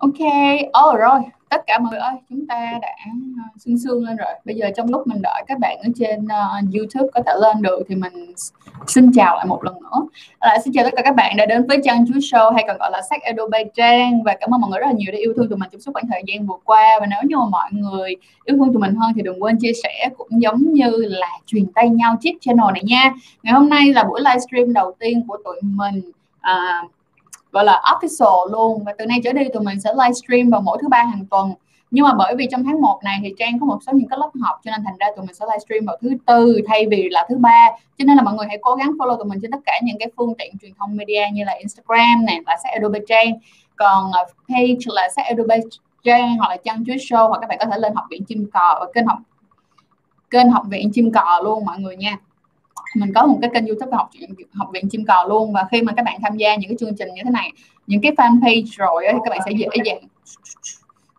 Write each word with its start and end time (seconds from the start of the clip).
Ok, 0.00 0.18
oh 0.68 0.98
rồi, 0.98 1.20
tất 1.48 1.62
cả 1.66 1.78
mọi 1.78 1.90
người 1.90 2.00
ơi, 2.00 2.12
chúng 2.28 2.46
ta 2.46 2.78
đã 2.82 2.88
ờ, 3.06 3.42
sương 3.58 3.78
sương 3.78 4.04
lên 4.04 4.16
rồi. 4.16 4.32
Bây 4.44 4.54
giờ 4.56 4.66
trong 4.76 4.90
lúc 4.90 5.06
mình 5.06 5.22
đợi 5.22 5.42
các 5.46 5.58
bạn 5.58 5.76
ở 5.78 5.88
trên 5.96 6.24
uh, 6.24 6.74
YouTube 6.74 7.08
có 7.14 7.22
thể 7.26 7.32
lên 7.40 7.62
được 7.62 7.82
thì 7.88 7.94
mình 7.94 8.34
xin 8.86 9.12
chào 9.12 9.36
lại 9.36 9.46
một 9.46 9.64
lần 9.64 9.74
nữa. 9.82 10.06
Lại 10.40 10.58
xin 10.64 10.72
chào 10.72 10.84
tất 10.84 10.90
cả 10.96 11.02
các 11.02 11.16
bạn 11.16 11.36
đã 11.36 11.46
đến 11.46 11.66
với 11.66 11.78
Trang 11.84 12.04
Chú 12.08 12.14
Show 12.14 12.52
hay 12.52 12.64
còn 12.68 12.76
gọi 12.78 12.90
là 12.90 13.02
Sách 13.10 13.22
Adobe 13.22 13.64
Trang 13.74 14.22
và 14.22 14.36
cảm 14.40 14.54
ơn 14.54 14.60
mọi 14.60 14.70
người 14.70 14.80
rất 14.80 14.86
là 14.86 14.92
nhiều 14.92 15.12
đã 15.12 15.18
yêu 15.18 15.32
thương 15.36 15.48
tụi 15.48 15.58
mình 15.58 15.68
trong 15.72 15.80
suốt 15.80 15.92
khoảng 15.92 16.08
thời 16.12 16.22
gian 16.26 16.46
vừa 16.46 16.58
qua 16.64 16.98
và 17.00 17.06
nếu 17.06 17.20
như 17.24 17.36
mà 17.36 17.46
mọi 17.50 17.70
người 17.72 18.16
yêu 18.44 18.56
thương 18.56 18.72
tụi 18.72 18.80
mình 18.80 18.94
hơn 18.94 19.12
thì 19.16 19.22
đừng 19.22 19.42
quên 19.42 19.58
chia 19.58 19.72
sẻ 19.82 20.08
cũng 20.16 20.42
giống 20.42 20.72
như 20.72 20.90
là 20.96 21.38
truyền 21.46 21.72
tay 21.72 21.88
nhau 21.88 22.16
chiếc 22.20 22.36
channel 22.40 22.72
này 22.72 22.82
nha. 22.84 23.14
Ngày 23.42 23.54
hôm 23.54 23.68
nay 23.68 23.92
là 23.92 24.04
buổi 24.04 24.20
livestream 24.20 24.72
đầu 24.72 24.94
tiên 24.98 25.26
của 25.28 25.36
tụi 25.44 25.60
mình. 25.62 26.02
Uh, 26.38 26.90
gọi 27.52 27.64
là 27.64 27.82
official 27.84 28.50
luôn. 28.50 28.84
Và 28.84 28.94
từ 28.98 29.06
nay 29.06 29.20
trở 29.24 29.32
đi 29.32 29.44
tụi 29.52 29.62
mình 29.62 29.80
sẽ 29.80 29.92
livestream 29.92 30.50
vào 30.50 30.60
mỗi 30.60 30.78
thứ 30.82 30.88
ba 30.88 31.02
hàng 31.02 31.26
tuần. 31.30 31.52
Nhưng 31.90 32.04
mà 32.04 32.14
bởi 32.14 32.34
vì 32.36 32.46
trong 32.50 32.64
tháng 32.64 32.80
1 32.80 33.00
này 33.04 33.18
thì 33.22 33.34
Trang 33.38 33.60
có 33.60 33.66
một 33.66 33.78
số 33.86 33.92
những 33.92 34.08
cái 34.08 34.18
lớp 34.18 34.30
học, 34.40 34.60
cho 34.64 34.70
nên 34.70 34.84
thành 34.84 34.96
ra 34.98 35.06
tụi 35.16 35.26
mình 35.26 35.34
sẽ 35.34 35.46
livestream 35.46 35.84
vào 35.86 35.96
thứ 36.00 36.10
tư 36.26 36.60
thay 36.66 36.86
vì 36.90 37.08
là 37.10 37.26
thứ 37.28 37.36
ba. 37.38 37.66
Cho 37.98 38.04
nên 38.04 38.16
là 38.16 38.22
mọi 38.22 38.34
người 38.34 38.46
hãy 38.48 38.58
cố 38.62 38.74
gắng 38.74 38.90
follow 38.98 39.16
tụi 39.16 39.24
mình 39.26 39.38
trên 39.42 39.50
tất 39.50 39.60
cả 39.66 39.80
những 39.82 39.96
cái 39.98 40.08
phương 40.16 40.34
tiện 40.38 40.58
truyền 40.62 40.72
thông 40.78 40.96
media 40.96 41.22
như 41.32 41.44
là 41.44 41.52
Instagram 41.52 42.24
này 42.26 42.40
là 42.46 42.56
sách 42.62 42.72
Adobe 42.72 43.00
Trang. 43.08 43.32
Còn 43.76 44.12
ờ, 44.12 44.24
page 44.48 44.84
là 44.86 45.08
sách 45.16 45.26
Adobe 45.26 45.60
Trang 46.04 46.36
hoặc 46.36 46.48
là 46.48 46.56
Trang 46.64 46.84
Chuối 46.86 46.96
Show, 46.96 47.28
hoặc 47.28 47.38
các 47.40 47.46
bạn 47.48 47.58
có 47.60 47.66
thể 47.66 47.78
lên 47.78 47.94
học 47.94 48.04
viện 48.10 48.24
chim 48.24 48.50
cò 48.52 48.76
và 48.80 48.86
kênh 48.94 49.06
học 49.06 49.18
kênh 50.30 50.50
học 50.50 50.62
viện 50.68 50.90
chim 50.92 51.12
cò 51.12 51.40
luôn 51.44 51.64
mọi 51.64 51.78
người 51.78 51.96
nha 51.96 52.16
mình 52.94 53.12
có 53.14 53.26
một 53.26 53.38
cái 53.42 53.50
kênh 53.54 53.66
youtube 53.66 53.96
học 53.96 54.10
học 54.52 54.68
viện 54.72 54.88
chim 54.88 55.04
cò 55.04 55.24
luôn 55.28 55.52
và 55.52 55.66
khi 55.70 55.82
mà 55.82 55.92
các 55.92 56.04
bạn 56.04 56.20
tham 56.22 56.36
gia 56.36 56.56
những 56.56 56.70
cái 56.70 56.76
chương 56.80 56.96
trình 56.98 57.08
như 57.14 57.22
thế 57.24 57.30
này 57.30 57.52
những 57.86 58.00
cái 58.00 58.12
fanpage 58.12 58.66
rồi 58.76 59.04
thì 59.12 59.18
các 59.24 59.30
bạn 59.30 59.40
sẽ 59.44 59.52
dễ 59.52 59.68
dàng 59.84 60.02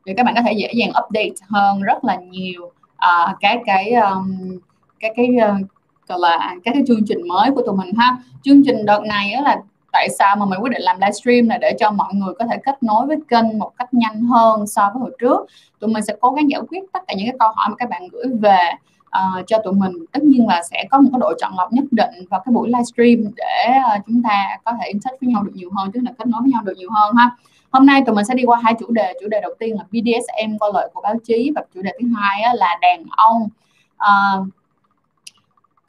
thì 0.06 0.14
các 0.18 0.23
bạn 0.23 0.36
có 0.36 0.42
thể 0.42 0.53
dễ 0.53 0.72
dàng 0.73 0.90
update 0.90 1.48
hơn 1.50 1.81
rất 1.81 2.03
là 2.03 2.16
nhiều 2.16 2.64
uh, 2.95 3.38
cái 3.40 3.58
cái 3.66 3.94
um, 3.94 4.59
cái 5.00 5.14
cái 5.16 5.28
uh, 5.38 5.68
gọi 6.08 6.20
là 6.20 6.56
các 6.64 6.72
cái 6.73 6.84
chương 6.88 7.06
trình 7.08 7.28
mới 7.28 7.52
của 7.52 7.62
tụi 7.66 7.75
mình 7.75 7.94
ha. 7.98 8.18
Chương 8.44 8.62
trình 8.66 8.86
đợt 8.86 9.02
này 9.03 9.36
là 9.44 9.62
tại 9.92 10.09
sao 10.20 10.36
mà 10.36 10.46
mình 10.46 10.59
quyết 10.62 10.72
định 10.72 10.81
làm 10.81 10.98
livestream 11.00 11.50
là 11.50 11.58
để 11.58 11.75
cho 11.80 11.92
mọi 11.92 12.14
người 12.14 12.34
có 12.40 12.46
thể 12.46 12.58
kết 12.66 12.84
nối 12.84 13.06
với 13.06 13.18
kênh 13.28 13.59
một 13.59 13.72
cách 13.78 13.94
nhanh 13.94 14.22
hơn 14.22 14.68
so 14.68 14.92
với 14.94 15.02
hồi 15.02 15.12
trước. 15.20 15.46
Tụi 15.80 15.90
mình 15.90 16.03
sẽ 16.03 16.14
cố 16.20 16.31
gắng 16.31 16.50
giải 16.50 16.62
quyết 16.70 16.80
tất 16.94 17.00
cả 17.08 17.14
những 17.18 17.28
cái 17.28 17.36
câu 17.40 17.50
hỏi 17.56 17.70
mà 17.70 17.75
các 17.75 17.90
bạn 17.90 18.08
gửi 18.12 18.25
về 18.40 18.72
uh, 19.17 19.48
cho 19.48 19.58
tụi 19.64 19.73
mình 19.73 19.92
tất 20.12 20.23
nhiên 20.23 20.48
là 20.48 20.64
sẽ 20.64 20.86
có 20.92 21.02
một 21.02 21.09
cái 21.12 21.20
độ 21.20 21.34
chọn 21.40 21.54
lọc 21.58 21.73
nhất 21.73 21.86
định 21.92 22.09
vào 22.30 22.42
cái 22.45 22.54
buổi 22.54 22.70
livestream 22.70 23.34
để 23.36 23.73
uh, 23.98 24.03
chúng 24.08 24.23
ta 24.23 24.58
có 24.66 24.72
thể 24.80 24.88
in 24.88 25.00
touch 25.00 25.22
với 25.22 25.30
nhau 25.30 25.44
được 25.44 25.52
nhiều 25.56 25.70
hơn 25.78 25.92
tức 25.92 26.00
là 26.03 26.12
kết 26.18 26.28
nối 26.28 26.42
với 26.42 26.52
nhau 26.52 26.62
được 26.64 26.78
nhiều 26.78 26.90
hơn 26.92 27.16
ha. 27.16 27.31
Hôm 27.72 27.86
nay 27.86 28.02
tụi 28.06 28.16
mình 28.16 28.26
sẽ 28.26 28.34
đi 28.34 28.44
qua 28.44 28.59
hai 28.64 28.76
chủ 28.80 28.92
đề. 28.92 29.14
Chủ 29.22 29.28
đề 29.28 29.42
đầu 29.42 29.53
tiên 29.59 29.76
là 29.78 29.84
BDSM 29.84 30.58
qua 30.59 30.70
lợi 30.73 30.90
của 30.94 31.02
báo 31.02 31.16
chí 31.23 31.52
và 31.56 31.62
chủ 31.76 31.81
đề 31.81 31.92
thứ 32.02 32.08
hai 32.16 32.42
á, 32.42 32.53
là 32.53 32.78
đàn 32.81 33.03
ông. 33.09 33.50
Uh, 33.95 34.48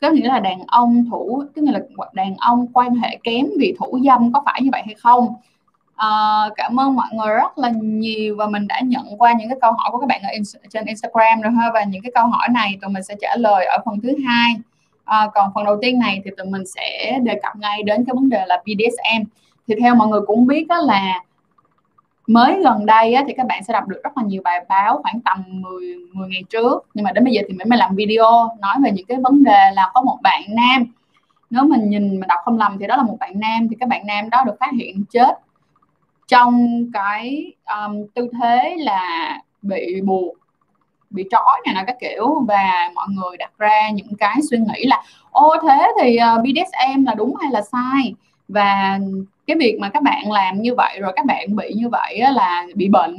có 0.01 0.11
nghĩa 0.11 0.29
là 0.29 0.41
đàn 0.41 0.61
ông 0.67 1.05
thủ 1.11 1.45
tức 1.55 1.62
là 1.64 1.81
đàn 2.12 2.36
ông 2.36 2.67
quan 2.73 2.95
hệ 2.95 3.19
kém 3.23 3.47
vì 3.59 3.75
thủ 3.79 3.98
dâm 4.07 4.33
có 4.33 4.42
phải 4.47 4.62
như 4.62 4.69
vậy 4.73 4.83
hay 4.86 4.95
không? 4.95 5.34
Uh, 6.06 6.53
cảm 6.56 6.81
ơn 6.81 6.95
mọi 6.95 7.06
người 7.12 7.34
rất 7.34 7.58
là 7.58 7.72
nhiều 7.83 8.36
và 8.36 8.47
mình 8.47 8.69
đã 8.69 8.81
nhận 8.81 9.05
qua 9.19 9.33
những 9.39 9.48
cái 9.48 9.58
câu 9.61 9.72
hỏi 9.72 9.91
của 9.92 9.98
các 9.98 10.06
bạn 10.06 10.22
ở 10.22 10.28
in, 10.33 10.42
trên 10.70 10.84
Instagram 10.84 11.41
rồi 11.41 11.53
ha. 11.53 11.70
Và 11.75 11.84
những 11.84 12.03
cái 12.03 12.12
câu 12.14 12.27
hỏi 12.27 12.48
này 12.48 12.78
tụi 12.83 12.91
mình 12.91 13.03
sẽ 13.03 13.14
trả 13.20 13.36
lời 13.36 13.64
ở 13.64 13.78
phần 13.84 14.00
thứ 14.03 14.14
hai. 14.27 14.55
Uh, 15.03 15.33
còn 15.34 15.50
phần 15.55 15.64
đầu 15.64 15.78
tiên 15.83 15.98
này 15.98 16.20
thì 16.25 16.30
tụi 16.36 16.47
mình 16.47 16.67
sẽ 16.67 17.19
đề 17.23 17.41
cập 17.42 17.56
ngay 17.56 17.83
đến 17.83 18.05
cái 18.05 18.14
vấn 18.14 18.28
đề 18.28 18.45
là 18.47 18.62
BDSM 18.67 19.25
thì 19.69 19.75
theo 19.80 19.95
mọi 19.95 20.08
người 20.08 20.20
cũng 20.27 20.47
biết 20.47 20.67
đó 20.69 20.77
là 20.77 21.20
mới 22.27 22.62
gần 22.62 22.86
đây 22.86 23.14
á, 23.14 23.25
thì 23.27 23.34
các 23.36 23.47
bạn 23.47 23.64
sẽ 23.64 23.73
đọc 23.73 23.89
được 23.89 24.00
rất 24.05 24.17
là 24.17 24.23
nhiều 24.23 24.42
bài 24.45 24.64
báo 24.69 25.00
khoảng 25.02 25.20
tầm 25.20 25.45
10, 25.48 25.96
10 26.13 26.29
ngày 26.29 26.42
trước. 26.51 26.86
Nhưng 26.95 27.05
mà 27.05 27.13
đến 27.13 27.24
bây 27.24 27.33
giờ 27.33 27.42
thì 27.48 27.55
mình 27.55 27.69
mới 27.69 27.79
làm 27.79 27.95
video 27.95 28.48
nói 28.61 28.74
về 28.84 28.90
những 28.92 29.07
cái 29.07 29.19
vấn 29.23 29.45
đề 29.45 29.70
là 29.74 29.90
có 29.95 30.02
một 30.02 30.19
bạn 30.23 30.42
nam. 30.48 30.86
Nếu 31.51 31.64
mình 31.64 31.90
nhìn 31.90 32.20
mà 32.20 32.27
đọc 32.27 32.39
không 32.45 32.58
lầm 32.58 32.79
thì 32.79 32.86
đó 32.86 32.96
là 32.96 33.02
một 33.02 33.17
bạn 33.20 33.40
nam. 33.40 33.69
Thì 33.69 33.77
các 33.80 33.89
bạn 33.89 34.07
nam 34.07 34.30
đó 34.30 34.42
được 34.46 34.55
phát 34.61 34.70
hiện 34.79 35.05
chết 35.11 35.39
trong 36.33 36.85
cái 36.93 37.53
um, 37.77 38.07
tư 38.15 38.29
thế 38.41 38.77
là 38.79 39.39
bị 39.63 40.01
buộc 40.05 40.35
bị 41.11 41.25
trói 41.31 41.61
này 41.65 41.75
là 41.75 41.85
các 41.87 41.97
kiểu. 42.01 42.45
Và 42.48 42.91
mọi 42.95 43.07
người 43.09 43.37
đặt 43.37 43.51
ra 43.59 43.91
những 43.91 44.17
cái 44.19 44.37
suy 44.51 44.59
nghĩ 44.59 44.85
là 44.87 45.03
ô 45.31 45.55
thế 45.63 45.93
thì 46.01 46.17
ờ, 46.17 46.35
uh, 46.35 46.41
BDSM 46.41 47.05
là 47.05 47.15
đúng 47.15 47.35
hay 47.41 47.51
là 47.53 47.63
sai? 47.63 48.15
Và 48.48 48.98
cái 49.47 49.57
việc 49.57 49.77
mà 49.81 49.89
các 49.89 50.03
bạn 50.03 50.33
làm 50.33 50.63
như 50.63 50.75
vậy 50.75 50.98
rồi 51.01 51.13
các 51.17 51.27
bạn 51.27 51.57
bị 51.57 51.73
như 51.77 51.89
vậy 51.89 52.20
là 52.35 52.67
bị 52.75 52.89
bệnh 52.89 53.17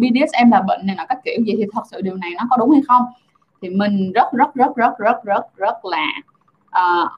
BDSM 0.00 0.50
là 0.50 0.62
bệnh 0.62 0.86
này 0.86 0.96
là 0.96 1.04
các 1.04 1.18
kiểu 1.24 1.42
gì 1.46 1.54
thì 1.56 1.64
thật 1.72 1.82
sự 1.90 2.00
điều 2.00 2.16
này 2.16 2.30
nó 2.38 2.44
có 2.50 2.56
đúng 2.56 2.70
hay 2.70 2.80
không? 2.88 3.02
Thì 3.62 3.68
mình 3.68 4.12
rất 4.12 4.32
rất 4.32 4.54
rất 4.54 4.76
rất 4.76 4.98
rất 4.98 5.24
rất 5.24 5.56
rất 5.56 5.84
là 5.84 6.06
uh, 6.68 7.08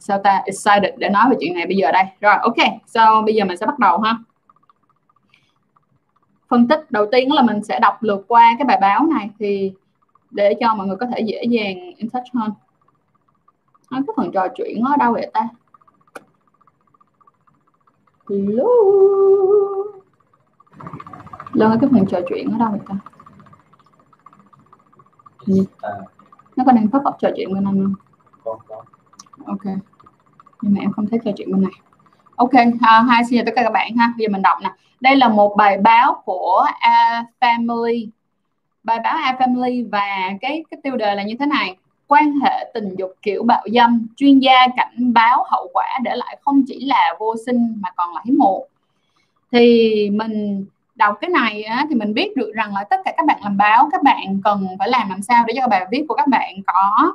sao 0.00 0.18
ta 0.24 0.42
excited 0.44 0.94
để 0.98 1.08
nói 1.08 1.24
về 1.30 1.36
chuyện 1.40 1.54
này 1.54 1.66
bây 1.66 1.76
giờ 1.76 1.92
đây. 1.92 2.04
Rồi 2.20 2.34
ok 2.42 2.56
so 2.86 3.22
bây 3.22 3.34
giờ 3.34 3.44
mình 3.44 3.56
sẽ 3.56 3.66
bắt 3.66 3.78
đầu 3.78 3.98
ha 3.98 4.16
phân 6.48 6.68
tích 6.68 6.90
đầu 6.90 7.06
tiên 7.12 7.32
là 7.32 7.42
mình 7.42 7.64
sẽ 7.64 7.80
đọc 7.80 8.02
lượt 8.02 8.24
qua 8.28 8.54
cái 8.58 8.66
bài 8.66 8.78
báo 8.80 9.06
này 9.06 9.30
thì 9.38 9.72
để 10.30 10.54
cho 10.60 10.74
mọi 10.74 10.86
người 10.86 10.96
có 10.96 11.06
thể 11.06 11.20
dễ 11.20 11.42
dàng 11.44 11.76
in 11.96 12.10
touch 12.10 12.24
hơn. 12.34 12.50
À, 13.88 14.02
cái 14.06 14.14
phần 14.16 14.32
trò 14.32 14.48
chuyện 14.54 14.84
ở 14.84 14.96
đâu 14.98 15.12
vậy 15.12 15.30
ta? 15.32 15.48
Hello? 18.30 18.68
Lên 21.52 21.70
cái 21.80 21.90
phần 21.92 22.06
trò 22.06 22.20
chuyện 22.28 22.50
ở 22.52 22.58
đâu 22.58 22.70
vậy 22.70 22.80
ta? 22.88 22.96
Ừ. 25.46 25.64
nó 26.56 26.64
có 26.64 26.72
đang 26.72 26.90
pop 26.90 27.02
up 27.08 27.14
trò 27.18 27.28
chuyện 27.36 27.54
bên 27.54 27.64
anh 27.64 27.94
không? 28.44 28.58
Ok. 29.46 29.64
Nhưng 30.62 30.74
mà 30.74 30.80
em 30.80 30.92
không 30.92 31.06
thấy 31.06 31.18
trò 31.24 31.30
chuyện 31.36 31.52
bên 31.52 31.62
này 31.62 31.72
ok 32.38 32.52
ha, 32.80 33.00
hai 33.08 33.24
xin 33.24 33.38
chào 33.38 33.44
tất 33.46 33.52
cả 33.56 33.62
các 33.62 33.72
bạn 33.72 33.96
ha. 33.96 34.12
Bây 34.16 34.26
giờ 34.26 34.32
mình 34.32 34.42
đọc 34.42 34.58
nè. 34.62 34.70
Đây 35.00 35.16
là 35.16 35.28
một 35.28 35.54
bài 35.56 35.78
báo 35.78 36.22
của 36.24 36.66
A 36.80 37.24
Family. 37.40 38.08
Bài 38.82 39.00
báo 39.04 39.16
A 39.16 39.36
Family 39.38 39.88
và 39.90 40.30
cái 40.40 40.64
cái 40.70 40.80
tiêu 40.82 40.96
đề 40.96 41.14
là 41.14 41.22
như 41.22 41.34
thế 41.40 41.46
này. 41.46 41.76
Quan 42.06 42.40
hệ 42.40 42.70
tình 42.74 42.94
dục 42.98 43.10
kiểu 43.22 43.42
bạo 43.42 43.62
dâm 43.74 44.06
chuyên 44.16 44.38
gia 44.38 44.66
cảnh 44.76 45.12
báo 45.12 45.44
hậu 45.50 45.70
quả 45.72 45.98
để 46.02 46.16
lại 46.16 46.38
không 46.44 46.62
chỉ 46.66 46.80
là 46.80 47.14
vô 47.18 47.34
sinh 47.46 47.74
mà 47.80 47.90
còn 47.96 48.14
là 48.14 48.20
hiếm 48.24 48.38
muộn. 48.38 48.68
Thì 49.52 50.10
mình 50.10 50.64
đọc 50.94 51.18
cái 51.20 51.30
này 51.30 51.62
á, 51.62 51.86
thì 51.88 51.94
mình 51.94 52.14
biết 52.14 52.36
được 52.36 52.52
rằng 52.54 52.74
là 52.74 52.84
tất 52.84 53.00
cả 53.04 53.12
các 53.16 53.26
bạn 53.26 53.38
làm 53.42 53.56
báo 53.56 53.88
các 53.92 54.02
bạn 54.02 54.40
cần 54.44 54.66
phải 54.78 54.88
làm 54.88 55.08
làm 55.08 55.22
sao 55.22 55.44
để 55.46 55.54
cho 55.56 55.68
bài 55.68 55.86
viết 55.90 56.04
của 56.08 56.14
các 56.14 56.28
bạn 56.28 56.54
có 56.66 57.12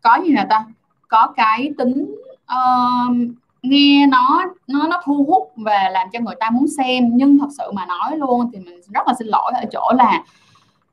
có 0.00 0.18
gì 0.24 0.32
nào 0.32 0.46
ta? 0.50 0.64
Có 1.08 1.32
cái 1.36 1.70
tính 1.78 2.14
uh, 2.54 3.16
nghe 3.62 4.06
nó 4.06 4.44
nó 4.66 4.86
nó 4.86 5.00
thu 5.04 5.24
hút 5.28 5.52
và 5.56 5.88
làm 5.88 6.08
cho 6.12 6.20
người 6.20 6.34
ta 6.40 6.50
muốn 6.50 6.66
xem. 6.78 7.10
Nhưng 7.12 7.38
thật 7.38 7.48
sự 7.58 7.72
mà 7.72 7.86
nói 7.86 8.18
luôn 8.18 8.50
thì 8.52 8.58
mình 8.58 8.80
rất 8.94 9.06
là 9.06 9.14
xin 9.18 9.26
lỗi 9.26 9.52
ở 9.54 9.64
chỗ 9.72 9.92
là 9.96 10.24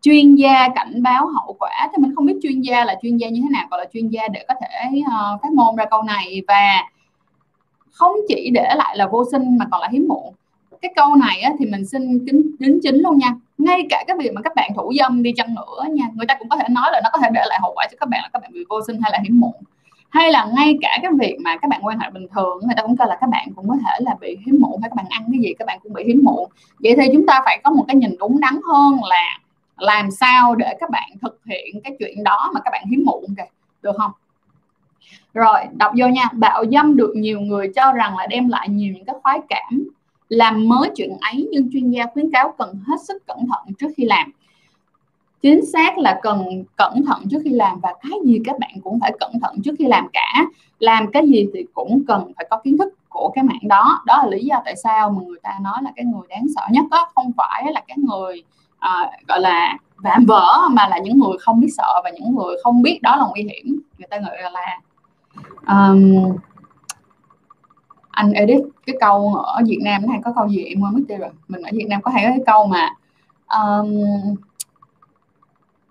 chuyên 0.02 0.36
gia 0.36 0.70
cảnh 0.76 1.04
báo 1.04 1.28
hậu 1.28 1.56
quả. 1.60 1.90
Thì 1.92 2.02
mình 2.02 2.16
không 2.16 2.26
biết 2.26 2.40
chuyên 2.44 2.62
gia 2.62 2.86
là 2.86 2.96
chuyên 3.02 3.18
gia 3.18 3.30
như 3.30 3.42
thế 3.44 3.50
nào 3.52 3.66
gọi 3.72 3.80
là 3.80 3.86
chuyên 3.94 4.08
gia 4.08 4.28
để 4.28 4.46
có 4.48 4.56
thể 4.62 4.90
uh, 5.00 5.42
phát 5.42 5.52
ngôn 5.52 5.76
ra 5.76 5.86
câu 5.86 6.04
này. 6.04 6.42
Và 6.48 6.84
không 7.92 8.14
chỉ 8.28 8.50
để 8.54 8.70
lại 8.76 8.98
là 8.98 9.08
vô 9.08 9.24
sinh 9.32 9.58
mà 9.58 9.66
còn 9.72 9.82
là 9.82 9.88
hiếm 9.92 10.08
muộn. 10.08 10.34
Cái 10.82 10.94
câu 10.96 11.16
này 11.16 11.42
á, 11.42 11.52
thì 11.60 11.66
mình 11.66 11.86
xin 11.86 12.26
kính 12.28 12.56
đính 12.60 12.80
chính 12.84 12.96
luôn 12.96 13.18
nha. 13.18 13.36
Ngay 13.58 13.82
cả 13.90 14.04
cái 14.08 14.18
việc 14.20 14.32
mà 14.34 14.42
các 14.42 14.56
bạn 14.56 14.72
thủ 14.76 14.94
dâm 15.00 15.24
đi 15.24 15.34
chăng 15.38 15.56
nữa 15.56 15.84
nha 15.90 16.06
người 16.14 16.26
ta 16.28 16.36
cũng 16.40 16.50
có 16.50 16.58
thể 16.58 16.66
nói 16.70 16.90
là 16.92 17.02
nó 17.04 17.10
có 17.14 17.20
thể 17.20 17.30
để 17.34 17.42
lại 17.46 17.60
hậu 17.62 17.74
quả 17.76 17.88
cho 17.92 17.98
các 18.00 18.10
bạn 18.10 18.20
là 18.24 18.30
các 18.34 18.42
bạn 18.42 18.52
bị 18.54 18.66
vô 18.70 18.80
sinh 18.88 19.02
hay 19.02 19.12
là 19.12 19.20
hiếm 19.24 19.40
muộn 19.40 19.54
hay 20.10 20.32
là 20.32 20.48
ngay 20.56 20.78
cả 20.82 21.00
cái 21.02 21.12
việc 21.20 21.38
mà 21.44 21.58
các 21.58 21.68
bạn 21.68 21.82
quan 21.84 22.00
hệ 22.00 22.10
bình 22.10 22.28
thường, 22.36 22.60
người 22.64 22.74
ta 22.78 22.84
cũng 22.84 22.98
coi 22.98 23.08
là 23.08 23.18
các 23.22 23.30
bạn 23.30 23.48
cũng 23.56 23.70
có 23.70 23.76
thể 23.86 23.92
là 24.00 24.16
bị 24.22 24.38
hiếm 24.46 24.58
muộn, 24.60 24.82
hay 24.82 24.90
các 24.90 24.96
bạn 24.96 25.06
ăn 25.10 25.24
cái 25.32 25.42
gì 25.42 25.54
các 25.60 25.66
bạn 25.66 25.80
cũng 25.84 25.94
bị 25.94 26.04
hiếm 26.08 26.22
muộn. 26.24 26.50
Vậy 26.80 26.96
thì 26.98 27.10
chúng 27.14 27.26
ta 27.26 27.42
phải 27.46 27.62
có 27.64 27.72
một 27.72 27.86
cái 27.88 27.96
nhìn 27.96 28.16
đúng 28.20 28.40
đắn 28.40 28.60
hơn 28.72 29.00
là 29.10 29.40
làm 29.78 30.12
sao 30.12 30.56
để 30.56 30.78
các 30.80 30.90
bạn 30.90 31.10
thực 31.22 31.40
hiện 31.46 31.82
cái 31.84 31.96
chuyện 32.00 32.24
đó 32.24 32.52
mà 32.54 32.60
các 32.60 32.72
bạn 32.72 32.86
hiếm 32.90 33.04
muộn 33.06 33.26
kìa, 33.38 33.44
được 33.82 33.96
không? 33.98 34.12
Rồi, 35.34 35.60
đọc 35.76 35.92
vô 35.98 36.08
nha. 36.08 36.30
Bạo 36.34 36.64
dâm 36.72 36.98
được 36.98 37.14
nhiều 37.16 37.40
người 37.40 37.72
cho 37.76 37.92
rằng 37.92 38.18
là 38.18 38.28
đem 38.28 38.48
lại 38.48 38.70
nhiều 38.70 38.94
những 38.94 39.06
cái 39.06 39.16
khoái 39.24 39.40
cảm, 39.50 39.84
làm 40.30 40.70
mới 40.70 40.90
chuyện 40.96 41.18
ấy, 41.22 41.48
nhưng 41.52 41.70
chuyên 41.74 41.90
gia 41.90 42.06
khuyến 42.14 42.32
cáo 42.32 42.54
cần 42.58 42.80
hết 42.88 42.96
sức 43.08 43.26
cẩn 43.28 43.38
thận 43.38 43.74
trước 43.80 43.88
khi 43.98 44.06
làm 44.06 44.32
chính 45.46 45.66
xác 45.66 45.98
là 45.98 46.20
cần 46.24 46.64
cẩn 46.76 47.06
thận 47.06 47.24
trước 47.32 47.42
khi 47.44 47.50
làm 47.50 47.80
và 47.80 47.94
cái 48.02 48.20
gì 48.26 48.42
các 48.46 48.60
bạn 48.60 48.72
cũng 48.84 49.00
phải 49.00 49.14
cẩn 49.20 49.40
thận 49.42 49.62
trước 49.64 49.72
khi 49.80 49.86
làm 49.86 50.08
cả. 50.14 50.46
Làm 50.80 51.12
cái 51.12 51.28
gì 51.28 51.48
thì 51.54 51.66
cũng 51.74 52.04
cần 52.08 52.32
phải 52.36 52.48
có 52.50 52.58
kiến 52.58 52.78
thức 52.78 52.94
của 53.10 53.32
cái 53.36 53.44
mạng 53.44 53.68
đó. 53.68 54.02
Đó 54.06 54.18
là 54.24 54.30
lý 54.30 54.46
do 54.46 54.62
tại 54.66 54.76
sao 54.76 55.10
mà 55.10 55.22
người 55.28 55.40
ta 55.44 55.58
nói 55.62 55.78
là 55.82 55.92
cái 55.96 56.06
người 56.06 56.22
đáng 56.30 56.46
sợ 56.56 56.62
nhất 56.72 56.86
đó 56.92 57.08
không 57.16 57.32
phải 57.38 57.72
là 57.74 57.82
cái 57.88 57.98
người 57.98 58.44
à, 58.80 59.12
gọi 59.28 59.40
là 59.40 59.78
vạm 59.96 60.26
vỡ 60.26 60.68
mà 60.72 60.88
là 60.88 60.98
những 60.98 61.20
người 61.20 61.38
không 61.40 61.60
biết 61.60 61.70
sợ 61.78 62.02
và 62.04 62.10
những 62.10 62.36
người 62.36 62.56
không 62.64 62.82
biết 62.82 63.00
đó 63.02 63.16
là 63.16 63.26
nguy 63.30 63.44
hiểm. 63.44 63.80
Người 63.98 64.08
ta 64.10 64.18
gọi 64.18 64.38
là 64.52 64.80
um, 65.68 66.38
anh 68.10 68.32
edit 68.32 68.62
cái 68.86 68.96
câu 69.00 69.36
ở 69.36 69.62
Việt 69.66 69.80
Nam 69.84 70.02
nó 70.06 70.12
hay 70.12 70.22
có 70.24 70.34
câu 70.36 70.48
gì 70.48 70.64
em 70.64 70.82
quên 70.82 70.94
mất 70.94 71.02
tiêu 71.08 71.18
rồi. 71.18 71.30
Mình 71.48 71.62
ở 71.62 71.70
Việt 71.74 71.86
Nam 71.90 72.02
có 72.02 72.12
hay 72.12 72.24
cái 72.24 72.40
câu 72.46 72.68
mà 72.68 72.90
um, 73.48 74.04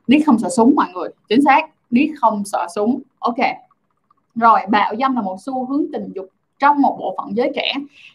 lý 0.06 0.21
không 0.21 0.39
sợ 0.39 0.49
súng 0.49 0.75
mọi 0.77 0.87
người. 0.95 1.09
Chính 1.29 1.43
xác 1.43 1.61
lý 1.91 2.12
không 2.21 2.43
sợ 2.45 2.67
súng. 2.75 3.01
Ok. 3.19 3.37
Rồi, 4.35 4.61
bạo 4.69 4.95
dâm 5.01 5.17
là 5.17 5.23
một 5.23 5.37
xu 5.41 5.67
hướng 5.67 5.85
tình 5.93 6.12
dục 6.15 6.27
trong 6.59 6.83
một 6.83 6.97
bộ 7.01 7.15
phận 7.19 7.37
giới 7.37 7.53
trẻ. 7.55 7.73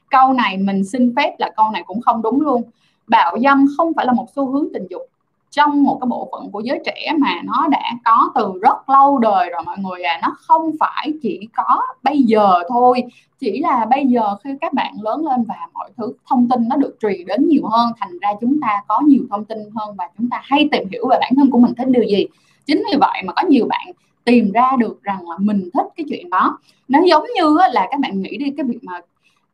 Câu 0.10 0.34
này 0.34 0.58
mình 0.58 0.84
xin 0.86 1.14
phép 1.16 1.36
là 1.40 1.50
câu 1.58 1.72
này 1.72 1.84
cũng 1.88 2.02
không 2.02 2.22
đúng 2.22 2.42
luôn. 2.42 2.62
Bạo 3.08 3.38
dâm 3.44 3.66
không 3.78 3.94
phải 3.96 4.06
là 4.06 4.14
một 4.14 4.26
xu 4.36 4.52
hướng 4.52 4.68
tình 4.74 4.88
dục 4.90 5.02
trong 5.52 5.84
một 5.84 5.98
cái 6.02 6.08
bộ 6.08 6.30
phận 6.32 6.52
của 6.52 6.60
giới 6.60 6.82
trẻ 6.86 7.14
mà 7.18 7.42
nó 7.44 7.68
đã 7.68 7.92
có 8.06 8.32
từ 8.36 8.60
rất 8.62 8.90
lâu 8.90 9.18
đời 9.18 9.50
rồi 9.50 9.62
mọi 9.66 9.78
người 9.78 10.04
à 10.04 10.20
nó 10.22 10.36
không 10.40 10.72
phải 10.80 11.14
chỉ 11.22 11.48
có 11.56 11.82
bây 12.04 12.22
giờ 12.22 12.54
thôi. 12.70 13.04
Chỉ 13.40 13.60
là 13.60 13.86
bây 13.90 14.06
giờ 14.06 14.36
khi 14.44 14.50
các 14.62 14.74
bạn 14.74 14.94
lớn 15.02 15.28
lên 15.28 15.44
và 15.44 15.56
mọi 15.74 15.90
thứ 15.98 16.14
thông 16.30 16.50
tin 16.50 16.70
nó 16.70 16.76
được 16.76 16.98
truyền 17.02 17.26
đến 17.26 17.48
nhiều 17.48 17.68
hơn, 17.68 17.92
thành 18.00 18.20
ra 18.22 18.30
chúng 18.42 18.62
ta 18.62 18.82
có 18.88 19.02
nhiều 19.06 19.24
thông 19.30 19.46
tin 19.46 19.58
hơn 19.76 19.96
và 19.98 20.10
chúng 20.18 20.30
ta 20.30 20.42
hay 20.44 20.70
tìm 20.72 20.84
hiểu 20.92 21.08
về 21.10 21.18
bản 21.22 21.32
thân 21.36 21.52
của 21.52 21.60
mình 21.60 21.74
thích 21.78 21.88
điều 21.88 22.04
gì. 22.04 22.26
Chính 22.66 22.84
vì 22.92 22.98
vậy 23.00 23.22
mà 23.26 23.34
có 23.34 23.42
nhiều 23.48 23.66
bạn 23.70 23.88
tìm 24.24 24.52
ra 24.52 24.72
được 24.80 25.04
rằng 25.04 25.30
là 25.30 25.36
mình 25.40 25.70
thích 25.74 25.86
cái 25.96 26.06
chuyện 26.10 26.30
đó. 26.30 26.60
Nó 26.88 27.00
giống 27.06 27.26
như 27.36 27.58
là 27.74 27.88
các 27.92 28.00
bạn 28.00 28.22
nghĩ 28.22 28.38
đi, 28.38 28.46
cái 28.58 28.66
việc 28.66 28.80
mà, 28.82 29.02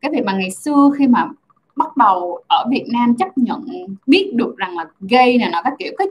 cái 0.00 0.10
việc 0.12 0.24
mà 0.24 0.32
ngày 0.32 0.50
xưa 0.50 0.90
khi 0.98 1.06
mà 1.06 1.28
bắt 1.76 1.96
đầu 1.96 2.42
ở 2.46 2.64
Việt 2.70 2.84
Nam 2.92 3.16
chấp 3.16 3.38
nhận 3.38 3.66
biết 4.06 4.30
được 4.34 4.56
rằng 4.56 4.76
là 4.76 4.84
gay 5.00 5.38
này 5.38 5.50
nó 5.52 5.62
các 5.62 5.72
kiểu. 5.78 5.92
Cái, 5.98 6.06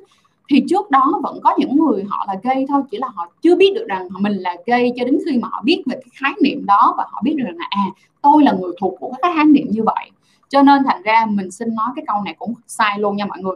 thì 0.50 0.64
trước 0.70 0.92
đó 0.92 1.20
vẫn 1.24 1.40
có 1.44 1.56
những 1.58 1.78
người 1.78 2.04
họ 2.10 2.26
là 2.28 2.36
gay 2.44 2.66
thôi, 2.70 2.82
chỉ 2.92 2.98
là 2.98 3.08
họ 3.16 3.32
chưa 3.42 3.56
biết 3.56 3.74
được 3.76 3.86
rằng 3.88 4.08
mình 4.20 4.34
là 4.34 4.56
gay 4.66 4.92
cho 4.96 5.06
đến 5.06 5.18
khi 5.26 5.38
mà 5.38 5.48
họ 5.52 5.62
biết 5.66 5.84
về 5.86 5.96
cái 5.96 6.10
khái 6.14 6.34
niệm 6.42 6.66
đó 6.66 6.94
và 6.98 7.06
họ 7.12 7.22
biết 7.24 7.34
được 7.38 7.44
rằng 7.46 7.58
là 7.58 7.66
à 7.70 7.86
tôi 8.22 8.44
là 8.44 8.52
người 8.52 8.72
thuộc 8.80 8.94
của 9.00 9.14
cái 9.22 9.32
khái 9.36 9.46
niệm 9.46 9.68
như 9.70 9.84
vậy. 9.84 10.12
Cho 10.50 10.62
nên 10.62 10.84
thành 10.84 11.02
ra 11.02 11.26
mình 11.30 11.52
xin 11.52 11.76
nói 11.76 11.88
cái 11.96 12.06
câu 12.08 12.22
này 12.26 12.36
cũng 12.40 12.54
sai 12.68 13.00
luôn 13.00 13.16
nha 13.16 13.26
mọi 13.26 13.40
người. 13.42 13.56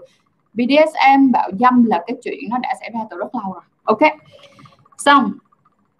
BDSM 0.53 1.31
bạo 1.31 1.49
dâm 1.59 1.85
là 1.85 2.03
cái 2.07 2.17
chuyện 2.23 2.39
nó 2.49 2.57
đã 2.57 2.75
xảy 2.79 2.89
ra 2.93 2.99
từ 3.09 3.17
rất 3.17 3.35
lâu 3.35 3.53
rồi. 3.53 3.63
Ok. 3.83 3.99
Xong. 4.97 5.31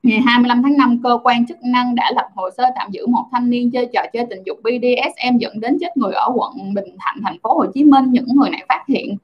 Ngày 0.03 0.21
25 0.21 0.63
tháng 0.63 0.77
5, 0.77 0.99
cơ 1.03 1.19
quan 1.23 1.45
chức 1.45 1.57
năng 1.63 1.95
đã 1.95 2.11
lập 2.15 2.27
hồ 2.35 2.49
sơ 2.57 2.63
tạm 2.75 2.91
giữ 2.91 3.07
một 3.07 3.25
thanh 3.31 3.49
niên 3.49 3.71
chơi 3.71 3.87
trò 3.93 4.01
chơi 4.13 4.25
tình 4.29 4.43
dục 4.45 4.57
BDSM 4.63 5.37
dẫn 5.37 5.59
đến 5.59 5.77
chết 5.79 5.97
người 5.97 6.13
ở 6.13 6.31
quận 6.35 6.73
Bình 6.73 6.95
Thạnh, 6.99 7.17
thành 7.23 7.37
phố 7.43 7.53
Hồ 7.53 7.65
Chí 7.73 7.83
Minh. 7.83 8.05
Những 8.11 8.27
người 8.27 8.49
này 8.49 8.65
phát 8.69 8.83
hiện 8.87 9.17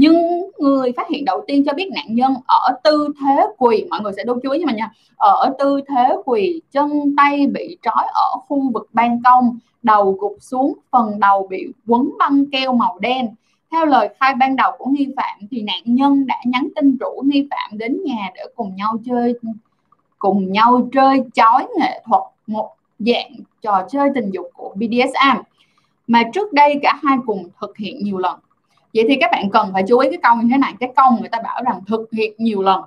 nhưng 0.00 0.42
người 0.58 0.92
phát 0.96 1.08
hiện 1.08 1.24
đầu 1.24 1.44
tiên 1.46 1.64
cho 1.66 1.72
biết 1.72 1.90
nạn 1.94 2.06
nhân 2.08 2.34
ở 2.46 2.80
tư 2.84 3.08
thế 3.20 3.46
quỳ. 3.58 3.84
Mọi 3.90 4.00
người 4.00 4.12
sẽ 4.16 4.24
đô 4.24 4.38
chú 4.42 4.50
ý 4.50 4.64
nha. 4.76 4.90
Ở 5.16 5.54
tư 5.58 5.80
thế 5.88 6.16
quỳ 6.24 6.60
chân 6.72 7.14
tay 7.16 7.46
bị 7.46 7.76
trói 7.82 8.04
ở 8.14 8.38
khu 8.48 8.70
vực 8.72 8.88
ban 8.92 9.22
công 9.22 9.58
đầu 9.82 10.12
gục 10.12 10.36
xuống 10.40 10.74
phần 10.90 11.20
đầu 11.20 11.46
bị 11.50 11.66
quấn 11.86 12.10
băng 12.18 12.44
keo 12.52 12.72
màu 12.72 12.98
đen. 12.98 13.28
Theo 13.70 13.86
lời 13.86 14.08
khai 14.20 14.34
ban 14.34 14.56
đầu 14.56 14.72
của 14.78 14.86
nghi 14.90 15.08
phạm 15.16 15.38
thì 15.50 15.62
nạn 15.62 15.82
nhân 15.84 16.26
đã 16.26 16.36
nhắn 16.44 16.68
tin 16.76 16.96
rủ 17.00 17.22
nghi 17.24 17.48
phạm 17.50 17.78
đến 17.78 17.98
nhà 18.04 18.30
để 18.34 18.42
cùng 18.56 18.76
nhau 18.76 18.96
chơi 19.06 19.34
cùng 20.18 20.52
nhau 20.52 20.88
chơi 20.92 21.22
chói 21.34 21.66
nghệ 21.78 22.02
thuật 22.06 22.22
một 22.46 22.70
dạng 22.98 23.32
trò 23.62 23.86
chơi 23.90 24.08
tình 24.14 24.30
dục 24.30 24.46
của 24.54 24.74
BDSM 24.74 25.40
mà 26.06 26.22
trước 26.34 26.52
đây 26.52 26.78
cả 26.82 26.98
hai 27.02 27.18
cùng 27.26 27.48
thực 27.60 27.76
hiện 27.76 28.04
nhiều 28.04 28.18
lần. 28.18 28.38
Vậy 28.94 29.04
thì 29.08 29.16
các 29.20 29.30
bạn 29.32 29.50
cần 29.50 29.70
phải 29.72 29.82
chú 29.88 29.98
ý 29.98 30.08
cái 30.10 30.18
câu 30.22 30.36
như 30.36 30.48
thế 30.50 30.58
này. 30.58 30.74
Cái 30.80 30.92
câu 30.96 31.10
người 31.20 31.28
ta 31.28 31.38
bảo 31.44 31.62
rằng 31.64 31.80
thực 31.86 32.12
hiện 32.12 32.32
nhiều 32.38 32.62
lần. 32.62 32.80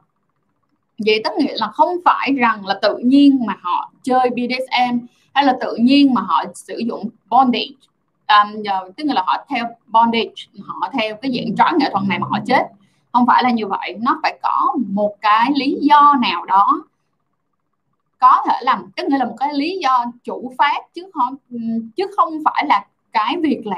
Vậy 1.06 1.22
tức 1.24 1.34
nghĩa 1.38 1.54
là 1.56 1.68
không 1.68 1.90
phải 2.06 2.34
rằng 2.34 2.66
là 2.66 2.80
tự 2.82 2.98
nhiên 2.98 3.46
mà 3.46 3.58
họ 3.62 3.92
chơi 4.04 4.30
BDSM 4.30 4.98
hay 5.34 5.44
là 5.46 5.58
tự 5.62 5.76
nhiên 5.76 6.14
mà 6.14 6.22
họ 6.22 6.44
sử 6.56 6.78
dụng 6.78 7.10
bondage. 7.30 7.66
Um, 8.28 8.64
tức 8.98 9.04
là 9.08 9.24
họ 9.26 9.46
theo 9.50 9.66
bondage 9.88 10.32
họ 10.64 10.90
theo 10.94 11.16
cái 11.16 11.32
dạng 11.32 11.56
trói 11.56 11.80
nghệ 11.80 11.90
thuật 11.92 12.04
này 12.08 12.20
mà 12.20 12.28
họ 12.30 12.38
chết. 12.46 12.64
Không 13.14 13.26
phải 13.28 13.44
là 13.44 13.52
như 13.52 13.68
vậy. 13.68 13.96
Nó 14.02 14.20
phải 14.24 14.40
có 14.42 14.76
một 14.90 15.16
cái 15.22 15.52
lý 15.56 15.78
do 15.82 16.16
nào 16.22 16.46
đó 16.46 16.84
có 18.22 18.44
thể 18.48 18.54
làm 18.62 18.92
tức 18.96 19.08
nghĩa 19.08 19.18
là 19.18 19.26
một 19.26 19.36
cái 19.40 19.54
lý 19.54 19.78
do 19.82 20.06
chủ 20.24 20.54
phát 20.58 20.82
chứ 20.94 21.10
không 21.14 21.36
ừ, 21.52 21.58
chứ 21.96 22.06
không 22.18 22.34
phải 22.46 22.66
là 22.68 22.86
cái 23.12 23.38
việc 23.42 23.62
là 23.66 23.78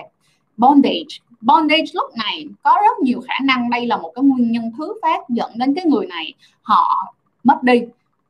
bondage. 0.57 1.17
Bondage 1.41 1.85
lúc 1.93 2.11
này 2.15 2.45
có 2.63 2.77
rất 2.85 2.99
nhiều 3.03 3.21
khả 3.27 3.33
năng 3.43 3.69
đây 3.69 3.87
là 3.87 3.97
một 3.97 4.11
cái 4.15 4.23
nguyên 4.23 4.51
nhân 4.51 4.71
thứ 4.77 4.93
phát 5.01 5.29
dẫn 5.29 5.51
đến 5.55 5.73
cái 5.75 5.85
người 5.85 6.05
này 6.05 6.33
họ 6.61 7.13
mất 7.43 7.63
đi 7.63 7.81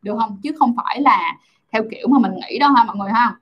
được 0.02 0.16
không? 0.20 0.38
Chứ 0.44 0.52
không 0.60 0.76
phải 0.78 1.02
là 1.02 1.36
theo 1.72 1.84
kiểu 1.92 2.08
mà 2.08 2.20
mình 2.20 2.32
nghĩ 2.36 2.60
đâu 2.60 2.70
ha 2.74 2.84
mọi 2.84 2.96
người 2.96 3.12
ha. 3.12 3.36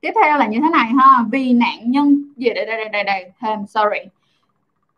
Tiếp 0.00 0.12
theo 0.22 0.38
là 0.38 0.46
như 0.46 0.58
thế 0.62 0.68
này 0.72 0.90
ha 0.98 1.24
vì 1.32 1.52
nạn 1.52 1.90
nhân 1.90 2.32
gì 2.36 2.50
đây 2.54 2.66
đây 2.66 2.76
đây 2.76 2.88
đây, 2.88 3.04
đây. 3.04 3.32
thêm 3.40 3.66
sorry 3.66 4.10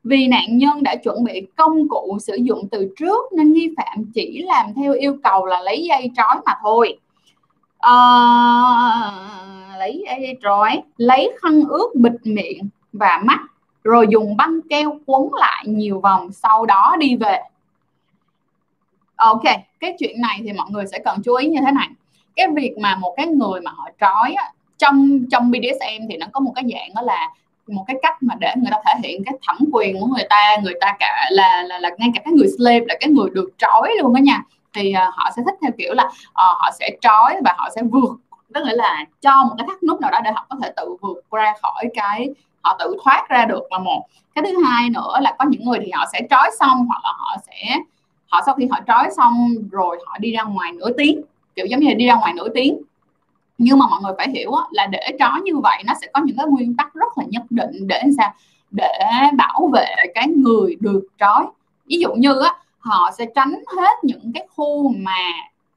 vì 0.05 0.27
nạn 0.27 0.59
nhân 0.59 0.83
đã 0.83 0.97
chuẩn 0.97 1.25
bị 1.25 1.47
công 1.57 1.89
cụ 1.89 2.19
sử 2.21 2.35
dụng 2.35 2.69
từ 2.71 2.95
trước 2.99 3.33
nên 3.33 3.53
nghi 3.53 3.75
phạm 3.77 4.05
chỉ 4.15 4.43
làm 4.47 4.75
theo 4.75 4.93
yêu 4.93 5.17
cầu 5.23 5.47
là 5.47 5.61
lấy 5.61 5.83
dây 5.89 6.11
trói 6.17 6.37
mà 6.45 6.55
thôi. 6.63 6.99
À, 7.79 7.93
lấy 9.79 10.05
dây 10.07 10.39
trói 10.43 10.83
lấy 10.97 11.33
khăn 11.43 11.61
ướt 11.69 11.91
bịt 11.95 12.13
miệng 12.25 12.69
và 12.93 13.21
mắt 13.25 13.41
rồi 13.85 14.07
dùng 14.11 14.37
băng 14.37 14.61
keo 14.71 14.99
quấn 15.07 15.35
lại 15.35 15.65
nhiều 15.67 16.01
vòng 16.01 16.33
sau 16.33 16.67
đó 16.67 16.97
đi 16.99 17.17
về. 17.17 17.39
Ok 19.17 19.45
cái 19.81 19.97
chuyện 19.99 20.21
này 20.21 20.41
thì 20.45 20.53
mọi 20.53 20.71
người 20.71 20.87
sẽ 20.87 20.99
cần 21.05 21.19
chú 21.25 21.35
ý 21.35 21.49
như 21.49 21.61
thế 21.67 21.73
này. 21.73 21.89
Cái 22.37 22.47
việc 22.55 22.79
mà 22.79 22.95
một 22.95 23.15
cái 23.17 23.27
người 23.27 23.61
mà 23.61 23.71
họ 23.71 23.89
trói 24.01 24.35
trong 24.79 25.25
trong 25.31 25.51
BDSM 25.51 26.07
thì 26.09 26.17
nó 26.17 26.27
có 26.33 26.41
một 26.41 26.53
cái 26.55 26.65
dạng 26.73 26.95
đó 26.95 27.03
là 27.03 27.29
một 27.71 27.85
cái 27.87 27.97
cách 28.03 28.23
mà 28.23 28.35
để 28.39 28.55
người 28.57 28.71
ta 28.71 28.77
thể 28.87 29.09
hiện 29.09 29.25
cái 29.25 29.35
thẩm 29.47 29.59
quyền 29.73 30.01
của 30.01 30.07
người 30.07 30.27
ta 30.31 30.57
người 30.63 30.75
ta 30.81 30.97
cả 30.99 31.29
là 31.31 31.63
là, 31.63 31.79
là 31.79 31.91
ngay 31.99 32.09
cả 32.15 32.21
cái 32.25 32.33
người 32.33 32.49
slave 32.59 32.85
là 32.89 32.95
cái 33.01 33.11
người 33.11 33.31
được 33.33 33.51
trói 33.59 33.93
luôn 34.03 34.15
đó 34.15 34.19
nha. 34.19 34.43
Thì 34.75 34.95
uh, 35.09 35.15
họ 35.15 35.31
sẽ 35.37 35.43
thích 35.47 35.55
theo 35.63 35.71
kiểu 35.79 35.95
là 35.95 36.05
uh, 36.05 36.13
họ 36.35 36.71
sẽ 36.79 36.91
trói 37.01 37.35
và 37.45 37.55
họ 37.59 37.69
sẽ 37.75 37.83
vượt 37.83 38.11
tức 38.55 38.65
nghĩa 38.67 38.77
là 38.77 39.05
cho 39.21 39.45
một 39.45 39.55
cái 39.59 39.67
thắt 39.69 39.83
nút 39.83 40.01
nào 40.01 40.11
đó 40.11 40.21
để 40.25 40.31
họ 40.35 40.47
có 40.49 40.57
thể 40.63 40.73
tự 40.77 40.97
vượt 41.01 41.25
ra 41.31 41.55
khỏi 41.63 41.85
cái 41.95 42.29
họ 42.63 42.77
tự 42.79 42.97
thoát 43.05 43.27
ra 43.29 43.45
được 43.45 43.63
là 43.71 43.79
một. 43.79 44.07
Cái 44.35 44.45
thứ 44.47 44.65
hai 44.65 44.91
nữa 44.91 45.19
là 45.21 45.35
có 45.39 45.45
những 45.49 45.65
người 45.65 45.79
thì 45.83 45.91
họ 45.91 46.05
sẽ 46.13 46.21
trói 46.31 46.51
xong 46.61 46.87
hoặc 46.87 47.01
là 47.05 47.13
họ 47.19 47.37
sẽ 47.47 47.79
họ 48.29 48.43
sau 48.47 48.55
khi 48.55 48.69
họ 48.71 48.81
trói 48.87 49.09
xong 49.17 49.49
rồi 49.71 49.99
họ 50.07 50.19
đi 50.19 50.33
ra 50.33 50.43
ngoài 50.43 50.73
nửa 50.73 50.93
tiếng 50.99 51.23
kiểu 51.57 51.67
giống 51.67 51.81
như 51.81 51.89
là 51.89 51.95
đi 51.95 52.07
ra 52.07 52.15
ngoài 52.15 52.33
nửa 52.37 52.49
tiếng 52.55 52.83
nhưng 53.61 53.79
mà 53.79 53.87
mọi 53.91 54.01
người 54.03 54.13
phải 54.19 54.29
hiểu 54.31 54.53
là 54.71 54.87
để 54.87 55.17
trói 55.19 55.41
như 55.45 55.59
vậy 55.59 55.83
nó 55.87 55.95
sẽ 56.01 56.07
có 56.13 56.21
những 56.25 56.37
cái 56.37 56.47
nguyên 56.47 56.77
tắc 56.77 56.95
rất 56.95 57.19
là 57.19 57.25
nhất 57.29 57.43
định 57.51 57.71
để 57.87 58.03
sao? 58.17 58.35
Để 58.71 58.93
bảo 59.37 59.71
vệ 59.73 59.87
cái 60.15 60.29
người 60.29 60.77
được 60.81 61.03
trói. 61.19 61.47
Ví 61.87 61.97
dụ 61.99 62.13
như 62.15 62.41
á 62.41 62.55
họ 62.79 63.11
sẽ 63.19 63.27
tránh 63.35 63.55
hết 63.77 63.95
những 64.03 64.33
cái 64.35 64.47
khu 64.57 64.95
mà 64.97 65.33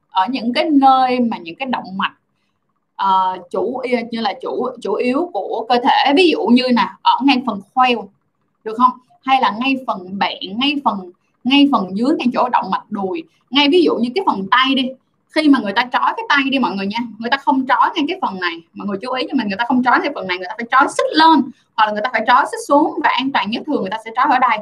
ở 0.10 0.26
những 0.30 0.54
cái 0.54 0.70
nơi 0.70 1.20
mà 1.20 1.38
những 1.38 1.56
cái 1.56 1.68
động 1.68 1.98
mạch 1.98 2.14
uh, 3.04 3.50
chủ 3.52 3.82
như 4.12 4.22
là 4.22 4.34
chủ 4.42 4.70
chủ 4.82 4.94
yếu 4.94 5.30
của 5.34 5.66
cơ 5.70 5.76
thể. 5.84 6.14
Ví 6.16 6.30
dụ 6.30 6.46
như 6.46 6.64
là 6.68 6.98
ở 7.02 7.20
ngay 7.24 7.42
phần 7.46 7.62
khoeo 7.74 8.10
được 8.64 8.74
không? 8.78 8.92
Hay 9.24 9.42
là 9.42 9.54
ngay 9.60 9.76
phần 9.88 10.20
bẹn 10.20 10.60
ngay 10.60 10.76
phần 10.86 11.12
ngay 11.44 11.70
phần 11.72 11.98
dưới 11.98 12.10
ngay 12.18 12.28
chỗ 12.34 12.50
động 12.50 12.72
mạch 12.72 12.92
đùi. 12.92 13.24
Ngay 13.50 13.70
ví 13.70 13.84
dụ 13.84 13.96
như 13.96 14.10
cái 14.16 14.24
phần 14.28 14.48
tay 14.52 14.76
đi 14.76 14.90
khi 15.36 15.50
mà 15.50 15.60
người 15.60 15.74
ta 15.74 15.84
trói 15.94 16.14
cái 16.18 16.26
tay 16.30 16.40
đi 16.52 16.60
mọi 16.60 16.76
người 16.76 16.88
nha 16.88 17.00
người 17.20 17.30
ta 17.30 17.38
không 17.38 17.66
trói 17.68 17.90
ngay 17.96 18.06
cái 18.08 18.20
phần 18.22 18.40
này 18.40 18.62
mọi 18.74 18.88
người 18.88 18.98
chú 19.02 19.12
ý 19.12 19.24
cho 19.30 19.36
mình 19.38 19.48
người 19.48 19.58
ta 19.58 19.66
không 19.68 19.84
trói 19.84 20.00
ngay 20.00 20.12
phần 20.16 20.28
này 20.28 20.38
người 20.38 20.48
ta 20.50 20.56
phải 20.58 20.68
trói 20.72 20.88
xích 20.98 21.06
lên 21.12 21.42
hoặc 21.76 21.86
là 21.86 21.92
người 21.92 22.02
ta 22.02 22.10
phải 22.14 22.24
trói 22.28 22.46
xích 22.52 22.60
xuống 22.68 23.00
và 23.04 23.10
an 23.10 23.32
toàn 23.32 23.52
nhất 23.52 23.64
thường 23.68 23.82
người 23.82 23.92
ta 23.92 23.98
sẽ 24.06 24.12
trói 24.16 24.26
ở 24.30 24.40
đây 24.40 24.58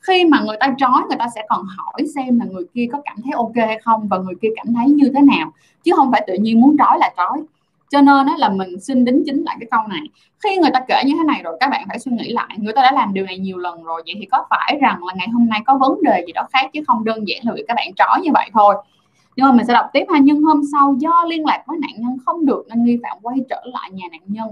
khi 0.00 0.24
mà 0.24 0.40
người 0.40 0.56
ta 0.60 0.74
trói 0.78 1.02
người 1.08 1.18
ta 1.18 1.26
sẽ 1.34 1.42
còn 1.48 1.66
hỏi 1.76 2.06
xem 2.14 2.38
là 2.40 2.46
người 2.50 2.64
kia 2.74 2.86
có 2.92 3.00
cảm 3.04 3.16
thấy 3.24 3.32
ok 3.36 3.56
hay 3.56 3.78
không 3.84 4.08
và 4.08 4.18
người 4.18 4.34
kia 4.42 4.48
cảm 4.56 4.74
thấy 4.74 4.86
như 4.86 5.10
thế 5.14 5.20
nào 5.20 5.52
chứ 5.84 5.92
không 5.96 6.12
phải 6.12 6.24
tự 6.26 6.34
nhiên 6.34 6.60
muốn 6.60 6.76
trói 6.78 6.98
là 6.98 7.10
trói 7.16 7.42
cho 7.90 8.00
nên 8.00 8.26
là 8.36 8.48
mình 8.48 8.80
xin 8.80 9.04
đính 9.04 9.22
chính 9.26 9.44
lại 9.44 9.56
cái 9.60 9.68
câu 9.70 9.80
này 9.88 10.02
khi 10.44 10.56
người 10.56 10.70
ta 10.74 10.80
kể 10.88 11.02
như 11.06 11.14
thế 11.18 11.24
này 11.24 11.40
rồi 11.44 11.56
các 11.60 11.70
bạn 11.70 11.84
phải 11.88 11.98
suy 11.98 12.12
nghĩ 12.12 12.32
lại 12.32 12.56
người 12.56 12.72
ta 12.72 12.82
đã 12.82 12.92
làm 12.92 13.14
điều 13.14 13.26
này 13.26 13.38
nhiều 13.38 13.58
lần 13.58 13.82
rồi 13.82 14.02
vậy 14.06 14.14
thì 14.18 14.26
có 14.26 14.46
phải 14.50 14.78
rằng 14.80 15.04
là 15.04 15.14
ngày 15.16 15.28
hôm 15.28 15.48
nay 15.48 15.60
có 15.66 15.78
vấn 15.78 16.02
đề 16.02 16.24
gì 16.26 16.32
đó 16.32 16.48
khác 16.52 16.70
chứ 16.72 16.80
không 16.86 17.04
đơn 17.04 17.28
giản 17.28 17.38
là 17.42 17.52
vì 17.56 17.64
các 17.68 17.74
bạn 17.74 17.94
trói 17.94 18.20
như 18.22 18.30
vậy 18.34 18.50
thôi 18.52 18.74
nhưng 19.36 19.46
mà 19.46 19.52
mình 19.52 19.66
sẽ 19.66 19.72
đọc 19.72 19.86
tiếp 19.92 20.04
ha. 20.12 20.18
Nhưng 20.18 20.42
hôm 20.42 20.62
sau 20.72 20.94
do 20.98 21.24
liên 21.28 21.44
lạc 21.44 21.62
với 21.66 21.78
nạn 21.80 21.90
nhân 21.96 22.16
không 22.26 22.46
được 22.46 22.64
nên 22.68 22.84
nghi 22.84 22.98
phạm 23.02 23.18
quay 23.22 23.36
trở 23.50 23.62
lại 23.64 23.90
nhà 23.90 24.04
nạn 24.10 24.20
nhân. 24.26 24.48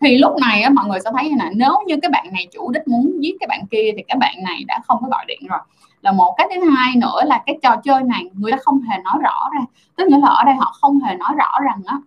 Thì 0.00 0.18
lúc 0.18 0.32
này 0.40 0.62
á, 0.62 0.70
mọi 0.70 0.88
người 0.88 1.00
sẽ 1.04 1.10
thấy 1.16 1.28
như 1.30 1.36
này 1.36 1.50
nếu 1.54 1.74
như 1.86 1.96
cái 2.02 2.10
bạn 2.10 2.26
này 2.32 2.48
chủ 2.52 2.70
đích 2.70 2.88
muốn 2.88 3.12
giết 3.20 3.36
cái 3.40 3.46
bạn 3.46 3.66
kia 3.70 3.92
thì 3.96 4.02
cái 4.08 4.16
bạn 4.20 4.34
này 4.42 4.64
đã 4.66 4.80
không 4.86 4.98
có 5.02 5.08
gọi 5.08 5.24
điện 5.28 5.40
rồi. 5.48 5.58
Là 6.02 6.12
một 6.12 6.34
cái 6.38 6.48
thứ 6.54 6.70
hai 6.70 6.96
nữa 6.96 7.20
là 7.24 7.42
cái 7.46 7.58
trò 7.62 7.76
chơi 7.84 8.02
này 8.02 8.30
người 8.34 8.52
ta 8.52 8.58
không 8.62 8.80
hề 8.80 8.98
nói 9.04 9.14
rõ 9.22 9.48
ra. 9.54 9.60
Tức 9.96 10.08
nghĩa 10.08 10.18
là 10.18 10.28
ở 10.28 10.44
đây 10.44 10.54
họ 10.54 10.74
không 10.80 11.00
hề 11.00 11.16
nói 11.16 11.30
rõ 11.36 11.58
rằng 11.64 11.82
á 11.86 11.98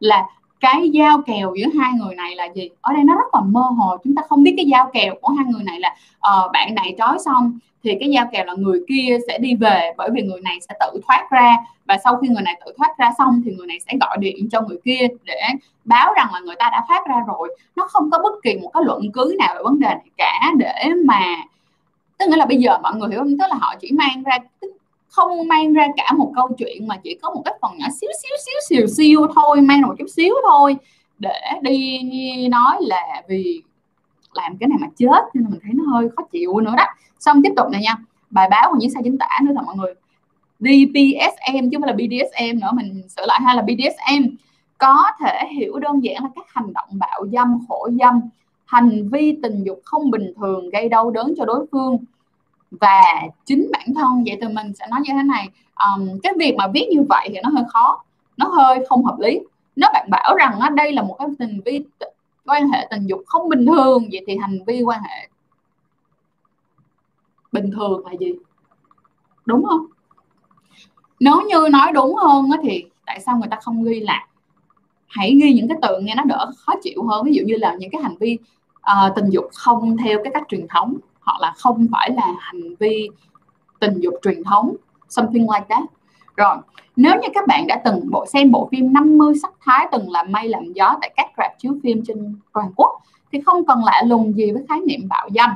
là 0.00 0.26
cái 0.60 0.90
giao 0.90 1.22
kèo 1.22 1.54
giữa 1.54 1.66
hai 1.80 1.92
người 1.92 2.14
này 2.14 2.36
là 2.36 2.44
gì? 2.54 2.70
Ở 2.80 2.92
đây 2.92 3.04
nó 3.04 3.14
rất 3.14 3.34
là 3.34 3.40
mơ 3.40 3.60
hồ 3.60 3.96
chúng 4.04 4.14
ta 4.14 4.22
không 4.28 4.42
biết 4.42 4.54
cái 4.56 4.66
giao 4.66 4.90
kèo 4.92 5.14
của 5.20 5.28
hai 5.32 5.46
người 5.52 5.62
này 5.64 5.80
là 5.80 5.96
uh, 6.18 6.52
bạn 6.52 6.74
này 6.74 6.94
trói 6.98 7.18
xong 7.24 7.58
thì 7.84 7.96
cái 8.00 8.10
giao 8.10 8.26
kèo 8.32 8.44
là 8.44 8.54
người 8.54 8.80
kia 8.88 9.18
sẽ 9.26 9.38
đi 9.38 9.54
về 9.54 9.92
bởi 9.96 10.10
vì 10.12 10.22
người 10.22 10.40
này 10.40 10.58
sẽ 10.68 10.74
tự 10.80 11.00
thoát 11.06 11.28
ra 11.30 11.56
và 11.86 11.98
sau 12.04 12.16
khi 12.16 12.28
người 12.28 12.42
này 12.42 12.60
tự 12.66 12.72
thoát 12.76 12.98
ra 12.98 13.10
xong 13.18 13.42
thì 13.44 13.52
người 13.52 13.66
này 13.66 13.78
sẽ 13.80 13.92
gọi 14.00 14.16
điện 14.20 14.48
cho 14.52 14.60
người 14.60 14.78
kia 14.84 15.06
để 15.24 15.40
báo 15.84 16.12
rằng 16.16 16.28
là 16.32 16.40
người 16.40 16.56
ta 16.58 16.70
đã 16.72 16.84
thoát 16.88 17.06
ra 17.08 17.16
rồi. 17.26 17.56
Nó 17.76 17.86
không 17.90 18.10
có 18.10 18.18
bất 18.18 18.32
kỳ 18.42 18.58
một 18.62 18.70
cái 18.74 18.82
luận 18.86 19.02
cứ 19.12 19.36
nào 19.38 19.54
về 19.54 19.62
vấn 19.64 19.78
đề 19.80 19.88
này 19.88 20.10
cả 20.16 20.52
để 20.58 20.88
mà 21.04 21.36
tức 22.18 22.26
nghĩa 22.28 22.36
là 22.36 22.46
bây 22.46 22.56
giờ 22.56 22.78
mọi 22.82 22.96
người 22.96 23.08
hiểu 23.10 23.18
không? 23.18 23.38
Tức 23.38 23.46
là 23.50 23.56
họ 23.60 23.74
chỉ 23.80 23.92
mang 23.92 24.22
ra 24.22 24.38
không 25.10 25.48
mang 25.48 25.72
ra 25.72 25.86
cả 25.96 26.12
một 26.18 26.32
câu 26.34 26.48
chuyện 26.58 26.88
mà 26.88 26.96
chỉ 26.96 27.18
có 27.22 27.30
một 27.30 27.42
cái 27.44 27.54
phần 27.62 27.78
nhỏ 27.78 27.86
xíu 28.00 28.10
xíu 28.22 28.36
xíu, 28.46 28.60
xìu 28.68 28.86
siêu 28.86 29.26
thôi, 29.34 29.60
mang 29.60 29.82
một 29.82 29.94
chút 29.98 30.06
xíu 30.16 30.34
thôi, 30.50 30.76
để 31.18 31.40
đi 31.62 32.00
nói 32.48 32.76
là 32.80 33.22
vì 33.28 33.62
làm 34.34 34.56
cái 34.56 34.68
này 34.68 34.78
mà 34.80 34.86
chết 34.96 35.24
nên 35.34 35.44
mình 35.50 35.60
thấy 35.62 35.72
nó 35.74 35.84
hơi 35.92 36.08
khó 36.16 36.22
chịu 36.32 36.60
nữa 36.60 36.74
đó. 36.76 36.84
Xong 37.18 37.42
tiếp 37.42 37.52
tục 37.56 37.66
này 37.72 37.80
nha, 37.82 37.96
bài 38.30 38.48
báo 38.50 38.70
của 38.70 38.76
những 38.80 38.90
sai 38.90 39.02
chính 39.04 39.18
tả 39.18 39.28
nữa 39.42 39.52
là 39.54 39.62
mọi 39.62 39.76
người. 39.76 39.94
DPSM 40.60 41.70
chứ 41.70 41.78
không 41.78 41.82
phải 41.82 41.92
là 41.92 41.96
BDSM 41.96 42.60
nữa, 42.60 42.70
mình 42.74 43.08
sửa 43.08 43.26
lại 43.26 43.40
hay 43.44 43.56
là 43.56 43.62
BDSM 43.62 44.36
có 44.78 45.04
thể 45.20 45.48
hiểu 45.56 45.78
đơn 45.78 46.04
giản 46.04 46.22
là 46.22 46.30
các 46.34 46.44
hành 46.48 46.72
động 46.72 46.88
bạo 46.90 47.26
dâm, 47.32 47.58
khổ 47.68 47.88
dâm, 48.00 48.20
hành 48.64 49.08
vi 49.12 49.38
tình 49.42 49.64
dục 49.64 49.80
không 49.84 50.10
bình 50.10 50.32
thường, 50.36 50.70
gây 50.70 50.88
đau 50.88 51.10
đớn 51.10 51.34
cho 51.36 51.44
đối 51.44 51.66
phương 51.72 51.98
và 52.70 53.02
chính 53.44 53.68
bản 53.72 53.94
thân 53.94 54.24
vậy 54.26 54.38
thì 54.40 54.48
mình 54.48 54.74
sẽ 54.74 54.86
nói 54.90 55.00
như 55.04 55.12
thế 55.12 55.22
này 55.22 55.48
um, 55.86 56.18
cái 56.22 56.32
việc 56.38 56.54
mà 56.58 56.66
viết 56.66 56.88
như 56.90 57.02
vậy 57.08 57.28
thì 57.32 57.38
nó 57.42 57.48
hơi 57.50 57.64
khó 57.72 58.04
nó 58.36 58.48
hơi 58.48 58.86
không 58.88 59.04
hợp 59.04 59.16
lý. 59.18 59.40
Nếu 59.76 59.90
bạn 59.92 60.10
bảo 60.10 60.34
rằng 60.34 60.60
á, 60.60 60.70
đây 60.70 60.92
là 60.92 61.02
một 61.02 61.16
cái 61.18 61.28
tình 61.38 61.60
vi 61.64 61.84
quan 62.46 62.68
hệ 62.68 62.86
tình 62.90 63.06
dục 63.06 63.20
không 63.26 63.48
bình 63.48 63.66
thường 63.66 64.08
vậy 64.12 64.24
thì 64.26 64.36
hành 64.36 64.58
vi 64.66 64.82
quan 64.82 65.02
hệ 65.02 65.28
bình 67.52 67.70
thường 67.70 68.06
là 68.06 68.12
gì? 68.20 68.32
Đúng 69.44 69.64
không? 69.64 69.86
Nếu 71.20 71.40
như 71.48 71.68
nói 71.72 71.92
đúng 71.92 72.14
hơn 72.14 72.50
á, 72.52 72.58
thì 72.62 72.84
tại 73.06 73.20
sao 73.20 73.38
người 73.38 73.48
ta 73.50 73.56
không 73.62 73.84
ghi 73.84 74.00
là 74.00 74.26
hãy 75.06 75.36
ghi 75.42 75.52
những 75.52 75.68
cái 75.68 75.78
từ 75.82 76.00
nghe 76.00 76.14
nó 76.14 76.24
đỡ 76.24 76.50
khó 76.56 76.72
chịu 76.82 77.02
hơn. 77.02 77.24
Ví 77.24 77.32
dụ 77.32 77.42
như 77.46 77.54
là 77.56 77.74
những 77.78 77.90
cái 77.90 78.02
hành 78.02 78.16
vi 78.20 78.38
uh, 78.78 79.14
tình 79.16 79.30
dục 79.30 79.44
không 79.54 79.96
theo 79.96 80.18
cái 80.24 80.32
cách 80.34 80.44
truyền 80.48 80.66
thống 80.68 80.96
hoặc 81.30 81.40
là 81.40 81.52
không 81.56 81.86
phải 81.92 82.10
là 82.10 82.34
hành 82.38 82.74
vi 82.78 83.08
tình 83.80 84.00
dục 84.00 84.14
truyền 84.22 84.44
thống, 84.44 84.76
something 85.08 85.42
like 85.42 85.66
that. 85.68 85.84
Rồi, 86.36 86.56
nếu 86.96 87.14
như 87.22 87.28
các 87.34 87.46
bạn 87.46 87.66
đã 87.66 87.80
từng 87.84 88.10
bộ, 88.10 88.26
xem 88.26 88.50
bộ 88.50 88.68
phim 88.72 88.92
50 88.92 89.34
sắc 89.42 89.52
thái 89.60 89.88
từng 89.92 90.10
làm 90.10 90.32
mây 90.32 90.48
làm 90.48 90.72
gió 90.72 90.96
tại 91.00 91.10
các 91.16 91.26
rạp 91.38 91.52
chiếu 91.58 91.76
phim 91.82 92.02
trên 92.06 92.36
toàn 92.52 92.72
quốc, 92.76 92.90
thì 93.32 93.40
không 93.46 93.66
cần 93.66 93.84
lạ 93.84 94.02
lùng 94.06 94.36
gì 94.36 94.52
với 94.52 94.64
khái 94.68 94.80
niệm 94.80 95.00
bạo 95.08 95.28
dâm 95.34 95.50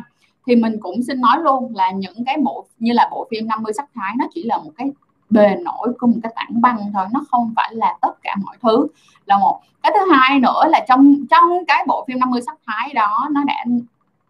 thì 0.47 0.57
mình 0.57 0.81
cũng 0.81 1.03
xin 1.03 1.21
nói 1.21 1.39
luôn 1.43 1.73
là 1.75 1.91
những 1.91 2.25
cái 2.27 2.37
bộ, 2.45 2.67
như 2.79 2.93
là 2.93 3.09
bộ 3.11 3.27
phim 3.31 3.47
50 3.47 3.73
sắc 3.73 3.87
thái, 3.95 4.15
nó 4.19 4.25
chỉ 4.35 4.43
là 4.43 4.59
một 4.59 4.71
cái 4.77 4.91
bề 5.31 5.57
nổi 5.57 5.93
của 5.99 6.07
một 6.07 6.19
cái 6.23 6.33
tảng 6.37 6.61
băng 6.61 6.79
thôi, 6.95 7.07
nó 7.13 7.25
không 7.31 7.53
phải 7.57 7.75
là 7.75 7.97
tất 8.01 8.23
cả 8.23 8.37
mọi 8.45 8.57
thứ 8.63 8.87
là 9.27 9.39
một. 9.39 9.61
Cái 9.83 9.93
thứ 9.95 10.13
hai 10.13 10.41
nữa 10.41 10.63
là 10.69 10.85
trong 10.89 11.17
trong 11.31 11.65
cái 11.67 11.85
bộ 11.87 12.05
phim 12.09 12.19
50 12.19 12.43
sắc 12.47 12.57
thái 12.67 12.95
đó, 12.95 13.29
nó 13.33 13.45
đã 13.45 13.65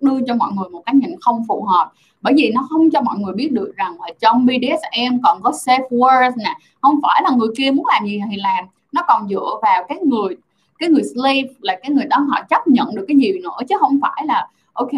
đưa 0.04 0.20
cho 0.26 0.34
mọi 0.34 0.52
người 0.52 0.68
một 0.68 0.82
cái 0.86 0.94
nhìn 0.94 1.10
không 1.20 1.44
phù 1.48 1.64
hợp. 1.64 1.92
Bởi 2.20 2.34
vì 2.36 2.52
nó 2.54 2.66
không 2.70 2.90
cho 2.90 3.00
mọi 3.00 3.18
người 3.18 3.34
biết 3.34 3.52
được 3.52 3.72
rằng 3.76 3.96
là 4.00 4.08
trong 4.20 4.46
BDSM 4.46 5.16
còn 5.24 5.42
có 5.42 5.50
safe 5.50 5.88
words 5.88 6.32
nè 6.36 6.54
không 6.80 7.00
phải 7.02 7.22
là 7.24 7.30
người 7.36 7.48
kia 7.56 7.70
muốn 7.70 7.86
làm 7.86 8.04
gì 8.04 8.20
thì 8.30 8.36
làm. 8.36 8.64
Nó 8.92 9.02
còn 9.08 9.28
dựa 9.28 9.58
vào 9.62 9.84
cái 9.88 9.98
người 9.98 10.36
cái 10.78 10.88
người 10.88 11.02
slave 11.14 11.54
là 11.60 11.78
cái 11.82 11.90
người 11.90 12.04
đó 12.04 12.16
họ 12.18 12.42
chấp 12.50 12.66
nhận 12.66 12.94
được 12.94 13.04
cái 13.08 13.16
gì 13.16 13.32
nữa 13.42 13.58
chứ 13.68 13.76
không 13.80 13.98
phải 14.02 14.26
là 14.26 14.48
ok 14.72 14.92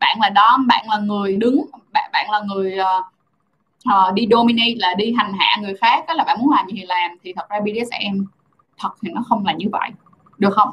bạn 0.00 0.18
là 0.20 0.32
dom 0.36 0.66
bạn 0.66 0.86
là 0.88 0.98
người 0.98 1.36
đứng 1.36 1.64
bạn 1.92 2.10
bạn 2.12 2.30
là 2.30 2.40
người 2.40 2.78
uh, 2.78 3.06
uh, 3.88 4.14
đi 4.14 4.26
dominate 4.30 4.74
là 4.76 4.94
đi 4.94 5.12
hành 5.12 5.32
hạ 5.38 5.56
người 5.62 5.74
khác 5.74 6.04
đó 6.08 6.14
là 6.14 6.24
bạn 6.24 6.38
muốn 6.40 6.50
làm 6.50 6.66
gì 6.66 6.72
thì 6.76 6.86
làm. 6.86 7.10
Thì 7.22 7.32
thật 7.36 7.48
ra 7.48 7.60
BDSM 7.60 8.24
thật 8.78 8.90
thì 9.02 9.10
nó 9.12 9.22
không 9.28 9.46
là 9.46 9.52
như 9.52 9.66
vậy. 9.72 9.90
Được 10.38 10.52
không? 10.52 10.70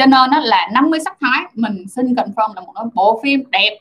Cho 0.00 0.06
nên 0.06 0.30
nó 0.30 0.38
là 0.38 0.68
50 0.72 1.00
sắc 1.04 1.16
thái. 1.20 1.44
Mình 1.54 1.88
xin 1.88 2.06
confirm 2.06 2.54
là 2.54 2.60
một 2.60 2.72
bộ 2.94 3.20
phim 3.22 3.42
đẹp. 3.50 3.78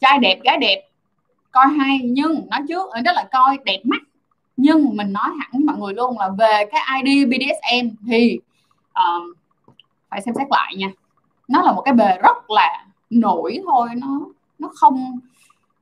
Trai 0.00 0.18
đẹp 0.18 0.40
gái 0.44 0.58
đẹp. 0.58 0.88
Coi 1.50 1.66
hay 1.66 2.00
nhưng 2.04 2.46
nói 2.50 2.60
trước 2.68 2.90
ờ, 2.90 3.00
đó 3.00 3.12
là 3.12 3.28
coi 3.32 3.58
đẹp 3.64 3.80
mắt. 3.84 4.02
Nhưng 4.56 4.96
mình 4.96 5.12
nói 5.12 5.30
hẳn 5.40 5.50
với 5.52 5.60
mọi 5.60 5.76
người 5.76 5.94
luôn 5.94 6.18
là 6.18 6.28
về 6.38 6.64
cái 6.72 7.02
ID 7.02 7.28
BDSM 7.28 7.88
thì 8.08 8.38
uh, 8.90 9.36
phải 10.10 10.22
xem 10.22 10.34
xét 10.34 10.46
lại 10.50 10.74
nha. 10.76 10.88
Nó 11.48 11.62
là 11.62 11.72
một 11.72 11.82
cái 11.82 11.94
bề 11.94 12.18
rất 12.22 12.50
là 12.50 12.84
nổi 13.10 13.60
thôi. 13.64 13.88
Nó 13.96 14.20
nó 14.58 14.70
không 14.74 15.18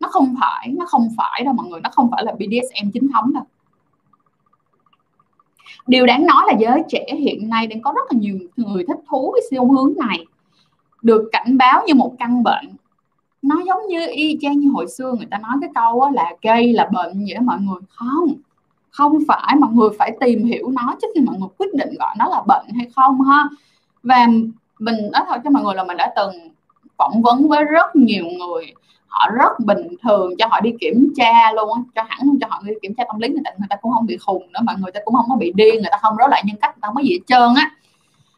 nó 0.01 0.09
không 0.09 0.35
phải 0.41 0.69
nó 0.79 0.87
không 0.87 1.09
phải 1.17 1.43
đâu 1.45 1.55
mọi 1.55 1.67
người. 1.67 1.81
Nó 1.81 1.91
không 1.93 2.11
phải 2.11 2.25
là 2.25 2.33
BDSM 2.33 2.91
chính 2.95 3.13
thống 3.13 3.33
đâu 3.33 3.45
điều 5.87 6.07
đáng 6.07 6.27
nói 6.27 6.45
là 6.47 6.53
giới 6.59 6.83
trẻ 6.89 7.07
hiện 7.19 7.49
nay 7.49 7.67
đang 7.67 7.83
có 7.83 7.93
rất 7.93 8.13
là 8.13 8.19
nhiều 8.19 8.39
người 8.57 8.85
thích 8.89 8.99
thú 9.11 9.31
với 9.33 9.41
xu 9.51 9.73
hướng 9.73 9.95
này. 9.97 10.27
Được 11.03 11.29
cảnh 11.33 11.59
báo 11.59 11.83
như 11.87 11.95
một 11.95 12.15
căn 12.19 12.43
bệnh. 12.43 12.67
Nó 13.43 13.57
giống 13.67 13.87
như 13.89 14.07
y 14.11 14.39
chang 14.41 14.59
như 14.59 14.71
hồi 14.71 14.87
xưa 14.89 15.13
người 15.13 15.27
ta 15.31 15.39
nói 15.39 15.53
cái 15.61 15.71
câu 15.75 16.11
là 16.11 16.33
gây 16.43 16.73
là 16.73 16.89
bệnh 16.93 17.25
vậy 17.25 17.35
đó 17.35 17.41
mọi 17.45 17.59
người. 17.61 17.81
Không 17.89 18.35
không 18.91 19.19
phải. 19.29 19.57
Mọi 19.59 19.71
người 19.73 19.89
phải 19.99 20.17
tìm 20.21 20.45
hiểu 20.45 20.71
nó 20.71 20.97
trước 21.03 21.09
khi 21.15 21.21
mọi 21.21 21.37
người 21.39 21.49
quyết 21.59 21.75
định 21.75 21.95
gọi 21.99 22.15
nó 22.19 22.29
là 22.29 22.43
bệnh 22.47 22.75
hay 22.75 22.87
không 22.97 23.21
ha. 23.21 23.49
Và 24.03 24.27
mình 24.79 24.95
nói 25.13 25.23
thật 25.29 25.41
cho 25.45 25.51
mọi 25.51 25.63
người 25.63 25.75
là 25.75 25.85
mình 25.85 25.97
đã 25.97 26.13
từng 26.17 26.35
phỏng 26.99 27.23
vấn 27.23 27.49
với 27.49 27.65
rất 27.65 27.97
nhiều 27.97 28.25
người 28.25 28.75
họ 29.13 29.31
rất 29.35 29.61
bình 29.67 29.89
thường 30.03 30.31
cho 30.39 30.47
họ 30.51 30.61
đi 30.61 30.73
kiểm 30.81 31.13
tra 31.17 31.53
luôn 31.53 31.71
á, 31.75 31.81
cho 31.95 32.03
hẳn 32.09 32.39
cho 32.41 32.47
họ 32.51 32.63
đi 32.65 32.73
kiểm 32.83 32.95
tra 32.95 33.05
tâm 33.09 33.19
lý 33.21 33.29
người 33.29 33.43
ta 33.45 33.51
người 33.59 33.67
ta 33.71 33.77
cũng 33.77 33.93
không 33.93 34.07
bị 34.07 34.17
khùng 34.17 34.53
nữa 34.53 34.61
mà 34.63 34.77
người 34.81 34.93
ta 34.93 35.01
cũng 35.05 35.15
không 35.15 35.27
có 35.29 35.37
bị 35.37 35.53
điên, 35.57 35.75
người 35.75 35.91
ta 35.91 35.99
không 36.03 36.17
rối 36.17 36.29
loạn 36.29 36.45
nhân 36.47 36.57
cách, 36.61 36.75
người 36.75 36.81
ta 36.81 36.87
không 36.87 36.97
có 36.97 37.03
gì 37.03 37.13
hết 37.13 37.21
trơn 37.27 37.55
á. 37.57 37.71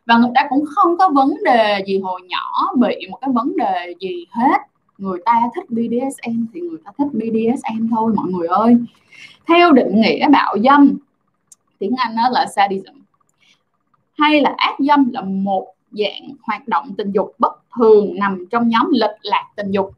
Và 0.07 0.19
người 0.19 0.31
ta 0.35 0.47
cũng 0.51 0.65
không 0.75 0.99
có 0.99 1.09
vấn 1.09 1.35
đề 1.45 1.85
gì 1.87 1.99
hồi 1.99 2.21
nhỏ 2.29 2.73
bị 2.79 2.97
một 3.11 3.19
cái 3.21 3.31
vấn 3.35 3.57
đề 3.57 3.95
gì 4.01 4.27
hết. 4.31 4.59
Người 4.99 5.19
ta 5.25 5.33
thích 5.55 5.71
BDSM 5.71 6.47
thì 6.55 6.61
người 6.61 6.79
ta 6.85 6.91
thích 6.99 7.09
BDSM 7.13 7.89
thôi, 7.91 8.13
mọi 8.17 8.27
người 8.31 8.49
ơi. 8.49 8.77
Theo 9.49 9.73
định 9.73 10.01
nghĩa 10.01 10.29
bạo 10.29 10.57
dâm, 10.65 10.99
tiếng 11.79 11.95
Anh 11.97 12.17
đó 12.17 12.29
là 12.31 12.47
sadism. 12.47 12.95
Hay 14.19 14.41
là 14.41 14.55
ác 14.57 14.75
dâm 14.79 15.11
là 15.13 15.21
một 15.23 15.67
dạng 15.91 16.29
hoạt 16.43 16.69
động 16.69 16.95
tình 16.97 17.13
dục 17.13 17.35
bất 17.39 17.53
thường 17.79 18.15
nằm 18.15 18.45
trong 18.51 18.69
nhóm 18.69 18.91
lệch 18.93 19.17
lạc 19.23 19.45
tình 19.57 19.71
dục 19.71 19.91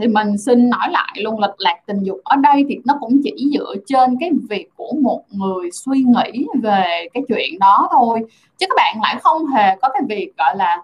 thì 0.00 0.06
mình 0.06 0.38
xin 0.38 0.70
nói 0.70 0.88
lại 0.90 1.16
luôn 1.16 1.40
lệch 1.40 1.54
lạc 1.58 1.76
tình 1.86 2.02
dục 2.02 2.20
ở 2.24 2.36
đây 2.36 2.64
thì 2.68 2.78
nó 2.84 2.96
cũng 3.00 3.20
chỉ 3.24 3.50
dựa 3.54 3.74
trên 3.86 4.16
cái 4.20 4.30
việc 4.48 4.68
của 4.76 4.92
một 5.02 5.22
người 5.30 5.70
suy 5.72 5.98
nghĩ 5.98 6.46
về 6.62 7.08
cái 7.14 7.22
chuyện 7.28 7.58
đó 7.58 7.88
thôi. 7.90 8.20
Chứ 8.58 8.66
các 8.68 8.74
bạn 8.76 8.96
lại 9.02 9.16
không 9.22 9.46
hề 9.46 9.76
có 9.76 9.88
cái 9.88 10.02
việc, 10.08 10.32
gọi 10.38 10.56
là, 10.56 10.82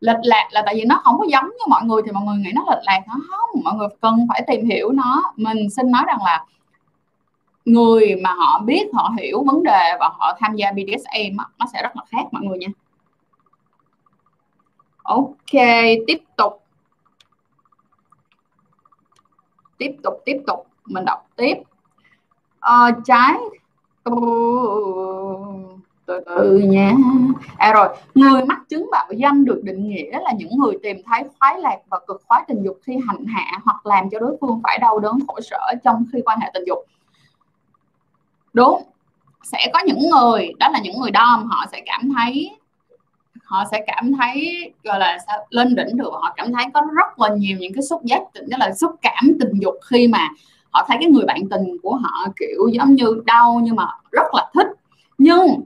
lệch 0.00 0.16
lạc 0.22 0.48
là 0.50 0.62
tại 0.66 0.74
vì 0.74 0.84
nó 0.84 1.00
không 1.04 1.18
có 1.18 1.26
giống 1.28 1.44
như 1.44 1.64
mọi 1.68 1.84
người 1.84 2.02
thì 2.06 2.12
mọi 2.12 2.24
người 2.24 2.36
nghĩ 2.36 2.50
nó 2.54 2.64
lệch 2.70 2.84
lạc. 2.84 3.00
Nó 3.06 3.14
không, 3.28 3.60
mọi 3.64 3.74
người 3.74 3.88
cần 4.00 4.26
phải 4.28 4.44
tìm 4.46 4.64
hiểu 4.64 4.92
nó. 4.92 5.22
Mình 5.36 5.70
xin 5.70 5.90
nói 5.90 6.02
rằng 6.06 6.18
là 6.24 6.44
người 7.64 8.16
mà 8.22 8.32
họ 8.32 8.58
biết, 8.58 8.84
họ 8.92 9.12
hiểu 9.18 9.42
vấn 9.46 9.62
đề 9.62 9.96
và 10.00 10.10
họ 10.18 10.36
tham 10.40 10.56
gia 10.56 10.72
BDSM 10.72 11.36
nó 11.58 11.66
sẽ 11.72 11.82
rất 11.82 11.96
là 11.96 12.02
khác 12.10 12.24
mọi 12.32 12.42
người 12.42 12.58
nha. 12.58 12.68
Ok, 15.02 15.52
tiếp 16.06 16.22
tục. 16.36 16.57
Tiếp 19.78 19.96
tục 20.02 20.14
tiếp 20.24 20.36
tục. 20.46 20.66
Mình 20.86 21.04
đọc 21.04 21.26
tiếp. 21.36 21.54
À, 22.60 22.90
trái. 23.04 23.38
Từ 26.06 26.20
từ 26.26 26.58
nha. 26.58 26.92
À 27.56 27.72
rồi. 27.72 27.96
Người 28.14 28.44
mắc 28.44 28.60
chứng 28.68 28.88
bạo 28.92 29.06
dâm 29.22 29.44
được 29.44 29.60
định 29.64 29.88
nghĩa 29.88 30.20
là 30.20 30.32
những 30.38 30.58
người 30.58 30.78
tìm 30.82 30.96
thấy 31.06 31.24
khoái 31.38 31.60
lạc 31.60 31.78
và 31.90 31.98
cực 32.06 32.22
khoái 32.26 32.44
tình 32.48 32.62
dục 32.62 32.78
khi 32.82 32.98
hành 33.06 33.24
hạ 33.24 33.58
hoặc 33.64 33.86
làm 33.86 34.10
cho 34.10 34.18
đối 34.18 34.36
phương 34.40 34.60
phải 34.64 34.78
đau 34.78 34.98
đớn 34.98 35.18
khổ 35.28 35.40
sở 35.40 35.74
trong 35.84 36.04
khi 36.12 36.22
quan 36.24 36.40
hệ 36.40 36.50
tình 36.54 36.64
dục. 36.66 36.78
Đúng. 38.52 38.82
Sẽ 39.42 39.70
có 39.72 39.80
những 39.86 40.10
người 40.10 40.52
đó 40.58 40.68
là 40.68 40.80
những 40.82 41.00
người 41.00 41.10
đom 41.10 41.46
họ 41.46 41.64
sẽ 41.72 41.82
cảm 41.86 42.00
thấy 42.16 42.57
họ 43.48 43.64
sẽ 43.70 43.84
cảm 43.86 44.12
thấy 44.12 44.60
gọi 44.84 44.98
là 44.98 45.18
sao 45.26 45.46
lên 45.50 45.74
đỉnh 45.74 45.96
được 45.96 46.10
họ 46.12 46.32
cảm 46.36 46.52
thấy 46.52 46.64
có 46.74 46.82
rất 46.96 47.20
là 47.20 47.28
nhiều 47.34 47.58
những 47.60 47.72
cái 47.72 47.82
xúc 47.82 48.04
giác 48.04 48.22
tức 48.34 48.56
là 48.58 48.74
xúc 48.74 48.94
cảm 49.02 49.24
tình 49.40 49.52
dục 49.60 49.74
khi 49.90 50.08
mà 50.08 50.28
họ 50.70 50.84
thấy 50.88 50.96
cái 51.00 51.10
người 51.10 51.24
bạn 51.24 51.48
tình 51.50 51.76
của 51.82 51.94
họ 51.94 52.26
kiểu 52.36 52.68
giống 52.72 52.94
như 52.94 53.22
đau 53.26 53.60
nhưng 53.62 53.76
mà 53.76 53.86
rất 54.12 54.34
là 54.34 54.50
thích. 54.54 54.66
Nhưng 55.18 55.60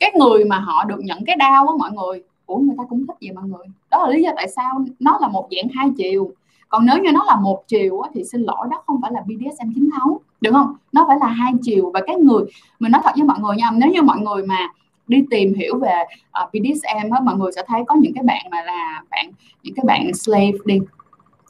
cái 0.00 0.12
người 0.18 0.44
mà 0.44 0.58
họ 0.58 0.84
được 0.84 1.00
nhận 1.00 1.24
cái 1.24 1.36
đau 1.36 1.68
á 1.68 1.74
mọi 1.78 1.90
người 1.90 2.22
của 2.46 2.58
người 2.58 2.74
ta 2.78 2.84
cũng 2.90 3.06
thích 3.06 3.16
gì 3.20 3.30
mọi 3.30 3.44
người? 3.44 3.66
Đó 3.90 4.02
là 4.02 4.10
lý 4.10 4.22
do 4.22 4.30
tại 4.36 4.48
sao 4.48 4.84
nó 5.00 5.18
là 5.20 5.28
một 5.28 5.48
dạng 5.56 5.68
hai 5.74 5.90
chiều. 5.96 6.30
Còn 6.68 6.86
nếu 6.86 6.98
như 6.98 7.12
nó 7.12 7.24
là 7.24 7.36
một 7.36 7.62
chiều 7.68 8.00
á, 8.00 8.10
thì 8.14 8.24
xin 8.24 8.42
lỗi 8.42 8.68
đó 8.70 8.82
không 8.86 9.00
phải 9.02 9.10
là 9.12 9.20
BDSM 9.20 9.70
chính 9.74 9.90
thống 9.98 10.16
được 10.40 10.50
không? 10.52 10.74
Nó 10.92 11.04
phải 11.08 11.16
là 11.20 11.26
hai 11.26 11.52
chiều 11.62 11.90
và 11.94 12.00
cái 12.06 12.16
người 12.16 12.44
mình 12.78 12.92
nói 12.92 13.00
thật 13.04 13.10
với 13.14 13.24
mọi 13.24 13.38
người 13.40 13.56
nha 13.56 13.70
nếu 13.72 13.90
như 13.90 14.02
mọi 14.02 14.18
người 14.18 14.46
mà 14.46 14.68
đi 15.10 15.24
tìm 15.30 15.54
hiểu 15.54 15.78
về 15.78 16.04
ờ, 16.30 16.42
uh, 16.44 16.50
BDSM 16.52 17.10
á 17.10 17.20
mọi 17.24 17.36
người 17.36 17.52
sẽ 17.52 17.62
thấy 17.66 17.82
có 17.86 17.94
những 17.94 18.14
cái 18.14 18.24
bạn 18.24 18.46
mà 18.50 18.62
là 18.62 19.02
bạn 19.10 19.30
những 19.62 19.74
cái 19.74 19.84
bạn 19.86 20.14
slave 20.14 20.58
đi 20.64 20.80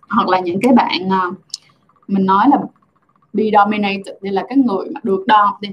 hoặc 0.09 0.29
là 0.29 0.41
những 0.41 0.61
cái 0.63 0.73
bạn 0.73 1.09
uh, 1.09 1.35
mình 2.09 2.27
nói 2.27 2.47
là 2.51 2.59
be 3.33 3.45
dominated 3.53 4.15
đây 4.21 4.33
là 4.33 4.45
cái 4.49 4.59
người 4.59 4.87
mà 4.95 5.01
được 5.03 5.27
đo 5.27 5.59
đi. 5.61 5.69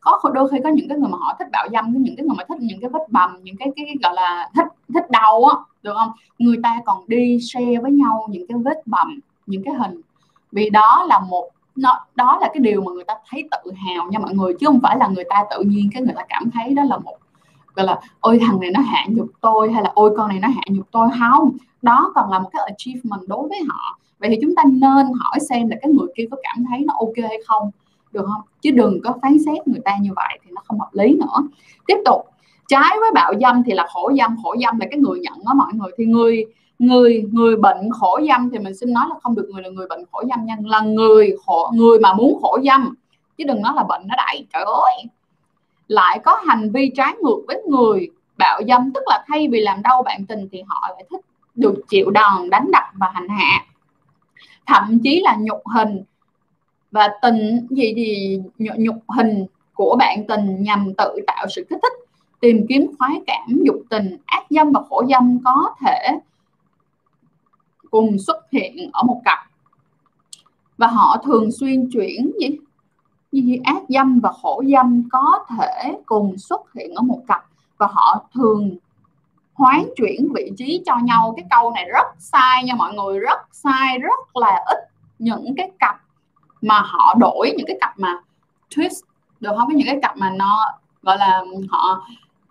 Có 0.00 0.30
đôi 0.34 0.48
khi 0.50 0.58
có 0.64 0.68
những 0.68 0.88
cái 0.88 0.98
người 0.98 1.08
mà 1.08 1.18
họ 1.20 1.36
thích 1.38 1.48
bạo 1.52 1.68
dâm 1.72 1.94
có 1.94 1.98
những 2.00 2.16
cái 2.16 2.26
người 2.26 2.36
mà 2.38 2.44
thích 2.48 2.58
những 2.60 2.80
cái 2.80 2.90
vết 2.90 3.02
bầm 3.10 3.30
những 3.42 3.56
cái 3.56 3.72
cái 3.76 3.86
gọi 4.02 4.14
là 4.14 4.50
thích 4.54 4.66
thích 4.94 5.10
đau 5.10 5.44
á 5.44 5.56
được 5.82 5.92
không? 5.98 6.10
Người 6.38 6.56
ta 6.62 6.80
còn 6.86 7.04
đi 7.06 7.38
share 7.40 7.78
với 7.82 7.90
nhau 7.90 8.26
những 8.30 8.46
cái 8.46 8.58
vết 8.64 8.86
bầm 8.86 9.20
những 9.46 9.62
cái 9.64 9.74
hình. 9.74 10.00
Vì 10.52 10.70
đó 10.70 11.06
là 11.08 11.20
một 11.20 11.50
nó 11.76 12.04
đó 12.14 12.38
là 12.40 12.48
cái 12.54 12.60
điều 12.60 12.82
mà 12.82 12.92
người 12.92 13.04
ta 13.04 13.14
thấy 13.30 13.48
tự 13.50 13.72
hào 13.72 14.10
nha 14.10 14.18
mọi 14.18 14.34
người 14.34 14.54
chứ 14.60 14.66
không 14.66 14.80
phải 14.82 14.96
là 14.98 15.08
người 15.08 15.24
ta 15.30 15.44
tự 15.50 15.62
nhiên 15.62 15.90
cái 15.92 16.02
người 16.02 16.14
ta 16.16 16.22
cảm 16.28 16.50
thấy 16.50 16.74
đó 16.74 16.82
là 16.82 16.98
một 16.98 17.16
gọi 17.76 17.86
là, 17.86 18.00
ôi, 18.20 18.38
thằng 18.42 18.60
này 18.60 18.70
nó 18.70 18.80
hạ 18.80 19.04
nhục 19.08 19.28
tôi 19.40 19.72
hay 19.72 19.82
là, 19.82 19.92
ôi, 19.94 20.14
con 20.16 20.28
này 20.28 20.38
nó 20.40 20.48
hạ 20.48 20.62
nhục 20.68 20.86
tôi 20.90 21.08
không, 21.20 21.56
đó 21.82 22.12
còn 22.14 22.30
là 22.30 22.38
một 22.38 22.48
cái 22.52 22.62
achievement 22.66 23.28
đối 23.28 23.48
với 23.48 23.60
họ. 23.68 23.98
Vậy 24.18 24.30
thì 24.30 24.38
chúng 24.42 24.54
ta 24.54 24.62
nên 24.66 25.06
hỏi 25.20 25.40
xem 25.48 25.68
là 25.68 25.76
cái 25.82 25.92
người 25.92 26.06
kia 26.16 26.24
có 26.30 26.36
cảm 26.42 26.64
thấy 26.70 26.80
nó 26.80 26.94
ok 26.98 27.28
hay 27.28 27.38
không, 27.46 27.70
được 28.12 28.24
không? 28.26 28.42
Chứ 28.62 28.70
đừng 28.70 29.00
có 29.04 29.14
phán 29.22 29.36
xét 29.46 29.68
người 29.68 29.80
ta 29.84 29.96
như 30.00 30.10
vậy 30.16 30.38
thì 30.44 30.50
nó 30.54 30.62
không 30.64 30.80
hợp 30.80 30.90
lý 30.92 31.16
nữa. 31.16 31.48
Tiếp 31.86 31.96
tục, 32.04 32.20
trái 32.68 32.96
với 33.00 33.10
bạo 33.14 33.32
dâm 33.40 33.62
thì 33.62 33.72
là 33.72 33.86
khổ 33.94 34.12
dâm 34.18 34.36
khổ 34.42 34.54
dâm 34.62 34.78
là 34.78 34.86
cái 34.90 34.98
người 34.98 35.20
nhận 35.20 35.44
đó 35.46 35.54
mọi 35.54 35.72
người. 35.72 35.90
Thì 35.98 36.04
người 36.04 36.44
người 36.78 37.24
người 37.32 37.56
bệnh 37.56 37.90
khổ 37.92 38.20
dâm 38.28 38.50
thì 38.50 38.58
mình 38.58 38.76
xin 38.76 38.92
nói 38.92 39.04
là 39.08 39.14
không 39.22 39.34
được 39.34 39.48
người 39.52 39.62
là 39.62 39.68
người 39.68 39.86
bệnh 39.86 40.04
khổ 40.12 40.22
dâm 40.28 40.46
nha. 40.46 40.56
Là 40.64 40.80
người 40.80 41.36
khổ, 41.46 41.70
người 41.74 41.98
mà 41.98 42.14
muốn 42.14 42.38
khổ 42.42 42.58
dâm, 42.64 42.94
chứ 43.38 43.44
đừng 43.48 43.62
nói 43.62 43.72
là 43.76 43.84
bệnh 43.84 44.02
nó 44.06 44.14
đại. 44.16 44.46
Trời 44.52 44.64
ơi! 44.64 45.04
Lại 45.88 46.20
có 46.24 46.40
hành 46.46 46.70
vi 46.72 46.92
trái 46.96 47.14
ngược 47.22 47.40
với 47.46 47.62
người 47.66 48.10
bạo 48.38 48.60
dâm, 48.68 48.92
tức 48.92 49.02
là 49.06 49.24
thay 49.26 49.48
vì 49.48 49.60
làm 49.60 49.82
đau 49.82 50.02
bạn 50.02 50.26
tình 50.26 50.48
thì 50.52 50.62
họ 50.66 50.88
lại 50.90 51.04
thích 51.10 51.20
được 51.54 51.74
chịu 51.88 52.10
đòn, 52.10 52.50
đánh 52.50 52.70
đập 52.72 52.84
và 52.94 53.10
hành 53.14 53.28
hạ. 53.28 53.64
Thậm 54.66 54.98
chí 55.02 55.20
là 55.24 55.36
nhục 55.40 55.62
hình 55.74 56.02
và 56.90 57.08
tình 57.22 57.66
gì 57.70 57.92
thì 57.96 58.38
nhục 58.56 58.96
hình 59.08 59.46
của 59.74 59.96
bạn 59.98 60.26
tình 60.26 60.62
nhằm 60.62 60.92
tự 60.98 61.20
tạo 61.26 61.46
sự 61.50 61.66
kích 61.70 61.78
thích, 61.82 61.92
tìm 62.40 62.66
kiếm 62.68 62.90
khoái 62.98 63.20
cảm, 63.26 63.58
dục 63.64 63.76
tình, 63.90 64.16
ác 64.26 64.44
dâm 64.50 64.72
và 64.72 64.80
khổ 64.88 65.02
dâm 65.10 65.38
có 65.44 65.74
thể 65.80 66.08
cùng 67.90 68.18
xuất 68.18 68.50
hiện 68.52 68.90
ở 68.92 69.02
một 69.02 69.20
cặp. 69.24 69.38
Và 70.78 70.86
họ 70.86 71.22
thường 71.24 71.52
xuyên 71.52 71.90
chuyển 71.92 72.32
gì? 72.40 72.58
Như 73.40 73.56
ác 73.64 73.82
dâm 73.88 74.20
và 74.20 74.32
khổ 74.42 74.62
dâm 74.72 75.08
có 75.12 75.44
thể 75.48 75.98
cùng 76.06 76.38
xuất 76.38 76.72
hiện 76.74 76.94
ở 76.94 77.02
một 77.02 77.20
cặp 77.28 77.44
và 77.78 77.86
họ 77.92 78.24
thường 78.34 78.76
hoán 79.54 79.84
chuyển 79.96 80.28
vị 80.34 80.52
trí 80.56 80.82
cho 80.86 80.96
nhau. 81.02 81.34
Cái 81.36 81.44
câu 81.50 81.70
này 81.70 81.84
rất 81.92 82.06
sai 82.18 82.64
nha 82.64 82.74
mọi 82.74 82.94
người, 82.94 83.18
rất 83.18 83.38
sai, 83.52 83.98
rất 83.98 84.36
là 84.36 84.64
ít 84.66 84.78
những 85.18 85.54
cái 85.56 85.70
cặp 85.78 86.00
mà 86.62 86.80
họ 86.80 87.14
đổi, 87.18 87.54
những 87.56 87.66
cái 87.66 87.76
cặp 87.80 87.98
mà 87.98 88.20
twist 88.74 89.02
được 89.40 89.50
không? 89.58 89.68
Có 89.68 89.74
những 89.74 89.86
cái 89.86 89.98
cặp 90.02 90.16
mà 90.16 90.30
nó 90.30 90.72
gọi 91.02 91.18
là 91.18 91.42
họ 91.68 92.06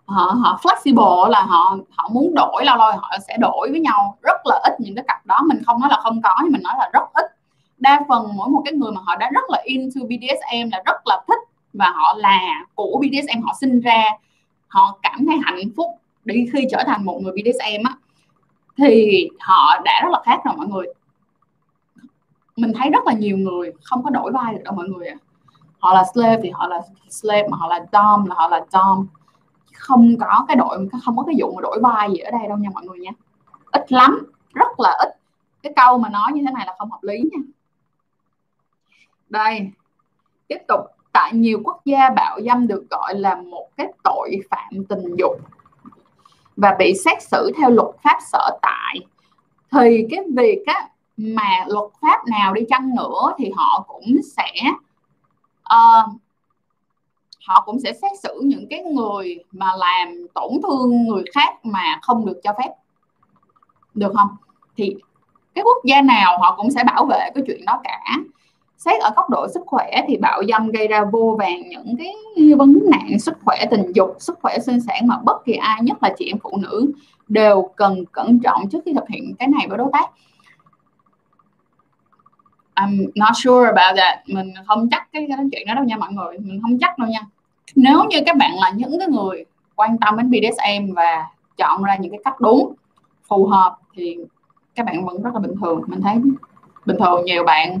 họ 0.06 0.34
họ 0.42 0.58
flexible 0.62 1.28
là 1.28 1.42
họ 1.42 1.76
họ 1.90 2.08
muốn 2.12 2.34
đổi, 2.34 2.64
lâu 2.64 2.76
lâu 2.76 2.92
họ 2.92 3.10
sẽ 3.28 3.36
đổi 3.40 3.68
với 3.70 3.80
nhau. 3.80 4.16
Rất 4.22 4.40
là 4.44 4.60
ít 4.64 4.80
những 4.80 4.94
cái 4.94 5.04
cặp 5.08 5.26
đó. 5.26 5.40
Mình 5.48 5.62
không 5.66 5.80
nói 5.80 5.90
là 5.90 6.00
không 6.02 6.22
có, 6.22 6.34
nhưng 6.42 6.52
mình 6.52 6.62
nói 6.62 6.74
là 6.78 6.90
rất 6.92 7.02
ít 7.14 7.35
đa 7.78 8.00
phần 8.08 8.36
mỗi 8.36 8.48
một 8.48 8.62
cái 8.64 8.74
người 8.74 8.92
mà 8.92 9.00
họ 9.04 9.16
đã 9.16 9.30
rất 9.34 9.44
là 9.48 9.62
into 9.64 10.00
BDSM 10.00 10.70
là 10.72 10.82
rất 10.86 11.06
là 11.06 11.24
thích 11.28 11.40
và 11.72 11.90
họ 11.90 12.14
là 12.18 12.64
của 12.74 13.02
BDSM 13.02 13.42
họ 13.42 13.54
sinh 13.60 13.80
ra, 13.80 14.04
họ 14.68 14.98
cảm 15.02 15.26
thấy 15.26 15.36
hạnh 15.44 15.70
phúc 15.76 15.86
đi 16.24 16.46
khi 16.52 16.66
trở 16.70 16.82
thành 16.86 17.04
một 17.04 17.18
người 17.22 17.32
BDSM 17.32 17.84
á, 17.84 17.96
thì 18.78 19.28
họ 19.40 19.80
đã 19.84 20.00
rất 20.02 20.08
là 20.12 20.20
khác 20.24 20.40
rồi 20.44 20.54
mọi 20.56 20.66
người. 20.66 20.86
Mình 22.56 22.72
thấy 22.72 22.90
rất 22.90 23.06
là 23.06 23.12
nhiều 23.12 23.36
người 23.36 23.72
không 23.82 24.04
có 24.04 24.10
đổi 24.10 24.32
vai 24.32 24.54
được 24.54 24.60
đâu 24.64 24.74
mọi 24.74 24.88
người 24.88 25.08
ạ. 25.08 25.16
Họ 25.78 25.94
là 25.94 26.04
slave 26.14 26.40
thì 26.42 26.50
họ 26.50 26.66
là 26.66 26.80
slave, 27.10 27.48
mà 27.48 27.56
họ 27.56 27.68
là 27.68 27.86
dom 27.92 28.26
là 28.26 28.34
họ 28.34 28.48
là 28.48 28.64
dom. 28.72 29.06
Không 29.74 30.16
có 30.20 30.44
cái 30.48 30.56
đội, 30.56 30.88
không 31.04 31.16
có 31.16 31.22
cái 31.22 31.34
vụ 31.38 31.52
mà 31.54 31.60
đổi 31.62 31.80
vai 31.82 32.10
gì 32.10 32.18
ở 32.18 32.30
đây 32.30 32.48
đâu 32.48 32.58
nha 32.58 32.68
mọi 32.74 32.84
người 32.84 32.98
nha. 32.98 33.10
Ít 33.72 33.92
lắm, 33.92 34.26
rất 34.54 34.80
là 34.80 34.96
ít. 34.98 35.08
Cái 35.62 35.72
câu 35.76 35.98
mà 35.98 36.08
nói 36.08 36.32
như 36.34 36.42
thế 36.46 36.52
này 36.52 36.66
là 36.66 36.74
không 36.78 36.90
hợp 36.90 37.02
lý 37.02 37.18
nha 37.18 37.38
đây. 39.28 39.70
Tiếp 40.48 40.58
tục. 40.68 40.80
Tại 41.12 41.32
nhiều 41.34 41.60
quốc 41.64 41.80
gia 41.84 42.10
bạo 42.10 42.40
dâm 42.46 42.66
được 42.66 42.86
gọi 42.90 43.14
là 43.14 43.34
một 43.34 43.68
cái 43.76 43.86
tội 44.04 44.36
phạm 44.50 44.84
tình 44.88 45.16
dục 45.18 45.40
và 46.56 46.76
bị 46.78 46.94
xét 47.04 47.22
xử 47.22 47.52
theo 47.56 47.70
luật 47.70 47.88
pháp 48.02 48.18
sở 48.32 48.58
tại. 48.62 48.96
Thì 49.70 50.06
cái 50.10 50.24
việc 50.36 50.62
á, 50.66 50.88
mà 51.16 51.64
luật 51.66 51.90
pháp 52.02 52.26
nào 52.26 52.54
đi 52.54 52.62
chăng 52.68 52.94
nữa 52.94 53.34
thì 53.38 53.50
họ 53.56 53.84
cũng 53.88 54.16
sẽ 54.36 54.52
uh, 55.74 56.20
họ 57.46 57.62
cũng 57.66 57.80
sẽ 57.80 57.92
xét 57.92 58.12
xử 58.22 58.40
những 58.44 58.66
cái 58.70 58.82
người 58.82 59.44
mà 59.52 59.66
làm 59.76 60.26
tổn 60.34 60.52
thương 60.62 61.06
người 61.06 61.24
khác 61.34 61.54
mà 61.64 61.98
không 62.02 62.26
được 62.26 62.40
cho 62.44 62.52
phép. 62.58 62.70
Được 63.94 64.12
không? 64.16 64.28
Thì 64.76 64.96
cái 65.54 65.64
quốc 65.64 65.84
gia 65.84 66.02
nào 66.02 66.38
họ 66.38 66.54
cũng 66.56 66.70
sẽ 66.70 66.84
bảo 66.84 67.06
vệ 67.06 67.30
cái 67.34 67.44
chuyện 67.46 67.64
đó 67.64 67.80
cả 67.84 68.00
xét 68.76 69.00
ở 69.00 69.10
góc 69.16 69.30
độ 69.30 69.46
sức 69.54 69.62
khỏe 69.66 70.02
thì 70.08 70.16
bạo 70.16 70.42
dâm 70.48 70.70
gây 70.70 70.88
ra 70.88 71.04
vô 71.04 71.36
vàng 71.38 71.68
những 71.68 71.96
cái 71.98 72.12
vấn 72.58 72.78
nạn 72.90 73.18
sức 73.18 73.34
khỏe 73.44 73.64
tình 73.70 73.92
dục 73.94 74.16
sức 74.18 74.38
khỏe 74.42 74.58
sinh 74.58 74.80
sản 74.80 75.06
mà 75.06 75.18
bất 75.24 75.44
kỳ 75.44 75.52
ai 75.52 75.82
nhất 75.82 76.02
là 76.02 76.14
chị 76.18 76.24
em 76.26 76.38
phụ 76.38 76.50
nữ 76.62 76.92
đều 77.28 77.70
cần 77.76 78.04
cẩn 78.12 78.40
trọng 78.40 78.68
trước 78.68 78.78
khi 78.84 78.92
thực 78.94 79.08
hiện 79.08 79.34
cái 79.38 79.48
này 79.48 79.66
với 79.68 79.78
đối 79.78 79.88
tác. 79.92 80.10
I'm 82.74 83.06
not 83.14 83.30
sure 83.34 83.66
about 83.66 83.96
that. 83.96 84.18
Mình 84.26 84.52
không 84.66 84.88
chắc 84.90 85.08
cái, 85.12 85.26
cái 85.28 85.38
chuyện 85.52 85.66
đó 85.66 85.74
đâu 85.74 85.84
nha 85.84 85.96
mọi 85.96 86.12
người. 86.12 86.38
Mình 86.38 86.60
không 86.62 86.78
chắc 86.80 86.98
đâu 86.98 87.08
nha. 87.08 87.20
Nếu 87.74 88.04
như 88.04 88.18
các 88.26 88.36
bạn 88.36 88.54
là 88.54 88.70
những 88.70 88.98
cái 88.98 89.08
người 89.08 89.44
quan 89.74 89.98
tâm 89.98 90.16
đến 90.16 90.30
BDSM 90.30 90.94
và 90.94 91.26
chọn 91.56 91.82
ra 91.82 91.96
những 91.96 92.10
cái 92.10 92.20
cách 92.24 92.40
đúng 92.40 92.74
phù 93.28 93.46
hợp 93.46 93.76
thì 93.94 94.16
các 94.74 94.86
bạn 94.86 95.04
vẫn 95.04 95.22
rất 95.22 95.34
là 95.34 95.40
bình 95.40 95.54
thường. 95.60 95.82
Mình 95.86 96.00
thấy 96.00 96.14
bình 96.86 96.96
thường 96.98 97.24
nhiều 97.24 97.44
bạn 97.44 97.80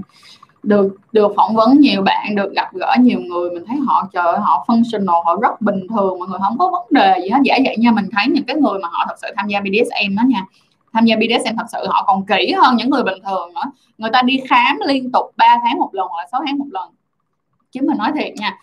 được 0.66 0.96
được 1.12 1.32
phỏng 1.36 1.54
vấn 1.54 1.80
nhiều 1.80 2.02
bạn, 2.02 2.34
được 2.34 2.52
gặp 2.52 2.74
gỡ 2.74 2.94
nhiều 3.00 3.20
người, 3.20 3.50
mình 3.50 3.64
thấy 3.66 3.76
họ, 3.86 4.08
trời 4.12 4.38
họ 4.38 4.64
functional, 4.68 5.22
họ 5.22 5.36
rất 5.42 5.60
bình 5.60 5.86
thường, 5.88 6.18
mọi 6.18 6.28
người 6.28 6.38
không 6.42 6.58
có 6.58 6.70
vấn 6.70 6.86
đề 6.90 7.18
gì 7.22 7.28
hết. 7.28 7.38
Dễ 7.44 7.58
vậy 7.64 7.76
nha 7.78 7.90
mình 7.90 8.08
thấy 8.16 8.24
những 8.28 8.44
cái 8.44 8.56
người 8.56 8.78
mà 8.82 8.88
họ 8.92 9.04
thật 9.08 9.14
sự 9.22 9.28
tham 9.36 9.48
gia 9.48 9.60
BDSM 9.60 10.16
đó 10.16 10.22
nha, 10.26 10.44
tham 10.92 11.04
gia 11.04 11.16
BDSM 11.16 11.56
thật 11.56 11.66
sự 11.72 11.86
họ 11.88 12.04
còn 12.06 12.26
kỹ 12.26 12.52
hơn 12.56 12.76
những 12.76 12.90
người 12.90 13.02
bình 13.02 13.18
thường 13.24 13.54
nữa. 13.54 13.70
Người 13.98 14.10
ta 14.12 14.22
đi 14.22 14.40
khám 14.48 14.78
liên 14.86 15.12
tục 15.12 15.32
3 15.36 15.58
tháng 15.62 15.78
một 15.78 15.88
lần 15.92 16.06
hoặc 16.10 16.18
là 16.18 16.26
6 16.32 16.42
tháng 16.46 16.58
một 16.58 16.66
lần. 16.70 16.90
Chứ 17.72 17.80
mình 17.82 17.98
nói 17.98 18.12
thiệt 18.14 18.34
nha, 18.36 18.58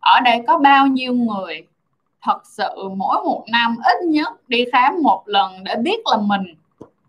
ở 0.00 0.20
đây 0.20 0.42
có 0.46 0.58
bao 0.58 0.86
nhiêu 0.86 1.12
người 1.12 1.66
thật 2.22 2.40
sự 2.44 2.88
mỗi 2.96 3.24
một 3.24 3.44
năm 3.52 3.76
ít 3.84 4.04
nhất 4.06 4.48
đi 4.48 4.64
khám 4.72 5.02
một 5.02 5.22
lần 5.26 5.64
để 5.64 5.74
biết 5.76 5.98
là 6.10 6.16
mình 6.16 6.42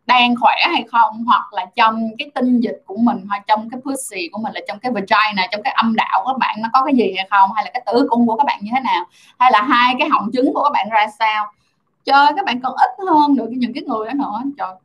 đang 0.06 0.36
khỏe 0.41 0.56
hay 0.72 0.84
không, 0.91 1.24
hoặc 1.26 1.54
là 1.54 1.65
trong 1.76 2.10
cái 2.18 2.32
tinh 2.36 2.60
dịch 2.60 2.84
của 2.86 2.98
mình, 2.98 3.26
hoặc 3.30 3.44
trong 3.48 3.70
cái 3.70 3.82
pussy 3.82 4.30
của 4.32 4.39
mình, 4.41 4.54
là 4.54 4.62
trong 4.68 4.80
cái 4.80 4.91
vagina, 4.91 5.48
trong 5.52 5.62
cái 5.63 5.74
âm 5.74 5.96
đạo 5.96 6.22
của 6.24 6.32
các 6.32 6.38
bạn 6.38 6.56
nó 6.62 6.70
có 6.74 6.84
cái 6.86 6.96
gì 6.96 7.13
hay 7.18 7.28
không, 7.30 7.50
hay 7.56 7.65
là 7.65 7.72
cái 7.74 7.84
tử 7.86 8.08
cung 8.10 8.28
của 8.28 8.36
các 8.36 8.46
bạn 8.46 8.60
như 8.62 8.72
thế 8.76 8.80
nào, 8.80 9.06
hay 9.39 9.52
là 9.52 9.62
hai 9.62 9.96
cái 10.00 10.10
họng 10.10 10.30
trứng 10.34 10.54
của 10.54 10.63
các 10.63 10.70
bạn 10.74 10.89
ra 10.89 11.08
sao. 11.20 11.52
Cho 12.06 12.32
các 12.36 12.46
bạn 12.46 12.62
còn 12.62 12.76
ít 12.76 12.89
hơn 13.08 13.36
được 13.36 13.50
những 13.50 13.74
cái 13.74 13.84
người 13.84 14.08
đó 14.08 14.13
nữa. 14.13 14.41
Trời, 14.58 14.76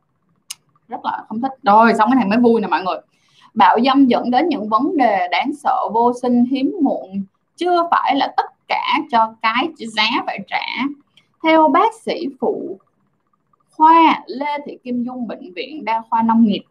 rất 0.87 1.05
là 1.05 1.23
không 1.29 1.41
thích. 1.41 1.51
Rồi, 1.63 1.93
xong 1.97 2.09
cái 2.11 2.15
này 2.15 2.25
mới 2.25 2.37
vui 2.37 2.61
nè 2.61 2.67
mọi 2.67 2.83
người. 2.83 2.97
Bạo 3.53 3.77
dâm 3.85 4.05
dẫn 4.05 4.31
đến 4.31 4.49
những 4.49 4.69
vấn 4.69 4.97
đề 4.97 5.27
đáng 5.31 5.51
sợ, 5.63 5.89
vô 5.93 6.13
sinh, 6.21 6.45
hiếm 6.45 6.75
muộn, 6.81 7.23
chưa 7.57 7.87
phải 7.91 8.15
là 8.15 8.33
tất 8.37 8.45
cả 8.67 8.83
cho 9.11 9.33
cái 9.41 9.69
giá 9.77 10.23
phải 10.25 10.39
trả. 10.47 10.65
Theo 11.43 11.67
bác 11.67 11.93
sĩ 12.05 12.27
phụ 12.39 12.77
khoa 13.81 14.23
Lê 14.27 14.57
Thị 14.65 14.77
Kim 14.83 15.03
Dung 15.03 15.27
bệnh 15.27 15.53
viện 15.53 15.85
đa 15.85 16.03
khoa 16.09 16.21
nông 16.21 16.45
nghiệp. 16.45 16.63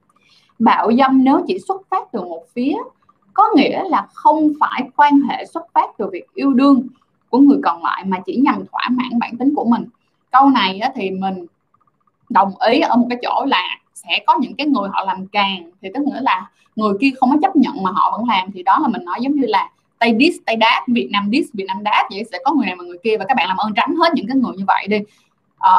Bạo 0.58 0.90
dâm 0.98 1.24
nếu 1.24 1.44
chỉ 1.46 1.58
xuất 1.68 1.82
phát 1.90 2.12
từ 2.12 2.20
một 2.20 2.42
phía 2.54 2.76
có 3.34 3.50
nghĩa 3.56 3.84
là 3.88 4.06
không 4.14 4.52
phải 4.60 4.88
quan 4.96 5.20
hệ 5.20 5.44
xuất 5.44 5.62
phát 5.74 5.90
từ 5.98 6.10
việc 6.12 6.24
yêu 6.34 6.52
đương 6.52 6.86
của 7.28 7.38
người 7.38 7.58
còn 7.64 7.84
lại 7.84 8.04
mà 8.06 8.18
chỉ 8.26 8.36
nhằm 8.36 8.64
thỏa 8.72 8.88
mãn 8.90 9.18
bản 9.18 9.36
tính 9.38 9.54
của 9.54 9.64
mình. 9.64 9.84
Câu 10.30 10.50
này 10.50 10.80
thì 10.94 11.10
mình 11.10 11.46
đồng 12.28 12.52
ý 12.70 12.80
ở 12.80 12.96
một 12.96 13.06
cái 13.10 13.18
chỗ 13.22 13.44
là 13.44 13.78
sẽ 13.94 14.24
có 14.26 14.38
những 14.40 14.54
cái 14.56 14.66
người 14.66 14.88
họ 14.92 15.04
làm 15.04 15.26
càng 15.26 15.70
thì 15.82 15.88
tức 15.94 16.00
nghĩa 16.06 16.20
là 16.20 16.50
người 16.76 16.92
kia 17.00 17.10
không 17.20 17.30
có 17.30 17.36
chấp 17.42 17.56
nhận 17.56 17.82
mà 17.82 17.90
họ 17.94 18.10
vẫn 18.18 18.28
làm 18.28 18.52
thì 18.52 18.62
đó 18.62 18.78
là 18.82 18.88
mình 18.88 19.04
nói 19.04 19.18
giống 19.20 19.34
như 19.34 19.46
là 19.46 19.70
tay 19.98 20.16
dis 20.20 20.36
tay 20.46 20.56
đát 20.56 20.82
việt 20.86 21.08
nam 21.12 21.28
dis 21.32 21.46
việt 21.52 21.64
nam 21.68 21.82
đát 21.82 22.06
vậy 22.10 22.24
sẽ 22.32 22.38
có 22.44 22.52
người 22.54 22.66
này 22.66 22.76
mà 22.76 22.84
người 22.84 22.98
kia 23.02 23.16
và 23.18 23.24
các 23.28 23.36
bạn 23.36 23.48
làm 23.48 23.56
ơn 23.56 23.72
tránh 23.76 23.94
hết 23.94 24.14
những 24.14 24.26
cái 24.26 24.36
người 24.36 24.52
như 24.56 24.64
vậy 24.66 24.86
đi. 24.88 24.98
À, 25.58 25.72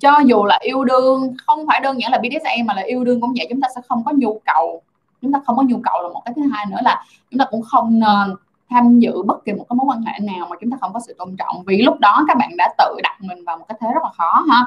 cho 0.00 0.18
dù 0.26 0.44
là 0.44 0.58
yêu 0.62 0.84
đương, 0.84 1.34
không 1.46 1.66
phải 1.68 1.80
đơn 1.80 2.00
giản 2.00 2.12
là 2.12 2.18
BDSM 2.18 2.66
mà 2.66 2.74
là 2.74 2.82
yêu 2.82 3.04
đương 3.04 3.20
cũng 3.20 3.32
vậy, 3.36 3.46
chúng 3.50 3.60
ta 3.60 3.68
sẽ 3.74 3.80
không 3.88 4.04
có 4.04 4.12
nhu 4.16 4.40
cầu. 4.46 4.82
Chúng 5.22 5.32
ta 5.32 5.40
không 5.46 5.56
có 5.56 5.62
nhu 5.62 5.80
cầu 5.82 6.02
là 6.02 6.08
một 6.08 6.22
cái 6.24 6.32
thứ 6.36 6.42
hai 6.52 6.66
nữa 6.66 6.78
là 6.82 7.04
chúng 7.30 7.38
ta 7.38 7.44
cũng 7.50 7.62
không 7.62 8.00
nên 8.00 8.36
tham 8.70 8.98
dự 8.98 9.22
bất 9.22 9.44
kỳ 9.44 9.52
một 9.52 9.66
cái 9.68 9.74
mối 9.76 9.86
quan 9.88 10.02
hệ 10.02 10.18
nào 10.18 10.46
mà 10.50 10.56
chúng 10.60 10.70
ta 10.70 10.76
không 10.80 10.92
có 10.92 11.00
sự 11.06 11.14
tôn 11.18 11.36
trọng. 11.36 11.62
Vì 11.66 11.82
lúc 11.82 12.00
đó 12.00 12.24
các 12.28 12.36
bạn 12.36 12.50
đã 12.56 12.74
tự 12.78 13.00
đặt 13.02 13.16
mình 13.20 13.44
vào 13.44 13.58
một 13.58 13.64
cái 13.68 13.78
thế 13.80 13.88
rất 13.94 14.02
là 14.02 14.10
khó 14.16 14.44
ha 14.50 14.66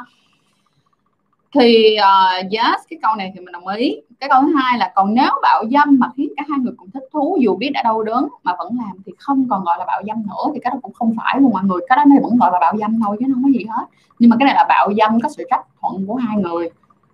thì 1.56 1.98
uh, 2.00 2.52
yes 2.52 2.82
cái 2.90 3.00
câu 3.02 3.16
này 3.16 3.32
thì 3.36 3.40
mình 3.40 3.52
đồng 3.52 3.68
ý. 3.68 3.96
Cái 4.20 4.30
câu 4.30 4.42
thứ 4.42 4.56
hai 4.56 4.78
là 4.78 4.92
còn 4.96 5.14
nếu 5.14 5.32
bạo 5.42 5.64
dâm 5.72 6.00
mà 6.00 6.08
khiến 6.18 6.30
cả 6.38 6.44
hai 6.50 6.60
người 6.60 6.74
cùng 6.78 6.92
thích 6.92 7.04
thú 7.14 7.38
dù 7.42 7.56
biết 7.56 7.70
đã 7.74 7.84
đau 7.84 8.04
đớn 8.04 8.28
mà 8.44 8.56
vẫn 8.60 8.78
làm 8.78 8.98
thì 9.06 9.12
không 9.20 9.48
còn 9.50 9.64
gọi 9.64 9.76
là 9.80 9.86
bạo 9.86 10.02
dâm 10.08 10.24
nữa 10.28 10.52
thì 10.54 10.60
cái 10.64 10.72
đó 10.72 10.80
cũng 10.82 10.94
không 10.94 11.16
phải 11.18 11.42
luôn 11.42 11.52
mọi 11.54 11.64
người. 11.64 11.82
Cái 11.90 11.98
đó 11.98 12.06
này 12.06 12.20
vẫn 12.22 12.38
gọi 12.38 12.50
là 12.54 12.60
bạo 12.60 12.78
dâm 12.78 13.00
thôi 13.06 13.18
chứ 13.20 13.26
không 13.34 13.44
có 13.44 13.50
gì 13.50 13.66
hết. 13.70 13.86
Nhưng 14.20 14.30
mà 14.30 14.36
cái 14.40 14.46
này 14.46 14.56
là 14.56 14.66
bạo 14.70 14.90
dâm 14.98 15.22
có 15.22 15.30
sự 15.30 15.44
chấp 15.50 15.62
thuận 15.82 16.08
của 16.08 16.16
hai 16.16 16.38
người 16.38 16.70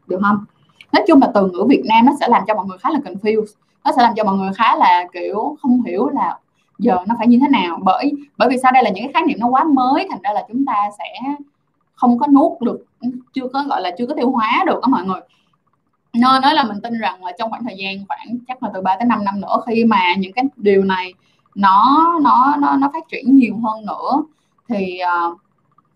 được 0.08 0.20
không? 0.22 0.46
Nói 0.94 1.04
chung 1.08 1.22
là 1.22 1.32
từ 1.34 1.48
ngữ 1.48 1.66
Việt 1.70 1.84
Nam 1.86 2.06
nó 2.06 2.12
sẽ 2.20 2.28
làm 2.28 2.44
cho 2.48 2.56
mọi 2.56 2.66
người 2.66 2.78
khá 2.78 2.90
là 2.90 3.00
confused. 3.00 3.54
Nó 3.86 3.92
sẽ 3.92 4.02
làm 4.02 4.14
cho 4.16 4.24
mọi 4.24 4.36
người 4.36 4.50
khá 4.58 4.76
là 4.76 5.06
kiểu 5.14 5.58
không 5.62 5.82
hiểu 5.84 6.10
là 6.10 6.38
giờ 6.80 6.98
nó 7.08 7.16
phải 7.18 7.28
như 7.28 7.40
thế 7.42 7.48
nào. 7.48 7.80
Bởi 7.84 8.12
bởi 8.38 8.50
vì 8.50 8.58
sao 8.64 8.72
đây 8.72 8.84
là 8.84 8.90
những 8.90 9.04
cái 9.04 9.14
khái 9.14 9.24
niệm 9.28 9.38
nó 9.40 9.48
quá 9.48 9.64
mới 9.64 10.08
thành 10.10 10.22
ra 10.24 10.34
là 10.34 10.46
chúng 10.48 10.66
ta 10.66 10.74
sẽ 10.98 11.36
không 11.96 12.20
có 12.20 12.28
nuốt 12.28 12.62
được 12.62 12.86
chưa 13.34 13.48
có 13.54 13.64
gọi 13.64 13.82
là 13.82 13.92
chưa 13.98 14.06
có 14.06 14.14
tiêu 14.14 14.30
hóa 14.30 14.64
được 14.68 14.80
đó 14.82 14.88
mọi 14.88 15.06
người. 15.06 15.22
Nên 16.14 16.42
nói 16.42 16.54
là 16.54 16.64
mình 16.64 16.82
tin 16.84 17.00
rằng 17.00 17.24
là 17.24 17.32
trong 17.40 17.50
khoảng 17.50 17.64
thời 17.64 17.76
gian 17.78 17.96
khoảng 18.08 18.38
chắc 18.48 18.64
là 18.64 18.70
từ 18.74 18.82
3 18.82 18.96
tới 18.96 19.06
5 19.06 19.26
năm 19.26 19.42
nữa 19.42 19.58
khi 19.68 19.86
mà 19.86 20.16
những 20.18 20.34
cái 20.34 20.46
điều 20.56 20.84
này 20.84 21.14
nó 21.56 22.08
nó 22.22 22.56
nó 22.60 22.76
nó 22.76 22.90
phát 22.94 23.04
triển 23.12 23.36
nhiều 23.36 23.56
hơn 23.64 23.86
nữa 23.86 24.24
thì 24.70 25.00
uh, 25.32 25.38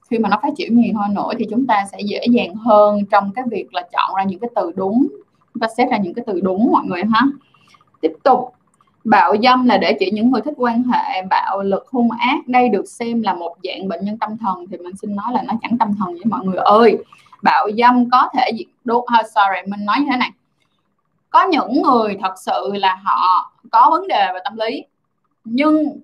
khi 0.10 0.20
mà 0.20 0.30
nó 0.30 0.40
phát 0.42 0.54
triển 0.58 0.80
nhiều 0.82 0.94
hơn 0.96 1.14
nữa 1.14 1.30
thì 1.40 1.46
chúng 1.50 1.68
ta 1.68 1.86
sẽ 1.92 2.00
dễ 2.06 2.22
dàng 2.32 2.56
hơn 2.56 3.06
trong 3.06 3.32
cái 3.36 3.46
việc 3.52 3.74
là 3.74 3.82
chọn 3.82 4.16
ra 4.16 4.24
những 4.24 4.40
cái 4.40 4.50
từ 4.56 4.72
đúng. 4.76 5.08
Chúng 5.54 5.62
ta 5.62 5.68
xét 5.78 5.90
ra 5.92 5.98
những 5.98 6.14
cái 6.14 6.26
từ 6.28 6.42
đúng 6.42 6.72
mọi 6.72 6.86
người 6.86 7.02
ha. 7.14 7.22
Tiếp 8.02 8.12
tục 8.24 8.55
bạo 9.06 9.36
dâm 9.44 9.66
là 9.66 9.78
để 9.78 9.98
chỉ 10.00 10.12
những 10.12 10.32
người 10.32 10.42
thích 10.42 10.54
quan 10.58 10.84
hệ 10.84 11.22
bạo 11.30 11.62
lực 11.62 11.88
hung 11.90 12.12
ác. 12.12 12.48
Đây 12.48 12.70
được 12.70 12.86
xem 12.88 13.22
là 13.22 13.34
một 13.34 13.56
dạng 13.64 13.88
bệnh 13.88 14.06
nhân 14.06 14.18
tâm 14.18 14.38
thần 14.38 14.66
thì 14.72 14.78
mình 14.78 14.96
xin 14.96 15.16
nói 15.16 15.34
là 15.34 15.42
nó 15.42 15.54
chẳng 15.62 15.78
tâm 15.78 15.94
thần 16.00 16.14
với 16.14 16.26
mọi 16.26 16.46
người 16.46 16.58
ơi. 16.58 16.98
Bạo 17.42 17.68
dâm 17.78 18.10
có 18.10 18.30
thể 18.34 18.52
đúng 18.84 18.98
oh, 18.98 19.26
sorry 19.36 19.72
mình 19.72 19.86
nói 19.86 19.96
như 20.00 20.08
thế 20.12 20.18
này. 20.18 20.32
Có 21.30 21.48
những 21.48 21.82
người 21.82 22.18
thật 22.22 22.34
sự 22.38 22.72
là 22.74 22.96
họ 23.04 23.52
có 23.72 23.88
vấn 23.92 24.08
đề 24.08 24.28
về 24.34 24.40
tâm 24.44 24.56
lý 24.56 24.84
nhưng 25.44 26.00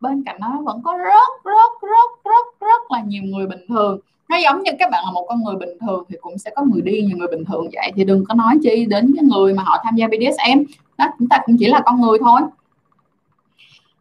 bên 0.00 0.22
cạnh 0.26 0.36
nó 0.40 0.58
vẫn 0.64 0.82
có 0.84 0.96
rất 0.96 1.44
rất 1.44 1.72
rất 1.82 2.24
rất 2.24 2.66
rất 2.66 2.90
là 2.90 3.02
nhiều 3.06 3.22
người 3.22 3.46
bình 3.46 3.66
thường. 3.68 3.98
Nó 4.28 4.36
giống 4.36 4.62
như 4.62 4.70
các 4.78 4.90
bạn 4.90 5.04
là 5.04 5.10
một 5.10 5.26
con 5.28 5.44
người 5.44 5.56
bình 5.56 5.78
thường 5.80 6.04
thì 6.08 6.16
cũng 6.20 6.38
sẽ 6.38 6.50
có 6.56 6.62
người 6.62 6.82
điên 6.82 7.06
như 7.06 7.14
người 7.16 7.28
bình 7.30 7.44
thường 7.44 7.68
vậy. 7.72 7.92
Thì 7.96 8.04
đừng 8.04 8.24
có 8.28 8.34
nói 8.34 8.58
chi 8.62 8.86
đến 8.88 9.14
cái 9.16 9.24
người 9.24 9.54
mà 9.54 9.62
họ 9.62 9.78
tham 9.84 9.96
gia 9.96 10.06
BDSM 10.06 10.62
đó 10.98 11.06
chúng 11.18 11.28
ta 11.28 11.38
cũng 11.46 11.56
chỉ 11.58 11.66
là 11.66 11.82
con 11.84 12.00
người 12.00 12.18
thôi. 12.20 12.40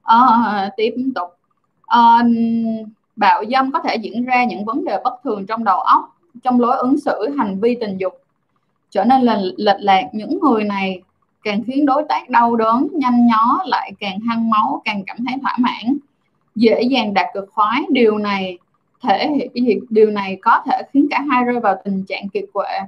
À, 0.04 0.70
tiếp 0.78 0.96
tục. 1.16 1.30
À, 1.86 2.24
bạo 3.16 3.44
dâm 3.52 3.72
có 3.72 3.80
thể 3.80 3.96
diễn 3.96 4.26
ra 4.26 4.44
những 4.44 4.66
vấn 4.66 4.86
đề 4.86 5.00
bất 5.04 5.14
thường 5.24 5.46
trong 5.46 5.64
đầu 5.64 5.80
óc 5.80 6.18
trong 6.44 6.60
lối 6.60 6.78
ứng 6.78 7.00
xử 7.00 7.36
hành 7.38 7.60
vi 7.60 7.78
tình 7.82 7.98
dục. 7.98 8.14
Trở 8.90 9.04
nên 9.04 9.22
là 9.22 9.42
lệch 9.58 9.80
lạc 9.80 10.04
những 10.14 10.40
người 10.42 10.64
này 10.64 11.02
càng 11.44 11.64
khiến 11.68 11.86
đối 11.86 12.04
tác 12.10 12.30
đau 12.30 12.56
đớn 12.56 12.88
nhanh 12.92 13.28
nhó 13.28 13.60
lại 13.66 13.92
càng 14.00 14.20
hăng 14.20 14.50
máu 14.50 14.82
càng 14.86 15.04
cảm 15.08 15.18
thấy 15.28 15.38
thỏa 15.42 15.56
mãn. 15.60 15.98
Dễ 16.56 16.82
dàng 16.82 17.14
đạt 17.14 17.26
cực 17.34 17.50
khoái 17.52 17.84
điều 17.90 18.18
này 18.18 18.58
thể 19.04 19.28
hiện 19.28 19.52
cái 19.54 19.64
gì 19.64 19.80
điều 19.90 20.10
này 20.12 20.38
có 20.42 20.62
thể 20.66 20.82
khiến 20.94 21.08
cả 21.12 21.24
hai 21.30 21.44
rơi 21.44 21.60
vào 21.60 21.76
tình 21.84 22.06
trạng 22.06 22.30
kiệt 22.30 22.44
quệ 22.54 22.80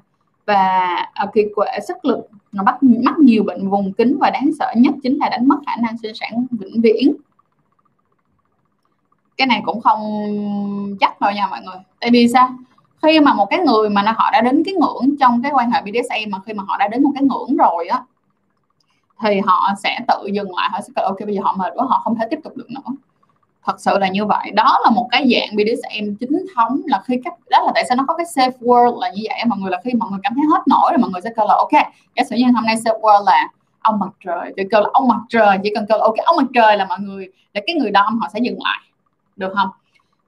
và 0.49 1.05
uh, 1.23 1.33
kiệt 1.33 1.45
quệ 1.55 1.79
sức 1.87 2.05
lực 2.05 2.19
nó 2.51 2.63
bắt 2.63 2.83
mắc 2.83 3.19
nhiều 3.19 3.43
bệnh 3.43 3.69
vùng 3.69 3.93
kính 3.93 4.17
và 4.19 4.29
đáng 4.29 4.49
sợ 4.59 4.73
nhất 4.75 4.93
chính 5.03 5.17
là 5.17 5.29
đánh 5.29 5.47
mất 5.47 5.57
khả 5.65 5.75
năng 5.81 5.97
sinh 5.97 6.15
sản 6.15 6.45
vĩnh 6.51 6.81
viễn. 6.81 7.15
Cái 9.37 9.47
này 9.47 9.61
cũng 9.65 9.81
không 9.81 10.01
chắc 10.99 11.21
đâu 11.21 11.31
nha 11.31 11.47
mọi 11.47 11.61
người. 11.61 11.75
Tại 11.99 12.09
vì 12.13 12.27
sao? 12.27 12.49
Khi 13.01 13.19
mà 13.19 13.33
một 13.33 13.45
cái 13.49 13.59
người 13.59 13.89
mà 13.89 14.13
họ 14.17 14.31
đã 14.31 14.41
đến 14.41 14.63
cái 14.65 14.73
ngưỡng 14.73 15.17
trong 15.19 15.41
cái 15.41 15.51
quan 15.55 15.71
hệ 15.71 15.81
BDSM 15.81 16.31
mà 16.31 16.39
khi 16.45 16.53
mà 16.53 16.63
họ 16.67 16.77
đã 16.77 16.87
đến 16.87 17.03
một 17.03 17.11
cái 17.13 17.23
ngưỡng 17.23 17.57
rồi 17.57 17.87
á 17.87 18.03
thì 19.21 19.39
họ 19.45 19.69
sẽ 19.83 19.99
tự 20.07 20.27
dừng 20.33 20.55
lại 20.55 20.69
họ 20.71 20.79
sẽ 20.81 21.01
ok 21.03 21.17
bây 21.25 21.35
giờ 21.35 21.41
họ 21.43 21.55
mệt 21.57 21.73
quá 21.75 21.85
họ 21.89 22.01
không 22.03 22.15
thể 22.15 22.25
tiếp 22.29 22.39
tục 22.43 22.57
được 22.57 22.71
nữa 22.71 22.95
thật 23.65 23.81
sự 23.81 23.97
là 23.99 24.07
như 24.07 24.25
vậy. 24.25 24.51
Đó 24.53 24.79
là 24.83 24.89
một 24.89 25.07
cái 25.11 25.27
dạng 25.31 25.55
BDSM 25.55 26.15
chính 26.19 26.45
thống 26.55 26.81
là 26.85 27.01
khi 27.05 27.15
các, 27.23 27.33
đó 27.49 27.61
là 27.65 27.71
tại 27.75 27.83
sao 27.89 27.97
nó 27.97 28.03
có 28.07 28.13
cái 28.13 28.25
safe 28.25 28.51
word 28.59 28.99
là 28.99 29.09
như 29.09 29.21
vậy 29.29 29.43
mọi 29.47 29.59
người 29.59 29.71
là 29.71 29.81
khi 29.83 29.93
mọi 29.93 30.09
người 30.11 30.19
cảm 30.23 30.33
thấy 30.35 30.43
hết 30.51 30.67
nổi 30.67 30.91
rồi 30.91 30.97
mọi 30.97 31.09
người 31.11 31.21
sẽ 31.21 31.29
kêu 31.37 31.47
là, 31.47 31.53
ok, 31.55 31.71
giả 32.15 32.23
sử 32.29 32.35
như 32.35 32.45
hôm 32.55 32.65
nay 32.65 32.75
safe 32.75 32.99
word 32.99 33.25
là 33.25 33.47
ông 33.79 33.99
mặt 33.99 34.09
trời. 34.25 34.53
Thì 34.57 34.63
kêu 34.71 34.81
là, 34.81 34.87
ông 34.93 35.07
mặt 35.07 35.19
trời. 35.29 35.57
Chỉ 35.63 35.71
cần 35.75 35.85
kêu 35.89 35.97
là, 35.97 36.03
ok, 36.03 36.15
ông 36.25 36.37
mặt 36.37 36.47
trời 36.53 36.77
là 36.77 36.85
mọi 36.85 36.99
người 36.99 37.29
để 37.53 37.61
cái 37.67 37.75
người 37.75 37.91
đom 37.91 38.19
họ 38.19 38.27
sẽ 38.33 38.39
dừng 38.43 38.57
lại. 38.63 38.79
Được 39.35 39.53
không? 39.55 39.69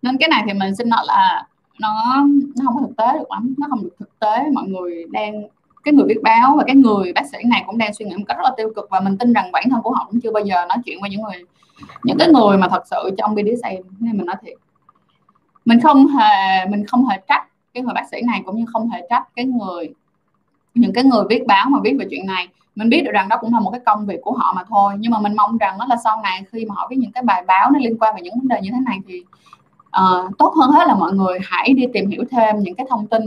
Nên 0.02 0.18
cái 0.18 0.30
này 0.30 0.44
thì 0.48 0.54
mình 0.54 0.76
xin 0.76 0.90
nói 0.90 1.04
là 1.08 1.46
nó 1.80 2.24
nó 2.58 2.66
không 2.66 2.76
có 2.76 2.82
thực 2.88 2.98
tế 2.98 3.20
được 3.20 3.32
lắm. 3.32 3.54
Nó 3.58 3.68
không 3.70 3.84
được 3.84 3.96
thực 4.00 4.20
tế. 4.20 4.44
Mọi 4.54 4.64
người 4.68 5.06
đang, 5.12 5.44
cái 5.84 5.94
người 5.94 6.06
viết 6.08 6.22
báo 6.24 6.56
và 6.58 6.64
cái 6.68 6.76
người 6.76 7.14
bác 7.14 7.26
sĩ 7.32 7.38
này 7.46 7.64
cũng 7.66 7.78
đang 7.78 7.94
suy 7.94 8.06
nghĩ 8.06 8.16
một 8.16 8.24
cách 8.28 8.38
rất 8.38 8.44
là 8.44 8.52
tiêu 8.58 8.72
cực 8.76 8.88
và 8.90 9.00
mình 9.00 9.18
tin 9.18 9.34
rằng 9.34 9.52
bản 9.52 9.64
thân 9.70 9.82
của 9.82 9.92
họ 9.92 10.08
cũng 10.12 10.22
chưa 10.22 10.32
bao 10.32 10.44
giờ 10.44 10.66
nói 10.70 10.78
chuyện 10.86 11.02
với 11.02 11.10
những 11.10 11.22
người 11.22 11.44
những 12.04 12.18
cái 12.18 12.28
người 12.28 12.58
mà 12.58 12.68
thật 12.68 12.84
sự 12.90 13.10
trong 13.18 13.36
BDSM 13.36 13.90
nên 14.00 14.18
mình 14.18 14.26
nói 14.26 14.36
thiệt. 14.42 14.54
Mình 15.66 15.80
không 15.82 16.08
hề 16.08 16.66
mình 16.66 16.86
không 16.86 17.06
hề 17.06 17.20
trách 17.28 17.48
cái 17.74 17.84
người 17.84 17.94
bác 17.94 18.08
sĩ 18.12 18.18
này 18.28 18.42
cũng 18.46 18.56
như 18.56 18.66
không 18.74 18.90
hề 18.90 19.02
trách 19.10 19.24
cái 19.36 19.46
người 19.46 19.94
những 20.74 20.94
cái 20.94 21.04
người 21.04 21.24
viết 21.30 21.48
báo 21.48 21.70
mà 21.70 21.80
viết 21.84 21.96
về 22.00 22.06
chuyện 22.10 22.26
này. 22.26 22.48
Mình 22.76 22.90
biết 22.90 23.02
được 23.02 23.12
rằng 23.14 23.30
đó 23.30 23.38
cũng 23.42 23.54
là 23.54 23.60
một 23.60 23.72
cái 23.72 23.82
công 23.86 24.06
việc 24.06 24.20
của 24.22 24.32
họ 24.32 24.54
mà 24.56 24.64
thôi 24.70 24.94
nhưng 25.00 25.12
mà 25.12 25.20
mình 25.20 25.36
mong 25.36 25.58
rằng 25.58 25.78
đó 25.80 25.86
là 25.90 25.96
sau 26.04 26.22
này 26.22 26.44
khi 26.52 26.66
mà 26.66 26.76
họ 26.78 26.88
viết 26.90 26.96
những 27.00 27.12
cái 27.12 27.24
bài 27.24 27.44
báo 27.48 27.72
nó 27.72 27.80
liên 27.80 27.98
quan 28.00 28.16
về 28.16 28.22
những 28.22 28.34
vấn 28.40 28.48
đề 28.48 28.62
như 28.62 28.70
thế 28.72 28.80
này 28.86 28.98
thì 29.08 29.24
uh, 30.02 30.38
tốt 30.38 30.54
hơn 30.58 30.72
hết 30.72 30.88
là 30.88 30.96
mọi 30.96 31.14
người 31.14 31.40
hãy 31.44 31.74
đi 31.74 31.86
tìm 31.94 32.10
hiểu 32.10 32.24
thêm 32.32 32.60
những 32.60 32.76
cái 32.76 32.86
thông 32.90 33.08
tin 33.08 33.24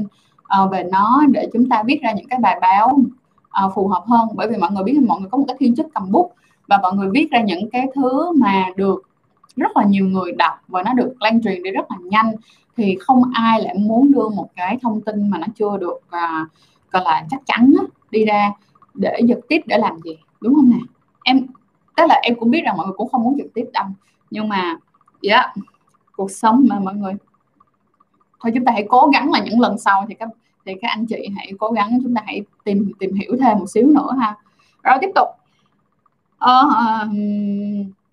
uh, 0.62 0.70
về 0.70 0.84
nó 0.92 1.22
để 1.30 1.48
chúng 1.52 1.68
ta 1.68 1.82
viết 1.82 2.00
ra 2.02 2.12
những 2.12 2.28
cái 2.28 2.38
bài 2.38 2.58
báo 2.60 2.98
uh, 3.64 3.72
phù 3.74 3.88
hợp 3.88 4.04
hơn. 4.06 4.28
Bởi 4.34 4.48
vì 4.48 4.56
mọi 4.56 4.70
người 4.70 4.84
biết 4.84 4.98
mọi 5.06 5.20
người 5.20 5.28
có 5.30 5.38
một 5.38 5.44
cái 5.48 5.56
thiên 5.60 5.74
chức 5.74 5.86
cầm 5.94 6.12
bút 6.12 6.32
và 6.66 6.78
mọi 6.82 6.92
người 6.96 7.08
viết 7.10 7.28
ra 7.30 7.42
những 7.42 7.70
cái 7.70 7.86
thứ 7.94 8.32
mà 8.32 8.66
được 8.76 9.02
rất 9.56 9.76
là 9.76 9.84
nhiều 9.84 10.06
người 10.06 10.32
đọc 10.32 10.54
và 10.68 10.82
nó 10.82 10.94
được 10.94 11.14
lan 11.20 11.42
truyền 11.42 11.62
đi 11.62 11.70
rất 11.70 11.90
là 11.90 11.96
nhanh. 12.02 12.32
Thì 12.76 12.96
không 13.00 13.22
ai 13.34 13.62
lại 13.62 13.74
muốn 13.78 14.12
đưa 14.12 14.28
một 14.28 14.48
cái 14.56 14.78
thông 14.82 15.00
tin 15.00 15.30
mà 15.30 15.38
nó 15.38 15.46
chưa 15.54 15.76
được 15.76 15.96
uh, 15.96 16.48
gọi 16.90 17.02
là 17.04 17.26
chắc 17.30 17.40
chắn 17.46 17.74
đó, 17.76 17.84
đi 18.10 18.24
ra 18.24 18.50
để 18.94 19.20
giật 19.24 19.38
tiếp 19.48 19.60
để 19.66 19.78
làm 19.78 20.00
gì 20.04 20.16
đúng 20.40 20.54
không 20.54 20.70
nè? 20.70 20.78
Em 21.24 21.46
tức 21.96 22.04
là 22.08 22.20
em 22.22 22.34
cũng 22.40 22.50
biết 22.50 22.62
rằng 22.64 22.76
mọi 22.76 22.86
người 22.86 22.94
cũng 22.96 23.08
không 23.08 23.24
muốn 23.24 23.38
trực 23.38 23.54
tiếp 23.54 23.64
đâu 23.72 23.84
nhưng 24.30 24.48
mà 24.48 24.76
yeah, 25.22 25.50
cuộc 26.16 26.30
sống 26.30 26.66
mà 26.68 26.78
mọi 26.78 26.94
người. 26.94 27.12
Thôi 28.40 28.52
chúng 28.54 28.64
ta 28.64 28.72
hãy 28.72 28.86
cố 28.88 29.10
gắng 29.12 29.32
là 29.32 29.44
những 29.44 29.60
lần 29.60 29.78
sau 29.78 30.04
thì 30.08 30.14
các 30.14 30.28
thì 30.66 30.72
các 30.82 30.88
anh 30.88 31.06
chị 31.06 31.28
hãy 31.36 31.52
cố 31.58 31.70
gắng 31.70 31.98
chúng 32.02 32.14
ta 32.14 32.22
hãy 32.26 32.42
tìm 32.64 32.92
tìm 32.98 33.14
hiểu 33.14 33.36
thêm 33.40 33.58
một 33.58 33.66
xíu 33.66 33.86
nữa 33.86 34.10
ha. 34.20 34.36
Rồi 34.82 34.98
tiếp 35.00 35.10
tục 35.14 35.28
ờ, 36.38 36.70
ờ 36.74 37.08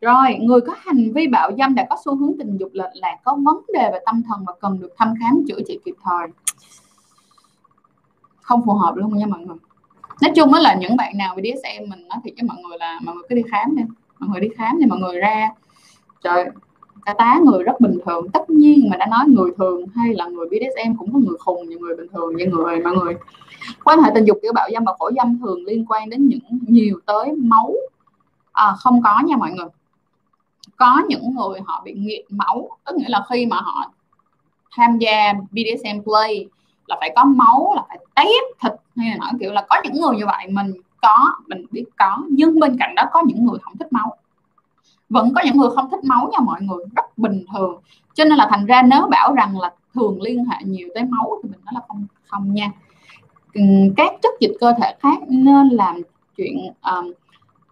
rồi 0.02 0.38
người 0.42 0.62
có 0.62 0.74
hành 0.78 1.12
vi 1.14 1.28
bạo 1.28 1.52
dâm 1.58 1.76
đã 1.76 1.88
có 1.90 1.98
xu 2.06 2.16
hướng 2.16 2.38
tình 2.38 2.58
dục 2.58 2.70
lệch 2.74 2.90
lạc 2.94 3.18
có 3.24 3.36
vấn 3.36 3.58
đề 3.74 3.90
về 3.92 4.00
tâm 4.06 4.24
thần 4.30 4.46
và 4.48 4.54
cần 4.62 4.80
được 4.80 4.90
thăm 4.98 5.14
khám 5.20 5.44
chữa 5.48 5.60
trị 5.68 5.80
kịp 5.86 5.96
thời. 6.04 6.28
Không 8.42 8.62
phù 8.66 8.74
hợp 8.74 8.96
luôn 8.96 9.18
nha 9.18 9.26
mọi 9.26 9.40
người. 9.40 9.58
Nói 10.22 10.32
chung 10.36 10.54
là 10.54 10.76
những 10.76 10.98
bạn 10.98 11.18
nào 11.18 11.36
bị 11.36 11.52
DSM 11.52 11.90
mình 11.90 12.08
nói 12.08 12.18
thiệt 12.24 12.34
với 12.38 12.44
mọi 12.48 12.58
người 12.64 12.78
là 12.78 13.00
mọi 13.04 13.16
người 13.16 13.24
cứ 13.30 13.36
đi 13.36 13.44
khám 13.52 13.76
đi 13.76 13.84
mọi 14.20 14.30
người 14.30 14.42
đi 14.42 14.50
khám 14.58 14.78
thì 14.80 14.86
mọi 14.86 15.00
người 15.00 15.20
ra. 15.20 15.50
Trời 16.24 16.50
cả 17.06 17.14
tá 17.18 17.40
người 17.44 17.64
rất 17.64 17.80
bình 17.80 17.98
thường. 18.06 18.30
Tất 18.30 18.50
nhiên 18.50 18.90
mà 18.90 18.98
đã 18.98 19.06
nói 19.06 19.26
người 19.28 19.52
thường 19.58 19.86
hay 19.96 20.14
là 20.14 20.28
người 20.28 20.48
BDSM 20.48 20.94
cũng 20.98 21.14
có 21.14 21.20
người 21.20 21.38
khùng 21.40 21.70
như 21.70 21.78
người 21.78 21.96
bình 21.96 22.08
thường 22.14 22.36
như 22.36 22.46
người 22.46 22.80
mọi 22.80 22.94
người. 22.94 23.16
Quan 23.84 24.02
hệ 24.02 24.12
tình 24.16 24.26
dục 24.26 24.38
kiểu 24.42 24.54
bạo 24.54 24.70
dâm 24.74 24.84
và 24.84 24.94
khổ 25.00 25.12
dâm 25.16 25.40
thường 25.40 25.66
liên 25.66 25.86
quan 25.86 26.10
đến 26.10 26.28
những 26.28 26.60
nhiều 26.68 27.00
tới 27.06 27.32
máu 27.32 27.74
à, 28.62 28.74
không 28.78 29.02
có 29.02 29.20
nha 29.26 29.38
mọi 29.38 29.52
người. 29.52 29.68
Có 30.78 31.02
những 31.08 31.36
người 31.36 31.60
họ 31.66 31.82
bị 31.86 31.94
nghiện 31.94 32.26
máu 32.30 32.70
tức 32.86 32.96
nghĩa 32.96 33.10
là 33.10 33.26
khi 33.30 33.46
mà 33.46 33.62
họ 33.62 33.92
tham 34.72 34.98
gia 34.98 35.34
BDSM 35.34 36.04
play 36.04 36.48
là 36.88 36.98
phải 37.00 37.14
có 37.16 37.24
máu 37.24 37.74
là 37.76 37.84
phải 37.88 37.98
tép 38.16 38.60
thịt 38.62 38.72
hay 38.98 39.10
là 39.10 39.18
nói 39.18 39.32
kiểu 39.40 39.52
là 39.52 39.66
có 39.70 39.82
những 39.84 40.02
người 40.02 40.18
như 40.18 40.26
vậy 40.26 40.48
mình 40.50 40.74
có 41.02 41.34
mình 41.48 41.66
biết 41.72 41.86
có 41.98 42.24
nhưng 42.30 42.60
bên 42.60 42.78
cạnh 42.80 42.96
đó 42.96 43.04
có 43.12 43.22
những 43.26 43.46
người 43.46 43.58
không 43.62 43.78
thích 43.78 43.94
máu. 43.94 44.18
Vẫn 45.10 45.34
có 45.36 45.42
những 45.46 45.58
người 45.58 45.70
không 45.76 45.90
thích 45.90 46.04
máu 46.04 46.30
nha 46.32 46.40
mọi 46.40 46.62
người 46.62 46.86
rất 46.96 47.18
bình 47.18 47.46
thường. 47.54 47.82
Cho 48.14 48.26
nên 48.26 48.38
là 48.38 48.48
thành 48.50 48.66
ra 48.66 48.82
nếu 48.82 49.08
bảo 49.08 49.34
rằng 49.34 49.60
là 49.60 49.74
thường 49.94 50.22
liên 50.22 50.46
hệ 50.46 50.56
nhiều 50.66 50.90
tới 50.96 51.04
máu 51.04 51.40
thì 51.44 51.50
mình 51.50 51.60
nói 51.66 51.74
là 51.74 51.82
không 51.88 52.06
không 52.28 52.54
nha. 52.54 52.72
Các 53.98 54.14
chất 54.22 54.32
dịch 54.40 54.54
cơ 54.60 54.74
thể 54.82 54.96
khác 55.00 55.18
nên 55.28 55.70
làm 55.70 56.02
chuyện 56.38 56.58
um, 56.82 57.12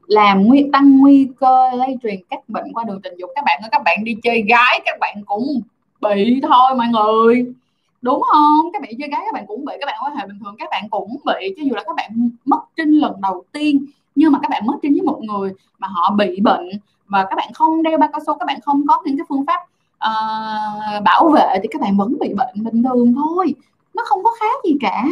làm 0.10 0.44
nguy 0.44 0.70
tăng 0.74 0.98
nguy 0.98 1.30
cơ 1.40 1.70
lây 1.74 1.98
truyền 2.04 2.20
các 2.30 2.50
bệnh 2.50 2.74
qua 2.74 2.84
đường 2.84 3.02
tình 3.02 3.14
dục. 3.18 3.30
Các 3.36 3.44
bạn 3.46 3.60
ơi 3.64 3.70
các 3.72 3.82
bạn 3.86 4.04
đi 4.04 4.16
chơi 4.24 4.42
gái 4.42 4.82
các 4.86 4.98
bạn 5.00 5.24
cũng 5.26 5.62
bị 6.02 6.42
thôi 6.44 6.76
mọi 6.78 6.88
người. 6.88 7.54
Đúng 8.02 8.22
không? 8.32 8.72
Các 8.74 8.82
bạn 8.82 8.92
chơi 9.00 9.10
gái 9.10 9.22
các 9.26 9.34
bạn 9.34 9.46
cũng 9.48 9.66
bị. 9.66 9.74
Các 9.80 9.86
bạn 9.86 9.96
quan 10.02 10.16
hệ 10.16 10.28
bình 10.28 10.40
thường 10.44 10.56
các 10.60 10.70
bạn 10.72 10.84
cũng 10.90 11.18
bị. 11.26 11.54
Cho 11.58 11.64
dù 11.64 11.76
là 11.76 11.84
các 11.84 11.96
bạn 11.96 12.30
mất 12.46 12.62
trinh 12.78 12.92
lần 12.92 13.22
đầu 13.22 13.44
tiên 13.52 13.86
nhưng 14.16 14.32
mà 14.32 14.40
các 14.42 14.52
bạn 14.52 14.66
mất 14.66 14.74
trinh 14.82 14.94
với 14.94 15.02
một 15.02 15.20
người 15.22 15.52
mà 15.80 15.88
họ 15.88 16.16
bị 16.18 16.40
bệnh 16.40 16.70
và 17.08 17.26
các 17.30 17.36
bạn 17.36 17.54
không 17.54 17.84
đeo 17.84 17.98
bao 17.98 18.10
cao 18.12 18.22
su 18.28 18.34
các 18.38 18.46
bạn 18.46 18.60
không 18.62 18.88
có 18.88 19.02
những 19.06 19.18
cái 19.18 19.26
phương 19.30 19.46
pháp 19.48 19.62
uh, 20.10 21.04
bảo 21.04 21.30
vệ 21.30 21.60
thì 21.62 21.68
các 21.72 21.82
bạn 21.82 21.98
vẫn 21.98 22.20
bị 22.20 22.34
bệnh 22.34 22.64
bình 22.64 22.84
thường 22.84 23.14
thôi. 23.16 23.56
Nó 23.94 24.04
không 24.06 24.24
có 24.24 24.32
khác 24.40 24.56
gì 24.64 24.76
cả 24.82 25.06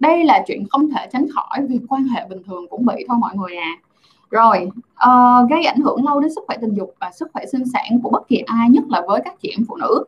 đây 0.00 0.24
là 0.24 0.44
chuyện 0.46 0.64
không 0.70 0.90
thể 0.90 1.08
tránh 1.12 1.26
khỏi 1.34 1.66
vì 1.68 1.80
quan 1.88 2.04
hệ 2.04 2.26
bình 2.28 2.42
thường 2.46 2.66
cũng 2.70 2.86
bị 2.86 3.04
thôi 3.08 3.16
mọi 3.20 3.36
người 3.36 3.56
à 3.56 3.78
rồi 4.30 4.70
uh, 5.08 5.50
gây 5.50 5.64
ảnh 5.64 5.80
hưởng 5.80 6.04
lâu 6.06 6.20
đến 6.20 6.34
sức 6.34 6.44
khỏe 6.46 6.56
tình 6.60 6.74
dục 6.74 6.94
và 7.00 7.10
sức 7.10 7.28
khỏe 7.32 7.46
sinh 7.52 7.64
sản 7.72 8.00
của 8.02 8.10
bất 8.10 8.28
kỳ 8.28 8.36
ai 8.36 8.70
nhất 8.70 8.84
là 8.88 9.02
với 9.08 9.20
các 9.24 9.34
chị 9.42 9.48
em 9.58 9.64
phụ 9.68 9.76
nữ. 9.76 10.04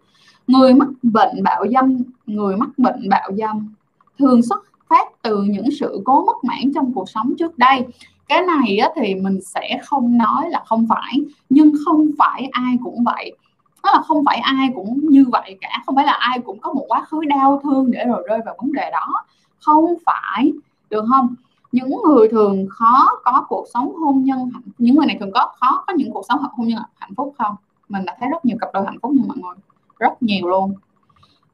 Người 0.46 0.74
mắc 0.74 0.88
bệnh 1.02 1.42
bạo 1.42 1.64
dâm 1.72 2.02
người 2.26 2.56
mắc 2.56 2.68
bệnh 2.76 3.08
bạo 3.08 3.30
dâm 3.36 3.74
thường 4.18 4.42
xuất 4.42 4.64
phát 4.88 5.22
từ 5.22 5.42
những 5.42 5.66
sự 5.80 6.00
cố 6.04 6.24
mất 6.24 6.44
mãn 6.44 6.72
trong 6.74 6.92
cuộc 6.94 7.10
sống 7.10 7.34
trước 7.38 7.58
đây. 7.58 7.84
Cái 8.28 8.42
này 8.42 8.78
á, 8.78 8.88
thì 8.96 9.14
mình 9.14 9.40
sẽ 9.40 9.80
không 9.84 10.18
nói 10.18 10.50
là 10.50 10.62
không 10.66 10.86
phải 10.88 11.20
nhưng 11.48 11.72
không 11.84 12.10
phải 12.18 12.48
ai 12.52 12.78
cũng 12.84 13.04
vậy. 13.04 13.36
Đó 13.82 13.90
là 13.92 14.00
không 14.00 14.24
phải 14.24 14.38
ai 14.38 14.68
cũng 14.74 15.00
như 15.02 15.24
vậy 15.32 15.56
cả 15.60 15.82
không 15.86 15.96
phải 15.96 16.04
là 16.04 16.12
ai 16.12 16.38
cũng 16.38 16.58
có 16.60 16.72
một 16.72 16.84
quá 16.88 17.04
khứ 17.04 17.24
đau 17.24 17.60
thương 17.62 17.90
để 17.90 18.04
rồi 18.04 18.22
rơi 18.28 18.40
vào 18.46 18.56
vấn 18.62 18.72
đề 18.72 18.90
đó 18.90 19.24
không 19.64 19.94
phải, 20.06 20.52
được 20.90 21.04
không? 21.08 21.34
Những 21.72 21.90
người 22.08 22.28
thường 22.28 22.66
khó 22.70 23.08
có 23.24 23.44
cuộc 23.48 23.64
sống 23.74 23.96
hôn 23.96 24.24
nhân 24.24 24.50
những 24.78 24.96
người 24.96 25.06
này 25.06 25.16
thường 25.20 25.32
có, 25.34 25.52
khó 25.60 25.84
có 25.86 25.92
những 25.96 26.12
cuộc 26.12 26.22
sống 26.28 26.38
hôn 26.52 26.66
nhân 26.66 26.82
hạnh 26.98 27.14
phúc 27.16 27.34
không? 27.38 27.56
Mình 27.88 28.04
đã 28.04 28.16
thấy 28.20 28.28
rất 28.28 28.44
nhiều 28.44 28.56
cặp 28.60 28.70
đôi 28.74 28.84
hạnh 28.84 28.98
phúc 29.02 29.12
như 29.12 29.22
mọi 29.28 29.36
người, 29.36 29.54
rất 29.98 30.22
nhiều 30.22 30.48
luôn. 30.48 30.74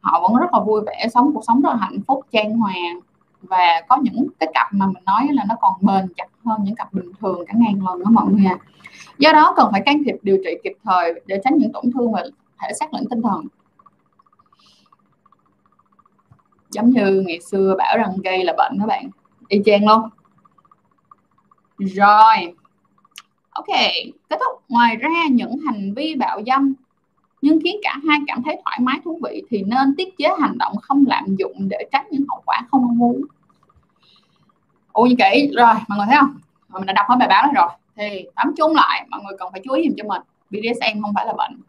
Họ 0.01 0.21
vẫn 0.21 0.37
rất 0.37 0.47
là 0.53 0.61
vui 0.61 0.81
vẻ, 0.87 1.07
sống 1.14 1.31
cuộc 1.35 1.45
sống 1.45 1.61
rất 1.61 1.71
là 1.71 1.77
hạnh 1.77 1.99
phúc, 2.07 2.27
trang 2.33 2.59
hoàng. 2.59 3.01
Và 3.42 3.83
có 3.88 3.97
những 4.03 4.27
cái 4.38 4.49
cặp 4.55 4.66
mà 4.71 4.87
mình 4.87 5.05
nói 5.05 5.29
là 5.31 5.45
nó 5.49 5.55
còn 5.61 5.73
bền 5.81 6.12
chặt 6.16 6.27
hơn 6.45 6.64
những 6.64 6.75
cặp 6.75 6.92
bình 6.92 7.12
thường 7.21 7.45
cả 7.47 7.55
ngàn 7.57 7.87
lần 7.87 8.05
đó 8.05 8.11
mọi 8.11 8.27
người 8.33 8.45
à. 8.47 8.59
Do 9.19 9.33
đó 9.33 9.55
cần 9.57 9.69
phải 9.73 9.83
can 9.87 10.03
thiệp, 10.05 10.16
điều 10.23 10.38
trị 10.45 10.51
kịp 10.64 10.73
thời 10.85 11.23
để 11.27 11.40
tránh 11.45 11.57
những 11.57 11.73
tổn 11.73 11.85
thương 11.95 12.12
về 12.12 12.23
thể 12.62 12.73
xác 12.81 12.95
lẫn 12.95 13.05
tinh 13.11 13.23
thần. 13.23 13.45
Giống 16.77 16.91
như 16.91 17.25
ngày 17.27 17.41
xưa 17.41 17.75
bảo 17.79 17.99
rằng 17.99 18.11
gay 18.25 18.45
là 18.45 18.53
bệnh 18.57 18.73
các 18.81 18.87
bạn. 18.87 19.11
Y 19.49 19.61
chang 19.65 19.87
luôn. 19.87 20.01
Rồi. 21.79 22.55
Ok, 23.51 23.67
kết 24.29 24.39
thúc. 24.41 24.62
Ngoài 24.69 24.97
ra, 24.97 25.25
những 25.31 25.59
hành 25.67 25.95
vi 25.95 26.15
bạo 26.15 26.41
dâm 26.47 26.75
nhưng 27.43 27.59
khiến 27.65 27.77
cả 27.83 27.97
hai 28.09 28.19
cảm 28.27 28.43
thấy 28.43 28.61
thoải 28.65 28.79
mái, 28.81 29.01
thú 29.05 29.21
vị 29.23 29.43
thì 29.51 29.62
nên 29.62 29.97
tiết 29.97 30.17
chế 30.19 30.29
hành 30.41 30.59
động 30.59 30.73
không 30.83 31.05
lạm 31.07 31.37
dụng 31.39 31.69
để 31.69 31.89
tránh 31.93 32.07
những 32.11 32.25
hậu 32.29 32.43
quả 32.47 32.62
không 32.71 32.83
mong 32.83 32.99
muốn. 32.99 33.23
Ôi 34.93 35.15
kỹ? 35.19 35.51
Rồi, 35.57 35.75
mọi 35.89 35.99
người 35.99 36.07
thấy 36.07 36.17
không? 36.21 36.35
Mình 36.69 36.87
đã 36.87 36.93
đọc 36.93 37.07
hết 37.09 37.17
bài 37.19 37.29
báo 37.29 37.43
đó 37.43 37.53
rồi. 37.55 37.69
Thì, 37.97 38.27
tóm 38.37 38.55
chung 38.57 38.75
lại, 38.75 39.07
mọi 39.11 39.21
người 39.25 39.37
cần 39.39 39.49
phải 39.53 39.61
chú 39.65 39.73
ý 39.73 39.89
giùm 39.89 39.95
cho 39.97 40.05
mình. 40.09 40.23
BDSM 40.51 41.03
không 41.03 41.15
phải 41.15 41.27
là 41.27 41.33
bệnh. 41.33 41.61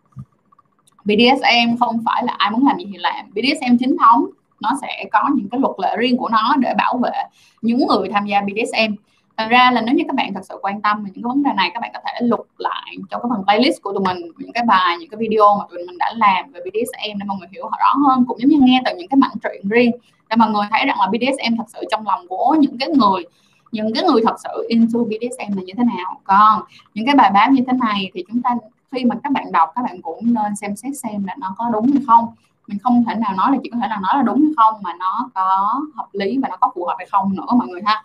BDSM 1.05 1.77
không 1.79 1.99
phải 2.05 2.23
là 2.23 2.35
ai 2.37 2.51
muốn 2.51 2.67
làm 2.67 2.77
gì 2.77 2.85
thì 2.91 2.97
làm. 2.97 3.25
BDSM 3.31 3.77
chính 3.79 3.97
thống 3.97 4.25
nó 4.61 4.71
sẽ 4.81 5.05
có 5.11 5.29
những 5.35 5.49
cái 5.49 5.59
luật 5.59 5.75
lệ 5.79 5.95
riêng 5.97 6.17
của 6.17 6.29
nó 6.29 6.55
để 6.59 6.73
bảo 6.77 6.97
vệ 6.97 7.23
những 7.61 7.87
người 7.87 8.09
tham 8.13 8.25
gia 8.25 8.41
BDSM 8.41 8.93
Thật 9.37 9.47
ra 9.49 9.71
là 9.71 9.81
nếu 9.81 9.95
như 9.95 10.03
các 10.07 10.15
bạn 10.15 10.33
thật 10.33 10.41
sự 10.43 10.57
quan 10.61 10.81
tâm 10.81 11.03
về 11.03 11.11
những 11.13 11.23
cái 11.23 11.29
vấn 11.29 11.43
đề 11.43 11.51
này, 11.55 11.71
các 11.73 11.79
bạn 11.79 11.91
có 11.93 11.99
thể 12.05 12.27
lục 12.27 12.47
lại 12.57 12.97
trong 13.09 13.21
cái 13.21 13.29
phần 13.29 13.43
playlist 13.43 13.81
của 13.81 13.93
tụi 13.93 14.03
mình, 14.05 14.31
những 14.37 14.51
cái 14.53 14.63
bài, 14.67 14.97
những 14.99 15.09
cái 15.09 15.17
video 15.17 15.57
mà 15.59 15.65
tụi 15.69 15.79
mình 15.87 15.97
đã 15.97 16.13
làm 16.15 16.51
về 16.51 16.59
BDSM 16.59 17.19
để 17.19 17.25
mọi 17.25 17.37
người 17.39 17.47
hiểu 17.51 17.69
rõ 17.79 17.93
hơn, 18.07 18.25
cũng 18.27 18.39
giống 18.39 18.49
như 18.49 18.57
nghe 18.61 18.81
từ 18.85 18.91
những 18.97 19.07
cái 19.07 19.17
mảnh 19.17 19.31
truyện 19.43 19.69
riêng. 19.69 19.91
Để 20.29 20.35
mọi 20.35 20.49
người 20.49 20.65
thấy 20.71 20.85
rằng 20.85 20.99
là 20.99 21.07
BDSM 21.07 21.57
thật 21.57 21.63
sự 21.67 21.79
trong 21.91 22.07
lòng 22.07 22.27
của 22.27 22.55
những 22.59 22.77
cái 22.77 22.89
người, 22.89 23.25
những 23.71 23.93
cái 23.93 24.03
người 24.03 24.21
thật 24.25 24.35
sự 24.43 24.65
into 24.67 24.99
BDSM 24.99 25.57
là 25.57 25.63
như 25.65 25.73
thế 25.77 25.83
nào. 25.83 26.19
Còn 26.23 26.61
những 26.93 27.05
cái 27.05 27.15
bài 27.15 27.31
báo 27.33 27.51
như 27.51 27.63
thế 27.67 27.73
này 27.73 28.11
thì 28.13 28.23
chúng 28.27 28.41
ta, 28.41 28.55
khi 28.91 29.05
mà 29.05 29.15
các 29.23 29.31
bạn 29.31 29.51
đọc, 29.51 29.69
các 29.75 29.81
bạn 29.81 30.01
cũng 30.01 30.33
nên 30.33 30.55
xem 30.55 30.75
xét 30.75 30.97
xem 31.03 31.23
là 31.25 31.35
nó 31.39 31.55
có 31.57 31.69
đúng 31.73 31.91
hay 31.91 32.03
không 32.07 32.25
mình 32.67 32.77
không 32.83 33.03
thể 33.07 33.15
nào 33.15 33.33
nói 33.37 33.51
là 33.51 33.57
chỉ 33.63 33.69
có 33.69 33.77
thể 33.81 33.87
là 33.89 33.99
nói 34.01 34.11
là 34.15 34.21
đúng 34.21 34.41
hay 34.41 34.53
không 34.57 34.81
mà 34.83 34.93
nó 34.99 35.29
có 35.33 35.69
hợp 35.95 36.07
lý 36.11 36.37
và 36.37 36.49
nó 36.49 36.57
có 36.57 36.71
phù 36.75 36.85
hợp 36.85 36.95
hay 36.97 37.07
không 37.11 37.35
nữa 37.35 37.45
mọi 37.57 37.67
người 37.67 37.81
ha. 37.85 38.03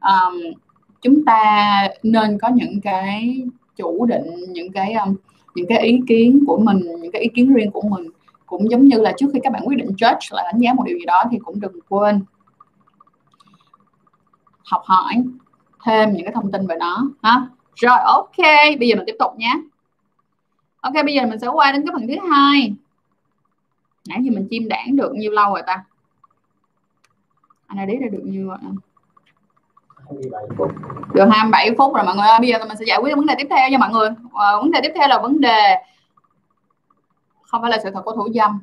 Um, 0.00 0.34
chúng 1.00 1.24
ta 1.24 1.88
nên 2.02 2.38
có 2.38 2.48
những 2.48 2.80
cái 2.80 3.44
chủ 3.76 4.06
định 4.06 4.26
những 4.48 4.72
cái 4.72 4.94
um, 4.94 5.16
những 5.54 5.66
cái 5.68 5.78
ý 5.78 6.00
kiến 6.08 6.44
của 6.46 6.58
mình 6.58 6.80
những 7.00 7.12
cái 7.12 7.22
ý 7.22 7.28
kiến 7.34 7.54
riêng 7.54 7.70
của 7.70 7.82
mình. 7.82 8.10
Cũng 8.46 8.70
giống 8.70 8.84
như 8.88 8.96
là 9.00 9.12
trước 9.18 9.26
khi 9.32 9.40
các 9.42 9.52
bạn 9.52 9.62
quyết 9.66 9.76
định 9.76 9.88
judge 9.98 10.36
là 10.36 10.42
đánh 10.42 10.58
giá 10.58 10.72
một 10.72 10.84
điều 10.86 10.98
gì 10.98 11.04
đó 11.04 11.24
thì 11.30 11.38
cũng 11.44 11.60
đừng 11.60 11.80
quên 11.88 12.24
học 14.64 14.82
hỏi 14.84 15.14
thêm 15.84 16.12
những 16.12 16.24
cái 16.24 16.32
thông 16.34 16.52
tin 16.52 16.66
về 16.66 16.76
nó 16.80 17.10
ha. 17.22 17.46
Rồi 17.74 17.98
ok 18.04 18.36
bây 18.78 18.88
giờ 18.88 18.96
mình 18.96 19.04
tiếp 19.06 19.16
tục 19.18 19.32
nhé 19.36 19.54
ok 20.80 20.94
bây 20.94 21.14
giờ 21.14 21.26
mình 21.26 21.38
sẽ 21.38 21.46
qua 21.46 21.72
đến 21.72 21.86
cái 21.86 21.92
phần 21.92 22.08
thứ 22.08 22.28
hai 22.30 22.74
nãy 24.08 24.18
giờ 24.22 24.30
mình 24.34 24.48
chim 24.50 24.68
đảng 24.68 24.96
được 24.96 25.12
nhiêu 25.14 25.30
lâu 25.30 25.50
rồi 25.50 25.62
ta? 25.66 25.84
Anh 27.66 27.78
đã 27.78 27.84
đi 27.84 27.96
ra 27.96 28.06
được 28.12 28.22
nhiêu 28.24 28.48
rồi? 28.48 28.58
Được 31.14 31.24
27 31.30 31.70
phút 31.78 31.94
rồi 31.94 32.04
mọi 32.04 32.16
người 32.16 32.26
bây 32.40 32.48
giờ 32.48 32.58
mình 32.58 32.76
sẽ 32.76 32.84
giải 32.88 32.98
quyết 33.02 33.16
vấn 33.16 33.26
đề 33.26 33.34
tiếp 33.38 33.46
theo 33.50 33.68
nha 33.70 33.78
mọi 33.78 33.90
người. 33.90 34.08
À, 34.34 34.56
vấn 34.56 34.70
đề 34.70 34.80
tiếp 34.82 34.92
theo 34.94 35.08
là 35.08 35.18
vấn 35.18 35.40
đề 35.40 35.76
không 37.42 37.62
phải 37.62 37.70
là 37.70 37.78
sự 37.82 37.90
thật 37.90 38.02
của 38.04 38.12
thủ 38.12 38.28
dâm. 38.34 38.60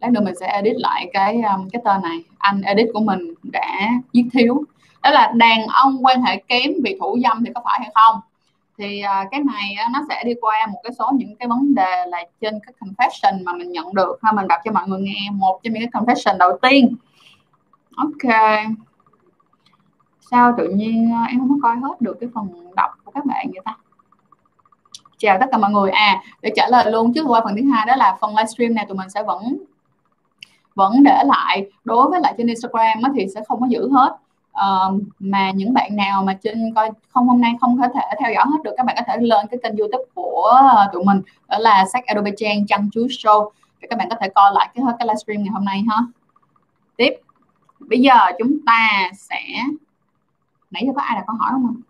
Lát 0.00 0.12
nữa 0.12 0.20
mình 0.24 0.34
sẽ 0.40 0.46
edit 0.46 0.76
lại 0.76 1.10
cái 1.12 1.42
um, 1.42 1.68
cái 1.72 1.82
tên 1.84 2.02
này. 2.02 2.24
Anh 2.38 2.62
edit 2.62 2.88
của 2.94 3.00
mình 3.00 3.34
đã 3.42 3.90
viết 4.12 4.28
thiếu. 4.32 4.64
Đó 5.02 5.10
là 5.10 5.32
đàn 5.34 5.66
ông 5.66 6.06
quan 6.06 6.22
hệ 6.22 6.36
kém 6.48 6.70
vì 6.84 6.96
thủ 7.00 7.18
dâm 7.22 7.44
thì 7.44 7.52
có 7.54 7.60
phải 7.64 7.78
hay 7.80 7.90
không? 7.94 8.20
Thì 8.78 9.02
uh, 9.04 9.28
cái 9.30 9.40
này 9.40 9.76
uh, 9.86 9.92
nó 9.92 10.00
sẽ 10.08 10.22
đi 10.24 10.34
qua 10.40 10.66
một 10.72 10.80
cái 10.82 10.92
số 10.98 11.10
những 11.14 11.36
cái 11.36 11.48
vấn 11.48 11.74
đề 11.74 12.06
là 12.06 12.24
trên 12.40 12.60
cái 12.66 12.72
confession 12.80 13.44
mà 13.44 13.52
mình 13.52 13.72
nhận 13.72 13.94
được. 13.94 14.18
Ha 14.22 14.32
mình 14.32 14.48
đọc 14.48 14.60
cho 14.64 14.72
mọi 14.72 14.88
người 14.88 15.00
nghe 15.00 15.30
một 15.32 15.60
trong 15.62 15.74
những 15.74 15.82
cái 15.90 16.02
confession 16.02 16.38
đầu 16.38 16.58
tiên. 16.62 16.96
Ok. 17.96 18.34
Sao 20.30 20.54
tự 20.58 20.68
nhiên 20.68 21.10
uh, 21.22 21.30
em 21.30 21.38
không 21.38 21.48
có 21.48 21.68
coi 21.68 21.76
hết 21.76 22.00
được 22.00 22.16
cái 22.20 22.28
phần 22.34 22.74
đọc 22.76 22.90
của 23.04 23.10
các 23.10 23.24
bạn 23.26 23.46
vậy 23.52 23.60
ta? 23.64 23.76
Chào 25.18 25.38
tất 25.40 25.46
cả 25.52 25.58
mọi 25.58 25.70
người. 25.70 25.90
À 25.90 26.22
để 26.42 26.52
trả 26.56 26.68
lời 26.68 26.92
luôn 26.92 27.12
trước 27.14 27.24
qua 27.26 27.40
phần 27.44 27.56
thứ 27.56 27.70
hai 27.70 27.86
đó 27.86 27.96
là 27.96 28.18
phần 28.20 28.30
livestream 28.30 28.74
này 28.74 28.86
tụi 28.88 28.96
mình 28.96 29.10
sẽ 29.10 29.22
vẫn 29.22 29.56
vẫn 30.74 31.02
để 31.02 31.22
lại. 31.24 31.70
Đối 31.84 32.10
với 32.10 32.20
lại 32.20 32.34
trên 32.38 32.46
Instagram 32.46 33.14
thì 33.16 33.26
sẽ 33.34 33.40
không 33.48 33.60
có 33.60 33.66
giữ 33.70 33.88
hết 33.92 34.16
uh, 34.60 35.02
mà 35.18 35.50
những 35.50 35.74
bạn 35.74 35.96
nào 35.96 36.22
mà 36.24 36.38
trên 36.42 36.74
coi 36.74 36.90
không 37.08 37.28
hôm 37.28 37.40
nay 37.40 37.52
không 37.60 37.78
có 37.80 37.88
thể 37.94 38.00
theo 38.20 38.32
dõi 38.32 38.44
hết 38.46 38.58
được 38.64 38.74
các 38.76 38.86
bạn 38.86 38.96
có 38.98 39.02
thể 39.06 39.16
lên 39.20 39.46
cái 39.50 39.60
kênh 39.62 39.76
youtube 39.76 40.04
của 40.14 40.42
ờ, 40.42 40.90
tụi 40.92 41.04
mình 41.04 41.22
đó 41.48 41.58
là 41.58 41.84
sách 41.92 42.06
Adobe 42.06 42.30
Trang 42.36 42.66
chăm 42.66 42.90
chú 42.92 43.00
show. 43.06 43.50
Để 43.80 43.88
các 43.90 43.98
bạn 43.98 44.08
có 44.10 44.16
thể 44.20 44.28
coi 44.28 44.50
lại 44.54 44.68
cái 44.74 44.84
cái 44.98 45.08
livestream 45.08 45.42
ngày 45.42 45.52
hôm 45.52 45.64
nay 45.64 45.84
ha. 45.90 45.96
Tiếp. 46.96 47.10
Bây 47.80 48.00
giờ 48.00 48.14
chúng 48.38 48.58
ta 48.66 49.10
sẽ 49.14 49.42
nãy 50.70 50.82
giờ 50.86 50.92
có 50.96 51.02
ai 51.02 51.16
đặt 51.16 51.24
câu 51.26 51.36
hỏi 51.36 51.50
không 51.52 51.82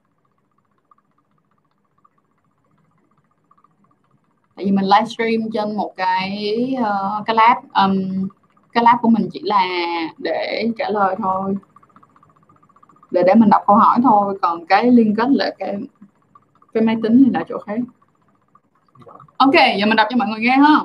tại 4.57 4.64
vì 4.64 4.70
mình 4.70 4.85
livestream 4.85 5.50
trên 5.52 5.76
một 5.76 5.92
cái 5.96 6.74
uh, 6.81 7.26
cái 7.26 7.37
lab 7.37 7.57
um, 7.57 8.29
cái 8.72 8.85
lab 8.85 8.96
của 9.02 9.09
mình 9.09 9.29
chỉ 9.33 9.40
là 9.44 9.64
để 10.18 10.68
trả 10.79 10.90
lời 10.90 11.16
thôi 11.18 11.55
để 13.16 13.22
để 13.26 13.35
mình 13.35 13.50
đọc 13.50 13.62
câu 13.66 13.76
hỏi 13.76 13.98
thôi 14.02 14.38
còn 14.42 14.66
cái 14.66 14.90
liên 14.90 15.14
kết 15.16 15.29
là 15.31 15.50
cái 15.59 15.76
cái 16.74 16.83
máy 16.83 16.96
tính 17.02 17.22
thì 17.24 17.31
là 17.35 17.44
chỗ 17.48 17.59
khác. 17.59 17.79
Ok 19.37 19.55
giờ 19.55 19.87
mình 19.87 19.96
đọc 19.96 20.07
cho 20.11 20.16
mọi 20.16 20.29
người 20.29 20.40
nghe 20.40 20.57
ha. 20.57 20.81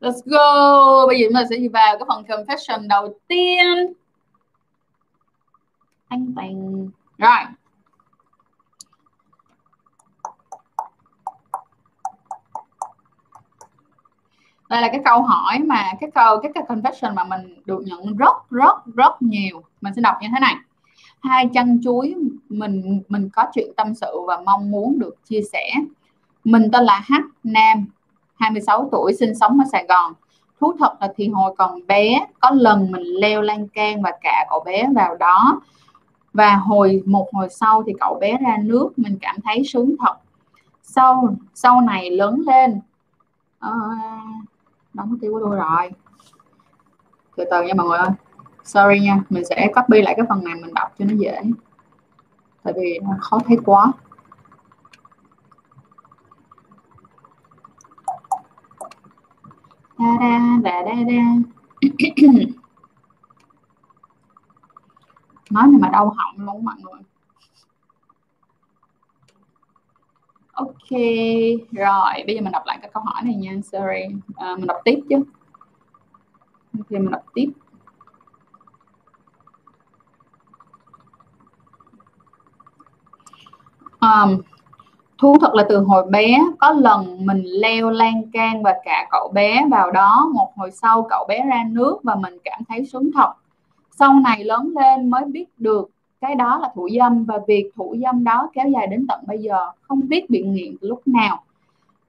Let's 0.00 0.20
go. 0.24 1.06
Bây 1.06 1.18
giờ 1.18 1.26
chúng 1.26 1.34
ta 1.34 1.44
sẽ 1.50 1.56
đi 1.56 1.68
vào 1.68 1.98
cái 1.98 2.04
phần 2.08 2.24
confession 2.24 2.88
đầu 2.88 3.18
tiên. 3.28 3.92
Anh 6.08 6.34
tành 6.36 6.88
rồi 7.18 7.30
đây 14.70 14.82
là 14.82 14.88
cái 14.88 15.00
câu 15.04 15.22
hỏi 15.22 15.58
mà 15.58 15.92
cái 16.00 16.10
câu 16.14 16.40
cái 16.40 16.52
cái 16.54 16.64
confession 16.68 17.14
mà 17.14 17.24
mình 17.24 17.54
được 17.64 17.82
nhận 17.86 18.16
rất 18.16 18.50
rất 18.50 18.86
rất 18.94 19.22
nhiều. 19.22 19.62
Mình 19.80 19.94
sẽ 19.96 20.02
đọc 20.02 20.16
như 20.20 20.28
thế 20.32 20.40
này. 20.40 20.54
Hai 21.22 21.48
chân 21.54 21.80
chuối 21.84 22.14
mình 22.48 23.02
mình 23.08 23.28
có 23.32 23.44
chuyện 23.52 23.70
tâm 23.76 23.94
sự 23.94 24.20
và 24.26 24.40
mong 24.44 24.70
muốn 24.70 24.98
được 24.98 25.16
chia 25.24 25.40
sẻ. 25.52 25.70
Mình 26.44 26.70
tên 26.72 26.84
là 26.84 27.02
H 27.08 27.12
Nam 27.44 27.86
26 28.38 28.88
tuổi 28.92 29.14
sinh 29.14 29.34
sống 29.34 29.58
ở 29.60 29.64
Sài 29.72 29.86
Gòn. 29.88 30.12
Thú 30.60 30.72
thật 30.78 30.92
là 31.00 31.12
thì 31.16 31.28
hồi 31.28 31.54
còn 31.58 31.86
bé 31.86 32.26
có 32.40 32.50
lần 32.50 32.90
mình 32.90 33.02
leo 33.02 33.42
lan 33.42 33.68
can 33.68 34.02
và 34.02 34.12
cả 34.20 34.46
cậu 34.50 34.62
bé 34.66 34.88
vào 34.94 35.16
đó. 35.16 35.60
Và 36.32 36.56
hồi 36.56 37.02
một 37.06 37.28
hồi 37.32 37.48
sau 37.50 37.82
thì 37.86 37.92
cậu 38.00 38.18
bé 38.20 38.36
ra 38.46 38.56
nước 38.62 38.90
mình 38.96 39.18
cảm 39.20 39.36
thấy 39.44 39.62
sướng 39.64 39.94
thật. 40.00 40.14
Sau 40.82 41.34
sau 41.54 41.80
này 41.80 42.10
lớn 42.10 42.42
lên 42.46 42.80
uh, 43.66 44.49
đóng 44.94 45.10
cái 45.10 45.18
tiêu 45.20 45.32
của 45.32 45.40
tôi 45.44 45.56
rồi. 45.56 45.90
Từ 47.36 47.44
từ 47.50 47.62
nha 47.62 47.74
mọi 47.74 47.86
người 47.86 47.98
ơi. 47.98 48.08
Sorry 48.64 49.00
nha, 49.00 49.20
mình 49.30 49.44
sẽ 49.44 49.72
copy 49.74 50.02
lại 50.02 50.14
cái 50.16 50.26
phần 50.28 50.44
này 50.44 50.54
mình 50.54 50.74
đọc 50.74 50.92
cho 50.98 51.04
nó 51.04 51.14
dễ. 51.14 51.42
Tại 52.62 52.74
vì 52.76 52.98
nó 53.02 53.16
khó 53.20 53.38
thấy 53.46 53.58
quá. 53.64 53.92
Da 59.98 60.06
da 60.20 60.38
da 60.64 60.82
da 60.86 60.94
da. 61.08 61.22
Nói 65.50 65.66
mà 65.66 65.88
đau 65.88 66.14
họng 66.16 66.46
luôn 66.46 66.64
mọi 66.64 66.74
người. 66.82 67.00
Ok 70.60 71.00
rồi 71.72 72.24
bây 72.26 72.34
giờ 72.34 72.40
mình 72.40 72.52
đọc 72.52 72.62
lại 72.66 72.78
cái 72.82 72.90
câu 72.94 73.02
hỏi 73.06 73.22
này 73.24 73.34
nha 73.34 73.52
sorry. 73.64 74.20
À, 74.36 74.56
mình 74.56 74.66
đọc 74.66 74.76
tiếp 74.84 75.00
chứ. 75.08 75.16
Ok 76.78 76.90
mình 76.90 77.10
đọc 77.10 77.22
tiếp. 77.34 77.46
Um, 84.00 84.40
thú 85.18 85.36
thật 85.40 85.54
là 85.54 85.66
từ 85.68 85.78
hồi 85.78 86.06
bé 86.10 86.38
có 86.58 86.70
lần 86.70 87.26
mình 87.26 87.42
leo 87.44 87.90
lan 87.90 88.30
can 88.32 88.62
và 88.62 88.74
cả 88.84 89.08
cậu 89.10 89.28
bé 89.34 89.66
vào 89.70 89.90
đó 89.90 90.30
một 90.34 90.52
hồi 90.56 90.70
sau 90.70 91.06
cậu 91.10 91.24
bé 91.28 91.46
ra 91.46 91.64
nước 91.70 91.98
và 92.02 92.14
mình 92.14 92.38
cảm 92.44 92.60
thấy 92.68 92.86
sướng 92.86 93.10
thật. 93.12 93.32
Sau 93.90 94.12
này 94.12 94.44
lớn 94.44 94.72
lên 94.80 95.10
mới 95.10 95.24
biết 95.24 95.46
được 95.58 95.90
cái 96.20 96.34
đó 96.34 96.58
là 96.58 96.68
thủ 96.74 96.88
dâm 96.98 97.24
và 97.24 97.38
việc 97.46 97.70
thủ 97.76 97.96
dâm 98.02 98.24
đó 98.24 98.50
kéo 98.52 98.68
dài 98.68 98.86
đến 98.86 99.06
tận 99.08 99.20
bây 99.26 99.38
giờ 99.38 99.70
không 99.82 100.08
biết 100.08 100.30
bị 100.30 100.42
nghiện 100.42 100.76
từ 100.80 100.88
lúc 100.88 101.02
nào. 101.06 101.42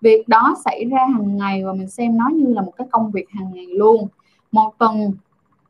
Việc 0.02 0.28
đó 0.28 0.56
xảy 0.66 0.86
ra 0.86 1.00
hàng 1.14 1.38
ngày 1.38 1.64
và 1.66 1.74
mình 1.74 1.90
xem 1.90 2.18
nó 2.18 2.30
như 2.34 2.54
là 2.54 2.62
một 2.62 2.72
cái 2.78 2.88
công 2.92 3.12
việc 3.12 3.30
hàng 3.30 3.52
ngày 3.54 3.66
luôn. 3.66 4.08
Một 4.52 4.74
tuần 4.78 5.08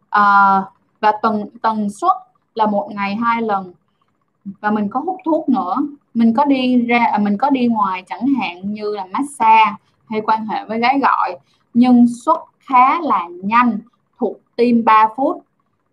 uh, 0.08 0.63
và 0.99 1.12
tuần 1.21 1.45
tần 1.62 1.89
suất 1.89 2.12
là 2.56 2.65
một 2.65 2.89
ngày 2.95 3.15
hai 3.15 3.41
lần. 3.41 3.73
Và 4.45 4.71
mình 4.71 4.88
có 4.89 4.99
hút 4.99 5.17
thuốc 5.25 5.49
nữa. 5.49 5.75
Mình 6.13 6.34
có 6.34 6.45
đi 6.45 6.86
ra 6.86 7.06
à, 7.06 7.17
mình 7.17 7.38
có 7.38 7.49
đi 7.49 7.67
ngoài 7.67 8.04
chẳng 8.08 8.27
hạn 8.27 8.73
như 8.73 8.95
là 8.95 9.06
massage 9.06 9.75
hay 10.10 10.21
quan 10.21 10.45
hệ 10.45 10.65
với 10.65 10.80
gái 10.80 10.99
gọi. 10.99 11.39
Nhưng 11.73 12.06
suất 12.25 12.38
khá 12.60 13.01
là 13.01 13.27
nhanh 13.43 13.80
thuộc 14.19 14.38
tim 14.56 14.86
3 14.86 15.08
phút 15.15 15.43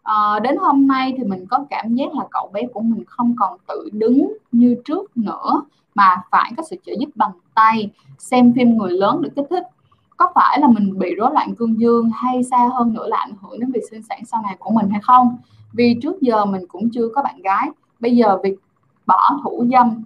à, 0.08 0.38
đến 0.42 0.56
hôm 0.56 0.86
nay 0.86 1.14
thì 1.16 1.24
mình 1.24 1.46
có 1.46 1.64
cảm 1.70 1.94
giác 1.94 2.14
là 2.14 2.24
cậu 2.30 2.50
bé 2.52 2.62
của 2.74 2.80
mình 2.80 3.04
không 3.06 3.34
còn 3.38 3.58
tự 3.68 3.88
đứng 3.92 4.36
như 4.52 4.76
trước 4.84 5.16
nữa 5.16 5.62
mà 5.94 6.22
phải 6.30 6.52
có 6.56 6.62
sự 6.70 6.76
trợ 6.86 6.92
giúp 6.98 7.10
bằng 7.14 7.30
tay 7.54 7.90
xem 8.18 8.52
phim 8.56 8.76
người 8.76 8.92
lớn 8.92 9.22
được 9.22 9.30
kích 9.36 9.46
thích. 9.50 9.64
Có 10.16 10.32
phải 10.34 10.60
là 10.60 10.68
mình 10.68 10.98
bị 10.98 11.14
rối 11.14 11.30
loạn 11.32 11.54
cương 11.54 11.80
dương 11.80 12.10
hay 12.14 12.44
xa 12.44 12.70
hơn 12.74 12.92
nữa 12.92 13.06
là 13.08 13.16
ảnh 13.16 13.32
hưởng 13.42 13.60
đến 13.60 13.72
việc 13.72 13.80
sinh 13.90 14.02
sản 14.02 14.24
sau 14.24 14.42
này 14.42 14.56
của 14.58 14.70
mình 14.70 14.88
hay 14.90 15.00
không? 15.02 15.36
Vì 15.72 15.96
trước 16.02 16.20
giờ 16.20 16.44
mình 16.44 16.62
cũng 16.68 16.90
chưa 16.90 17.08
có 17.14 17.22
bạn 17.22 17.42
gái 17.42 17.70
bây 18.00 18.16
giờ 18.16 18.38
việc 18.42 18.54
bỏ 19.06 19.40
thủ 19.44 19.66
dâm 19.72 20.04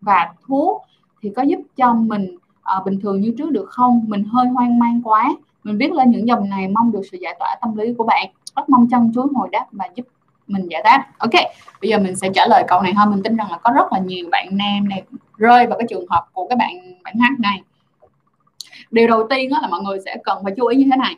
và 0.00 0.34
thuốc 0.46 0.82
thì 1.22 1.30
có 1.36 1.42
giúp 1.42 1.60
cho 1.76 1.94
mình 1.94 2.36
à, 2.62 2.80
bình 2.84 3.00
thường 3.00 3.20
như 3.20 3.34
trước 3.38 3.50
được 3.50 3.70
không? 3.70 4.04
Mình 4.08 4.24
hơi 4.24 4.46
hoang 4.48 4.78
mang 4.78 5.00
quá. 5.04 5.34
Mình 5.64 5.78
viết 5.78 5.92
lên 5.92 6.10
những 6.10 6.28
dòng 6.28 6.48
này 6.48 6.68
mong 6.68 6.92
được 6.92 7.02
sự 7.12 7.18
giải 7.20 7.36
tỏa 7.38 7.56
tâm 7.60 7.76
lý 7.76 7.94
của 7.94 8.04
bạn 8.04 8.28
rất 8.56 8.68
mong 8.68 8.88
chân 8.90 9.12
chúa 9.14 9.26
hồi 9.34 9.48
đáp 9.52 9.66
và 9.72 9.88
giúp 9.94 10.06
mình 10.46 10.66
giải 10.68 10.82
đáp. 10.84 11.06
Ok 11.18 11.34
bây 11.82 11.90
giờ 11.90 11.98
mình 11.98 12.16
sẽ 12.16 12.28
trả 12.34 12.46
lời 12.46 12.64
câu 12.68 12.82
này 12.82 12.92
thôi. 12.96 13.06
Mình 13.10 13.22
tin 13.22 13.36
rằng 13.36 13.50
là 13.50 13.56
có 13.56 13.72
rất 13.72 13.92
là 13.92 13.98
nhiều 13.98 14.28
bạn 14.30 14.48
nam 14.52 14.88
này 14.88 15.02
rơi 15.36 15.66
vào 15.66 15.78
cái 15.78 15.86
trường 15.90 16.06
hợp 16.08 16.26
của 16.32 16.46
các 16.48 16.58
bạn 16.58 17.02
bạn 17.02 17.14
hát 17.18 17.32
này. 17.38 17.62
Điều 18.90 19.08
đầu 19.08 19.26
tiên 19.30 19.50
đó 19.50 19.58
là 19.62 19.68
mọi 19.68 19.80
người 19.80 19.98
sẽ 20.04 20.16
cần 20.24 20.44
phải 20.44 20.52
chú 20.56 20.66
ý 20.66 20.76
như 20.76 20.88
thế 20.90 20.96
này. 20.96 21.16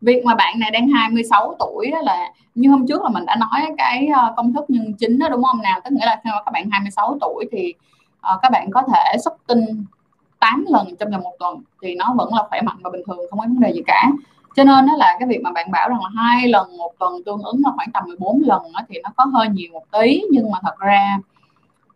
Việc 0.00 0.24
mà 0.24 0.34
bạn 0.34 0.58
này 0.58 0.70
đang 0.70 0.88
26 0.88 1.56
tuổi 1.58 1.90
đó 1.90 1.98
là 2.02 2.32
như 2.54 2.70
hôm 2.70 2.86
trước 2.86 3.02
là 3.02 3.08
mình 3.08 3.26
đã 3.26 3.36
nói 3.36 3.74
cái 3.78 4.06
ờ, 4.06 4.34
công 4.36 4.52
thức 4.52 4.64
nhân 4.70 4.94
chính 4.98 5.18
đó 5.18 5.28
đúng 5.28 5.42
không 5.42 5.62
nào? 5.62 5.80
Tức 5.84 5.92
nghĩa 5.92 6.06
là 6.06 6.20
khi 6.24 6.30
mà 6.32 6.42
các 6.44 6.50
bạn 6.52 6.70
26 6.70 7.18
tuổi 7.20 7.44
thì 7.52 7.74
uh, 8.34 8.40
các 8.42 8.52
bạn 8.52 8.70
có 8.70 8.82
thể 8.82 9.18
xuất 9.24 9.34
tinh 9.46 9.84
8 10.40 10.64
lần 10.68 10.96
trong 10.96 11.10
vòng 11.10 11.22
một 11.22 11.34
tuần 11.38 11.62
thì 11.82 11.94
nó 11.94 12.14
vẫn 12.16 12.34
là 12.34 12.42
khỏe 12.48 12.60
mạnh 12.62 12.76
và 12.80 12.90
bình 12.90 13.02
thường 13.06 13.18
không 13.30 13.38
có 13.38 13.46
vấn 13.46 13.60
đề 13.60 13.72
gì 13.72 13.82
cả 13.86 14.10
cho 14.56 14.64
nên 14.64 14.86
đó 14.86 14.92
là 14.96 15.16
cái 15.18 15.28
việc 15.28 15.40
mà 15.42 15.50
bạn 15.52 15.70
bảo 15.70 15.88
rằng 15.88 16.00
là 16.02 16.08
hai 16.22 16.48
lần 16.48 16.76
một 16.76 16.92
tuần 16.98 17.24
tương 17.26 17.42
ứng 17.42 17.60
là 17.64 17.70
khoảng 17.76 17.92
tầm 17.92 18.04
14 18.06 18.42
lần 18.44 18.62
đó, 18.74 18.80
thì 18.88 18.98
nó 19.02 19.10
có 19.16 19.24
hơi 19.24 19.48
nhiều 19.48 19.72
một 19.72 19.84
tí. 19.92 20.22
Nhưng 20.30 20.50
mà 20.50 20.58
thật 20.62 20.78
ra 20.78 21.18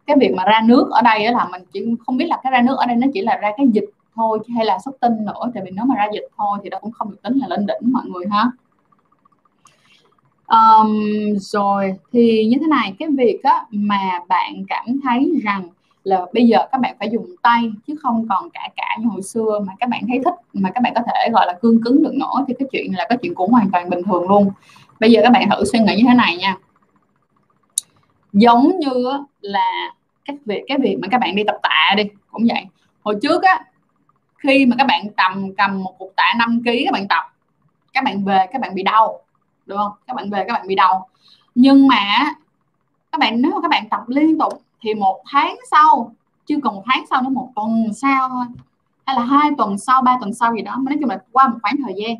cái 0.06 0.16
việc 0.20 0.34
mà 0.36 0.44
ra 0.44 0.60
nước 0.64 0.90
ở 0.90 1.02
đây 1.02 1.32
là 1.32 1.48
mình 1.52 1.62
chỉ 1.72 1.84
không 2.06 2.16
biết 2.16 2.26
là 2.26 2.38
cái 2.42 2.52
ra 2.52 2.62
nước 2.62 2.76
ở 2.78 2.86
đây 2.86 2.96
nó 2.96 3.06
chỉ 3.14 3.20
là 3.20 3.36
ra 3.36 3.50
cái 3.56 3.66
dịch 3.72 3.90
thôi 4.14 4.38
hay 4.56 4.64
là 4.64 4.78
xuất 4.84 5.00
tinh 5.00 5.24
nữa. 5.26 5.50
Tại 5.54 5.62
vì 5.66 5.70
nếu 5.70 5.84
mà 5.84 5.94
ra 5.94 6.06
dịch 6.12 6.28
thôi 6.36 6.58
thì 6.62 6.70
nó 6.70 6.78
cũng 6.78 6.92
không 6.92 7.10
được 7.10 7.22
tính 7.22 7.38
là 7.38 7.48
lên 7.48 7.66
đỉnh 7.66 7.92
mọi 7.92 8.04
người 8.06 8.24
ha. 8.30 8.50
Um, 10.46 11.02
rồi 11.36 11.94
thì 12.12 12.44
như 12.44 12.56
thế 12.60 12.66
này 12.66 12.94
cái 12.98 13.08
việc 13.16 13.40
á, 13.42 13.64
mà 13.70 14.20
bạn 14.28 14.64
cảm 14.68 15.00
thấy 15.04 15.32
rằng 15.42 15.68
là 16.04 16.26
bây 16.34 16.46
giờ 16.46 16.58
các 16.72 16.80
bạn 16.80 16.96
phải 16.98 17.10
dùng 17.12 17.26
tay 17.42 17.72
chứ 17.86 17.94
không 18.02 18.26
còn 18.28 18.50
cả 18.50 18.68
cả 18.76 18.96
như 19.00 19.08
hồi 19.08 19.22
xưa 19.22 19.60
mà 19.66 19.72
các 19.80 19.88
bạn 19.88 20.02
thấy 20.08 20.20
thích 20.24 20.34
mà 20.52 20.70
các 20.74 20.80
bạn 20.82 20.92
có 20.94 21.00
thể 21.06 21.30
gọi 21.32 21.46
là 21.46 21.58
cương 21.62 21.82
cứng 21.82 22.02
được 22.02 22.14
nữa 22.14 22.44
thì 22.48 22.54
cái 22.58 22.68
chuyện 22.72 22.96
là 22.96 23.06
cái 23.08 23.18
chuyện 23.22 23.34
cũng 23.34 23.50
hoàn 23.50 23.70
toàn 23.70 23.90
bình 23.90 24.02
thường 24.02 24.28
luôn 24.28 24.50
bây 25.00 25.10
giờ 25.10 25.20
các 25.22 25.30
bạn 25.30 25.48
thử 25.50 25.64
suy 25.64 25.78
nghĩ 25.78 25.96
như 25.96 26.04
thế 26.08 26.14
này 26.14 26.36
nha 26.36 26.56
giống 28.32 28.78
như 28.78 29.24
là 29.40 29.94
các 30.24 30.36
việc 30.44 30.64
cái 30.68 30.78
việc 30.78 30.96
mà 31.02 31.08
các 31.10 31.18
bạn 31.18 31.36
đi 31.36 31.42
tập 31.46 31.56
tạ 31.62 31.94
đi 31.96 32.04
cũng 32.30 32.42
vậy 32.48 32.66
hồi 33.02 33.18
trước 33.22 33.42
á 33.42 33.64
khi 34.38 34.66
mà 34.66 34.76
các 34.78 34.86
bạn 34.86 35.06
cầm 35.16 35.54
cầm 35.54 35.82
một 35.82 35.94
cục 35.98 36.12
tạ 36.16 36.34
5 36.38 36.60
kg 36.64 36.70
các 36.84 36.92
bạn 36.92 37.08
tập 37.08 37.22
các 37.92 38.04
bạn 38.04 38.24
về 38.24 38.46
các 38.52 38.60
bạn 38.60 38.74
bị 38.74 38.82
đau 38.82 39.20
đúng 39.66 39.78
không 39.78 39.92
các 40.06 40.16
bạn 40.16 40.30
về 40.30 40.44
các 40.48 40.52
bạn 40.52 40.66
bị 40.66 40.74
đau 40.74 41.08
nhưng 41.54 41.86
mà 41.86 42.34
các 43.12 43.18
bạn 43.18 43.42
nếu 43.42 43.52
mà 43.52 43.60
các 43.62 43.68
bạn 43.68 43.88
tập 43.88 44.00
liên 44.06 44.38
tục 44.38 44.63
thì 44.84 44.94
một 44.94 45.22
tháng 45.26 45.56
sau 45.70 46.14
chưa 46.46 46.56
còn 46.62 46.74
một 46.74 46.82
tháng 46.86 47.04
sau 47.10 47.22
nữa 47.22 47.28
một 47.28 47.50
tuần 47.54 47.92
sau 47.94 48.28
thôi 48.28 48.44
hay 49.06 49.16
là 49.16 49.24
hai 49.24 49.50
tuần 49.58 49.78
sau 49.78 50.02
ba 50.02 50.16
tuần 50.20 50.34
sau 50.34 50.54
gì 50.54 50.62
đó 50.62 50.76
nói 50.82 50.96
chung 51.00 51.10
là 51.10 51.18
qua 51.32 51.48
một 51.48 51.58
khoảng 51.62 51.74
thời 51.84 51.94
gian 51.96 52.16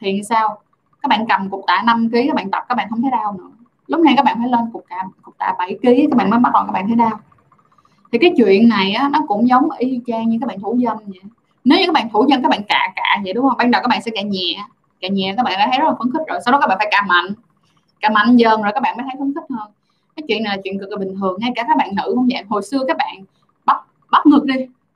thì 0.00 0.20
sao 0.28 0.58
các 1.02 1.08
bạn 1.08 1.26
cầm 1.28 1.50
cục 1.50 1.64
tạ 1.66 1.82
5 1.86 2.08
kg 2.10 2.16
các 2.26 2.34
bạn 2.34 2.50
tập 2.50 2.64
các 2.68 2.74
bạn 2.74 2.90
không 2.90 3.02
thấy 3.02 3.10
đau 3.10 3.32
nữa 3.38 3.50
lúc 3.86 4.00
này 4.00 4.14
các 4.16 4.24
bạn 4.24 4.36
phải 4.38 4.48
lên 4.48 4.60
cục 4.72 4.84
tạ 4.88 5.02
cục 5.22 5.38
tạ 5.38 5.54
7 5.58 5.78
kg 5.82 6.10
các 6.10 6.16
bạn 6.16 6.30
mới 6.30 6.38
bắt 6.38 6.52
đầu 6.54 6.62
các 6.66 6.72
bạn 6.72 6.86
thấy 6.86 6.96
đau 6.96 7.20
thì 8.12 8.18
cái 8.18 8.32
chuyện 8.36 8.68
này 8.68 8.92
á, 8.92 9.08
nó 9.12 9.20
cũng 9.28 9.48
giống 9.48 9.68
y 9.78 10.00
chang 10.06 10.28
như 10.28 10.38
các 10.40 10.46
bạn 10.46 10.60
thủ 10.60 10.78
dâm 10.84 10.96
vậy 10.96 11.20
nếu 11.64 11.78
như 11.78 11.86
các 11.86 11.92
bạn 11.92 12.08
thủ 12.12 12.26
dâm 12.30 12.42
các 12.42 12.48
bạn 12.48 12.60
cạ 12.68 12.92
cạ 12.96 13.20
vậy 13.24 13.32
đúng 13.32 13.48
không 13.48 13.58
ban 13.58 13.70
đầu 13.70 13.82
các 13.82 13.88
bạn 13.88 14.02
sẽ 14.02 14.10
cạ 14.14 14.22
nhẹ 14.22 14.64
cạ 15.00 15.08
nhẹ 15.08 15.34
các 15.36 15.42
bạn 15.42 15.58
đã 15.58 15.68
thấy 15.70 15.80
rất 15.80 15.88
là 15.88 15.94
phấn 15.98 16.12
khích 16.12 16.22
rồi 16.28 16.40
sau 16.44 16.52
đó 16.52 16.60
các 16.60 16.66
bạn 16.66 16.78
phải 16.78 16.88
cạ 16.90 17.02
mạnh 17.08 17.32
cạ 18.00 18.08
mạnh 18.08 18.36
dần 18.36 18.62
rồi 18.62 18.72
các 18.74 18.80
bạn 18.80 18.96
mới 18.96 19.04
thấy 19.04 19.14
phấn 19.18 19.34
khích 19.34 19.56
hơn 19.56 19.70
cái 20.18 20.24
chuyện 20.28 20.42
này 20.42 20.56
là 20.56 20.60
chuyện 20.64 20.78
cực 20.78 20.88
kỳ 20.90 20.96
bình 20.96 21.16
thường, 21.20 21.36
ngay 21.40 21.52
cả 21.54 21.64
các 21.68 21.76
bạn 21.76 21.90
nữ 21.96 22.12
cũng 22.14 22.28
vậy. 22.32 22.42
Hồi 22.48 22.62
xưa 22.62 22.84
các 22.88 22.96
bạn 22.96 23.24
bắp 23.64 23.76
bắp 24.10 24.26
ngực 24.26 24.44
đi. 24.44 24.54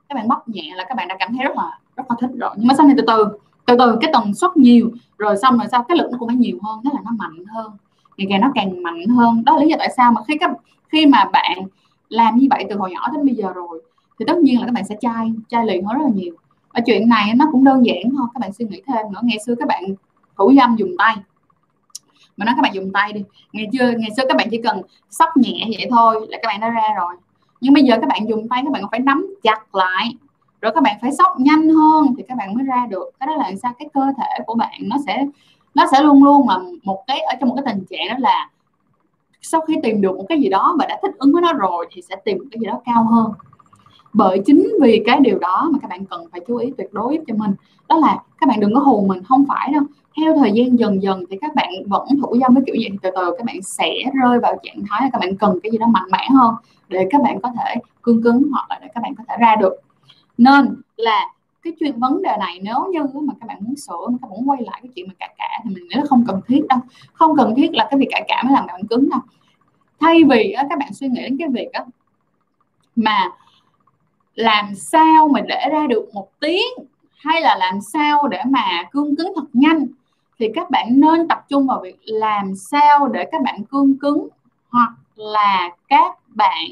Các 0.09 0.15
bạn 0.15 0.27
bắp 0.27 0.49
nhẹ 0.49 0.71
là 0.75 0.85
các 0.89 0.97
bạn 0.97 1.07
đã 1.07 1.15
cảm 1.19 1.35
thấy 1.35 1.45
rất 1.45 1.55
là 1.55 1.79
rất 1.95 2.03
là 2.09 2.15
thích 2.21 2.29
rồi. 2.39 2.51
Nhưng 2.57 2.67
mà 2.67 2.73
sau 2.77 2.85
này 2.85 2.95
từ 2.97 3.03
từ 3.07 3.25
từ 3.65 3.75
từ, 3.79 3.97
cái 4.01 4.11
tần 4.13 4.33
suất 4.33 4.57
nhiều. 4.57 4.91
Rồi 5.17 5.37
xong 5.41 5.57
rồi 5.57 5.67
sau 5.71 5.83
cái 5.83 5.97
lực 5.97 6.11
nó 6.11 6.17
cũng 6.17 6.29
phải 6.29 6.37
nhiều 6.37 6.57
hơn 6.63 6.79
thế 6.83 6.89
là 6.93 6.99
nó 7.05 7.11
mạnh 7.17 7.45
hơn. 7.45 7.71
Ngày 8.17 8.27
càng 8.29 8.41
nó 8.41 8.51
càng 8.55 8.83
mạnh 8.83 9.07
hơn. 9.07 9.43
Đó 9.45 9.53
là 9.55 9.63
lý 9.63 9.69
do 9.69 9.75
tại 9.79 9.89
sao 9.97 10.11
mà 10.11 10.21
khi 10.27 10.37
các, 10.39 10.51
khi 10.89 11.05
mà 11.05 11.25
bạn 11.33 11.57
làm 12.09 12.37
như 12.37 12.47
vậy 12.49 12.65
từ 12.69 12.77
hồi 12.77 12.91
nhỏ 12.91 13.07
đến 13.13 13.25
bây 13.25 13.35
giờ 13.35 13.53
rồi, 13.55 13.81
thì 14.19 14.25
tất 14.27 14.37
nhiên 14.37 14.59
là 14.59 14.65
các 14.65 14.71
bạn 14.71 14.85
sẽ 14.85 14.95
chai 15.01 15.33
chai 15.47 15.65
lì 15.65 15.81
hơn 15.81 15.97
rất 15.97 16.03
là 16.03 16.11
nhiều. 16.15 16.33
Ở 16.69 16.81
chuyện 16.85 17.09
này 17.09 17.33
nó 17.35 17.45
cũng 17.51 17.63
đơn 17.63 17.85
giản 17.85 18.03
thôi. 18.17 18.27
Các 18.33 18.39
bạn 18.39 18.53
suy 18.53 18.65
nghĩ 18.65 18.81
thêm 18.87 19.13
nữa. 19.13 19.19
Ngày 19.23 19.37
xưa 19.45 19.55
các 19.59 19.67
bạn 19.67 19.83
thủ 20.37 20.53
dâm 20.57 20.75
dùng 20.75 20.91
tay 20.97 21.15
mà 22.37 22.45
nói 22.45 22.55
các 22.57 22.61
bạn 22.61 22.73
dùng 22.75 22.91
tay 22.93 23.13
đi. 23.13 23.23
Ngày 23.53 23.67
chưa, 23.73 23.91
ngày 23.97 24.09
xưa 24.17 24.23
các 24.27 24.37
bạn 24.37 24.47
chỉ 24.51 24.61
cần 24.63 24.81
sóc 25.09 25.29
nhẹ 25.37 25.65
vậy 25.77 25.87
thôi 25.89 26.27
là 26.29 26.37
các 26.41 26.47
bạn 26.47 26.59
đã 26.59 26.69
ra 26.69 26.87
rồi. 26.97 27.15
Nhưng 27.61 27.73
bây 27.73 27.83
giờ 27.83 27.95
các 28.01 28.07
bạn 28.07 28.29
dùng 28.29 28.49
tay, 28.49 28.61
các 28.65 28.71
bạn 28.71 28.83
phải 28.91 28.99
nắm 28.99 29.35
chặt 29.43 29.75
lại. 29.75 30.15
Rồi 30.61 30.71
các 30.75 30.83
bạn 30.83 30.97
phải 31.01 31.11
sóc 31.11 31.39
nhanh 31.39 31.69
hơn 31.69 32.07
thì 32.17 32.23
các 32.27 32.37
bạn 32.37 32.55
mới 32.55 32.63
ra 32.63 32.85
được. 32.89 33.09
Cái 33.19 33.27
đó 33.27 33.35
là 33.35 33.51
sao 33.61 33.73
cái 33.79 33.89
cơ 33.93 34.01
thể 34.17 34.43
của 34.45 34.55
bạn 34.55 34.79
nó 34.81 34.97
sẽ 35.05 35.27
nó 35.75 35.85
sẽ 35.91 36.01
luôn 36.01 36.23
luôn 36.23 36.49
là 36.49 36.59
một 36.83 37.03
cái, 37.07 37.19
ở 37.19 37.33
trong 37.39 37.49
một 37.49 37.55
cái 37.55 37.73
tình 37.73 37.85
trạng 37.89 38.07
đó 38.09 38.15
là 38.19 38.49
sau 39.41 39.61
khi 39.61 39.75
tìm 39.83 40.01
được 40.01 40.17
một 40.17 40.25
cái 40.29 40.39
gì 40.39 40.49
đó 40.49 40.75
và 40.79 40.85
đã 40.85 40.99
thích 41.01 41.11
ứng 41.17 41.33
với 41.33 41.41
nó 41.41 41.53
rồi 41.53 41.87
thì 41.91 42.01
sẽ 42.01 42.15
tìm 42.25 42.37
một 42.37 42.45
cái 42.51 42.59
gì 42.59 42.65
đó 42.65 42.81
cao 42.85 43.03
hơn. 43.03 43.31
Bởi 44.13 44.41
chính 44.45 44.67
vì 44.81 45.03
cái 45.05 45.19
điều 45.19 45.39
đó 45.39 45.69
mà 45.71 45.79
các 45.81 45.87
bạn 45.89 46.05
cần 46.05 46.25
phải 46.31 46.41
chú 46.47 46.55
ý 46.55 46.73
tuyệt 46.77 46.93
đối 46.93 47.19
cho 47.27 47.35
mình. 47.35 47.51
Đó 47.89 47.97
là 47.97 48.19
các 48.39 48.49
bạn 48.49 48.59
đừng 48.59 48.73
có 48.73 48.79
hù 48.79 49.05
mình, 49.07 49.23
không 49.23 49.45
phải 49.49 49.71
đâu 49.73 49.83
theo 50.17 50.37
thời 50.37 50.51
gian 50.51 50.79
dần 50.79 51.03
dần 51.03 51.23
thì 51.29 51.37
các 51.41 51.55
bạn 51.55 51.69
vẫn 51.85 52.07
thủ 52.21 52.37
dâm 52.41 52.53
với 52.53 52.63
kiểu 52.65 52.75
gì 52.75 52.87
từ 53.01 53.09
từ 53.15 53.35
các 53.37 53.45
bạn 53.45 53.61
sẽ 53.61 53.93
rơi 54.23 54.39
vào 54.39 54.59
trạng 54.63 54.83
thái 54.89 55.01
là 55.01 55.09
các 55.13 55.19
bạn 55.19 55.37
cần 55.37 55.59
cái 55.63 55.71
gì 55.71 55.77
đó 55.77 55.87
mạnh 55.87 56.07
mẽ 56.11 56.27
hơn 56.29 56.55
để 56.87 57.07
các 57.09 57.21
bạn 57.21 57.41
có 57.41 57.51
thể 57.57 57.75
cương 58.01 58.23
cứng 58.23 58.43
hoặc 58.51 58.65
là 58.69 58.79
để 58.81 58.87
các 58.95 59.03
bạn 59.03 59.15
có 59.15 59.23
thể 59.29 59.35
ra 59.39 59.55
được. 59.55 59.73
Nên 60.37 60.81
là 60.97 61.29
cái 61.63 61.73
chuyện 61.79 61.99
vấn 61.99 62.21
đề 62.21 62.37
này 62.39 62.59
nếu 62.61 62.85
như 62.91 62.99
mà 63.13 63.33
các 63.39 63.47
bạn 63.47 63.57
muốn 63.61 63.75
sửa 63.75 64.07
mà 64.09 64.17
các 64.21 64.27
bạn 64.29 64.31
muốn 64.31 64.49
quay 64.49 64.61
lại 64.61 64.79
cái 64.83 64.91
chuyện 64.95 65.07
mà 65.07 65.13
cả 65.19 65.27
cả 65.37 65.59
thì 65.63 65.75
mình 65.75 65.83
nghĩ 65.83 65.95
là 65.95 66.03
không 66.05 66.23
cần 66.27 66.41
thiết 66.47 66.61
đâu. 66.69 66.79
Không 67.13 67.37
cần 67.37 67.55
thiết 67.55 67.73
là 67.73 67.87
cái 67.91 67.97
việc 67.99 68.07
cả 68.11 68.21
cả 68.27 68.43
mới 68.43 68.53
làm 68.53 68.65
bạn 68.65 68.87
cứng 68.87 69.09
đâu. 69.09 69.19
Thay 69.99 70.23
vì 70.23 70.55
các 70.69 70.79
bạn 70.79 70.93
suy 70.93 71.07
nghĩ 71.07 71.21
đến 71.21 71.37
cái 71.39 71.47
việc 71.47 71.69
đó, 71.73 71.79
mà 72.95 73.31
làm 74.35 74.75
sao 74.75 75.27
mà 75.27 75.41
để 75.41 75.69
ra 75.71 75.87
được 75.87 76.09
một 76.13 76.27
tiếng 76.39 76.85
hay 77.15 77.41
là 77.41 77.55
làm 77.55 77.81
sao 77.81 78.27
để 78.27 78.41
mà 78.45 78.83
cương 78.91 79.15
cứng 79.15 79.33
thật 79.35 79.45
nhanh 79.53 79.87
thì 80.43 80.49
các 80.55 80.69
bạn 80.69 80.99
nên 80.99 81.27
tập 81.27 81.45
trung 81.49 81.67
vào 81.67 81.79
việc 81.83 81.97
làm 82.05 82.55
sao 82.55 83.07
để 83.07 83.25
các 83.31 83.41
bạn 83.41 83.63
cương 83.63 83.97
cứng 83.97 84.27
hoặc 84.69 84.91
là 85.15 85.69
các 85.87 86.17
bạn 86.27 86.67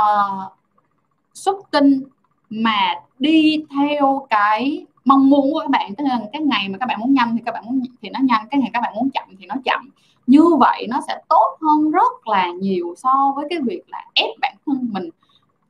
uh, 0.00 0.52
xuất 1.34 1.56
tinh 1.70 2.02
mà 2.50 2.94
đi 3.18 3.64
theo 3.76 4.26
cái 4.30 4.86
mong 5.04 5.30
muốn 5.30 5.52
của 5.52 5.60
các 5.60 5.70
bạn. 5.70 5.94
Tức 5.94 6.04
là 6.08 6.20
cái 6.32 6.42
ngày 6.42 6.68
mà 6.68 6.78
các 6.78 6.86
bạn 6.86 7.00
muốn 7.00 7.14
nhanh 7.14 7.36
thì 7.36 7.42
các 7.46 7.52
bạn 7.52 7.64
muốn 7.66 7.82
thì 8.02 8.08
nó 8.10 8.20
nhanh 8.22 8.48
cái 8.50 8.60
ngày 8.60 8.70
các 8.72 8.80
bạn 8.80 8.92
muốn 8.94 9.10
chậm 9.10 9.24
thì 9.38 9.46
nó 9.46 9.54
chậm. 9.64 9.90
Như 10.26 10.44
vậy 10.60 10.86
nó 10.90 11.00
sẽ 11.08 11.18
tốt 11.28 11.56
hơn 11.62 11.90
rất 11.90 12.28
là 12.28 12.50
nhiều 12.50 12.94
so 12.96 13.32
với 13.36 13.46
cái 13.50 13.58
việc 13.62 13.82
là 13.88 14.04
ép 14.14 14.30
bản 14.40 14.54
thân 14.66 14.88
mình 14.92 15.08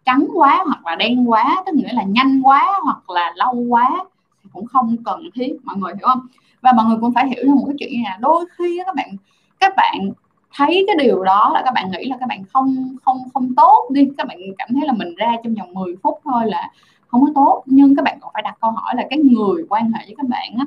trắng 0.05 0.27
quá 0.35 0.65
hoặc 0.67 0.87
là 0.87 0.97
đen 0.97 1.31
quá 1.31 1.63
tức 1.67 1.75
nghĩa 1.75 1.93
là 1.93 2.03
nhanh 2.03 2.41
quá 2.43 2.81
hoặc 2.85 3.11
là 3.11 3.33
lâu 3.37 3.55
quá 3.55 4.05
cũng 4.53 4.67
không 4.67 4.97
cần 5.05 5.21
thiết, 5.35 5.57
mọi 5.63 5.77
người 5.77 5.93
hiểu 5.97 6.07
không? 6.09 6.21
Và 6.61 6.73
mọi 6.73 6.87
người 6.87 6.97
cũng 7.01 7.15
phải 7.15 7.29
hiểu 7.29 7.55
một 7.55 7.65
cái 7.67 7.77
chuyện 7.79 7.93
như 7.93 8.03
là 8.05 8.19
đôi 8.21 8.45
khi 8.59 8.81
các 8.87 8.95
bạn 8.95 9.17
các 9.61 9.73
bạn 9.77 10.11
thấy 10.57 10.85
cái 10.87 10.97
điều 11.07 11.25
đó 11.25 11.51
là 11.55 11.63
các 11.65 11.75
bạn 11.75 11.91
nghĩ 11.91 12.05
là 12.05 12.17
các 12.21 12.29
bạn 12.29 12.45
không 12.53 12.97
không 13.05 13.19
không 13.35 13.55
tốt 13.55 13.89
đi. 13.91 14.09
Các 14.19 14.27
bạn 14.27 14.39
cảm 14.59 14.69
thấy 14.75 14.87
là 14.87 14.93
mình 14.93 15.15
ra 15.15 15.33
trong 15.45 15.55
vòng 15.55 15.75
10 15.75 15.95
phút 16.03 16.21
thôi 16.25 16.43
là 16.47 16.71
không 17.09 17.21
có 17.21 17.33
tốt. 17.35 17.63
Nhưng 17.67 17.97
các 17.97 18.05
bạn 18.05 18.19
còn 18.21 18.31
phải 18.35 18.43
đặt 18.43 18.57
câu 18.61 18.71
hỏi 18.71 18.95
là 18.97 19.07
cái 19.11 19.19
người 19.19 19.65
quan 19.69 19.93
hệ 19.93 20.05
với 20.07 20.15
các 20.17 20.29
bạn 20.29 20.55
á, 20.59 20.65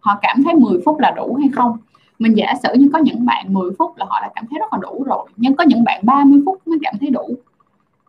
họ 0.00 0.18
cảm 0.22 0.42
thấy 0.44 0.54
10 0.54 0.80
phút 0.84 0.98
là 0.98 1.10
đủ 1.10 1.36
hay 1.40 1.48
không? 1.52 1.78
Mình 2.18 2.36
giả 2.36 2.54
sử 2.62 2.68
như 2.74 2.90
có 2.92 2.98
những 2.98 3.26
bạn 3.26 3.54
10 3.54 3.70
phút 3.78 3.96
là 3.96 4.06
họ 4.08 4.20
đã 4.20 4.30
cảm 4.34 4.46
thấy 4.50 4.58
rất 4.58 4.72
là 4.72 4.78
đủ 4.82 5.04
rồi, 5.06 5.28
nhưng 5.36 5.56
có 5.56 5.64
những 5.64 5.84
bạn 5.84 6.00
30 6.06 6.40
phút 6.46 6.66
mới 6.66 6.78
cảm 6.82 6.94
thấy 7.00 7.10
đủ. 7.10 7.34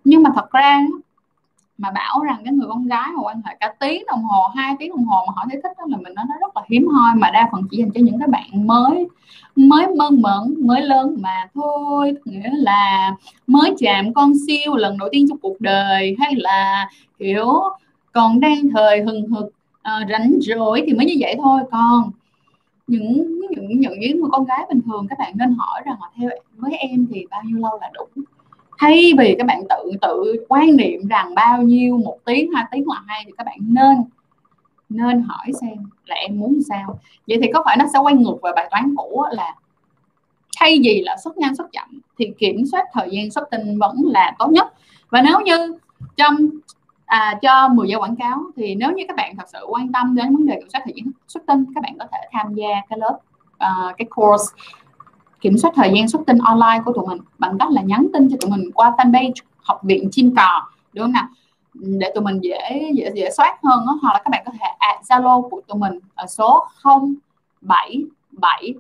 Nhưng 0.03 0.23
mà 0.23 0.30
thật 0.36 0.51
ra 0.51 0.82
mà 1.78 1.91
bảo 1.91 2.23
rằng 2.23 2.41
cái 2.43 2.53
người 2.53 2.67
con 2.69 2.88
gái 2.88 3.09
mà 3.15 3.21
quan 3.23 3.41
hệ 3.45 3.55
cả 3.59 3.73
tiếng 3.80 4.03
đồng 4.07 4.23
hồ 4.23 4.47
hai 4.55 4.75
tiếng 4.80 4.89
đồng 4.89 5.05
hồ 5.05 5.25
mà 5.28 5.34
họ 5.36 5.45
thấy 5.51 5.61
thích 5.63 5.71
đó 5.78 5.84
là 5.88 5.97
mình 5.97 6.13
nói 6.13 6.25
nó 6.30 6.36
rất 6.41 6.57
là 6.57 6.61
hiếm 6.69 6.88
hoi 6.88 7.15
mà 7.15 7.32
đa 7.32 7.49
phần 7.51 7.61
chỉ 7.71 7.78
dành 7.78 7.91
cho 7.91 8.01
những 8.03 8.19
cái 8.19 8.28
bạn 8.28 8.67
mới 8.67 9.07
mới 9.55 9.88
mơn 9.88 10.21
mởn 10.21 10.67
mới 10.67 10.82
lớn 10.82 11.15
mà 11.19 11.49
thôi. 11.53 12.13
Nghĩa 12.25 12.49
là 12.53 13.11
mới 13.47 13.75
chạm 13.80 14.13
con 14.13 14.34
siêu 14.47 14.75
lần 14.75 14.97
đầu 14.97 15.09
tiên 15.11 15.25
trong 15.30 15.38
cuộc 15.38 15.61
đời 15.61 16.15
hay 16.19 16.36
là 16.36 16.89
kiểu 17.19 17.61
còn 18.11 18.39
đang 18.39 18.69
thời 18.73 19.01
hừng 19.01 19.28
hực 19.28 19.49
à, 19.82 19.99
rảnh 20.09 20.34
rỗi 20.41 20.84
thì 20.86 20.93
mới 20.93 21.05
như 21.05 21.15
vậy 21.19 21.36
thôi. 21.43 21.61
Còn 21.71 22.11
những 22.88 23.41
những 23.49 23.80
những 23.80 23.99
những 23.99 24.21
người 24.21 24.30
con 24.32 24.45
gái 24.45 24.65
bình 24.69 24.82
thường 24.86 25.07
các 25.09 25.19
bạn 25.19 25.34
nên 25.36 25.55
hỏi 25.57 25.82
rằng 25.86 25.97
là 26.01 26.07
theo 26.15 26.30
với 26.57 26.73
em 26.73 27.07
thì 27.11 27.25
bao 27.32 27.43
nhiêu 27.43 27.57
lâu 27.57 27.80
là 27.82 27.91
đủ? 27.93 28.23
Thay 28.80 29.13
vì 29.17 29.36
các 29.38 29.47
bạn 29.47 29.61
tự 29.69 29.91
tự 30.01 30.45
quan 30.49 30.75
niệm 30.78 31.07
rằng 31.07 31.36
bao 31.36 31.61
nhiêu 31.61 31.97
một 31.97 32.17
tiếng 32.25 32.51
hai 32.51 32.65
tiếng 32.71 32.88
là 32.88 33.01
hay 33.07 33.23
thì 33.25 33.32
các 33.38 33.43
bạn 33.43 33.57
nên 33.61 34.03
nên 34.89 35.21
hỏi 35.21 35.45
xem 35.61 35.78
là 36.05 36.15
em 36.15 36.39
muốn 36.39 36.59
sao. 36.69 36.99
Vậy 37.28 37.38
thì 37.41 37.51
có 37.53 37.61
phải 37.65 37.78
nó 37.78 37.86
sẽ 37.93 37.99
quay 37.99 38.15
ngược 38.15 38.38
về 38.43 38.51
bài 38.55 38.67
toán 38.71 38.95
cũ 38.95 39.23
là 39.32 39.55
thay 40.59 40.80
vì 40.84 41.01
là 41.05 41.17
xuất 41.23 41.38
nhanh 41.38 41.55
xuất 41.55 41.71
chậm 41.71 42.01
thì 42.19 42.32
kiểm 42.38 42.65
soát 42.65 42.86
thời 42.93 43.09
gian 43.11 43.32
xuất 43.32 43.49
tin 43.51 43.80
vẫn 43.80 43.95
là 44.03 44.36
tốt 44.39 44.47
nhất. 44.51 44.67
Và 45.09 45.21
nếu 45.21 45.39
như 45.39 45.78
trong 46.17 46.36
à, 47.05 47.39
cho 47.41 47.67
10 47.67 47.88
giây 47.88 47.99
quảng 47.99 48.15
cáo 48.15 48.43
thì 48.55 48.75
nếu 48.75 48.91
như 48.91 49.03
các 49.07 49.17
bạn 49.17 49.36
thật 49.38 49.45
sự 49.53 49.59
quan 49.69 49.91
tâm 49.91 50.15
đến 50.15 50.36
vấn 50.36 50.45
đề 50.45 50.55
kiểm 50.59 50.69
soát 50.69 50.82
thời 50.86 50.93
gian 50.97 51.11
xuất 51.28 51.43
tin 51.47 51.65
các 51.75 51.84
bạn 51.84 51.97
có 51.99 52.05
thể 52.11 52.17
tham 52.32 52.53
gia 52.53 52.69
cái 52.89 52.99
lớp 52.99 53.19
uh, 53.49 53.97
cái 53.97 54.07
course 54.15 54.53
kiểm 55.41 55.57
soát 55.57 55.71
thời 55.75 55.91
gian 55.95 56.07
xuất 56.07 56.21
tinh 56.27 56.38
online 56.38 56.81
của 56.85 56.93
tụi 56.93 57.07
mình 57.07 57.17
bằng 57.38 57.57
cách 57.57 57.71
là 57.71 57.81
nhắn 57.81 58.07
tin 58.13 58.29
cho 58.31 58.38
tụi 58.41 58.51
mình 58.51 58.71
qua 58.71 58.93
fanpage 58.97 59.33
học 59.57 59.79
viện 59.83 60.09
chim 60.11 60.35
cò 60.35 60.69
đúng 60.93 61.03
không 61.05 61.11
nào? 61.11 61.27
Để 61.73 62.11
tụi 62.15 62.23
mình 62.23 62.39
dễ 62.41 62.91
dễ 62.93 63.11
dễ 63.15 63.29
soát 63.38 63.57
hơn 63.63 63.85
đó. 63.85 63.99
hoặc 64.01 64.13
là 64.13 64.21
các 64.25 64.29
bạn 64.31 64.43
có 64.45 64.51
thể 64.51 64.67
add 64.77 65.11
zalo 65.11 65.49
của 65.49 65.61
tụi 65.67 65.77
mình 65.77 65.99
ở 66.15 66.25
số 66.27 66.67
0777 67.61 68.75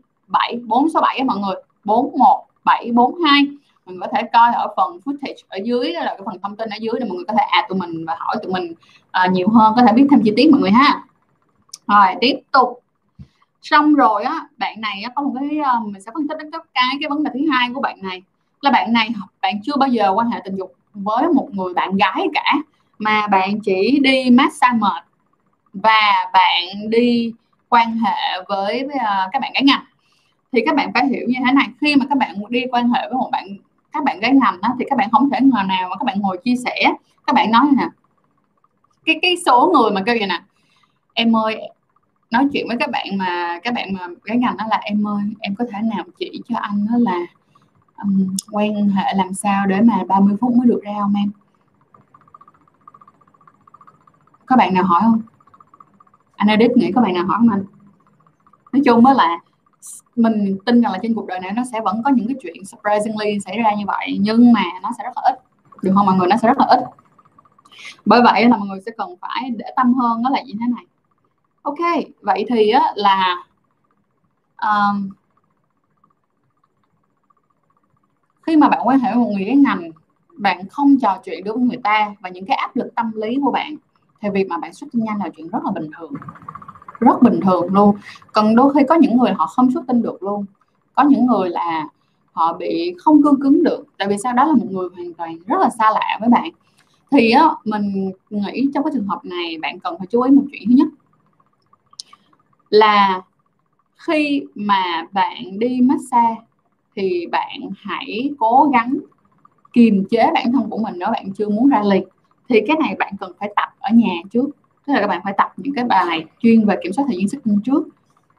467 0.67 1.23
mọi 1.23 1.37
người 1.37 1.55
41742 1.83 3.47
mình 3.85 3.99
có 3.99 4.07
thể 4.15 4.21
coi 4.33 4.53
ở 4.53 4.73
phần 4.77 4.99
footage 5.05 5.43
ở 5.49 5.57
dưới 5.63 5.93
đó 5.93 5.99
là 5.99 6.15
cái 6.17 6.21
phần 6.25 6.39
thông 6.43 6.55
tin 6.55 6.69
ở 6.69 6.77
dưới 6.79 6.93
để 6.99 7.05
mọi 7.05 7.15
người 7.15 7.25
có 7.27 7.33
thể 7.33 7.43
add 7.49 7.69
tụi 7.69 7.79
mình 7.79 8.05
và 8.05 8.15
hỏi 8.19 8.35
tụi 8.43 8.53
mình 8.53 8.73
uh, 9.25 9.31
nhiều 9.31 9.49
hơn 9.49 9.73
có 9.75 9.81
thể 9.81 9.93
biết 9.93 10.07
thêm 10.11 10.21
chi 10.23 10.33
tiết 10.35 10.49
mọi 10.51 10.61
người 10.61 10.71
ha. 10.71 11.03
Rồi 11.87 12.15
tiếp 12.21 12.39
tục 12.51 12.79
xong 13.61 13.93
rồi 13.93 14.23
á 14.23 14.47
bạn 14.57 14.81
này 14.81 15.01
á, 15.03 15.11
có 15.15 15.21
một 15.21 15.33
cái 15.39 15.59
ờ, 15.59 15.79
mình 15.79 16.01
sẽ 16.01 16.11
phân 16.13 16.27
tích 16.27 16.37
đến 16.37 16.51
cái 16.51 16.97
cái 17.01 17.09
vấn 17.09 17.23
đề 17.23 17.31
thứ 17.33 17.39
hai 17.51 17.69
của 17.73 17.81
bạn 17.81 17.97
này. 18.01 18.21
Là 18.61 18.71
bạn 18.71 18.93
này 18.93 19.09
bạn 19.41 19.61
chưa 19.63 19.75
bao 19.79 19.89
giờ 19.89 20.11
quan 20.15 20.29
hệ 20.29 20.41
tình 20.45 20.55
dục 20.55 20.73
với 20.93 21.27
một 21.27 21.49
người 21.51 21.73
bạn 21.73 21.97
gái 21.97 22.27
cả 22.33 22.53
mà 22.99 23.27
bạn 23.27 23.59
chỉ 23.59 23.99
đi 24.03 24.29
massage 24.29 24.77
mệt 24.77 25.03
và 25.73 26.29
bạn 26.33 26.89
đi 26.89 27.33
quan 27.69 27.97
hệ 27.97 28.43
với 28.47 28.83
uh, 28.85 29.29
các 29.31 29.41
bạn 29.41 29.51
gái 29.53 29.63
ngành 29.63 29.85
thì 30.51 30.61
các 30.65 30.75
bạn 30.75 30.91
phải 30.93 31.07
hiểu 31.07 31.25
như 31.27 31.39
thế 31.45 31.51
này 31.51 31.67
khi 31.81 31.95
mà 31.95 32.05
các 32.09 32.17
bạn 32.17 32.35
đi 32.49 32.63
quan 32.71 32.89
hệ 32.89 33.01
với 33.09 33.17
một 33.17 33.29
bạn 33.31 33.47
các 33.91 34.03
bạn 34.03 34.19
gái 34.19 34.31
ngành 34.31 34.61
đó, 34.61 34.69
thì 34.79 34.85
các 34.89 34.97
bạn 34.97 35.09
không 35.11 35.29
thể 35.29 35.39
ngờ 35.41 35.63
nào 35.67 35.89
mà 35.89 35.95
các 35.95 36.03
bạn 36.05 36.21
ngồi 36.21 36.37
chia 36.37 36.55
sẻ. 36.65 36.93
Các 37.27 37.33
bạn 37.33 37.51
nói 37.51 37.65
nè 37.77 37.87
cái 39.05 39.19
cái 39.21 39.35
số 39.45 39.71
người 39.73 39.91
mà 39.91 40.01
kêu 40.05 40.15
vậy 40.19 40.27
nè 40.27 40.41
em 41.13 41.35
ơi 41.35 41.69
nói 42.31 42.47
chuyện 42.53 42.67
với 42.67 42.77
các 42.79 42.89
bạn 42.91 43.17
mà 43.17 43.59
các 43.63 43.73
bạn 43.73 43.93
mà 43.93 44.07
cái 44.25 44.37
ngành 44.37 44.57
đó 44.57 44.65
là 44.69 44.77
em 44.77 45.07
ơi 45.07 45.23
em 45.39 45.55
có 45.55 45.65
thể 45.71 45.79
nào 45.81 46.05
chỉ 46.19 46.41
cho 46.49 46.55
anh 46.57 46.87
đó 46.91 46.97
là 46.99 47.25
um, 48.03 48.35
quan 48.51 48.89
hệ 48.89 49.13
làm 49.13 49.33
sao 49.33 49.65
để 49.65 49.81
mà 49.81 50.03
30 50.07 50.35
phút 50.41 50.55
mới 50.55 50.67
được 50.67 50.81
ra 50.83 50.93
không 51.01 51.13
em? 51.15 51.31
Có 54.45 54.55
bạn 54.55 54.73
nào 54.73 54.83
hỏi 54.83 55.01
không? 55.03 55.21
Anh 56.35 56.47
edit 56.47 56.71
nghĩ 56.77 56.91
có 56.91 57.01
bạn 57.01 57.13
nào 57.13 57.25
hỏi 57.25 57.37
không 57.39 57.49
anh? 57.49 57.63
Nói 58.73 58.81
chung 58.85 59.03
mới 59.03 59.15
là 59.15 59.39
mình 60.15 60.57
tin 60.65 60.81
rằng 60.81 60.91
là 60.91 60.99
trên 61.01 61.13
cuộc 61.13 61.27
đời 61.27 61.39
này 61.39 61.51
nó 61.51 61.63
sẽ 61.71 61.81
vẫn 61.81 62.03
có 62.03 62.11
những 62.11 62.27
cái 62.27 62.35
chuyện 62.41 62.65
surprisingly 62.65 63.39
xảy 63.39 63.57
ra 63.57 63.73
như 63.77 63.83
vậy 63.87 64.17
nhưng 64.21 64.53
mà 64.53 64.63
nó 64.83 64.89
sẽ 64.97 65.03
rất 65.03 65.11
là 65.15 65.21
ít. 65.21 65.39
Được 65.81 65.91
không? 65.95 66.05
Mọi 66.05 66.15
người 66.15 66.27
nó 66.27 66.37
sẽ 66.37 66.47
rất 66.47 66.57
là 66.57 66.65
ít. 66.65 66.79
Bởi 68.05 68.21
vậy 68.21 68.45
là 68.45 68.57
mọi 68.57 68.67
người 68.67 68.81
sẽ 68.85 68.91
cần 68.97 69.09
phải 69.21 69.49
để 69.57 69.65
tâm 69.75 69.93
hơn 69.93 70.23
đó 70.23 70.29
là 70.29 70.41
như 70.41 70.53
thế 70.59 70.65
này 70.75 70.85
ok 71.67 72.05
vậy 72.21 72.45
thì 72.49 72.69
á, 72.69 72.81
là 72.95 73.35
um, 74.61 75.09
khi 78.45 78.55
mà 78.55 78.69
bạn 78.69 78.87
quan 78.87 78.99
hệ 78.99 79.11
với 79.13 79.23
một 79.23 79.31
người 79.33 79.45
cái 79.45 79.55
ngành 79.55 79.91
bạn 80.37 80.67
không 80.69 80.99
trò 80.99 81.17
chuyện 81.23 81.43
được 81.43 81.55
với 81.55 81.63
người 81.63 81.79
ta 81.83 82.15
và 82.19 82.29
những 82.29 82.45
cái 82.45 82.57
áp 82.57 82.75
lực 82.75 82.95
tâm 82.95 83.11
lý 83.15 83.37
của 83.43 83.51
bạn 83.51 83.75
thì 84.21 84.29
việc 84.29 84.47
mà 84.49 84.57
bạn 84.57 84.73
xuất 84.73 84.87
tinh 84.93 85.03
nhanh 85.03 85.19
là 85.19 85.29
chuyện 85.37 85.49
rất 85.49 85.59
là 85.65 85.71
bình 85.71 85.89
thường. 85.97 86.13
Rất 86.99 87.21
bình 87.21 87.39
thường 87.41 87.73
luôn. 87.73 87.95
Còn 88.33 88.55
đôi 88.55 88.73
khi 88.73 88.81
có 88.89 88.95
những 88.95 89.17
người 89.17 89.31
họ 89.31 89.45
không 89.45 89.71
xuất 89.71 89.83
tinh 89.87 90.01
được 90.01 90.23
luôn. 90.23 90.45
Có 90.95 91.03
những 91.03 91.25
người 91.25 91.49
là 91.49 91.87
họ 92.31 92.53
bị 92.53 92.95
không 92.97 93.23
cương 93.23 93.41
cứng 93.41 93.63
được 93.63 93.85
tại 93.97 94.07
vì 94.07 94.17
sao 94.23 94.33
đó 94.33 94.45
là 94.45 94.53
một 94.53 94.67
người 94.69 94.89
hoàn 94.95 95.13
toàn 95.13 95.37
rất 95.47 95.57
là 95.61 95.69
xa 95.69 95.91
lạ 95.91 96.17
với 96.19 96.29
bạn. 96.29 96.49
Thì 97.11 97.31
á 97.31 97.49
mình 97.65 98.11
nghĩ 98.29 98.69
trong 98.73 98.83
cái 98.83 98.91
trường 98.93 99.07
hợp 99.07 99.25
này 99.25 99.57
bạn 99.61 99.79
cần 99.79 99.97
phải 99.97 100.07
chú 100.07 100.21
ý 100.21 100.31
một 100.31 100.43
chuyện 100.51 100.61
thứ 100.67 100.73
nhất 100.75 100.87
là 102.69 103.21
khi 103.97 104.43
mà 104.55 105.03
bạn 105.11 105.59
đi 105.59 105.79
massage 105.81 106.41
thì 106.95 107.27
bạn 107.31 107.59
hãy 107.77 108.29
cố 108.39 108.69
gắng 108.73 108.97
kiềm 109.73 110.05
chế 110.09 110.31
bản 110.33 110.51
thân 110.51 110.69
của 110.69 110.77
mình 110.77 110.93
nếu 110.97 111.09
bạn 111.11 111.33
chưa 111.33 111.49
muốn 111.49 111.69
ra 111.69 111.81
liệt. 111.83 112.03
Thì 112.49 112.61
cái 112.67 112.77
này 112.79 112.95
bạn 112.99 113.13
cần 113.19 113.31
phải 113.39 113.53
tập 113.55 113.69
ở 113.79 113.89
nhà 113.93 114.13
trước. 114.31 114.49
Tức 114.85 114.93
là 114.93 114.99
các 114.99 115.07
bạn 115.07 115.21
phải 115.23 115.33
tập 115.37 115.53
những 115.57 115.73
cái 115.73 115.85
bài 115.85 116.25
chuyên 116.39 116.65
về 116.65 116.75
kiểm 116.83 116.93
soát 116.93 117.05
thời 117.07 117.17
gian 117.17 117.27
sức 117.27 117.37
cung 117.43 117.61
trước. 117.65 117.87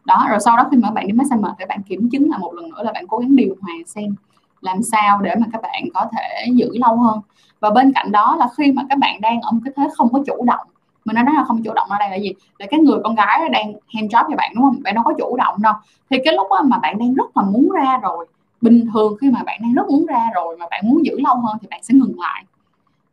Đó, 0.04 0.26
rồi 0.30 0.40
sau 0.40 0.56
đó 0.56 0.68
khi 0.70 0.76
mà 0.76 0.90
bạn 0.90 1.06
đi 1.06 1.12
massage 1.12 1.42
mệt 1.42 1.52
thì 1.58 1.64
bạn 1.68 1.82
kiểm 1.82 2.08
chứng 2.10 2.30
là 2.30 2.38
một 2.38 2.54
lần 2.54 2.70
nữa 2.70 2.82
là 2.82 2.92
bạn 2.92 3.06
cố 3.08 3.18
gắng 3.18 3.36
điều 3.36 3.56
hòa 3.60 3.74
xem 3.86 4.14
làm 4.60 4.82
sao 4.82 5.20
để 5.20 5.34
mà 5.40 5.46
các 5.52 5.62
bạn 5.62 5.82
có 5.94 6.06
thể 6.12 6.46
giữ 6.52 6.70
lâu 6.74 6.96
hơn. 6.96 7.20
Và 7.60 7.70
bên 7.70 7.92
cạnh 7.92 8.12
đó 8.12 8.36
là 8.38 8.48
khi 8.56 8.72
mà 8.72 8.82
các 8.88 8.98
bạn 8.98 9.20
đang 9.20 9.40
ở 9.40 9.50
một 9.50 9.60
cái 9.64 9.72
thế 9.76 9.88
không 9.96 10.12
có 10.12 10.22
chủ 10.26 10.44
động 10.44 10.66
mình 11.04 11.16
nói 11.16 11.24
là 11.34 11.44
không 11.44 11.62
chủ 11.62 11.72
động 11.74 11.88
ở 11.90 11.98
đây 11.98 12.10
là 12.10 12.16
gì? 12.16 12.32
Là 12.58 12.66
cái 12.70 12.80
người 12.80 12.98
con 13.04 13.14
gái 13.14 13.48
đang 13.48 13.72
hand 13.94 14.14
job 14.14 14.24
cho 14.30 14.36
bạn, 14.36 14.52
đúng 14.54 14.64
không? 14.64 14.82
Bạn 14.82 14.94
đâu 14.94 15.04
có 15.04 15.12
chủ 15.18 15.36
động 15.36 15.62
đâu. 15.62 15.74
Thì 16.10 16.18
cái 16.24 16.34
lúc 16.34 16.46
mà 16.68 16.78
bạn 16.78 16.98
đang 16.98 17.14
rất 17.14 17.36
là 17.36 17.42
muốn 17.42 17.70
ra 17.70 17.98
rồi, 18.02 18.26
bình 18.60 18.86
thường 18.92 19.16
khi 19.20 19.30
mà 19.30 19.42
bạn 19.42 19.58
đang 19.62 19.74
rất 19.74 19.88
muốn 19.88 20.06
ra 20.06 20.30
rồi 20.34 20.56
mà 20.56 20.66
bạn 20.70 20.80
muốn 20.88 21.04
giữ 21.04 21.20
lâu 21.24 21.36
hơn 21.36 21.56
thì 21.62 21.68
bạn 21.70 21.82
sẽ 21.82 21.94
ngừng 21.94 22.20
lại. 22.20 22.44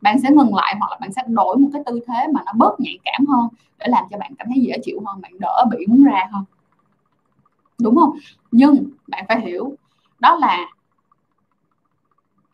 Bạn 0.01 0.19
sẽ 0.19 0.29
ngừng 0.29 0.55
lại 0.55 0.75
hoặc 0.79 0.91
là 0.91 0.97
bạn 1.01 1.13
sẽ 1.13 1.21
đổi 1.27 1.57
một 1.57 1.69
cái 1.73 1.83
tư 1.85 1.99
thế 2.07 2.27
mà 2.33 2.41
nó 2.45 2.51
bớt 2.55 2.79
nhạy 2.79 2.97
cảm 3.03 3.25
hơn 3.25 3.47
để 3.79 3.85
làm 3.89 4.03
cho 4.11 4.17
bạn 4.17 4.31
cảm 4.37 4.47
thấy 4.47 4.61
dễ 4.61 4.77
chịu 4.83 5.01
hơn, 5.05 5.21
bạn 5.21 5.31
đỡ 5.39 5.65
bị 5.71 5.85
muốn 5.87 6.03
ra 6.03 6.27
hơn. 6.31 6.43
Đúng 7.81 7.95
không? 7.95 8.17
Nhưng 8.51 8.89
bạn 9.07 9.25
phải 9.27 9.41
hiểu, 9.41 9.73
đó 10.19 10.35
là 10.35 10.65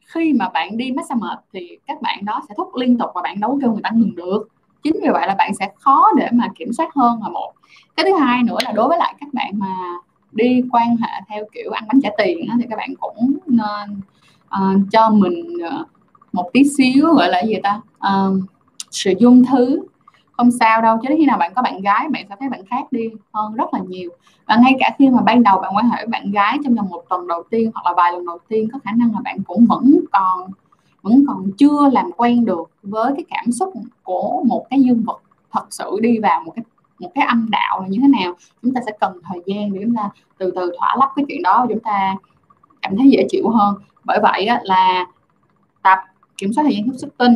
khi 0.05 0.33
mà 0.33 0.49
bạn 0.49 0.77
đi 0.77 0.91
massage 0.91 1.19
mệt 1.19 1.39
thì 1.53 1.77
các 1.87 2.01
bạn 2.01 2.25
đó 2.25 2.41
sẽ 2.49 2.53
thúc 2.57 2.75
liên 2.75 2.97
tục 2.97 3.09
và 3.15 3.21
bạn 3.21 3.39
đấu 3.39 3.59
kêu 3.61 3.71
người 3.71 3.81
ta 3.83 3.89
ngừng 3.93 4.15
được 4.15 4.47
chính 4.83 4.93
vì 5.03 5.09
vậy 5.13 5.27
là 5.27 5.35
bạn 5.35 5.55
sẽ 5.55 5.71
khó 5.79 6.09
để 6.17 6.27
mà 6.33 6.47
kiểm 6.55 6.73
soát 6.73 6.89
hơn 6.95 7.19
là 7.23 7.29
một. 7.29 7.53
Cái 7.95 8.05
thứ 8.05 8.17
hai 8.17 8.43
nữa 8.43 8.57
là 8.65 8.71
đối 8.71 8.87
với 8.87 8.97
lại 8.97 9.15
các 9.19 9.33
bạn 9.33 9.51
mà 9.53 9.75
đi 10.31 10.63
quan 10.71 10.97
hệ 10.97 11.21
theo 11.29 11.45
kiểu 11.53 11.71
ăn 11.71 11.83
bánh 11.87 12.01
trả 12.01 12.09
tiền 12.17 12.47
đó, 12.47 12.53
thì 12.59 12.65
các 12.69 12.75
bạn 12.75 12.93
cũng 12.99 13.37
nên 13.45 14.01
uh, 14.45 14.81
cho 14.91 15.09
mình 15.09 15.57
uh, 15.67 15.87
một 16.33 16.49
tí 16.53 16.63
xíu 16.77 17.13
gọi 17.13 17.29
là 17.29 17.43
gì 17.43 17.55
ta 17.63 17.81
ờ, 17.99 18.31
uh, 18.31 18.43
sự 18.91 19.13
dung 19.19 19.43
thứ. 19.51 19.85
Không 20.37 20.51
sao 20.51 20.81
đâu 20.81 20.97
chứ 21.03 21.09
khi 21.17 21.25
nào 21.25 21.37
bạn 21.37 21.53
có 21.55 21.61
bạn 21.61 21.81
gái 21.81 22.07
bạn 22.09 22.25
sẽ 22.29 22.35
thấy 22.39 22.49
bạn 22.49 22.65
khác 22.65 22.91
đi 22.91 23.09
hơn 23.33 23.55
rất 23.55 23.73
là 23.73 23.79
nhiều. 23.87 24.09
Và 24.47 24.57
ngay 24.61 24.75
cả 24.79 24.95
khi 24.99 25.09
mà 25.09 25.21
ban 25.21 25.43
đầu 25.43 25.59
bạn 25.59 25.75
quan 25.75 25.89
hệ 25.89 25.97
với 25.97 26.07
bạn 26.07 26.31
gái 26.31 26.57
trong 26.63 26.75
vòng 26.75 26.89
một 26.89 27.03
tuần 27.09 27.27
đầu 27.27 27.43
tiên 27.49 27.71
hoặc 27.73 27.85
là 27.85 27.93
vài 27.97 28.11
lần 28.11 28.25
đầu 28.25 28.37
tiên 28.47 28.69
có 28.73 28.79
khả 28.83 28.91
năng 28.91 29.11
là 29.13 29.19
bạn 29.23 29.37
cũng 29.43 29.65
vẫn 29.65 29.99
còn 30.11 30.51
vẫn 31.01 31.25
còn 31.27 31.51
chưa 31.57 31.89
làm 31.91 32.11
quen 32.11 32.45
được 32.45 32.71
với 32.83 33.13
cái 33.15 33.25
cảm 33.29 33.51
xúc 33.51 33.73
của 34.03 34.43
một 34.45 34.65
cái 34.69 34.81
dương 34.81 35.03
vật 35.05 35.21
thật 35.51 35.65
sự 35.69 35.97
đi 36.01 36.19
vào 36.19 36.41
một 36.45 36.51
cái 36.55 36.63
một 36.99 37.11
cái 37.15 37.25
âm 37.25 37.49
đạo 37.49 37.81
là 37.81 37.87
như 37.87 37.99
thế 38.01 38.07
nào. 38.07 38.33
Chúng 38.61 38.73
ta 38.73 38.81
sẽ 38.85 38.91
cần 38.99 39.21
thời 39.23 39.41
gian 39.45 39.73
để 39.73 39.79
chúng 39.83 39.95
ta 39.95 40.09
từ 40.37 40.51
từ 40.55 40.71
thỏa 40.79 40.95
lấp 40.99 41.09
cái 41.15 41.25
chuyện 41.27 41.41
đó 41.43 41.65
chúng 41.69 41.79
ta 41.79 42.15
cảm 42.81 42.97
thấy 42.97 43.09
dễ 43.09 43.25
chịu 43.29 43.49
hơn. 43.49 43.75
Bởi 44.03 44.19
vậy 44.21 44.45
á, 44.45 44.59
là 44.63 45.05
tập 45.83 45.97
kiểm 46.37 46.53
soát 46.53 46.63
thời 46.63 46.75
gian 46.75 46.85
tiếp 46.85 46.97
xúc 46.97 47.09
tinh. 47.17 47.33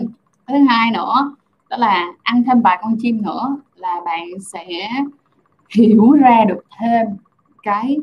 Thứ 0.47 0.55
hai 0.69 0.91
nữa 0.91 1.35
đó 1.69 1.77
là 1.77 2.13
ăn 2.23 2.43
thêm 2.43 2.61
vài 2.61 2.79
con 2.81 2.95
chim 3.01 3.21
nữa 3.21 3.57
là 3.75 4.01
bạn 4.05 4.27
sẽ 4.39 4.89
hiểu 5.69 6.11
ra 6.11 6.45
được 6.47 6.63
thêm 6.79 7.07
cái 7.63 7.97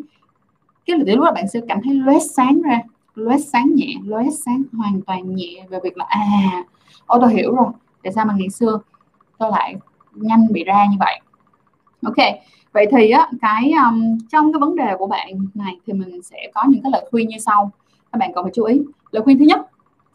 cái 0.87 0.99
là 0.99 1.15
lúc 1.15 1.25
là 1.25 1.33
bạn 1.33 1.49
sẽ 1.49 1.61
cảm 1.69 1.79
thấy 1.85 1.95
lóe 1.95 2.19
sáng 2.19 2.63
ra 2.63 2.81
lóe 3.15 3.39
sáng 3.39 3.71
nhẹ 3.75 3.95
lóe 4.05 4.25
sáng 4.45 4.63
hoàn 4.73 5.03
toàn 5.03 5.35
nhẹ 5.35 5.67
về 5.71 5.79
việc 5.83 5.97
là 5.97 6.05
à 6.09 6.65
ô 7.07 7.19
tôi 7.21 7.33
hiểu 7.33 7.55
rồi 7.55 7.73
tại 8.03 8.13
sao 8.13 8.25
mà 8.25 8.35
ngày 8.39 8.51
xưa 8.51 8.81
tôi 9.39 9.51
lại 9.51 9.77
nhanh 10.15 10.47
bị 10.53 10.65
ra 10.65 10.87
như 10.91 10.97
vậy? 11.01 11.21
Ok 12.03 12.17
vậy 12.73 12.87
thì 12.91 13.11
á 13.11 13.29
cái 13.41 13.73
um, 13.73 14.19
trong 14.33 14.53
cái 14.53 14.61
vấn 14.61 14.77
đề 14.77 14.95
của 14.99 15.07
bạn 15.07 15.29
này 15.55 15.77
thì 15.87 15.93
mình 15.93 16.23
sẽ 16.23 16.37
có 16.55 16.63
những 16.69 16.83
cái 16.83 16.93
lời 16.93 17.09
khuyên 17.11 17.29
như 17.29 17.39
sau. 17.39 17.71
Các 18.13 18.19
bạn 18.19 18.33
cần 18.35 18.45
phải 18.45 18.53
chú 18.55 18.65
ý. 18.65 18.83
Lời 19.11 19.23
khuyên 19.23 19.39
thứ 19.39 19.45
nhất 19.45 19.61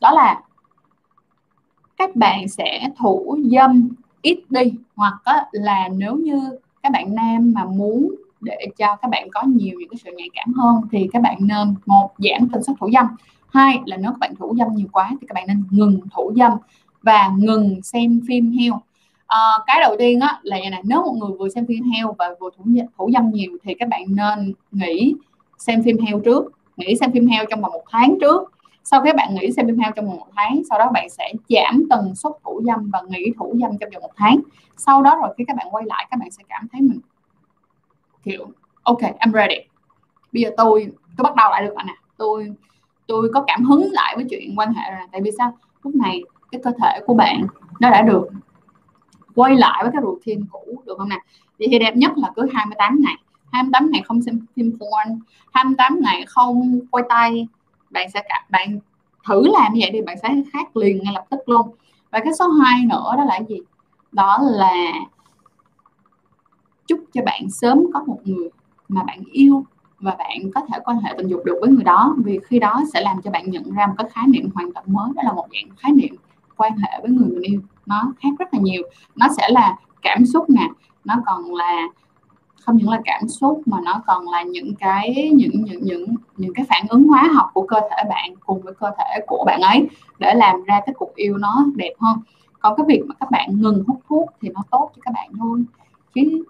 đó 0.02 0.12
là 0.12 0.42
các 1.98 2.16
bạn 2.16 2.48
sẽ 2.48 2.90
thủ 2.98 3.38
dâm 3.52 3.90
ít 4.22 4.44
đi 4.50 4.74
hoặc 4.96 5.22
là 5.52 5.90
nếu 5.90 6.16
như 6.16 6.60
các 6.84 6.92
bạn 6.92 7.16
nam 7.16 7.54
mà 7.56 7.66
muốn 7.66 8.16
để 8.42 8.68
cho 8.78 8.96
các 8.96 9.08
bạn 9.12 9.28
có 9.32 9.42
nhiều 9.44 9.80
những 9.80 9.90
cái 9.90 9.98
sự 10.04 10.12
nhạy 10.18 10.30
cảm 10.34 10.54
hơn 10.54 10.82
thì 10.92 11.08
các 11.14 11.22
bạn 11.22 11.38
nên 11.40 11.76
một 11.86 12.12
giảm 12.18 12.50
tần 12.50 12.64
suất 12.64 12.76
thủ 12.80 12.90
dâm. 12.94 13.06
Hai 13.50 13.80
là 13.86 13.98
nếu 13.98 14.12
các 14.12 14.20
bạn 14.20 14.36
thủ 14.36 14.56
dâm 14.58 14.76
nhiều 14.76 14.88
quá 14.92 15.10
thì 15.22 15.28
các 15.28 15.34
bạn 15.34 15.48
nên 15.48 15.64
ngừng 15.72 16.00
thủ 16.16 16.34
dâm 16.36 16.52
và 17.02 17.32
ngừng 17.38 17.82
xem 17.84 18.22
phim 18.28 18.52
heo. 18.52 18.82
À, 19.28 19.38
cái 19.68 19.80
đầu 19.82 19.96
tiên 20.00 20.20
á 20.20 20.40
là 20.44 20.58
này 20.72 20.82
nếu 20.84 21.02
một 21.02 21.14
người 21.14 21.38
vừa 21.38 21.50
xem 21.50 21.66
phim 21.66 21.84
heo 21.84 22.16
và 22.18 22.30
vừa 22.40 22.50
thủ 22.58 22.64
thủ 22.98 23.10
dâm 23.14 23.32
nhiều 23.32 23.58
thì 23.64 23.74
các 23.74 23.90
bạn 23.90 24.04
nên 24.08 24.54
nghỉ 24.72 25.16
xem 25.58 25.84
phim 25.84 25.98
heo 25.98 26.20
trước 26.20 26.52
nghỉ 26.78 26.96
xem 26.96 27.12
phim 27.12 27.28
heo 27.28 27.46
trong 27.50 27.62
vòng 27.62 27.72
một 27.72 27.84
tháng 27.92 28.18
trước. 28.22 28.52
Sau 28.84 29.02
khi 29.02 29.14
bạn 29.14 29.36
nghỉ 29.36 29.52
xem 29.52 29.68
phim 29.68 29.80
heo 29.80 29.92
trong 29.96 30.06
vòng 30.06 30.18
một 30.18 30.28
tháng 30.36 30.62
sau 30.70 30.80
đó 30.80 30.90
bạn 30.94 31.10
sẽ 31.10 31.34
giảm 31.50 31.84
tần 31.90 32.16
suất 32.16 32.34
thủ 32.44 32.62
dâm 32.66 32.90
và 32.94 33.02
nghỉ 33.08 33.32
thủ 33.38 33.56
dâm 33.62 33.78
trong 33.78 33.90
vòng 33.94 34.02
một 34.02 34.14
tháng. 34.16 34.40
Sau 34.78 35.02
đó 35.02 35.18
rồi 35.22 35.34
khi 35.38 35.44
các 35.48 35.56
bạn 35.56 35.68
quay 35.72 35.86
lại 35.88 36.08
các 36.12 36.20
bạn 36.20 36.32
sẽ 36.32 36.44
cảm 36.50 36.68
thấy 36.72 36.82
mình 36.82 37.00
kiểu, 38.24 38.48
ok, 38.84 39.02
I'm 39.02 39.32
ready. 39.32 39.58
Bây 40.34 40.42
giờ 40.42 40.50
tôi 40.58 40.92
tôi 41.18 41.24
bắt 41.24 41.36
đầu 41.36 41.50
lại 41.52 41.64
được 41.64 41.74
bạn 41.76 41.86
nè 41.88 41.96
tôi 42.18 42.54
tôi 43.08 43.32
có 43.34 43.44
cảm 43.48 43.64
hứng 43.64 43.92
lại 43.92 44.16
với 44.16 44.26
chuyện 44.30 44.60
quan 44.60 44.74
hệ 44.74 44.92
rồi. 44.92 45.08
Tại 45.12 45.22
vì 45.22 45.32
sao? 45.38 45.58
Lúc 45.84 45.96
này, 45.96 46.24
cái 46.52 46.62
cơ 46.64 46.72
thể 46.82 47.00
của 47.06 47.14
bạn 47.14 47.48
nó 47.80 47.90
đã 47.90 48.02
được 48.02 48.28
quay 49.36 49.56
lại 49.56 49.84
với 49.84 49.92
cái 49.92 50.02
routine 50.02 50.42
cũ, 50.52 50.82
được 50.86 50.98
không 50.98 51.10
nè? 51.10 51.20
Vậy 51.60 51.68
thì 51.72 51.80
đẹp 51.80 51.96
nhất 51.96 52.12
là 52.16 52.32
cứ 52.36 52.50
28 52.54 53.00
ngày. 53.02 53.16
28 53.52 53.92
ngày 53.92 54.02
không 54.06 54.22
xem 54.22 54.46
phim 54.56 54.72
porn. 54.80 55.20
28 55.52 56.00
ngày 56.02 56.26
không 56.28 56.80
quay 56.92 57.04
tay. 57.10 57.48
Bạn 57.90 58.12
sẽ 58.14 58.22
cả, 58.30 58.46
bạn 58.50 58.80
thử 59.28 59.44
làm 59.48 59.74
như 59.74 59.80
vậy 59.84 59.90
thì 59.94 60.02
bạn 60.02 60.18
sẽ 60.22 60.30
khác 60.54 60.78
liền 60.78 61.04
ngay 61.04 61.14
lập 61.14 61.26
tức 61.30 61.50
luôn. 61.50 61.72
Và 62.12 62.20
cái 62.20 62.34
số 62.40 62.50
2 62.50 62.86
nữa 62.86 63.14
đó 63.18 63.26
là 63.26 63.40
gì? 63.50 63.60
Đó 64.12 64.40
là 64.42 64.92
chúc 66.88 67.00
cho 67.14 67.22
bạn 67.26 67.50
sớm 67.50 67.86
có 67.94 68.04
một 68.04 68.20
người 68.24 68.50
mà 68.90 69.04
bạn 69.04 69.20
yêu 69.32 69.66
và 70.00 70.16
bạn 70.20 70.52
có 70.56 70.62
thể 70.62 70.80
quan 70.86 70.98
hệ 70.98 71.14
tình 71.18 71.28
dục 71.28 71.42
được 71.46 71.58
với 71.62 71.70
người 71.70 71.84
đó, 71.84 72.16
vì 72.18 72.40
khi 72.48 72.60
đó 72.60 72.82
sẽ 72.94 73.02
làm 73.02 73.22
cho 73.22 73.32
bạn 73.32 73.52
nhận 73.52 73.72
ra 73.72 73.88
một 73.88 73.94
cái 73.98 74.08
khái 74.10 74.28
niệm 74.28 74.50
hoàn 74.54 74.74
toàn 74.74 74.86
mới, 74.90 75.12
đó 75.16 75.22
là 75.26 75.34
một 75.34 75.48
dạng 75.54 75.76
khái 75.78 75.92
niệm 75.92 76.16
quan 76.58 76.78
hệ 76.78 77.00
với 77.02 77.12
người 77.12 77.28
mình 77.28 77.42
yêu. 77.42 77.62
Nó 77.86 78.14
khác 78.20 78.30
rất 78.40 78.54
là 78.54 78.60
nhiều. 78.60 78.82
Nó 79.16 79.28
sẽ 79.38 79.50
là 79.50 79.76
cảm 80.02 80.26
xúc 80.26 80.50
nè, 80.50 80.70
nó 81.06 81.16
còn 81.26 81.56
là, 81.56 81.88
không 82.62 82.78
những 82.78 82.90
là 82.90 83.02
cảm 83.06 83.28
xúc 83.28 83.62
mà 83.66 83.78
nó 83.86 84.02
còn 84.08 84.30
là 84.30 84.44
những 84.44 84.76
cái, 84.80 85.32
những 85.34 85.64
những 85.64 85.82
những 85.84 86.16
những 86.38 86.54
cái 86.54 86.66
phản 86.70 86.86
ứng 86.90 87.08
hóa 87.08 87.24
học 87.34 87.50
của 87.54 87.68
cơ 87.68 87.80
thể 87.80 88.10
bạn 88.10 88.34
cùng 88.46 88.62
với 88.62 88.74
cơ 88.74 88.92
thể 88.98 89.20
của 89.28 89.44
bạn 89.46 89.62
ấy 89.62 89.88
để 90.20 90.34
làm 90.34 90.64
ra 90.64 90.82
cái 90.86 90.96
cuộc 90.98 91.16
yêu 91.16 91.38
nó 91.38 91.66
đẹp 91.76 91.94
hơn. 92.00 92.20
Còn 92.60 92.76
cái 92.78 92.86
việc 92.88 93.02
mà 93.08 93.16
các 93.20 93.32
bạn 93.32 93.62
ngừng 93.62 93.84
hút 93.88 94.02
thuốc 94.10 94.30
thì 94.42 94.50
nó 94.50 94.64
tốt 94.72 94.92
cho 94.96 95.02
các 95.06 95.14
bạn 95.14 95.32
thôi. 95.40 95.64
Chứ 96.16 96.44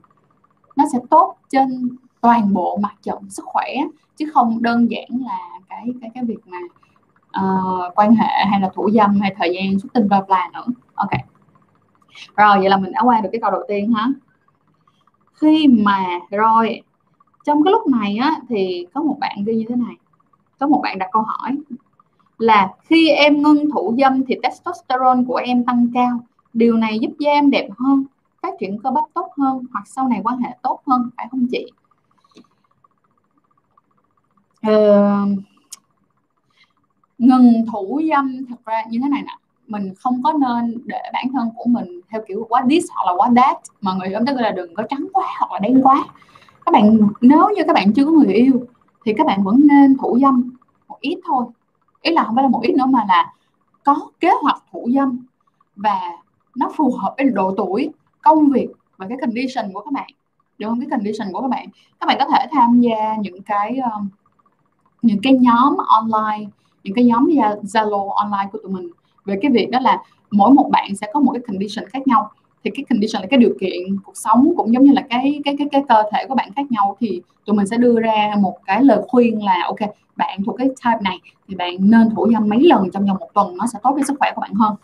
nó 0.77 0.83
sẽ 0.93 0.99
tốt 1.09 1.35
trên 1.49 1.97
toàn 2.21 2.53
bộ 2.53 2.77
mặt 2.81 2.93
trận 3.01 3.29
sức 3.29 3.45
khỏe 3.45 3.75
chứ 4.15 4.25
không 4.33 4.61
đơn 4.61 4.91
giản 4.91 5.07
là 5.25 5.39
cái 5.69 5.93
cái 6.01 6.11
cái 6.13 6.23
việc 6.23 6.39
mà 6.45 6.57
uh, 7.41 7.91
quan 7.95 8.15
hệ 8.15 8.45
hay 8.49 8.61
là 8.61 8.69
thủ 8.75 8.89
dâm 8.91 9.19
hay 9.19 9.35
thời 9.37 9.53
gian 9.55 9.79
xuất 9.79 9.93
tinh 9.93 10.07
bla 10.07 10.21
bla 10.21 10.49
nữa. 10.53 10.65
Ok. 10.95 11.09
Rồi 12.35 12.57
vậy 12.59 12.69
là 12.69 12.77
mình 12.77 12.91
đã 12.91 13.01
qua 13.03 13.21
được 13.21 13.29
cái 13.31 13.41
câu 13.41 13.51
đầu 13.51 13.63
tiên 13.67 13.93
hả 13.93 14.07
khi 15.33 15.67
mà 15.67 16.05
rồi 16.31 16.81
trong 17.45 17.63
cái 17.63 17.71
lúc 17.71 17.87
này 17.87 18.17
á 18.17 18.35
thì 18.49 18.87
có 18.93 19.01
một 19.01 19.17
bạn 19.19 19.43
ghi 19.45 19.55
như 19.55 19.65
thế 19.69 19.75
này. 19.75 19.95
Có 20.59 20.67
một 20.67 20.79
bạn 20.83 20.99
đặt 20.99 21.09
câu 21.11 21.21
hỏi 21.21 21.57
là 22.37 22.69
khi 22.83 23.09
em 23.09 23.41
ngưng 23.41 23.71
thủ 23.71 23.95
dâm 23.97 24.25
thì 24.25 24.35
testosterone 24.43 25.23
của 25.27 25.35
em 25.35 25.65
tăng 25.65 25.87
cao 25.93 26.19
điều 26.53 26.77
này 26.77 26.99
giúp 26.99 27.11
da 27.19 27.31
em 27.31 27.49
đẹp 27.51 27.67
hơn 27.77 28.05
phát 28.41 28.53
triển 28.59 28.81
cơ 28.83 28.91
bắp 28.91 29.03
tốt 29.13 29.31
hơn 29.37 29.65
hoặc 29.73 29.87
sau 29.87 30.07
này 30.07 30.21
quan 30.23 30.37
hệ 30.37 30.49
tốt 30.61 30.81
hơn 30.87 31.09
phải 31.17 31.27
không 31.31 31.45
chị? 31.51 31.71
Ờ, 34.61 35.25
ngừng 37.17 37.65
thủ 37.71 38.01
dâm 38.09 38.45
thật 38.49 38.65
ra 38.65 38.83
như 38.89 38.99
thế 39.03 39.09
này 39.09 39.21
nè. 39.21 39.37
Mình 39.67 39.93
không 39.97 40.23
có 40.23 40.33
nên 40.33 40.81
để 40.85 41.01
bản 41.13 41.25
thân 41.33 41.49
của 41.55 41.65
mình 41.67 42.01
theo 42.09 42.21
kiểu 42.27 42.45
quá 42.49 42.63
this 42.69 42.85
hoặc 42.95 43.11
là 43.11 43.17
quá 43.17 43.29
that 43.35 43.57
mà 43.81 43.93
người 43.93 44.07
yêu 44.07 44.19
tức 44.27 44.33
là 44.37 44.51
đừng 44.51 44.75
có 44.75 44.83
trắng 44.89 45.07
quá 45.13 45.25
hoặc 45.39 45.51
là 45.51 45.59
đen 45.59 45.81
quá. 45.83 46.05
Các 46.65 46.71
bạn 46.71 46.97
nếu 47.21 47.49
như 47.55 47.63
các 47.67 47.73
bạn 47.73 47.93
chưa 47.93 48.05
có 48.05 48.11
người 48.11 48.33
yêu 48.33 48.65
thì 49.05 49.13
các 49.17 49.27
bạn 49.27 49.43
vẫn 49.43 49.59
nên 49.63 49.97
thủ 49.97 50.17
dâm 50.21 50.57
một 50.87 50.97
ít 50.99 51.19
thôi. 51.25 51.45
Ý 52.01 52.11
là 52.11 52.23
không 52.23 52.35
phải 52.35 52.43
là 52.43 52.49
một 52.49 52.61
ít 52.63 52.75
nữa 52.75 52.85
mà 52.85 53.05
là 53.07 53.33
có 53.83 54.09
kế 54.19 54.31
hoạch 54.41 54.63
thủ 54.71 54.89
dâm 54.95 55.25
và 55.75 55.99
nó 56.55 56.69
phù 56.75 56.91
hợp 56.91 57.13
với 57.17 57.29
độ 57.29 57.53
tuổi 57.57 57.89
công 58.35 58.49
việc 58.49 58.67
và 58.97 59.07
cái 59.07 59.17
condition 59.21 59.73
của 59.73 59.81
các 59.81 59.93
bạn. 59.93 60.09
Được 60.57 60.67
không? 60.67 60.79
Cái 60.79 60.89
condition 60.89 61.27
của 61.33 61.41
các 61.41 61.47
bạn. 61.47 61.67
Các 61.99 62.07
bạn 62.07 62.17
có 62.19 62.25
thể 62.33 62.45
tham 62.51 62.81
gia 62.81 63.15
những 63.21 63.41
cái 63.41 63.77
um, 63.77 64.09
những 65.01 65.19
cái 65.23 65.33
nhóm 65.33 65.77
online 65.87 66.49
những 66.83 66.95
cái 66.95 67.05
nhóm 67.05 67.27
Zalo 67.63 68.09
online 68.09 68.49
của 68.51 68.59
tụi 68.63 68.71
mình. 68.71 68.89
Về 69.25 69.39
cái 69.41 69.51
việc 69.51 69.69
đó 69.71 69.79
là 69.79 70.03
mỗi 70.31 70.51
một 70.51 70.69
bạn 70.71 70.95
sẽ 70.95 71.07
có 71.13 71.19
một 71.19 71.31
cái 71.31 71.41
condition 71.47 71.89
khác 71.89 72.07
nhau. 72.07 72.31
Thì 72.63 72.71
cái 72.75 72.85
condition 72.89 73.21
là 73.21 73.27
cái 73.27 73.39
điều 73.39 73.53
kiện 73.59 73.97
cuộc 74.03 74.17
sống 74.17 74.53
cũng 74.57 74.73
giống 74.73 74.83
như 74.83 74.93
là 74.93 75.05
cái 75.09 75.41
cái 75.45 75.55
cái 75.57 75.67
cái 75.71 75.83
cơ 75.89 76.03
thể 76.11 76.25
của 76.27 76.35
bạn 76.35 76.49
khác 76.55 76.71
nhau. 76.71 76.97
Thì 76.99 77.21
tụi 77.45 77.55
mình 77.55 77.67
sẽ 77.67 77.77
đưa 77.77 77.99
ra 77.99 78.35
một 78.39 78.57
cái 78.65 78.83
lời 78.83 79.01
khuyên 79.07 79.43
là 79.43 79.63
ok 79.65 79.89
bạn 80.15 80.43
thuộc 80.45 80.55
cái 80.57 80.67
type 80.67 81.01
này 81.01 81.19
thì 81.47 81.55
bạn 81.55 81.75
nên 81.79 82.09
thủ 82.15 82.31
dâm 82.33 82.49
mấy 82.49 82.59
lần 82.63 82.91
trong 82.93 83.05
vòng 83.05 83.17
một 83.19 83.29
tuần 83.33 83.57
nó 83.57 83.65
sẽ 83.73 83.79
tốt 83.83 83.91
với 83.93 84.03
sức 84.03 84.15
khỏe 84.19 84.31
của 84.35 84.41
bạn 84.41 84.53
hơn. 84.53 84.75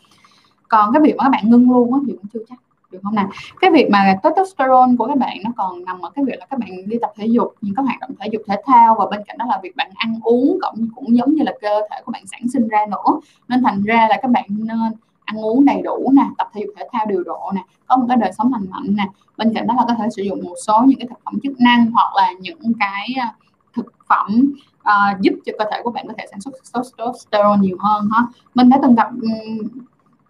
Còn 0.67 0.93
cái 0.93 1.01
việc 1.01 1.15
mà 1.17 1.23
các 1.23 1.29
bạn 1.29 1.49
ngưng 1.49 1.71
luôn 1.71 1.93
á 1.93 1.99
thì 2.07 2.13
cũng 2.13 2.27
chưa 2.33 2.39
chắc 2.49 2.62
được 2.93 2.99
không 3.03 3.15
nào? 3.15 3.29
Cái 3.61 3.71
việc 3.71 3.89
mà 3.91 4.15
testosterone 4.23 4.95
của 4.97 5.07
các 5.07 5.17
bạn 5.17 5.37
nó 5.43 5.49
còn 5.57 5.85
nằm 5.85 6.01
ở 6.01 6.09
cái 6.15 6.25
việc 6.25 6.39
là 6.39 6.45
các 6.49 6.59
bạn 6.59 6.69
đi 6.85 6.97
tập 7.01 7.11
thể 7.15 7.25
dục 7.25 7.53
những 7.61 7.75
các 7.75 7.83
hoạt 7.85 7.99
động 7.99 8.11
thể 8.19 8.27
dục 8.31 8.41
thể 8.47 8.55
thao 8.65 8.95
và 8.99 9.05
bên 9.11 9.21
cạnh 9.27 9.37
đó 9.37 9.45
là 9.49 9.59
việc 9.63 9.75
bạn 9.75 9.89
ăn 9.95 10.19
uống 10.23 10.59
cũng 10.61 10.87
cũng 10.95 11.17
giống 11.17 11.33
như 11.33 11.43
là 11.43 11.53
cơ 11.61 11.81
thể 11.91 12.01
của 12.05 12.11
bạn 12.11 12.23
sản 12.27 12.41
sinh 12.53 12.67
ra 12.67 12.79
nữa. 12.91 13.19
Nên 13.47 13.63
thành 13.63 13.83
ra 13.83 14.07
là 14.09 14.19
các 14.21 14.31
bạn 14.31 14.45
nên 14.49 14.77
ăn 15.25 15.45
uống 15.45 15.65
đầy 15.65 15.81
đủ 15.81 16.11
nè 16.13 16.25
tập 16.37 16.49
thể 16.53 16.61
dục 16.65 16.73
thể 16.77 16.87
thao 16.91 17.05
điều 17.05 17.23
độ 17.23 17.51
nè 17.55 17.63
có 17.87 17.97
một 17.97 18.05
cái 18.07 18.17
đời 18.17 18.31
sống 18.37 18.51
lành 18.53 18.65
mạnh 18.69 18.95
nè. 18.95 19.07
Bên 19.37 19.53
cạnh 19.53 19.67
đó 19.67 19.73
là 19.77 19.85
có 19.87 19.93
thể 19.93 20.05
sử 20.15 20.23
dụng 20.23 20.43
một 20.43 20.55
số 20.67 20.83
những 20.85 20.99
cái 20.99 21.07
thực 21.07 21.19
phẩm 21.25 21.39
chức 21.43 21.53
năng 21.59 21.91
hoặc 21.91 22.15
là 22.15 22.31
những 22.39 22.73
cái 22.79 23.07
à, 23.19 23.33
thực 23.75 23.93
phẩm 24.07 24.53
uh, 24.81 25.21
giúp 25.21 25.33
cho 25.45 25.53
cơ 25.59 25.65
thể 25.71 25.81
của 25.83 25.91
bạn 25.91 26.07
có 26.07 26.13
thể 26.17 26.25
sản 26.31 26.41
xuất 26.41 26.53
testosterone 26.73 27.59
nhiều 27.61 27.77
hơn 27.79 28.09
ha. 28.11 28.21
Mình 28.55 28.69
đã 28.69 28.79
từng 28.81 28.95
gặp 28.95 29.09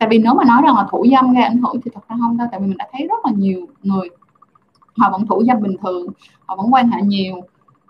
tại 0.04 0.08
vì 0.10 0.18
nếu 0.18 0.34
mà 0.34 0.44
nói 0.46 0.62
rằng 0.66 0.76
là 0.76 0.88
thủ 0.92 1.06
dâm 1.12 1.34
gây 1.34 1.44
ảnh 1.44 1.58
hưởng 1.58 1.82
thì 1.82 1.92
thật 1.94 2.02
ra 2.10 2.16
không 2.20 2.38
đâu, 2.38 2.48
tại 2.52 2.60
vì 2.60 2.68
mình 2.68 2.78
đã 2.78 2.88
thấy 2.92 3.08
rất 3.08 3.26
là 3.26 3.32
nhiều 3.36 3.68
người 3.84 4.10
họ 4.98 5.10
vẫn 5.12 5.28
thủ 5.28 5.44
dâm 5.48 5.62
bình 5.62 5.76
thường, 5.84 6.08
họ 6.46 6.56
vẫn 6.56 6.74
quan 6.74 6.90
hệ 6.90 7.02
nhiều 7.02 7.42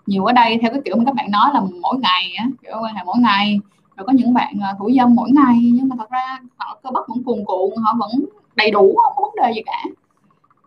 nhiều 0.06 0.24
ở 0.24 0.32
đây. 0.32 0.58
Theo 0.62 0.70
cái 0.70 0.80
kiểu 0.84 0.96
mà 0.96 1.04
các 1.06 1.14
bạn 1.14 1.30
nói 1.30 1.50
là 1.54 1.60
mỗi 1.82 1.96
ngày 1.98 2.34
á, 2.38 2.46
kiểu 2.62 2.72
quan 2.82 2.94
hệ 2.94 3.02
mỗi 3.06 3.16
ngày, 3.18 3.60
rồi 3.96 4.06
có 4.06 4.12
những 4.12 4.34
bạn 4.34 4.54
à, 4.62 4.74
thủ 4.78 4.90
dâm 4.96 5.14
mỗi 5.14 5.30
ngày, 5.30 5.72
nhưng 5.74 5.88
mà 5.88 5.96
thật 5.98 6.10
ra 6.10 6.38
họ 6.56 6.78
cơ 6.82 6.90
bắp 6.90 7.08
vẫn 7.08 7.22
cuồn 7.24 7.44
cuộn, 7.44 7.70
họ 7.76 7.94
vẫn 7.98 8.24
đầy 8.56 8.70
đủ, 8.70 8.94
không 9.04 9.12
có 9.16 9.22
vấn 9.22 9.44
đề 9.44 9.52
gì 9.54 9.62
cả. 9.66 9.84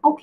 Ok 0.01 0.21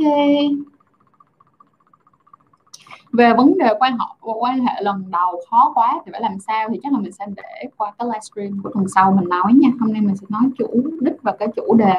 về 3.15 3.33
vấn 3.35 3.59
đề 3.59 3.75
quan 3.79 3.99
họ 3.99 4.17
quan 4.23 4.61
hệ 4.61 4.83
lần 4.83 5.11
đầu 5.11 5.41
khó 5.51 5.73
quá 5.75 6.01
thì 6.05 6.13
phải 6.13 6.21
làm 6.21 6.39
sao 6.39 6.69
thì 6.69 6.81
chắc 6.83 6.93
là 6.93 6.99
mình 6.99 7.13
sẽ 7.13 7.27
để 7.37 7.69
qua 7.77 7.93
cái 7.99 8.09
livestream 8.09 8.63
của 8.63 8.71
tuần 8.75 8.89
sau 8.89 9.13
mình 9.13 9.29
nói 9.29 9.53
nha. 9.55 9.69
Hôm 9.81 9.93
nay 9.93 10.01
mình 10.03 10.17
sẽ 10.17 10.27
nói 10.29 10.43
chủ 10.59 10.67
đích 11.01 11.23
và 11.23 11.37
cái 11.39 11.49
chủ 11.57 11.75
đề 11.75 11.95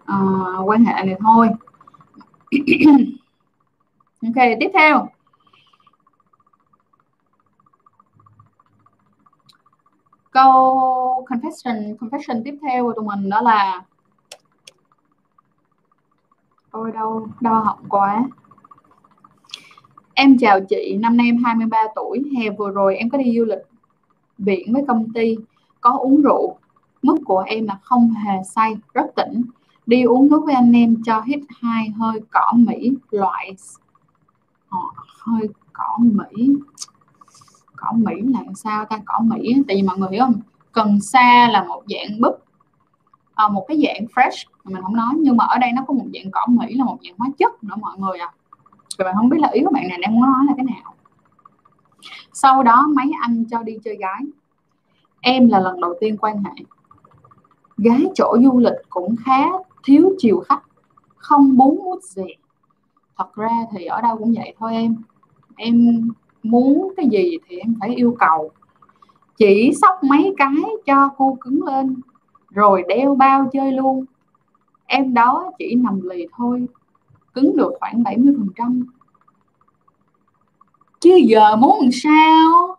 uh, 0.00 0.68
quan 0.68 0.84
hệ 0.84 0.92
này 0.92 1.16
thôi. 1.20 1.48
Ok 4.22 4.34
tiếp 4.60 4.70
theo. 4.74 5.06
Câu 10.30 11.26
confession 11.28 11.96
confession 11.96 12.42
tiếp 12.44 12.58
theo 12.62 12.84
của 12.84 12.92
tụi 12.92 13.04
mình 13.04 13.28
đó 13.30 13.40
là 13.40 13.82
ôi 16.70 16.92
đâu 16.92 17.28
đau 17.40 17.54
họng 17.54 17.84
quá. 17.88 18.24
Em 20.22 20.38
chào 20.38 20.60
chị, 20.60 20.96
năm 21.00 21.16
nay 21.16 21.26
em 21.26 21.44
23 21.44 21.78
tuổi, 21.94 22.22
hè 22.36 22.50
vừa 22.50 22.70
rồi 22.70 22.96
em 22.96 23.10
có 23.10 23.18
đi 23.18 23.38
du 23.38 23.44
lịch 23.44 23.58
biển 24.38 24.72
với 24.72 24.82
công 24.88 25.12
ty, 25.12 25.36
có 25.80 25.90
uống 25.90 26.22
rượu. 26.22 26.56
Mức 27.02 27.16
của 27.24 27.38
em 27.38 27.66
là 27.66 27.78
không 27.82 28.10
hề 28.10 28.32
say, 28.44 28.76
rất 28.94 29.06
tỉnh. 29.16 29.42
Đi 29.86 30.02
uống 30.02 30.28
nước 30.28 30.42
với 30.44 30.54
anh 30.54 30.72
em 30.72 31.02
cho 31.04 31.20
hít 31.20 31.38
hai 31.60 31.88
hơi 31.88 32.20
cỏ 32.30 32.52
Mỹ 32.54 32.92
loại 33.10 33.54
họ 34.68 34.94
hơi 35.18 35.48
cỏ 35.72 35.98
Mỹ. 35.98 36.48
Cỏ 37.76 37.92
Mỹ 37.92 38.14
là 38.24 38.40
sao 38.54 38.84
ta? 38.84 38.98
Cỏ 39.04 39.18
Mỹ 39.22 39.54
tại 39.68 39.76
vì 39.76 39.82
mọi 39.82 39.98
người 39.98 40.08
hiểu 40.12 40.24
không? 40.24 40.40
Cần 40.72 41.00
sa 41.00 41.48
là 41.48 41.64
một 41.64 41.82
dạng 41.88 42.20
búp. 42.20 42.38
À, 43.34 43.48
một 43.48 43.64
cái 43.68 43.82
dạng 43.84 44.06
fresh 44.14 44.44
mình 44.64 44.82
không 44.82 44.96
nói. 44.96 45.14
Nhưng 45.18 45.36
mà 45.36 45.44
ở 45.44 45.58
đây 45.58 45.72
nó 45.72 45.82
có 45.88 45.94
một 45.94 46.06
dạng 46.14 46.30
cỏ 46.30 46.46
Mỹ 46.48 46.74
là 46.74 46.84
một 46.84 46.98
dạng 47.04 47.14
hóa 47.18 47.28
chất 47.38 47.64
nữa 47.64 47.74
mọi 47.80 47.98
người 47.98 48.18
à 48.18 48.32
rồi 49.00 49.04
bạn 49.04 49.14
không 49.16 49.28
biết 49.28 49.38
là 49.40 49.48
ý 49.48 49.62
của 49.64 49.70
bạn 49.70 49.88
này 49.88 49.98
đang 50.02 50.14
muốn 50.14 50.22
nói 50.22 50.44
là 50.46 50.52
cái 50.56 50.64
nào. 50.64 50.94
Sau 52.32 52.62
đó 52.62 52.86
mấy 52.96 53.12
anh 53.20 53.44
cho 53.50 53.62
đi 53.62 53.78
chơi 53.84 53.96
gái. 53.96 54.22
Em 55.20 55.48
là 55.48 55.60
lần 55.60 55.80
đầu 55.80 55.94
tiên 56.00 56.16
quan 56.16 56.44
hệ. 56.44 56.64
Gái 57.76 58.06
chỗ 58.14 58.36
du 58.44 58.58
lịch 58.58 58.78
cũng 58.90 59.16
khá 59.24 59.44
thiếu 59.84 60.14
chiều 60.18 60.40
khách, 60.48 60.62
không 61.16 61.56
bún 61.56 61.76
mút 61.76 62.02
gì. 62.02 62.24
Thật 63.16 63.34
ra 63.34 63.50
thì 63.72 63.84
ở 63.84 64.00
đâu 64.00 64.18
cũng 64.18 64.34
vậy 64.36 64.54
thôi 64.58 64.72
em. 64.72 64.96
Em 65.56 66.08
muốn 66.42 66.92
cái 66.96 67.08
gì 67.08 67.38
thì 67.48 67.58
em 67.58 67.74
phải 67.80 67.94
yêu 67.94 68.16
cầu. 68.18 68.50
Chỉ 69.36 69.72
sóc 69.82 70.04
mấy 70.04 70.34
cái 70.36 70.54
cho 70.86 71.10
cô 71.16 71.38
cứng 71.40 71.62
lên, 71.62 71.96
rồi 72.50 72.84
đeo 72.88 73.14
bao 73.14 73.48
chơi 73.52 73.72
luôn. 73.72 74.04
Em 74.86 75.14
đó 75.14 75.52
chỉ 75.58 75.74
nằm 75.74 76.00
lì 76.02 76.26
thôi 76.36 76.66
cứng 77.34 77.56
được 77.56 77.72
khoảng 77.80 78.02
70% 78.02 78.84
chứ 81.00 81.16
giờ 81.16 81.56
muốn 81.56 81.80
làm 81.80 81.90
sao? 81.92 82.76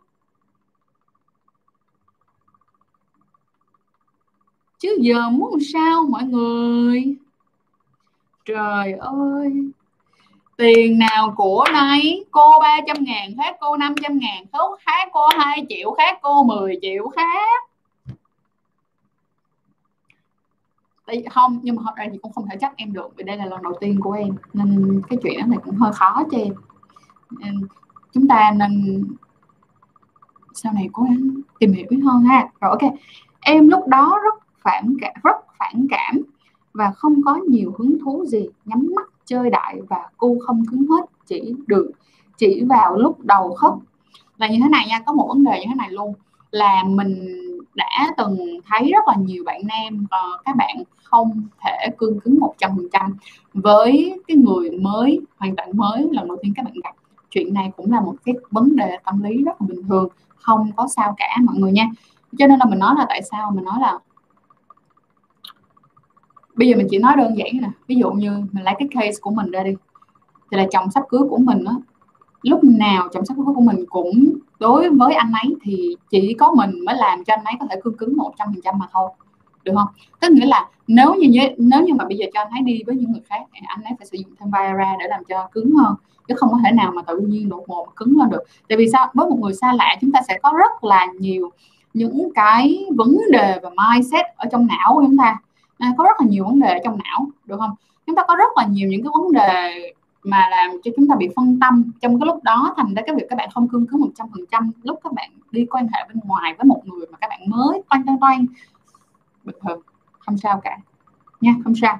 Chứ 4.80 4.97
giờ 5.02 5.30
muốn 5.30 5.52
làm 5.52 5.60
sao, 5.74 6.04
mọi 6.10 6.24
người? 6.24 7.16
Trời 8.45 8.93
ơi! 8.99 9.54
Tiền 10.58 10.99
nào 10.99 11.34
của 11.38 11.66
nấy 11.74 12.26
cô 12.32 12.60
300 12.60 12.97
ngàn, 12.99 13.36
khác 13.38 13.56
cô 13.60 13.78
500 13.78 14.20
ngàn 14.20 14.45
khác 14.86 15.10
cô 15.12 15.28
2 15.38 15.66
triệu, 15.70 15.91
khác 15.91 16.20
cô 16.22 16.43
10 16.43 16.78
triệu 16.82 17.08
khác. 17.08 17.71
Tại 21.06 21.26
không, 21.32 21.60
nhưng 21.64 21.76
mà 21.76 21.82
thật 21.86 21.93
ra 21.97 22.06
thì 22.12 22.18
cũng 22.22 22.34
không 22.34 22.47
thể 22.52 22.58
trách 22.62 22.74
em 22.76 22.93
được 22.93 23.14
vì 23.18 23.24
đây 23.24 23.38
là 23.38 23.45
lần 23.45 23.64
đầu 23.64 23.74
tiên 23.80 23.99
của 24.02 24.12
em, 24.12 24.36
nên 24.54 25.02
cái 25.10 25.20
chuyện 25.24 25.49
này 25.49 25.60
cũng 25.66 25.76
hơi 25.76 25.93
khó 25.93 26.24
cho 26.32 26.38
em. 26.38 26.54
Nên 27.39 27.68
chúng 28.14 28.28
ta 28.28 28.52
nên 28.52 29.04
sau 30.54 30.74
này 30.74 30.89
cố 30.93 31.04
gắng 31.04 31.41
tìm 31.60 31.74
hiểu 31.74 31.88
hơn 32.06 32.24
ha. 32.24 32.49
Rồi, 32.62 32.72
ok. 32.72 32.93
Em 33.41 33.70
lúc 33.70 33.88
đó 33.88 34.20
rất 34.24 34.34
phản 34.64 34.95
cảm 35.02 35.14
rất 35.24 35.36
phản 35.60 35.88
cảm 35.89 36.22
và 36.74 36.91
không 36.91 37.22
có 37.26 37.36
nhiều 37.49 37.74
hứng 37.78 37.97
thú 37.99 38.26
gì, 38.26 38.49
nhắm 38.66 38.89
mắt 38.95 39.08
chơi 39.26 39.49
đại 39.49 39.82
và 39.89 40.10
cu 40.18 40.39
không 40.47 40.66
cứng 40.72 40.86
hết, 40.88 41.06
chỉ 41.26 41.56
được, 41.68 41.91
chỉ 42.38 42.64
vào 42.70 42.97
lúc 42.97 43.20
đầu 43.26 43.56
khóc. 43.56 43.80
Là 44.38 44.47
như 44.47 44.60
thế 44.64 44.70
này 44.70 44.86
nha, 44.89 44.99
có 45.06 45.14
một 45.14 45.28
vấn 45.28 45.43
đề 45.43 45.60
như 45.60 45.66
thế 45.68 45.76
này 45.76 45.91
luôn, 45.91 46.14
là 46.52 46.84
mình 46.88 47.38
đã 47.76 48.14
từng 48.18 48.60
thấy 48.66 48.92
rất 48.92 49.08
là 49.08 49.16
nhiều 49.16 49.44
bạn 49.46 49.62
nam 49.66 50.06
uh, 50.06 50.42
các 50.46 50.56
bạn 50.56 50.84
không 51.04 51.48
thể 51.60 51.88
cương 51.98 52.20
cứng 52.20 52.40
một 52.40 52.54
trăm 52.58 52.72
phần 52.76 52.88
trăm 52.94 53.18
với 53.54 54.20
cái 54.28 54.38
người 54.38 54.72
mới 54.72 55.22
hoàn 55.38 55.56
toàn 55.56 55.78
mới 55.78 56.08
lần 56.12 56.28
đầu 56.28 56.38
tiên 56.42 56.54
các 56.56 56.66
bạn 56.66 56.74
gặp. 56.84 56.92
Chuyện 57.30 57.54
này 57.54 57.72
cũng 57.78 57.92
là 57.92 58.02
một 58.02 58.16
cái 58.26 58.36
vấn 58.52 58.76
đề 58.76 58.98
tâm 59.06 59.24
lý 59.24 59.44
rất 59.44 59.62
là 59.62 59.68
bình 59.68 59.84
thường 59.88 60.08
không 60.36 60.72
có 60.76 60.88
sao 60.96 61.14
cả 61.18 61.38
mọi 61.44 61.56
người 61.56 61.72
nha. 61.72 61.90
Cho 62.38 62.48
nên 62.48 62.60
là 62.60 62.66
mình 62.66 62.80
nói 62.80 62.96
là 62.98 63.06
tại 63.10 63.22
sao 63.22 63.52
mình 63.52 63.66
nói 63.66 63.80
là 63.82 64.00
bây 66.56 66.68
giờ 66.68 66.78
mình 66.78 66.88
chỉ 66.90 66.98
nói 66.98 67.16
đơn 67.18 67.38
giản 67.38 67.48
nè 67.62 67.70
ví 67.88 67.96
dụ 67.96 68.12
như 68.12 68.32
mình 68.52 68.64
lấy 68.64 68.76
cái 68.80 68.88
case 68.92 69.20
của 69.22 69.32
mình 69.32 69.52
ra 69.52 69.64
đi 69.64 69.76
thì 70.52 70.58
là 70.58 70.68
chồng 70.72 70.92
sắp 70.92 71.04
cưới 71.10 71.22
của 71.30 71.38
mình 71.38 71.64
á 71.66 71.74
lúc 72.42 72.64
nào 72.64 73.08
chăm 73.14 73.26
sóc 73.26 73.38
cưới 73.38 73.56
của 73.56 73.62
mình 73.62 73.86
cũng 73.89 74.34
đối 74.60 74.89
với 74.89 75.14
anh 75.14 75.32
ấy 75.44 75.56
thì 75.62 75.96
chỉ 76.10 76.34
có 76.34 76.54
mình 76.54 76.86
mới 76.86 76.96
làm 76.96 77.24
cho 77.24 77.34
anh 77.34 77.46
ấy 77.46 77.54
có 77.60 77.66
thể 77.70 77.76
cương 77.84 77.98
cứng 77.98 78.18
một 78.18 78.32
trăm 78.38 78.48
phần 78.54 78.62
trăm 78.64 78.80
mà 78.80 78.86
thôi 78.92 79.10
được 79.64 79.74
không? 79.76 79.88
Tức 80.20 80.32
nghĩa 80.32 80.46
là 80.46 80.68
nếu 80.88 81.14
như 81.16 81.39
nếu 81.58 81.82
như 81.82 81.94
mà 81.94 82.06
bây 82.06 82.18
giờ 82.18 82.26
cho 82.34 82.39
anh 82.39 82.52
ấy 82.52 82.62
đi 82.62 82.82
với 82.86 82.96
những 82.96 83.12
người 83.12 83.22
khác 83.26 83.42
thì 83.54 83.60
anh 83.68 83.84
ấy 83.84 83.94
phải 83.98 84.08
sử 84.08 84.18
dụng 84.18 84.36
thêm 84.39 84.52
Viagra 84.52 84.96
để 85.00 85.08
làm 85.10 85.24
cho 85.24 85.48
cứng 85.52 85.76
hơn 85.76 85.96
chứ 86.28 86.36
không 86.38 86.52
có 86.52 86.58
thể 86.64 86.72
nào 86.72 86.92
mà 86.96 87.02
tự 87.02 87.20
nhiên 87.20 87.50
đột 87.50 87.64
ngột 87.68 87.88
cứng 87.96 88.20
lên 88.20 88.30
được. 88.30 88.44
Tại 88.70 88.78
vì 88.78 88.88
sao? 88.94 89.12
Với 89.14 89.30
một 89.30 89.38
người 89.39 89.54
xa 89.54 89.74
lạ 89.74 89.96
chúng 90.02 90.12
ta 90.12 90.20
sẽ 90.28 90.39
có 90.44 90.54
rất 90.58 90.84
là 90.84 91.08
nhiều 91.20 91.52
những 91.94 92.30
cái 92.36 92.86
vấn 92.96 93.18
đề 93.32 93.60
và 93.64 93.70
mindset 93.70 94.26
ở 94.36 94.50
trong 94.52 94.68
não 94.68 94.94
của 94.94 95.02
chúng 95.02 95.18
ta. 95.18 95.38
À, 95.78 95.94
có 95.98 96.04
rất 96.04 96.22
là 96.22 96.28
nhiều 96.30 96.46
vấn 96.46 96.60
đề 96.60 96.68
ở 96.68 96.80
trong 96.84 96.98
não 97.04 97.28
được 97.46 97.58
không? 97.60 97.76
Chúng 98.06 98.16
ta 98.16 98.24
có 98.28 98.36
rất 98.36 98.52
là 98.56 98.66
nhiều 98.66 98.89
những 98.89 99.04
cái 99.04 99.12
vấn 99.14 99.32
đề 99.32 99.94
mà 100.24 100.48
làm 100.52 100.72
cho 100.84 100.92
chúng 100.96 101.08
ta 101.08 101.16
bị 101.16 101.30
phân 101.36 101.60
tâm. 101.62 101.92
Trong 102.02 102.20
cái 102.20 102.28
lúc 102.28 102.44
đó 102.44 102.74
thành 102.78 102.94
ra 102.94 103.02
cái 103.06 103.16
việc 103.16 103.26
các 103.30 103.36
bạn 103.36 103.50
không 103.54 103.68
cương 103.68 103.88
cứng 103.88 104.02
một 104.02 104.10
trăm 104.16 104.28
phần 104.32 104.46
trăm 104.52 104.72
lúc 104.84 105.00
các 105.04 105.14
bạn 105.14 105.32
đi 105.52 105.66
quan 105.66 105.88
hệ 105.88 106.00
bên 106.08 106.18
ngoài 106.24 106.56
với 106.58 106.66
một 106.66 106.82
người 106.86 107.06
mà 107.12 107.18
các 107.22 107.28
bạn 107.30 107.40
mới 107.50 107.82
toan 107.90 108.06
toan 108.06 108.20
toan 108.20 108.46
bình 109.44 109.56
thường. 109.62 109.82
Không 110.20 110.38
sao 110.38 110.62
cả. 110.64 110.78
Nha 111.42 111.56
không 111.64 111.76
sao. 111.76 112.00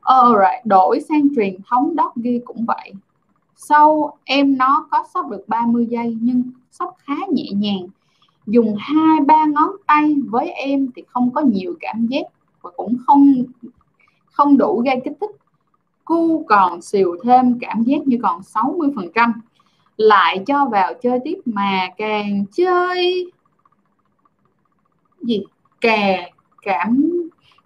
Alright, 0.00 0.66
đổi 0.66 1.00
sang 1.08 1.28
truyền 1.36 1.56
thống 1.70 1.94
doggy 1.96 2.40
cũng 2.44 2.64
vậy. 2.66 2.92
Sau 3.56 4.16
em 4.24 4.58
nó 4.58 4.86
có 4.90 5.04
sóc 5.14 5.28
được 5.30 5.44
30 5.48 5.86
giây 5.86 6.18
nhưng 6.20 6.42
sóc 6.70 6.96
khá 6.98 7.14
nhẹ 7.32 7.50
nhàng. 7.54 7.86
Dùng 8.46 8.74
hai 8.78 9.20
ba 9.26 9.46
ngón 9.46 9.70
tay 9.86 10.16
với 10.30 10.50
em 10.50 10.88
thì 10.96 11.02
không 11.08 11.30
có 11.30 11.40
nhiều 11.40 11.74
cảm 11.80 12.06
giác 12.06 12.22
và 12.62 12.70
cũng 12.76 12.96
không 13.06 13.34
không 14.26 14.56
đủ 14.56 14.82
gây 14.84 15.00
kích 15.04 15.16
thích 15.20 15.30
cu 16.04 16.44
còn 16.48 16.82
xìu 16.82 17.16
thêm 17.24 17.58
cảm 17.60 17.82
giác 17.82 17.98
như 18.06 18.18
còn 18.22 18.42
60 18.42 18.90
phần 18.96 19.08
trăm. 19.14 19.32
Lại 19.96 20.44
cho 20.46 20.64
vào 20.64 20.92
chơi 21.02 21.18
tiếp 21.24 21.38
mà 21.44 21.88
càng 21.96 22.44
chơi 22.52 23.30
gì? 25.22 25.44
Càng 25.80 26.30
cảm 26.62 27.10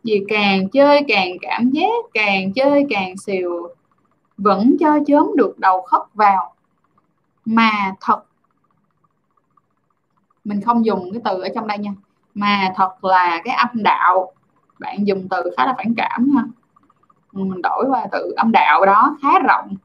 gì? 0.04 0.24
Càng 0.28 0.68
chơi 0.68 1.04
càng 1.08 1.36
cảm 1.40 1.70
giác, 1.70 2.04
càng 2.14 2.52
chơi 2.52 2.86
càng 2.90 3.16
xìu 3.16 3.68
vẫn 4.38 4.76
cho 4.80 4.98
chớm 5.06 5.26
được 5.36 5.58
đầu 5.58 5.82
khóc 5.82 6.10
vào. 6.14 6.54
Mà 7.44 7.70
thật, 8.00 8.22
mình 10.44 10.60
không 10.60 10.86
dùng 10.86 11.12
cái 11.12 11.20
từ 11.24 11.40
ở 11.40 11.48
trong 11.54 11.66
đây 11.66 11.78
nha. 11.78 11.90
Mà 12.34 12.72
thật 12.76 13.04
là 13.04 13.40
cái 13.44 13.54
âm 13.54 13.82
đạo, 13.82 14.32
bạn 14.78 15.06
dùng 15.06 15.28
từ 15.28 15.50
khá 15.56 15.66
là 15.66 15.74
phản 15.78 15.94
cảm 15.96 16.30
ha 16.36 16.44
mình 17.32 17.62
đổi 17.62 17.84
qua 17.88 18.06
từ 18.12 18.32
âm 18.36 18.52
đạo 18.52 18.86
đó 18.86 19.16
khá 19.22 19.38
rộng. 19.38 19.76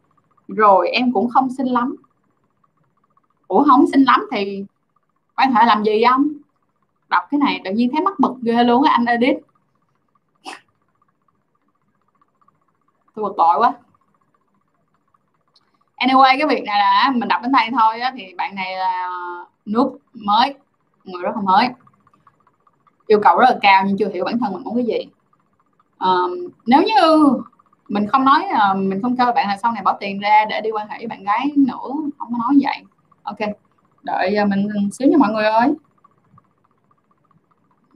Rồi 0.48 0.90
em 0.90 1.14
cũng 1.14 1.30
không 1.30 1.50
xinh 1.50 1.68
lắm. 1.68 1.96
Ủa 3.48 3.64
không 3.64 3.86
xinh 3.92 4.04
lắm 4.04 4.28
thì 4.32 4.66
quan 5.36 5.54
hệ 5.54 5.66
làm 5.66 5.84
gì 5.84 6.04
không 6.10 6.28
đọc 7.10 7.24
cái 7.32 7.40
này 7.40 7.62
tự 7.64 7.72
nhiên 7.72 7.90
thấy 7.92 8.02
mắc 8.02 8.20
bực 8.20 8.34
ghê 8.42 8.64
luôn 8.64 8.84
á 8.84 8.92
anh 8.94 9.06
edit 9.06 9.38
tôi 13.16 13.24
bực 13.24 13.34
bội 13.38 13.56
quá. 13.60 13.74
Anyway 15.98 16.38
cái 16.40 16.48
việc 16.48 16.64
này 16.66 16.80
là 16.80 17.12
mình 17.16 17.30
đọc 17.30 17.42
đến 17.42 17.52
đây 17.52 17.70
thôi 17.80 18.00
á, 18.00 18.12
thì 18.18 18.34
bạn 18.38 18.56
này 18.56 18.78
là 18.78 19.10
nước 19.66 19.98
mới 20.14 20.56
người 21.04 21.22
rất 21.24 21.36
là 21.36 21.42
mới. 21.42 21.70
Yêu 23.08 23.20
cầu 23.24 23.38
rất 23.38 23.46
là 23.50 23.58
cao 23.62 23.84
nhưng 23.88 23.98
chưa 23.98 24.10
hiểu 24.14 24.26
bản 24.26 24.40
thân 24.40 24.54
mình 24.54 24.64
muốn 24.64 24.76
cái 24.76 24.86
gì 24.86 25.10
um, 26.04 26.50
nếu 26.66 26.82
như 26.84 27.30
mình 27.88 28.08
không 28.08 28.26
nói 28.26 28.46
uh, 28.72 28.78
mình 28.78 29.02
không 29.02 29.18
cho 29.18 29.32
bạn 29.32 29.48
là 29.48 29.58
sau 29.58 29.72
này 29.72 29.84
bỏ 29.84 29.98
tiền 30.00 30.20
ra 30.20 30.46
để 30.50 30.62
đi 30.62 30.72
quan 30.72 30.88
hệ 30.88 30.98
với 30.98 31.08
bạn 31.08 31.24
gái 31.24 31.52
nữa 31.58 31.90
không 32.18 32.32
có 32.32 32.38
nói 32.38 32.60
vậy. 32.64 32.84
Ok 33.24 33.38
đợi 34.04 34.38
uh, 34.44 34.50
mình 34.50 34.92
xíu 34.92 35.08
nha 35.08 35.18
mọi 35.18 35.32
người 35.34 35.46
ơi. 35.46 35.74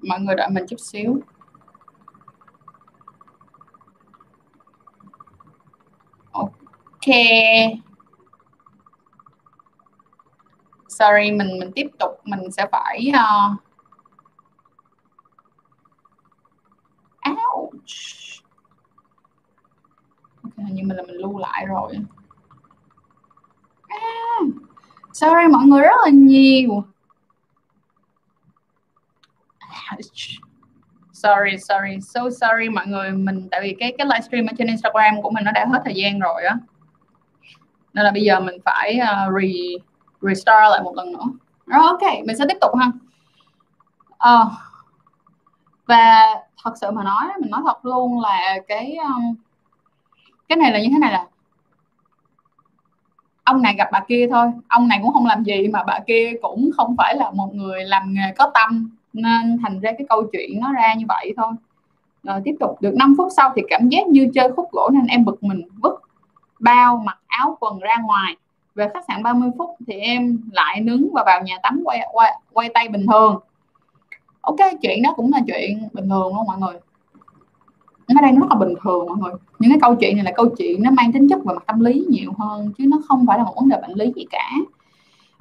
Mọi 0.01 0.19
người 0.19 0.35
đợi 0.35 0.49
mình 0.49 0.65
chút 0.69 0.79
xíu. 0.79 1.19
Ok. 6.31 7.15
Sorry 10.87 11.31
mình 11.31 11.59
mình 11.59 11.71
tiếp 11.75 11.87
tục 11.99 12.11
mình 12.23 12.51
sẽ 12.51 12.67
phải 12.71 13.11
uh 13.11 13.67
ok 20.43 20.53
hình 20.57 20.75
như 20.75 20.83
mình 20.83 20.97
là 20.97 21.03
mình 21.03 21.15
lưu 21.15 21.37
lại 21.37 21.65
rồi. 21.65 21.93
À, 23.87 24.39
sorry 25.13 25.47
mọi 25.51 25.65
người 25.65 25.81
rất 25.81 25.97
là 26.05 26.09
nhiều. 26.11 26.83
Sorry 31.13 31.57
sorry 31.57 31.99
so 32.01 32.21
sorry 32.29 32.69
mọi 32.69 32.87
người. 32.87 33.11
Mình 33.11 33.47
tại 33.51 33.61
vì 33.63 33.75
cái 33.79 33.93
cái 33.97 34.07
livestream 34.07 34.45
ở 34.45 34.53
trên 34.57 34.67
Instagram 34.67 35.21
của 35.21 35.29
mình 35.29 35.43
nó 35.43 35.51
đã 35.51 35.65
hết 35.65 35.81
thời 35.85 35.93
gian 35.95 36.19
rồi 36.19 36.43
á. 36.43 36.57
Nên 37.93 38.05
là 38.05 38.11
bây 38.11 38.23
giờ 38.23 38.39
mình 38.39 38.55
phải 38.65 38.99
uh, 39.01 39.41
re 39.41 39.47
restart 40.21 40.71
lại 40.71 40.83
một 40.83 40.93
lần 40.95 41.13
nữa. 41.13 41.25
Rồi 41.65 41.83
ok 41.83 42.01
mình 42.25 42.37
sẽ 42.37 42.45
tiếp 42.47 42.57
tục 42.61 42.71
ha. 42.75 42.91
Uh, 44.33 44.51
và 45.85 46.35
thật 46.63 46.71
sự 46.81 46.91
mà 46.91 47.03
nói 47.03 47.25
mình 47.41 47.51
nói 47.51 47.61
thật 47.65 47.85
luôn 47.85 48.19
là 48.19 48.57
cái 48.67 48.95
um, 48.95 49.35
cái 50.49 50.57
này 50.57 50.71
là 50.71 50.79
như 50.79 50.87
thế 50.91 50.99
này 50.99 51.11
là 51.11 51.27
ông 53.43 53.61
này 53.61 53.75
gặp 53.77 53.89
bà 53.91 53.99
kia 54.07 54.27
thôi 54.31 54.51
ông 54.67 54.87
này 54.87 54.99
cũng 55.01 55.13
không 55.13 55.25
làm 55.25 55.43
gì 55.43 55.67
mà 55.67 55.83
bà 55.83 55.99
kia 56.07 56.31
cũng 56.41 56.69
không 56.77 56.95
phải 56.97 57.15
là 57.15 57.31
một 57.31 57.49
người 57.53 57.83
làm 57.83 58.13
nghề 58.13 58.33
có 58.37 58.51
tâm 58.53 58.89
nên 59.13 59.57
thành 59.63 59.79
ra 59.79 59.91
cái 59.97 60.07
câu 60.09 60.23
chuyện 60.31 60.59
nó 60.59 60.73
ra 60.73 60.93
như 60.93 61.05
vậy 61.07 61.33
thôi. 61.37 61.53
Rồi 62.23 62.41
tiếp 62.45 62.55
tục 62.59 62.81
được 62.81 62.95
5 62.95 63.15
phút 63.17 63.27
sau 63.37 63.53
thì 63.55 63.61
cảm 63.69 63.89
giác 63.89 64.07
như 64.07 64.31
chơi 64.33 64.51
khúc 64.55 64.71
gỗ 64.71 64.89
nên 64.93 65.07
em 65.07 65.25
bực 65.25 65.43
mình 65.43 65.61
vứt 65.81 65.99
bao 66.59 66.97
mặc 67.05 67.19
áo 67.27 67.57
quần 67.59 67.79
ra 67.79 67.97
ngoài. 68.03 68.35
Về 68.75 68.89
khách 68.93 69.03
sạn 69.07 69.23
30 69.23 69.49
phút 69.57 69.69
thì 69.87 69.93
em 69.93 70.39
lại 70.51 70.81
nướng 70.81 71.13
và 71.13 71.23
vào 71.25 71.41
nhà 71.43 71.57
tắm 71.63 71.81
quay 71.85 72.07
quay, 72.13 72.39
quay 72.53 72.69
tay 72.73 72.87
bình 72.87 73.05
thường 73.11 73.39
ok, 74.47 74.81
chuyện 74.81 75.01
đó 75.03 75.13
cũng 75.15 75.31
là 75.33 75.41
chuyện 75.47 75.89
bình 75.93 76.09
thường 76.09 76.35
luôn 76.35 76.45
mọi 76.47 76.57
người. 76.57 76.79
Nó 78.07 78.21
đang 78.21 78.39
rất 78.39 78.45
là 78.49 78.55
bình 78.55 78.73
thường 78.83 79.05
mọi 79.07 79.17
người. 79.17 79.31
Những 79.59 79.71
cái 79.71 79.79
câu 79.81 79.95
chuyện 79.95 80.15
này 80.15 80.25
là 80.25 80.31
câu 80.35 80.49
chuyện 80.57 80.83
nó 80.83 80.91
mang 80.91 81.11
tính 81.11 81.29
chất 81.29 81.39
về 81.45 81.53
mặt 81.53 81.63
tâm 81.67 81.79
lý 81.79 82.05
nhiều 82.09 82.31
hơn, 82.37 82.71
chứ 82.77 82.85
nó 82.87 82.97
không 83.07 83.25
phải 83.27 83.37
là 83.37 83.43
một 83.43 83.53
vấn 83.55 83.69
đề 83.69 83.77
bệnh 83.81 83.91
lý 83.91 84.13
gì 84.15 84.25
cả. 84.29 84.51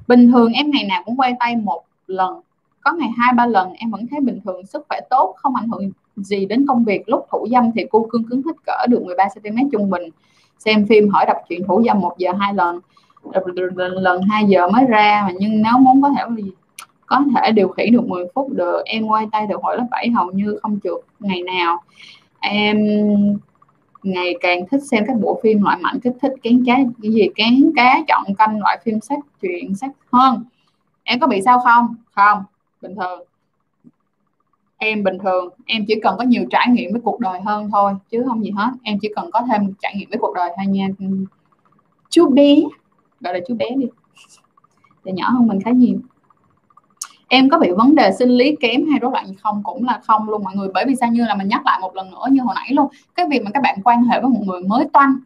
Bình 0.09 0.33
thường 0.33 0.53
em 0.53 0.71
ngày 0.71 0.85
nào 0.85 1.03
cũng 1.05 1.17
quay 1.17 1.35
tay 1.41 1.57
một 1.57 1.83
lần. 2.07 2.41
Có 2.81 2.93
ngày 2.93 3.11
hai, 3.17 3.33
ba 3.33 3.47
lần 3.47 3.73
em 3.73 3.91
vẫn 3.91 4.07
thấy 4.11 4.21
bình 4.21 4.41
thường, 4.45 4.67
sức 4.67 4.87
khỏe 4.89 5.01
tốt, 5.11 5.35
không 5.37 5.55
ảnh 5.57 5.69
hưởng 5.69 5.91
gì 6.17 6.47
đến 6.47 6.67
công 6.69 6.85
việc. 6.85 7.09
Lúc 7.09 7.27
thủ 7.31 7.47
dâm 7.51 7.71
thì 7.75 7.85
cô 7.91 8.07
cương 8.11 8.25
cứng 8.25 8.43
hết 8.43 8.53
cỡ 8.67 8.87
được 8.89 9.03
13 9.07 9.25
cm 9.35 9.71
trung 9.73 9.91
bình. 9.91 10.03
Xem 10.59 10.87
phim, 10.87 11.09
hỏi 11.09 11.27
đọc 11.27 11.37
chuyện 11.49 11.67
thủ 11.69 11.83
dâm 11.87 12.01
một 12.01 12.15
giờ, 12.19 12.33
hai 12.39 12.55
lần 12.55 12.81
lần, 13.77 14.23
hai 14.23 14.45
giờ 14.45 14.69
mới 14.69 14.85
ra, 14.85 15.23
mà 15.27 15.33
nhưng 15.41 15.63
nếu 15.63 15.79
muốn 15.79 16.03
có 16.03 16.11
thể 16.11 16.23
có 17.07 17.25
thể 17.35 17.53
điều 17.53 17.69
khiển 17.69 17.93
được 17.93 18.09
10 18.09 18.25
phút 18.35 18.53
được. 18.53 18.83
Em 18.85 19.07
quay 19.07 19.27
tay 19.33 19.47
được 19.47 19.61
hồi 19.63 19.77
lớp 19.77 19.87
7 19.91 20.11
hầu 20.11 20.31
như 20.31 20.59
không 20.63 20.79
trượt 20.85 21.01
ngày 21.21 21.43
nào. 21.43 21.83
Em 22.41 22.87
ngày 24.03 24.35
càng 24.41 24.67
thích 24.71 24.83
xem 24.91 25.05
các 25.07 25.17
bộ 25.21 25.41
phim 25.43 25.63
loại 25.63 25.79
mạnh, 25.81 26.01
kích 26.03 26.13
thích 26.23 26.33
kén 26.43 26.65
cá, 26.67 26.77
cái 27.03 27.13
gì? 27.13 27.29
Kén 27.35 27.73
cá 27.77 28.01
chọn 28.09 28.35
canh 28.39 28.61
loại 28.61 28.79
phim 28.85 29.01
sách 29.01 29.19
truyện 29.43 29.75
sách 29.75 29.91
hơn. 30.13 30.45
Em 31.03 31.21
có 31.21 31.27
bị 31.27 31.43
sao 31.45 31.59
không? 31.59 31.95
Không, 32.13 32.43
bình 32.81 32.95
thường. 32.97 33.21
Em 34.77 35.05
bình 35.05 35.19
thường. 35.19 35.49
Em 35.67 35.85
chỉ 35.89 36.01
cần 36.03 36.15
có 36.19 36.25
nhiều 36.25 36.45
trải 36.51 36.69
nghiệm 36.69 36.93
với 36.93 37.01
cuộc 37.05 37.21
đời 37.21 37.41
hơn 37.41 37.71
thôi, 37.73 37.93
chứ 38.11 38.25
không 38.27 38.45
gì 38.45 38.51
hết. 38.51 38.71
Em 38.83 38.99
chỉ 39.03 39.09
cần 39.17 39.31
có 39.31 39.43
thêm 39.51 39.73
trải 39.83 39.95
nghiệm 39.97 40.09
với 40.11 40.19
cuộc 40.19 40.35
đời 40.35 40.51
thôi 40.57 40.67
nha. 40.67 40.89
Chú 42.11 42.31
bé, 42.31 42.57
gọi 43.21 43.35
là 43.35 43.41
chú 43.49 43.55
bé 43.55 43.71
đi. 43.77 43.87
Thì 45.05 45.13
nhỏ 45.13 45.29
hơn 45.29 45.47
mình 45.47 45.61
khá 45.61 45.71
nhiều 45.71 45.99
em 47.29 47.49
có 47.49 47.59
bị 47.59 47.71
vấn 47.77 47.95
đề 47.95 48.13
sinh 48.19 48.29
lý 48.29 48.57
kém 48.61 48.87
hay 48.91 49.01
rối 49.01 49.11
loạn 49.11 49.27
gì 49.27 49.35
không? 49.43 49.63
Cũng 49.65 49.85
là 49.85 50.01
không 50.03 50.29
luôn 50.29 50.45
mọi 50.45 50.57
người, 50.57 50.69
bởi 50.75 50.85
vì 50.87 50.95
sao? 50.97 51.11
Như 51.11 51.25
là 51.25 51.35
mình 51.35 51.49
nhắc 51.49 51.67
lại 51.67 51.79
một 51.81 51.97
lần 51.97 52.11
nữa 52.11 52.27
như 52.31 52.43
hồi 52.43 52.55
nãy 52.55 52.69
luôn, 52.71 52.89
cái 53.15 53.27
việc 53.31 53.43
mà 53.45 53.51
các 53.55 53.63
bạn 53.63 53.79
quan 53.85 54.05
hệ 54.05 54.21
với 54.21 54.31
một 54.31 54.41
người 54.47 54.61
mới 54.63 54.85
toanh 54.93 55.17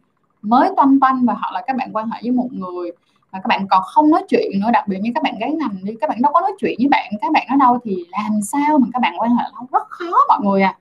mới 0.41 0.69
toanh 0.77 0.99
toanh 0.99 1.25
và 1.25 1.33
hoặc 1.33 1.53
là 1.53 1.61
các 1.67 1.75
bạn 1.75 1.89
quan 1.93 2.09
hệ 2.09 2.19
với 2.21 2.31
một 2.31 2.47
người 2.51 2.91
mà 3.31 3.39
các 3.39 3.47
bạn 3.47 3.67
còn 3.69 3.83
không 3.85 4.09
nói 4.09 4.23
chuyện 4.29 4.59
nữa, 4.59 4.69
đặc 4.73 4.87
biệt 4.87 4.97
như 5.01 5.11
các 5.15 5.23
bạn 5.23 5.39
gái 5.39 5.51
ngành 5.51 5.75
đi, 5.83 5.93
các 6.01 6.09
bạn 6.09 6.21
đâu 6.21 6.31
có 6.33 6.41
nói 6.41 6.51
chuyện 6.59 6.75
với 6.79 6.87
bạn, 6.87 7.11
các 7.21 7.31
bạn 7.31 7.47
ở 7.49 7.55
đâu 7.59 7.77
thì 7.83 8.05
làm 8.11 8.41
sao 8.41 8.77
mà 8.79 8.87
các 8.93 8.99
bạn 9.01 9.13
quan 9.17 9.35
hệ 9.35 9.43
không 9.53 9.67
rất 9.71 9.83
khó 9.89 10.11
mọi 10.27 10.39
người 10.43 10.61
à. 10.61 10.77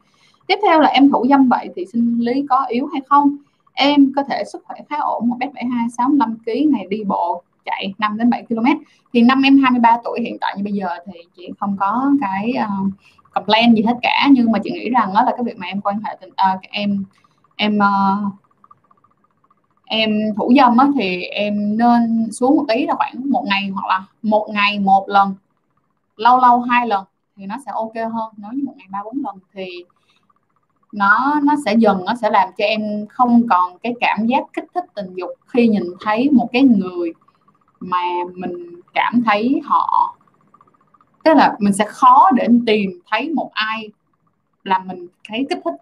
Tiếp 0.46 0.58
theo 0.62 0.80
là 0.80 0.88
em 0.88 1.10
thủ 1.10 1.26
dâm 1.30 1.48
vậy 1.48 1.68
thì 1.76 1.86
sinh 1.92 2.18
lý 2.20 2.46
có 2.48 2.64
yếu 2.68 2.86
hay 2.92 3.02
không? 3.08 3.36
Em 3.72 4.12
có 4.16 4.22
thể 4.22 4.44
sức 4.52 4.62
khỏe 4.66 4.76
khá 4.88 4.96
ổn, 5.00 5.28
một 5.28 5.36
m 5.36 5.54
bảy 5.54 5.64
hai, 5.64 5.86
sáu 5.98 6.08
năm 6.08 6.36
kg 6.44 6.70
ngày 6.70 6.86
đi 6.90 7.04
bộ 7.04 7.42
chạy 7.64 7.94
5 7.98 8.18
đến 8.18 8.30
7 8.30 8.44
km 8.48 8.66
thì 9.12 9.22
năm 9.22 9.42
em 9.42 9.58
23 9.58 9.96
tuổi 10.04 10.20
hiện 10.20 10.36
tại 10.40 10.54
như 10.56 10.64
bây 10.64 10.72
giờ 10.72 10.88
thì 11.06 11.20
chị 11.36 11.48
không 11.60 11.76
có 11.80 12.10
cái 12.20 12.52
uh, 12.64 12.92
complain 13.34 13.74
gì 13.74 13.82
hết 13.82 13.94
cả. 14.02 14.28
Nhưng 14.30 14.52
mà 14.52 14.58
chị 14.64 14.70
nghĩ 14.70 14.90
rằng 14.90 15.14
đó 15.14 15.22
là 15.22 15.32
cái 15.36 15.44
việc 15.44 15.58
mà 15.58 15.66
em 15.66 15.80
quan 15.80 16.00
hệ 16.04 16.16
tình 16.20 16.30
uh, 16.30 16.60
em 16.70 17.04
em 17.56 17.78
uh, 17.78 18.32
em 19.84 20.10
thủ 20.36 20.52
dâm 20.56 20.76
á, 20.76 20.88
thì 20.98 21.22
em 21.22 21.76
nên 21.76 22.32
xuống 22.32 22.56
một 22.56 22.64
tí 22.68 22.86
là 22.86 22.94
khoảng 22.94 23.30
một 23.30 23.44
ngày 23.46 23.68
hoặc 23.68 23.86
là 23.86 24.04
một 24.22 24.48
ngày 24.50 24.78
một 24.78 25.04
lần. 25.08 25.34
Lâu 26.16 26.38
lâu 26.38 26.60
hai 26.60 26.86
lần 26.86 27.04
thì 27.36 27.46
nó 27.46 27.56
sẽ 27.66 27.72
ok 27.74 27.94
hơn. 27.94 28.32
Nếu 28.36 28.50
như 28.52 28.62
một 28.64 28.74
ngày 28.76 28.86
ba 28.90 28.98
bốn 29.04 29.22
lần 29.24 29.36
thì 29.54 29.84
nó 30.92 31.40
nó 31.42 31.54
sẽ 31.64 31.74
dần 31.74 32.04
nó 32.04 32.14
sẽ 32.14 32.30
làm 32.30 32.48
cho 32.58 32.64
em 32.64 33.06
không 33.08 33.48
còn 33.50 33.78
cái 33.78 33.94
cảm 34.00 34.26
giác 34.26 34.42
kích 34.52 34.64
thích 34.74 34.84
tình 34.94 35.14
dục 35.14 35.30
khi 35.46 35.68
nhìn 35.68 35.82
thấy 36.00 36.30
một 36.30 36.48
cái 36.52 36.62
người 36.62 37.12
mà 37.80 38.02
mình 38.34 38.80
cảm 38.94 39.22
thấy 39.26 39.60
họ, 39.64 40.16
tức 41.24 41.34
là 41.36 41.56
mình 41.58 41.72
sẽ 41.72 41.84
khó 41.88 42.30
để 42.34 42.48
tìm 42.66 43.00
thấy 43.10 43.30
một 43.30 43.50
ai 43.54 43.90
làm 44.64 44.88
mình 44.88 45.06
thấy 45.28 45.46
kích 45.50 45.58
thích. 45.64 45.74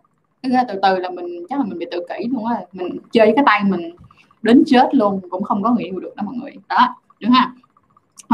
Ra 0.43 0.65
từ 0.69 0.81
từ 0.83 0.99
là 0.99 1.11
mình, 1.11 1.47
chắc 1.49 1.59
là 1.59 1.65
mình 1.65 1.79
bị 1.79 1.87
tự 1.91 2.07
kỷ 2.09 2.29
luôn 2.29 2.47
á, 2.47 2.61
mình 2.73 2.99
chơi 3.13 3.33
cái 3.37 3.45
tay 3.47 3.65
mình 3.65 3.97
đến 4.43 4.63
chết 4.67 4.95
luôn, 4.95 5.21
cũng 5.31 5.43
không 5.43 5.63
có 5.63 5.71
người 5.71 5.85
yêu 5.85 6.01
được 6.01 6.17
đó 6.17 6.23
mọi 6.27 6.35
người. 6.35 6.53
Đó, 6.69 6.95
đúng 7.21 7.33
ha 7.33 7.53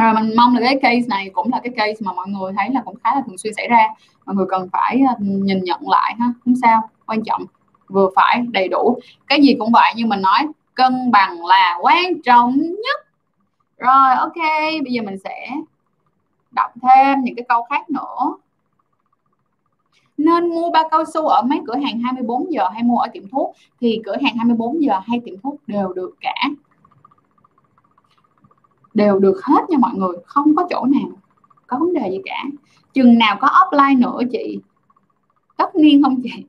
rồi 0.02 0.14
mình 0.14 0.36
mong 0.36 0.54
là 0.54 0.60
cái 0.60 0.78
case 0.82 1.06
này 1.08 1.30
cũng 1.32 1.52
là 1.52 1.60
cái 1.62 1.72
case 1.76 2.00
mà 2.00 2.12
mọi 2.12 2.28
người 2.28 2.52
thấy 2.58 2.70
là 2.72 2.82
cũng 2.84 2.96
khá 3.04 3.14
là 3.14 3.22
thường 3.26 3.38
xuyên 3.38 3.54
xảy 3.54 3.68
ra. 3.68 3.86
Mọi 4.26 4.36
người 4.36 4.46
cần 4.48 4.68
phải 4.72 5.00
à, 5.08 5.14
nhìn 5.18 5.64
nhận 5.64 5.88
lại 5.88 6.14
ha, 6.18 6.26
không 6.44 6.54
sao, 6.62 6.90
quan 7.06 7.24
trọng, 7.24 7.44
vừa 7.88 8.08
phải 8.16 8.44
đầy 8.50 8.68
đủ. 8.68 8.98
Cái 9.26 9.42
gì 9.42 9.54
cũng 9.58 9.72
vậy 9.72 9.92
như 9.96 10.06
mình 10.06 10.22
nói 10.22 10.38
cân 10.74 11.10
bằng 11.10 11.46
là 11.46 11.78
quan 11.82 12.22
trọng 12.22 12.56
nhất 12.58 13.03
rồi, 13.84 14.14
ok, 14.18 14.36
bây 14.84 14.92
giờ 14.92 15.02
mình 15.02 15.18
sẽ 15.24 15.50
đọc 16.50 16.70
thêm 16.82 17.24
những 17.24 17.34
cái 17.36 17.44
câu 17.48 17.62
khác 17.70 17.90
nữa. 17.90 18.36
Nên 20.16 20.48
mua 20.48 20.70
ba 20.70 20.82
cao 20.90 21.04
su 21.14 21.26
ở 21.26 21.42
mấy 21.42 21.60
cửa 21.66 21.76
hàng 21.76 22.00
24 22.00 22.52
giờ 22.52 22.68
hay 22.68 22.82
mua 22.82 22.98
ở 22.98 23.08
tiệm 23.12 23.28
thuốc, 23.28 23.54
thì 23.80 24.00
cửa 24.04 24.16
hàng 24.22 24.36
24 24.36 24.82
giờ 24.82 25.00
hay 25.06 25.20
tiệm 25.24 25.34
thuốc 25.42 25.56
đều 25.66 25.92
được 25.92 26.14
cả. 26.20 26.34
Đều 28.94 29.18
được 29.18 29.40
hết 29.44 29.70
nha 29.70 29.78
mọi 29.78 29.92
người, 29.94 30.16
không 30.26 30.56
có 30.56 30.66
chỗ 30.70 30.84
nào 30.84 31.10
có 31.66 31.78
vấn 31.78 31.92
đề 31.94 32.10
gì 32.10 32.20
cả. 32.24 32.44
Chừng 32.92 33.18
nào 33.18 33.36
có 33.40 33.48
offline 33.48 33.98
nữa 33.98 34.18
chị? 34.32 34.60
Tất 35.56 35.74
nhiên 35.74 36.02
không 36.02 36.20
chị? 36.22 36.44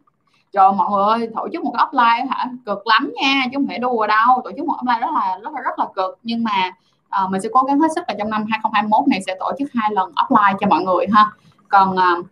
Trời, 0.52 0.72
mọi 0.78 0.92
người 0.92 1.04
ơi, 1.04 1.30
tổ 1.36 1.48
chức 1.54 1.64
một 1.64 1.74
cái 1.78 1.86
offline 1.86 2.28
hả? 2.30 2.50
Cực 2.66 2.88
lắm 2.88 3.14
nha, 3.16 3.46
chứ 3.46 3.52
không 3.54 3.68
phải 3.68 3.80
đùa 3.80 4.08
đâu. 4.08 4.42
Tổ 4.44 4.52
chức 4.58 4.66
một 4.66 4.76
offline 4.82 5.00
rất 5.00 5.12
là 5.14 5.40
rất 5.44 5.54
là 5.54 5.62
rất 5.62 5.80
là 5.80 5.88
cực. 5.96 6.20
Nhưng 6.24 6.44
mà 6.44 6.72
uh, 7.24 7.32
mình 7.32 7.42
sẽ 7.42 7.50
cố 7.54 7.64
gắng 7.64 7.80
hết 7.80 7.88
sức 7.96 8.04
là 8.08 8.16
trong 8.20 8.30
năm 8.30 8.46
2021 8.50 9.08
này 9.08 9.20
sẽ 9.28 9.36
tổ 9.40 9.52
chức 9.60 9.70
hai 9.74 9.90
lần 9.94 10.12
offline 10.12 10.58
cho 10.60 10.68
mọi 10.70 10.84
người 10.84 11.06
ha. 11.14 11.32
Còn 11.70 11.92
uh, 11.92 12.26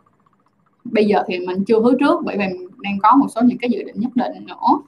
bây 0.84 1.06
giờ 1.06 1.24
thì 1.28 1.40
mình 1.40 1.64
chưa 1.66 1.80
hứa 1.80 1.94
trước 2.00 2.22
bởi 2.26 2.38
vì 2.38 2.48
mình 2.48 2.68
đang 2.82 3.00
có 3.00 3.16
một 3.16 3.28
số 3.36 3.42
những 3.42 3.58
cái 3.58 3.70
dự 3.70 3.84
định 3.84 3.96
nhất 4.00 4.12
định 4.16 4.46
nữa. 4.46 4.80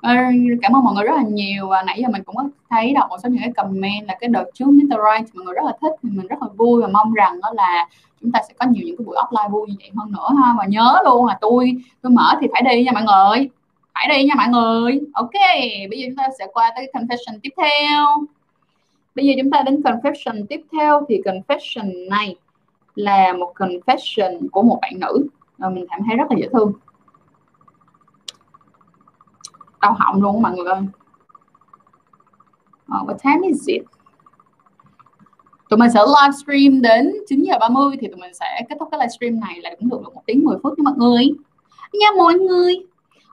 Ờ, 0.00 0.14
cảm 0.62 0.76
ơn 0.76 0.84
mọi 0.84 0.94
người 0.94 1.04
rất 1.04 1.16
là 1.16 1.22
nhiều 1.22 1.68
và 1.68 1.82
nãy 1.82 2.02
giờ 2.02 2.08
mình 2.12 2.22
cũng 2.24 2.36
có 2.36 2.44
thấy 2.70 2.92
đọc 2.92 3.06
một 3.10 3.16
số 3.22 3.28
những 3.28 3.42
cái 3.42 3.52
comment 3.56 4.06
là 4.06 4.16
cái 4.20 4.28
đợt 4.28 4.44
trước 4.54 4.66
Mr. 4.66 4.90
Right 4.90 5.34
mọi 5.34 5.44
người 5.44 5.54
rất 5.54 5.64
là 5.64 5.72
thích 5.80 5.92
thì 6.02 6.08
mình 6.12 6.26
rất 6.26 6.42
là 6.42 6.48
vui 6.56 6.82
và 6.82 6.88
mong 6.88 7.12
rằng 7.12 7.40
đó 7.40 7.50
là 7.54 7.88
chúng 8.20 8.32
ta 8.32 8.40
sẽ 8.48 8.54
có 8.58 8.66
nhiều 8.66 8.82
những 8.86 8.96
cái 8.96 9.04
buổi 9.04 9.16
offline 9.16 9.50
vui 9.50 9.66
như 9.68 9.74
vậy 9.78 9.90
hơn 9.96 10.12
nữa 10.12 10.28
ha. 10.42 10.54
Và 10.58 10.64
nhớ 10.64 11.02
luôn 11.04 11.26
là 11.26 11.38
tôi 11.40 11.76
tôi 12.02 12.12
mở 12.12 12.34
thì 12.40 12.46
phải 12.52 12.62
đi 12.62 12.84
nha 12.84 12.92
mọi 12.92 13.02
người. 13.02 13.48
Phải 13.94 14.08
đi 14.08 14.24
nha 14.24 14.34
mọi 14.36 14.48
người. 14.48 15.00
Ok 15.12 15.30
bây 15.90 15.98
giờ 15.98 16.06
chúng 16.08 16.16
ta 16.16 16.28
sẽ 16.38 16.46
qua 16.52 16.72
tới 16.76 16.90
confession 16.92 17.38
tiếp 17.42 17.50
theo 17.56 18.06
bây 19.20 19.26
giờ 19.26 19.32
chúng 19.42 19.50
ta 19.50 19.62
đến 19.62 19.80
confession 19.80 20.46
tiếp 20.48 20.60
theo. 20.72 21.06
Thì 21.08 21.20
confession 21.24 22.08
này 22.08 22.36
là 22.94 23.32
một 23.32 23.52
confession 23.56 24.48
của 24.52 24.62
một 24.62 24.78
bạn 24.82 24.92
nữ. 25.00 25.26
Và 25.58 25.68
mình 25.68 25.86
cảm 25.90 26.00
thấy 26.06 26.16
rất 26.16 26.24
là 26.30 26.36
dễ 26.40 26.48
thương. 26.52 26.72
Đau 29.80 29.92
họng 29.98 30.22
luôn 30.22 30.42
mọi 30.42 30.52
người 30.52 30.66
ơi. 30.66 30.82
Oh, 32.96 33.08
what 33.08 33.18
time 33.24 33.48
is 33.48 33.66
it? 33.66 33.82
Tụi 35.70 35.78
mình 35.78 35.90
sẽ 35.90 36.00
livestream 36.00 36.82
đến 36.82 37.12
9 37.28 37.42
giờ 37.42 37.58
30 37.60 37.96
thì 38.00 38.08
tụi 38.08 38.16
mình 38.16 38.34
sẽ 38.34 38.60
kết 38.68 38.76
thúc 38.80 38.88
cái 38.90 39.00
livestream 39.00 39.40
này 39.40 39.60
là 39.62 39.70
cũng 39.78 39.88
được 39.90 40.14
một 40.14 40.22
tiếng 40.26 40.44
10 40.44 40.56
phút 40.62 40.78
nha 40.78 40.82
mọi 40.82 40.94
người. 40.96 41.24
Nha 41.92 42.06
mọi 42.16 42.34
người. 42.34 42.74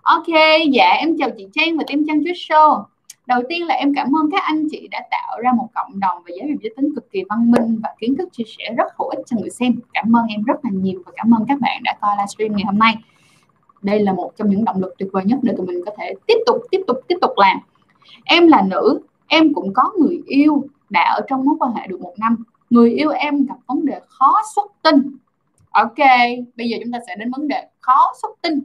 Ok 0.02 0.28
dạ 0.72 0.90
em 1.00 1.18
chào 1.18 1.30
chị 1.38 1.48
Trang 1.54 1.78
và 1.78 1.84
team 1.88 2.04
Trang 2.08 2.24
Chuyết 2.24 2.36
Show 2.36 2.84
đầu 3.28 3.42
tiên 3.50 3.68
là 3.68 3.74
em 3.74 3.94
cảm 3.96 4.16
ơn 4.16 4.32
các 4.32 4.44
anh 4.44 4.68
chị 4.72 4.88
đã 4.92 5.02
tạo 5.12 5.42
ra 5.42 5.52
một 5.58 5.68
cộng 5.76 6.00
đồng 6.00 6.24
về 6.26 6.36
giáo 6.40 6.48
dục 6.50 6.60
giới 6.62 6.74
tính 6.78 6.96
cực 6.96 7.12
kỳ 7.12 7.24
văn 7.30 7.52
minh 7.52 7.80
và 7.84 7.90
kiến 8.00 8.16
thức 8.18 8.30
chia 8.32 8.44
sẻ 8.58 8.74
rất 8.78 8.88
hữu 9.00 9.10
ích 9.10 9.26
cho 9.26 9.38
người 9.40 9.50
xem. 9.50 9.76
Cảm 9.94 10.16
ơn 10.16 10.26
em 10.28 10.44
rất 10.44 10.66
là 10.66 10.72
nhiều 10.74 11.02
và 11.06 11.12
cảm 11.16 11.32
ơn 11.34 11.46
các 11.48 11.60
bạn 11.62 11.82
đã 11.84 11.98
coi 12.02 12.16
livestream 12.18 12.56
ngày 12.56 12.66
hôm 12.66 12.80
nay. 12.80 12.96
Đây 13.82 14.00
là 14.00 14.14
một 14.14 14.32
trong 14.38 14.50
những 14.50 14.66
động 14.66 14.82
lực 14.82 14.94
tuyệt 14.98 15.10
vời 15.12 15.26
nhất 15.26 15.40
để 15.42 15.54
tụi 15.58 15.66
mình 15.66 15.82
có 15.86 15.92
thể 15.98 16.14
tiếp 16.28 16.38
tục 16.46 16.58
tiếp 16.72 16.82
tục 16.88 16.98
tiếp 17.08 17.16
tục 17.22 17.32
làm. 17.38 17.58
Em 18.26 18.48
là 18.48 18.62
nữ, 18.62 19.00
em 19.28 19.54
cũng 19.54 19.74
có 19.74 19.92
người 20.00 20.22
yêu 20.28 20.68
đã 20.90 21.14
ở 21.18 21.22
trong 21.28 21.46
mối 21.46 21.56
quan 21.60 21.74
hệ 21.76 21.88
được 21.88 22.02
một 22.02 22.14
năm. 22.18 22.44
Người 22.70 22.92
yêu 22.92 23.10
em 23.10 23.46
gặp 23.46 23.56
vấn 23.68 23.86
đề 23.86 24.00
khó 24.08 24.42
xuất 24.56 24.72
tinh. 24.82 25.18
Ok, 25.72 25.98
bây 26.58 26.70
giờ 26.70 26.78
chúng 26.84 26.92
ta 26.94 27.00
sẽ 27.08 27.16
đến 27.16 27.32
vấn 27.38 27.48
đề 27.48 27.68
khó 27.80 28.14
xuất 28.22 28.30
tinh 28.42 28.60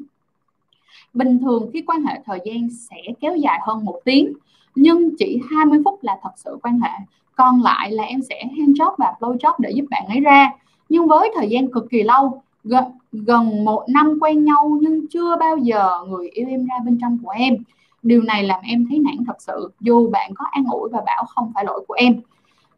bình 1.14 1.38
thường 1.38 1.70
khi 1.72 1.82
quan 1.86 2.04
hệ 2.04 2.20
thời 2.26 2.38
gian 2.44 2.68
sẽ 2.70 2.96
kéo 3.20 3.36
dài 3.36 3.60
hơn 3.62 3.84
một 3.84 4.00
tiếng 4.04 4.32
nhưng 4.74 5.16
chỉ 5.18 5.40
20 5.50 5.78
phút 5.84 5.98
là 6.02 6.18
thật 6.22 6.30
sự 6.36 6.58
quan 6.62 6.80
hệ. 6.80 6.90
Còn 7.36 7.62
lại 7.62 7.92
là 7.92 8.04
em 8.04 8.22
sẽ 8.22 8.44
hand 8.44 8.80
job 8.80 8.94
và 8.98 9.14
blow 9.20 9.36
job 9.36 9.54
để 9.58 9.70
giúp 9.70 9.84
bạn 9.90 10.06
ấy 10.08 10.20
ra. 10.20 10.50
Nhưng 10.88 11.06
với 11.06 11.30
thời 11.34 11.48
gian 11.48 11.72
cực 11.72 11.90
kỳ 11.90 12.02
lâu 12.02 12.42
gần, 12.64 12.84
gần 13.12 13.64
một 13.64 13.84
năm 13.88 14.18
quen 14.20 14.44
nhau 14.44 14.78
nhưng 14.82 15.06
chưa 15.08 15.36
bao 15.36 15.56
giờ 15.56 15.90
người 16.08 16.28
yêu 16.28 16.46
em 16.48 16.66
ra 16.66 16.74
bên 16.84 16.98
trong 17.00 17.18
của 17.24 17.30
em. 17.30 17.56
Điều 18.02 18.22
này 18.22 18.42
làm 18.42 18.60
em 18.62 18.86
thấy 18.88 18.98
nản 18.98 19.24
thật 19.26 19.36
sự 19.38 19.70
dù 19.80 20.10
bạn 20.10 20.34
có 20.34 20.44
an 20.50 20.64
ủi 20.72 20.88
và 20.92 21.02
bảo 21.06 21.24
không 21.28 21.52
phải 21.54 21.64
lỗi 21.64 21.84
của 21.88 21.94
em. 21.94 22.20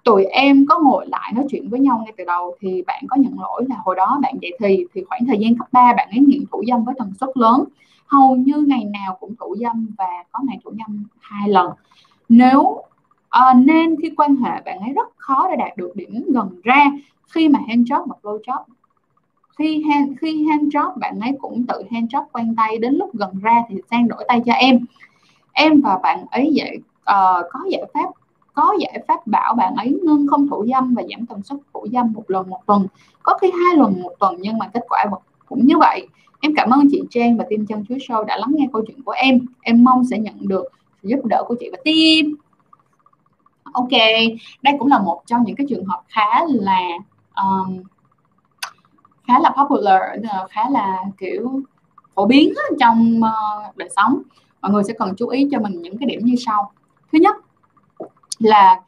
Tụi 0.04 0.24
em 0.24 0.66
có 0.68 0.78
ngồi 0.78 1.06
lại 1.06 1.32
nói 1.34 1.44
chuyện 1.50 1.68
với 1.68 1.80
nhau 1.80 2.02
ngay 2.04 2.12
từ 2.16 2.24
đầu 2.24 2.56
thì 2.60 2.82
bạn 2.86 3.04
có 3.08 3.16
nhận 3.16 3.40
lỗi 3.40 3.64
là 3.68 3.76
hồi 3.84 3.94
đó 3.94 4.18
bạn 4.22 4.34
dậy 4.40 4.52
thì 4.58 4.84
thì 4.94 5.04
khoảng 5.08 5.26
thời 5.26 5.38
gian 5.38 5.58
cấp 5.58 5.68
3 5.72 5.92
bạn 5.96 6.08
ấy 6.10 6.18
nghiện 6.18 6.44
thủ 6.52 6.62
dâm 6.68 6.84
với 6.84 6.94
tần 6.98 7.12
suất 7.20 7.30
lớn 7.34 7.64
hầu 8.06 8.36
như 8.36 8.64
ngày 8.66 8.84
nào 8.84 9.16
cũng 9.20 9.34
thủ 9.40 9.56
dâm 9.60 9.94
và 9.98 10.24
có 10.32 10.40
ngày 10.42 10.58
thủ 10.64 10.70
dâm 10.70 11.04
hai 11.20 11.48
lần. 11.48 11.70
Nếu 12.28 12.82
à, 13.28 13.54
nên 13.54 13.96
khi 14.02 14.10
quan 14.16 14.36
hệ 14.36 14.60
bạn 14.64 14.78
ấy 14.78 14.92
rất 14.92 15.08
khó 15.16 15.48
để 15.50 15.56
đạt 15.56 15.76
được 15.76 15.92
điểm 15.94 16.24
gần 16.28 16.60
ra 16.64 16.84
khi 17.28 17.48
mà 17.48 17.60
hand 17.68 17.92
job 17.92 18.06
và 18.06 18.16
blow 18.22 18.38
job 18.40 18.64
khi 19.58 19.84
hand, 19.88 20.12
khi 20.20 20.46
hand 20.50 20.76
job 20.76 20.98
bạn 20.98 21.20
ấy 21.20 21.32
cũng 21.40 21.66
tự 21.66 21.82
hand 21.90 22.14
job 22.14 22.24
quen 22.32 22.54
tay 22.56 22.78
đến 22.78 22.94
lúc 22.94 23.10
gần 23.14 23.38
ra 23.42 23.62
thì 23.68 23.76
sang 23.90 24.08
đổi 24.08 24.24
tay 24.28 24.42
cho 24.46 24.52
em. 24.52 24.86
Em 25.52 25.80
và 25.80 25.98
bạn 26.02 26.26
ấy 26.30 26.52
vậy 26.56 26.76
uh, 26.76 26.84
ờ, 27.04 27.48
có 27.50 27.60
giải 27.70 27.84
pháp 27.94 28.10
có 28.54 28.74
giải 28.80 29.04
pháp 29.08 29.26
bảo 29.26 29.54
bạn 29.54 29.74
ấy 29.74 30.00
ngưng 30.02 30.26
không 30.28 30.48
thủ 30.48 30.66
dâm 30.72 30.94
và 30.94 31.02
giảm 31.10 31.26
tần 31.26 31.42
suất 31.42 31.58
thủ 31.74 31.86
dâm 31.92 32.12
một 32.12 32.30
lần 32.30 32.50
một 32.50 32.60
tuần. 32.66 32.86
Có 33.22 33.38
khi 33.40 33.50
hai 33.50 33.76
lần 33.76 34.02
một 34.02 34.12
tuần 34.18 34.36
nhưng 34.38 34.58
mà 34.58 34.70
kết 34.74 34.84
quả 34.88 35.04
cũng 35.46 35.66
như 35.66 35.78
vậy 35.78 36.08
em 36.44 36.54
cảm 36.56 36.70
ơn 36.70 36.88
chị 36.90 37.02
Trang 37.10 37.36
và 37.36 37.44
team 37.50 37.66
chân 37.66 37.84
chuối 37.88 37.98
show 37.98 38.24
đã 38.24 38.36
lắng 38.36 38.50
nghe 38.54 38.68
câu 38.72 38.82
chuyện 38.86 39.02
của 39.02 39.12
em. 39.12 39.46
Em 39.62 39.84
mong 39.84 40.04
sẽ 40.04 40.18
nhận 40.18 40.34
được 40.40 40.64
sự 41.02 41.08
giúp 41.08 41.24
đỡ 41.24 41.44
của 41.48 41.54
chị 41.60 41.68
và 41.72 41.78
team. 41.84 42.34
Ok 43.72 43.90
đây 44.62 44.74
cũng 44.78 44.88
là 44.88 44.98
một 44.98 45.22
trong 45.26 45.44
những 45.44 45.56
cái 45.56 45.66
trường 45.70 45.84
hợp 45.84 46.02
khá 46.08 46.44
là 46.48 46.80
um, 47.36 47.82
khá 49.26 49.38
là 49.38 49.50
popular 49.58 50.00
ờ, 50.30 50.46
khá 50.50 50.70
là 50.70 50.98
kiểu 51.18 51.60
phổ 52.14 52.26
biến 52.26 52.52
trong 52.80 53.20
uh, 53.20 53.76
đời 53.76 53.88
sống. 53.96 54.22
Mọi 54.62 54.72
người 54.72 54.84
sẽ 54.84 54.94
cần 54.98 55.14
chú 55.16 55.28
ý 55.28 55.48
cho 55.52 55.60
mình 55.60 55.82
những 55.82 55.98
cái 55.98 56.06
điểm 56.06 56.20
như 56.24 56.34
sau. 56.46 56.72
Thứ 57.12 57.18
nhất 57.18 57.36
là 58.38 58.80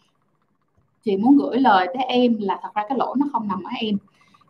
chị 1.04 1.16
muốn 1.16 1.38
gửi 1.38 1.58
lời 1.58 1.86
tới 1.86 2.02
em 2.02 2.36
là 2.40 2.58
thật 2.62 2.68
ra 2.74 2.82
cái 2.88 2.98
lỗi 2.98 3.16
nó 3.18 3.26
không 3.32 3.48
nằm 3.48 3.62
ở 3.62 3.70
em 3.80 3.96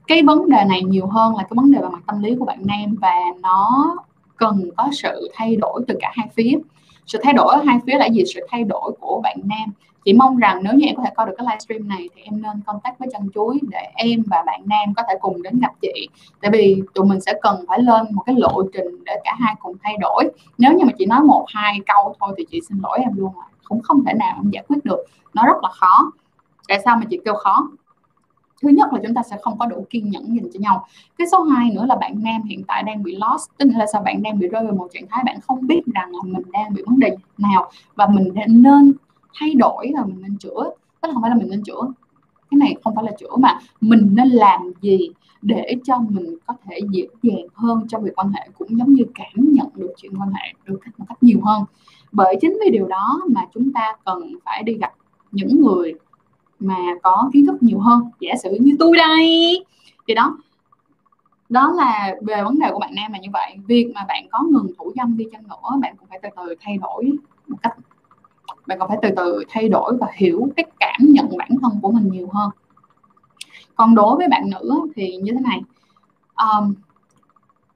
cái 0.07 0.22
vấn 0.22 0.48
đề 0.50 0.64
này 0.64 0.82
nhiều 0.82 1.07
hơn 1.07 1.36
là 1.36 1.42
cái 1.42 1.52
vấn 1.57 1.72
đề 1.72 1.80
về 1.80 1.88
mặt 1.88 2.02
tâm 2.07 2.22
lý 2.22 2.36
của 2.38 2.44
bạn 2.44 2.59
nam 2.64 2.96
và 3.00 3.14
nó 3.40 3.96
cần 4.36 4.70
có 4.76 4.88
sự 4.92 5.30
thay 5.34 5.57
đổi 5.57 5.84
từ 5.88 5.94
cả 6.00 6.12
hai 6.14 6.28
phía. 6.34 6.59
Sự 7.07 7.18
thay 7.22 7.32
đổi 7.32 7.54
ở 7.54 7.62
hai 7.66 7.78
phía 7.86 7.98
là 7.98 8.07
gì? 8.07 8.22
Sự 8.34 8.46
thay 8.50 8.64
đổi 8.64 8.92
của 9.00 9.20
bạn 9.22 9.36
nam. 9.44 9.72
Chị 10.04 10.12
mong 10.12 10.36
rằng 10.36 10.61
nếu 10.62 10.74
như 10.74 10.86
em 10.86 10.96
có 10.96 11.02
thể 11.02 11.11
coi 11.16 11.26
được 11.26 11.32
cái 11.38 11.46
livestream 11.46 11.88
này 11.88 12.09
thì 12.14 12.22
em 12.22 12.42
nên 12.42 12.61
contact 12.66 12.98
với 12.98 13.09
chân 13.12 13.28
chuối 13.34 13.59
để 13.62 13.90
em 13.94 14.22
và 14.26 14.42
bạn 14.46 14.61
nam 14.66 14.94
có 14.96 15.02
thể 15.09 15.14
cùng 15.20 15.42
đến 15.42 15.61
gặp 15.61 15.72
chị. 15.80 16.09
Tại 16.40 16.50
vì 16.50 16.82
tụi 16.94 17.04
mình 17.04 17.20
sẽ 17.20 17.34
cần 17.42 17.64
phải 17.68 17.82
lên 17.82 18.07
một 18.11 18.22
cái 18.26 18.34
lộ 18.38 18.62
trình 18.72 19.04
để 19.04 19.20
cả 19.24 19.36
hai 19.38 19.54
cùng 19.61 19.76
thay 19.82 19.96
đổi. 20.00 20.24
Nếu 20.59 20.72
như 20.72 20.84
mà 20.84 20.92
chị 20.98 21.07
nói 21.07 21.20
một, 21.20 21.44
hai 21.48 21.80
câu 21.86 22.14
thôi 22.20 22.34
thì 22.38 22.46
chị 22.50 22.61
xin 22.68 22.78
lỗi 22.82 22.98
em 23.02 23.11
luôn 23.16 23.32
ạ 23.40 23.46
cũng 23.68 23.82
không 23.82 24.04
thể 24.04 24.12
nào 24.14 24.34
em 24.36 24.50
giải 24.50 24.64
quyết 24.68 24.84
được. 24.84 25.04
Nó 25.34 25.46
rất 25.46 25.57
là 25.62 25.68
khó. 25.68 26.12
Tại 26.68 26.78
sao 26.84 26.96
mà 26.96 27.02
chị 27.11 27.20
kêu 27.24 27.34
khó? 27.34 27.68
Thứ 28.62 28.68
nhất 28.68 28.92
là 28.92 29.00
chúng 29.04 29.14
ta 29.14 29.22
sẽ 29.22 29.36
không 29.42 29.59
có 29.59 29.66
đủ 29.66 29.86
kiên 29.90 30.11
nhẫn 30.11 30.34
nhìn 30.34 30.44
cho 30.52 30.61
nhau. 30.61 30.86
Cái 31.18 31.26
số 31.32 31.42
2 31.42 31.70
nữa 31.70 31.86
là 31.86 31.96
bạn 31.96 32.22
nam 32.22 32.42
hiện 32.42 32.64
tại 32.68 32.82
đang 32.82 33.02
bị 33.02 33.16
lost 33.16 33.50
tức 33.57 33.68
là 33.76 33.86
sao? 33.92 34.02
Bạn 34.02 34.22
đang 34.22 34.38
bị 34.38 34.48
rơi 34.48 34.64
vào 34.64 34.74
một 34.74 34.88
trạng 34.92 35.07
thái 35.11 35.24
bạn 35.26 35.40
không 35.40 35.66
biết 35.66 35.82
rằng 35.94 36.11
là 36.12 36.22
mình 36.24 36.42
đang 36.52 36.74
bị 36.74 36.82
vấn 36.86 36.98
đề 36.98 37.16
nào 37.38 37.70
và 37.94 38.07
mình 38.07 38.28
nên 38.46 38.92
thay 39.34 39.54
đổi 39.54 39.92
và 39.96 40.04
mình 40.04 40.22
nên 40.22 40.38
chữa. 40.38 40.70
Tức 41.00 41.09
là 41.09 41.12
không 41.12 41.22
phải 41.22 41.30
là 41.30 41.36
mình 41.36 41.50
nên 41.50 41.62
chữa. 41.62 41.80
Cái 42.50 42.59
này 42.59 42.76
không 42.84 42.94
phải 42.94 43.04
là 43.04 43.12
chữa 43.18 43.36
mà 43.38 43.59
mình 43.80 44.09
nên 44.12 44.28
làm 44.28 44.72
gì 44.82 44.98
để 45.42 45.72
cho 45.84 45.98
mình 45.98 46.36
có 46.46 46.54
thể 46.64 46.78
dễ 46.90 47.07
dàng 47.22 47.46
hơn 47.54 47.86
trong 47.88 48.02
việc 48.02 48.12
quan 48.16 48.32
hệ, 48.32 48.48
cũng 48.59 48.78
giống 48.78 48.94
như 48.94 49.04
cảm 49.14 49.52
nhận 49.52 49.66
được 49.74 49.94
chuyện 49.96 50.12
quan 50.18 50.32
hệ 50.32 50.52
được 50.64 50.80
một 50.98 51.04
cách 51.09 51.22
nhiều 51.22 51.40
hơn. 51.42 51.64
Bởi 52.12 52.36
chính 52.40 52.59
vì 52.64 52.70
điều 52.70 52.86
đó 52.86 53.20
mà 53.30 53.46
chúng 53.54 53.72
ta 53.72 53.96
cần 54.04 54.34
phải 54.44 54.62
đi 54.62 54.74
gặp 54.74 54.92
những 55.32 55.62
người 55.62 55.94
mà 56.61 56.76
có 57.02 57.30
kiến 57.32 57.46
thức 57.46 57.62
nhiều 57.62 57.78
hơn 57.78 58.11
giả 58.20 58.32
sử 58.42 58.57
như 58.61 58.76
tôi 58.78 58.96
đây. 58.96 59.64
Thì 60.09 60.14
đó 60.14 60.38
đó 61.48 61.72
là 61.76 62.14
về 62.22 62.42
vấn 62.44 62.59
đề 62.59 62.70
của 62.72 62.78
bạn 62.78 62.94
nam 62.94 63.12
là 63.12 63.18
như 63.18 63.28
vậy. 63.32 63.57
Việc 63.66 63.92
mà 63.94 64.04
bạn 64.09 64.26
có 64.30 64.42
ngừng 64.50 64.72
thủ 64.78 64.92
dâm 64.96 65.16
đi 65.16 65.24
chăng 65.32 65.42
nữa 65.48 65.78
bạn 65.80 65.96
cũng 65.96 66.09
phải 66.09 66.18
từ 66.22 66.28
từ 66.36 66.54
thay 66.61 66.78
đổi 66.78 67.12
một 67.46 67.57
cách 67.62 67.76
bạn 68.66 68.78
còn 68.78 68.88
phải 68.88 68.98
từ 69.02 69.09
từ 69.16 69.44
thay 69.48 69.68
đổi 69.68 69.96
và 70.00 70.07
hiểu 70.14 70.48
cái 70.57 70.66
cảm 70.80 71.00
nhận 71.00 71.36
bản 71.38 71.48
thân 71.62 71.72
của 71.82 71.90
mình 71.92 72.09
nhiều 72.12 72.28
hơn. 72.32 72.50
Còn 73.76 73.94
đối 73.94 74.16
với 74.16 74.28
bạn 74.28 74.50
nữ 74.50 74.80
thì 74.96 75.16
như 75.16 75.32
thế 75.32 75.40
này. 75.40 75.61
Um, 76.36 76.74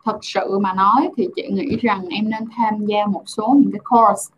thật 0.05 0.19
sự 0.23 0.59
mà 0.59 0.75
nói 0.75 1.11
thì 1.17 1.29
chị 1.37 1.49
nghĩ 1.51 1.77
rằng 1.77 2.09
em 2.09 2.31
nên 2.31 2.45
tham 2.57 2.87
gia 2.87 3.07
một 3.07 3.23
số 3.27 3.57
những 3.61 3.73
cái 3.73 3.81
course 3.85 4.35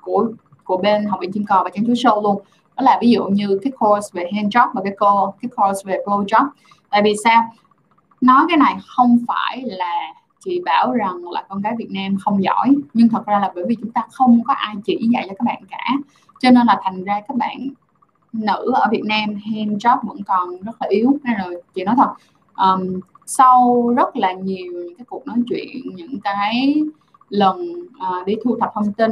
của 0.00 0.32
của 0.64 0.76
bên 0.76 1.04
học 1.04 1.20
viện 1.20 1.32
chim 1.32 1.44
cò 1.46 1.60
và 1.64 1.70
chân 1.70 1.84
chú 1.86 1.92
show 1.92 2.22
luôn 2.22 2.42
đó 2.80 2.84
là 2.84 2.98
ví 3.00 3.10
dụ 3.10 3.24
như 3.24 3.58
cái 3.62 3.72
course 3.78 4.08
về 4.12 4.30
hand 4.34 4.56
job 4.56 4.68
và 4.74 4.80
cái 4.84 4.94
cô 4.98 5.34
cái 5.42 5.48
course 5.56 5.82
về 5.84 5.98
blow 6.06 6.24
job. 6.24 6.48
Tại 6.90 7.02
vì 7.02 7.14
sao? 7.24 7.42
Nói 8.20 8.44
cái 8.48 8.56
này 8.56 8.76
không 8.86 9.18
phải 9.28 9.62
là 9.66 10.12
chị 10.44 10.60
bảo 10.64 10.92
rằng 10.92 11.30
là 11.30 11.44
con 11.48 11.60
gái 11.60 11.74
Việt 11.78 11.90
Nam 11.90 12.16
không 12.20 12.42
giỏi 12.42 12.74
nhưng 12.94 13.08
thật 13.08 13.26
ra 13.26 13.38
là 13.38 13.52
bởi 13.54 13.64
vì 13.68 13.76
chúng 13.80 13.92
ta 13.92 14.02
không 14.12 14.42
có 14.44 14.54
ai 14.54 14.74
chỉ 14.84 15.08
dạy 15.12 15.26
cho 15.28 15.34
các 15.38 15.44
bạn 15.44 15.62
cả. 15.70 15.86
Cho 16.40 16.50
nên 16.50 16.66
là 16.66 16.80
thành 16.82 17.04
ra 17.04 17.20
các 17.28 17.36
bạn 17.36 17.68
nữ 18.32 18.72
ở 18.74 18.88
Việt 18.90 19.02
Nam 19.04 19.34
hand 19.34 19.86
job 19.86 19.96
vẫn 20.02 20.22
còn 20.26 20.62
rất 20.62 20.82
là 20.82 20.88
yếu. 20.90 21.12
Nên 21.24 21.36
rồi 21.44 21.62
chị 21.74 21.84
nói 21.84 21.94
thật 21.98 22.10
um, 22.56 23.00
sau 23.26 23.88
rất 23.96 24.16
là 24.16 24.32
nhiều 24.32 24.72
những 24.72 24.96
cái 24.96 25.04
cuộc 25.08 25.26
nói 25.26 25.36
chuyện 25.48 25.94
những 25.94 26.20
cái 26.20 26.82
lần 27.28 27.86
uh, 27.86 28.26
đi 28.26 28.34
thu 28.44 28.56
thập 28.60 28.70
thông 28.74 28.92
tin 28.92 29.10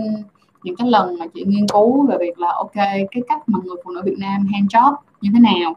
những 0.62 0.76
cái 0.76 0.88
lần 0.88 1.18
mà 1.18 1.26
chị 1.34 1.44
nghiên 1.46 1.68
cứu 1.68 2.06
về 2.06 2.16
việc 2.20 2.38
là, 2.38 2.52
ok, 2.52 2.74
cái 2.74 3.22
cách 3.28 3.48
mà 3.48 3.58
người 3.64 3.76
phụ 3.84 3.90
nữ 3.90 4.02
Việt 4.04 4.16
Nam 4.18 4.46
hand 4.52 4.74
job 4.74 4.94
như 5.20 5.30
thế 5.34 5.40
nào, 5.40 5.76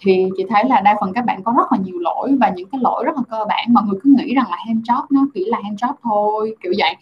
thì 0.00 0.28
chị 0.36 0.44
thấy 0.48 0.64
là 0.64 0.80
đa 0.80 0.96
phần 1.00 1.12
các 1.12 1.24
bạn 1.24 1.42
có 1.42 1.52
rất 1.56 1.72
là 1.72 1.78
nhiều 1.78 1.98
lỗi 1.98 2.36
và 2.40 2.48
những 2.56 2.68
cái 2.68 2.80
lỗi 2.80 3.04
rất 3.04 3.16
là 3.16 3.22
cơ 3.30 3.44
bản. 3.48 3.66
Mọi 3.68 3.84
người 3.86 4.00
cứ 4.02 4.14
nghĩ 4.18 4.34
rằng 4.34 4.50
là 4.50 4.56
hand 4.66 4.90
job 4.90 5.02
nó 5.10 5.26
chỉ 5.34 5.44
là 5.44 5.58
hand 5.64 5.84
job 5.84 5.94
thôi, 6.02 6.56
kiểu 6.62 6.72
vậy. 6.78 6.96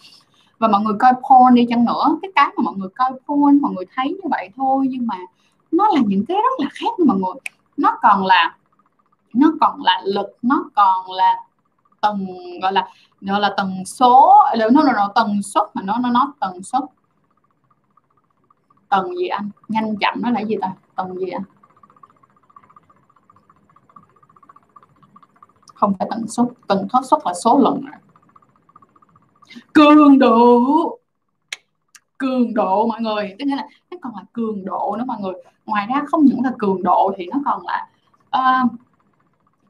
Và 0.58 0.68
mọi 0.68 0.80
người 0.80 0.94
coi 0.98 1.12
porn 1.12 1.54
đi 1.54 1.66
chăng 1.70 1.84
nữa, 1.84 2.18
cái 2.22 2.30
cái 2.34 2.48
mà 2.56 2.62
mọi 2.62 2.74
người 2.76 2.88
coi 2.88 3.10
porn, 3.26 3.60
mọi 3.60 3.72
người 3.72 3.84
thấy 3.96 4.08
như 4.08 4.28
vậy 4.30 4.48
thôi, 4.56 4.86
nhưng 4.90 5.06
mà 5.06 5.16
nó 5.72 5.88
là 5.88 6.00
những 6.06 6.24
cái 6.28 6.36
rất 6.36 6.64
là 6.64 6.68
khác 6.74 7.06
mọi 7.06 7.16
người. 7.16 7.40
Nó 7.76 7.98
còn 8.02 8.26
là, 8.26 8.56
nó 9.34 9.52
còn 9.60 9.82
là 9.82 10.02
lực, 10.04 10.36
nó 10.42 10.64
còn 10.74 11.10
là 11.10 11.34
tầng, 12.00 12.26
gọi 12.62 12.72
là 12.72 12.88
gọi 13.20 13.40
là 13.40 13.54
tần 13.56 13.84
số 13.86 14.34
nó 14.58 14.68
nó 14.68 14.92
nó 14.92 15.08
tần 15.14 15.42
suất 15.42 15.62
mà 15.74 15.82
nó 15.82 15.98
nó 15.98 16.10
nó 16.10 16.32
tần 16.40 16.62
suất 16.62 16.82
tầng 18.88 19.16
gì 19.16 19.26
anh? 19.26 19.50
Nhanh 19.68 19.96
chậm 20.00 20.14
nó 20.22 20.30
là 20.30 20.40
gì 20.40 20.56
ta? 20.60 20.72
Tầng 20.94 21.18
gì 21.18 21.30
anh? 21.30 21.44
Không 25.74 25.94
phải 25.98 26.08
tần 26.10 26.28
suất 26.28 26.46
tần 26.66 26.86
thoát 26.90 27.00
suất 27.04 27.20
là 27.24 27.32
số 27.34 27.58
lần 27.58 27.80
rồi 27.80 28.00
cường 29.76 30.18
độ. 30.18 30.98
Cường 32.18 32.54
độ 32.54 32.86
mọi 32.86 33.00
người. 33.00 33.34
Tức 33.38 33.44
nghĩa 33.44 33.56
là 33.56 33.68
nó 33.90 33.98
còn 34.02 34.16
là 34.16 34.22
cường 34.32 34.64
độ 34.64 34.96
nữa 34.98 35.04
mọi 35.06 35.16
người. 35.20 35.34
Ngoài 35.66 35.86
ra 35.90 36.02
không 36.06 36.24
những 36.24 36.44
là 36.44 36.52
cường 36.58 36.82
độ 36.82 37.12
thì 37.16 37.26
nó 37.26 37.38
còn 37.44 37.62
là 37.66 37.88
uh, 38.38 38.70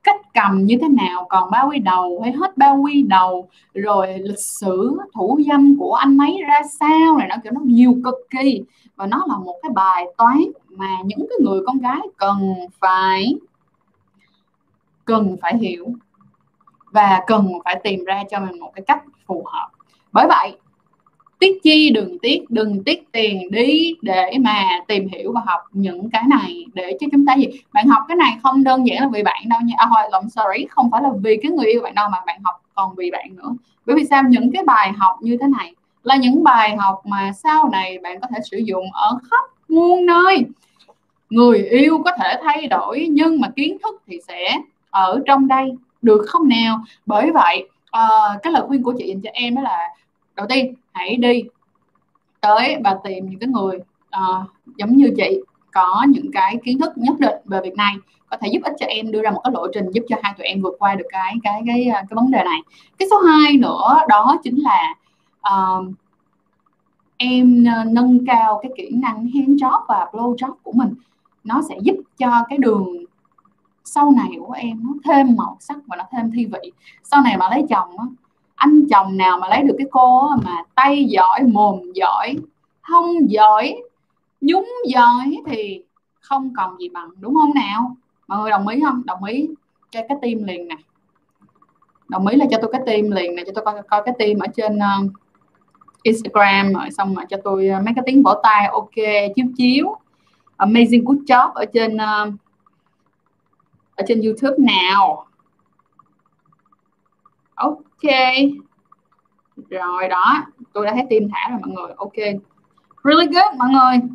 cách 0.07 0.21
cầm 0.35 0.65
như 0.65 0.79
thế 0.81 0.89
nào, 0.89 1.27
còn 1.29 1.51
bao 1.51 1.69
quy 1.69 1.79
đầu 1.79 2.21
hay 2.23 2.33
hết 2.33 2.57
bao 2.57 2.77
quy 2.77 3.03
đầu, 3.03 3.49
rồi 3.75 4.19
lịch 4.19 4.41
sử, 4.41 4.99
thủ 5.15 5.41
dâm 5.49 5.77
của 5.79 5.95
anh 5.95 6.19
ấy 6.19 6.43
ra 6.49 6.61
sao 6.81 7.19
này 7.19 7.29
nó 7.29 7.37
kiểu 7.45 7.53
nó 7.53 7.61
nhiều 7.65 7.95
cực 8.05 8.15
kỳ. 8.31 8.63
Và 8.97 9.07
nó 9.07 9.25
là 9.29 9.37
một 9.37 9.55
cái 9.63 9.71
bài 9.75 10.05
toán 10.17 10.39
mà 10.71 10.97
những 11.05 11.27
cái 11.31 11.39
người 11.45 11.61
con 11.67 11.79
gái 11.79 12.01
cần 12.17 12.55
phải 12.81 13.35
cần 15.05 15.37
phải 15.43 15.57
hiểu 15.57 15.87
và 16.91 17.21
cần 17.27 17.49
phải 17.65 17.81
tìm 17.85 18.05
ra 18.05 18.23
cho 18.31 18.41
mình 18.41 18.61
một 18.61 18.73
cái 18.75 18.85
cách 18.87 19.05
phù 19.27 19.45
hợp. 19.47 19.69
Bởi 20.13 20.27
vậy 20.29 20.59
tiết 21.39 21.63
chi 21.63 21.91
đừng 21.91 22.19
tiết 22.19 22.51
đừng 22.51 22.85
tiết 22.85 23.13
tiền 23.13 23.51
đi 23.51 23.95
để 24.03 24.33
mà 24.41 24.65
tìm 24.89 25.09
hiểu 25.09 25.33
và 25.33 25.41
học 25.47 25.61
những 25.73 26.11
cái 26.11 26.23
này 26.29 26.65
để 26.75 26.97
cho 27.01 27.07
chúng 27.13 27.27
ta 27.27 27.35
gì? 27.35 27.47
Bạn 27.73 27.87
học 27.87 28.03
cái 28.09 28.17
này 28.17 28.39
không 28.43 28.65
đơn 28.65 28.87
giản 28.87 29.01
là 29.01 29.09
vì 29.13 29.23
bạn 29.23 29.43
đâu 29.49 29.61
nha. 29.65 29.75
À, 29.79 29.87
hồi 29.87 30.03
lòng 30.13 30.31
sorry 30.31 30.67
không 30.71 30.91
phải 30.91 31.03
là 31.03 31.09
vì 31.23 31.39
cái 31.43 31.51
người 31.51 31.67
yêu 31.67 31.83
bạn 31.83 31.95
đâu 31.95 32.09
mà 32.13 32.19
bạn 32.27 32.41
học 32.45 32.63
còn 32.75 32.95
vì 32.95 33.11
bạn 33.11 33.37
nữa. 33.37 33.55
Bởi 33.87 33.97
vì 33.97 34.05
sao? 34.05 34.23
Những 34.29 34.53
cái 34.53 34.63
bài 34.65 34.93
học 34.93 35.17
như 35.21 35.37
thế 35.41 35.47
này 35.59 35.75
là 36.03 36.17
những 36.17 36.45
bài 36.45 36.77
học 36.77 37.01
mà 37.07 37.33
sau 37.33 37.69
này 37.73 37.99
bạn 37.99 38.21
có 38.21 38.27
thể 38.35 38.41
sử 38.51 38.57
dụng 38.57 38.85
ở 38.93 39.19
khắp 39.31 39.45
muôn 39.69 40.07
nơi. 40.07 40.45
Người 41.31 41.59
yêu 41.59 42.03
có 42.05 42.13
thể 42.19 42.41
thay 42.43 42.67
đổi 42.67 43.07
nhưng 43.11 43.41
mà 43.41 43.49
kiến 43.57 43.77
thức 43.83 44.03
thì 44.07 44.19
sẽ 44.29 44.59
ở 44.91 45.23
trong 45.27 45.49
đây 45.49 45.73
được 46.03 46.25
không 46.29 46.49
nào? 46.49 46.85
Bởi 47.07 47.31
vậy 47.31 47.69
uh, 47.97 48.43
cái 48.43 48.53
lời 48.53 48.63
khuyên 48.67 48.83
của 48.83 48.95
chị 48.99 49.07
dành 49.07 49.21
cho 49.21 49.31
em 49.33 49.55
đó 49.55 49.63
là 49.63 49.79
đầu 50.37 50.47
tiên 50.49 50.75
hãy 50.93 51.17
đi 51.17 51.45
tới 52.41 52.77
và 52.85 52.99
tìm 53.05 53.31
những 53.31 53.39
cái 53.39 53.49
người 53.49 53.77
uh, 54.17 54.47
giống 54.77 54.97
như 54.97 55.13
chị 55.17 55.41
có 55.73 56.05
những 56.09 56.33
cái 56.33 56.57
kiến 56.65 56.79
thức 56.79 56.93
nhất 56.97 57.15
định 57.19 57.37
về 57.45 57.61
việc 57.63 57.75
này 57.75 57.95
có 58.31 58.37
thể 58.41 58.49
giúp 58.53 58.61
ích 58.63 58.73
cho 58.79 58.87
em 58.87 59.11
đưa 59.11 59.23
ra 59.23 59.31
một 59.31 59.41
cái 59.45 59.53
lộ 59.55 59.67
trình 59.75 59.91
giúp 59.93 60.05
cho 60.09 60.17
hai 60.23 60.35
tụi 60.39 60.47
em 60.47 60.63
vượt 60.63 60.77
qua 60.79 60.95
được 60.95 61.05
cái 61.09 61.35
cái 61.43 61.63
cái 61.67 61.85
cái, 61.85 62.05
cái 62.09 62.15
vấn 62.15 62.31
đề 62.31 62.43
này. 62.45 62.61
Cái 62.99 63.09
số 63.11 63.19
2 63.19 63.57
nữa 63.57 63.99
đó 64.09 64.37
chính 64.43 64.63
là 64.63 64.95
uh, 65.55 65.87
em 67.17 67.65
nâng 67.87 68.27
cao 68.27 68.61
cái 68.63 68.73
kỹ 68.77 68.91
năng 68.93 69.17
hand 69.35 69.63
job 69.63 69.81
và 69.89 70.07
blow 70.13 70.37
job 70.37 70.55
của 70.63 70.73
mình. 70.73 70.95
Nó 71.45 71.63
sẽ 71.69 71.77
giúp 71.83 71.97
cho 72.19 72.45
cái 72.49 72.59
đường 72.59 73.05
sau 73.85 74.11
này 74.11 74.29
của 74.47 74.53
em 74.53 74.81
nó 74.85 74.93
thêm 75.05 75.37
màu 75.37 75.57
sắc 75.61 75.77
và 75.87 75.97
nó 75.97 76.05
thêm 76.13 76.31
thi 76.31 76.47
vị. 76.47 76.73
Sau 77.03 77.23
này 77.23 77.37
mà 77.37 77.49
lấy 77.51 77.65
chồng 77.69 77.97
đó 77.97 78.09
anh 78.57 78.87
chồng 78.91 79.17
nào 79.17 79.39
mà 79.39 79.49
lấy 79.49 79.63
được 79.63 79.75
cái 79.79 79.87
cô 79.91 80.29
mà 80.45 80.63
tay 80.75 81.05
giỏi 81.05 81.43
mồm 81.43 81.93
giỏi 81.95 82.37
không 82.83 83.31
giỏi 83.31 83.83
nhúng 84.41 84.69
giỏi 84.87 85.37
thì 85.47 85.83
không 86.21 86.53
còn 86.57 86.77
gì 86.81 86.89
bằng 86.89 87.11
đúng 87.21 87.35
không 87.35 87.55
nào? 87.55 87.97
Mọi 88.27 88.39
người 88.39 88.51
đồng 88.51 88.69
ý 88.69 88.81
không? 88.85 89.03
Đồng 89.07 89.25
ý 89.25 89.49
cho 89.91 90.01
cái 90.09 90.19
tim 90.23 90.45
liền 90.45 90.69
nè. 90.69 90.77
Đồng 92.09 92.27
ý 92.27 92.37
là 92.37 92.47
cho 92.51 92.59
tôi 92.63 92.73
cái 92.73 92.81
tim 92.87 93.11
liền 93.11 93.35
nè 93.35 93.45
cho 93.47 93.53
tôi 93.55 93.65
coi 93.65 93.83
coi 93.89 94.03
cái 94.05 94.15
tim 94.19 94.39
ở 94.39 94.47
trên 94.57 94.77
uh, 94.77 95.13
Instagram 96.03 96.73
rồi 96.73 96.91
xong 96.91 97.15
rồi 97.15 97.25
cho 97.29 97.37
tôi 97.45 97.71
uh, 97.79 97.85
mấy 97.85 97.95
cái 97.95 98.03
tiếng 98.07 98.23
vỗ 98.23 98.35
tay 98.43 98.67
ok 98.67 98.95
chiếu 99.37 99.47
chiếu. 99.57 99.97
Amazing 100.59 101.05
good 101.05 101.19
job 101.19 101.53
ở 101.53 101.65
trên 101.65 101.95
uh, 101.95 102.35
ở 103.97 104.05
trên 104.07 104.21
YouTube 104.21 104.57
nào 104.59 105.27
ok. 107.57 108.13
Rồi 109.71 110.09
đó. 110.09 110.47
Tôi 110.73 110.87
đã 110.87 110.93
thấy 110.95 111.07
tim 111.11 111.29
thả 111.33 111.51
rồi 111.51 111.59
mọi 111.63 111.71
người. 111.71 111.95
Ok. 111.97 112.43
Really 113.05 113.27
good 113.27 113.59
mọi 113.59 113.69
người. 113.69 114.09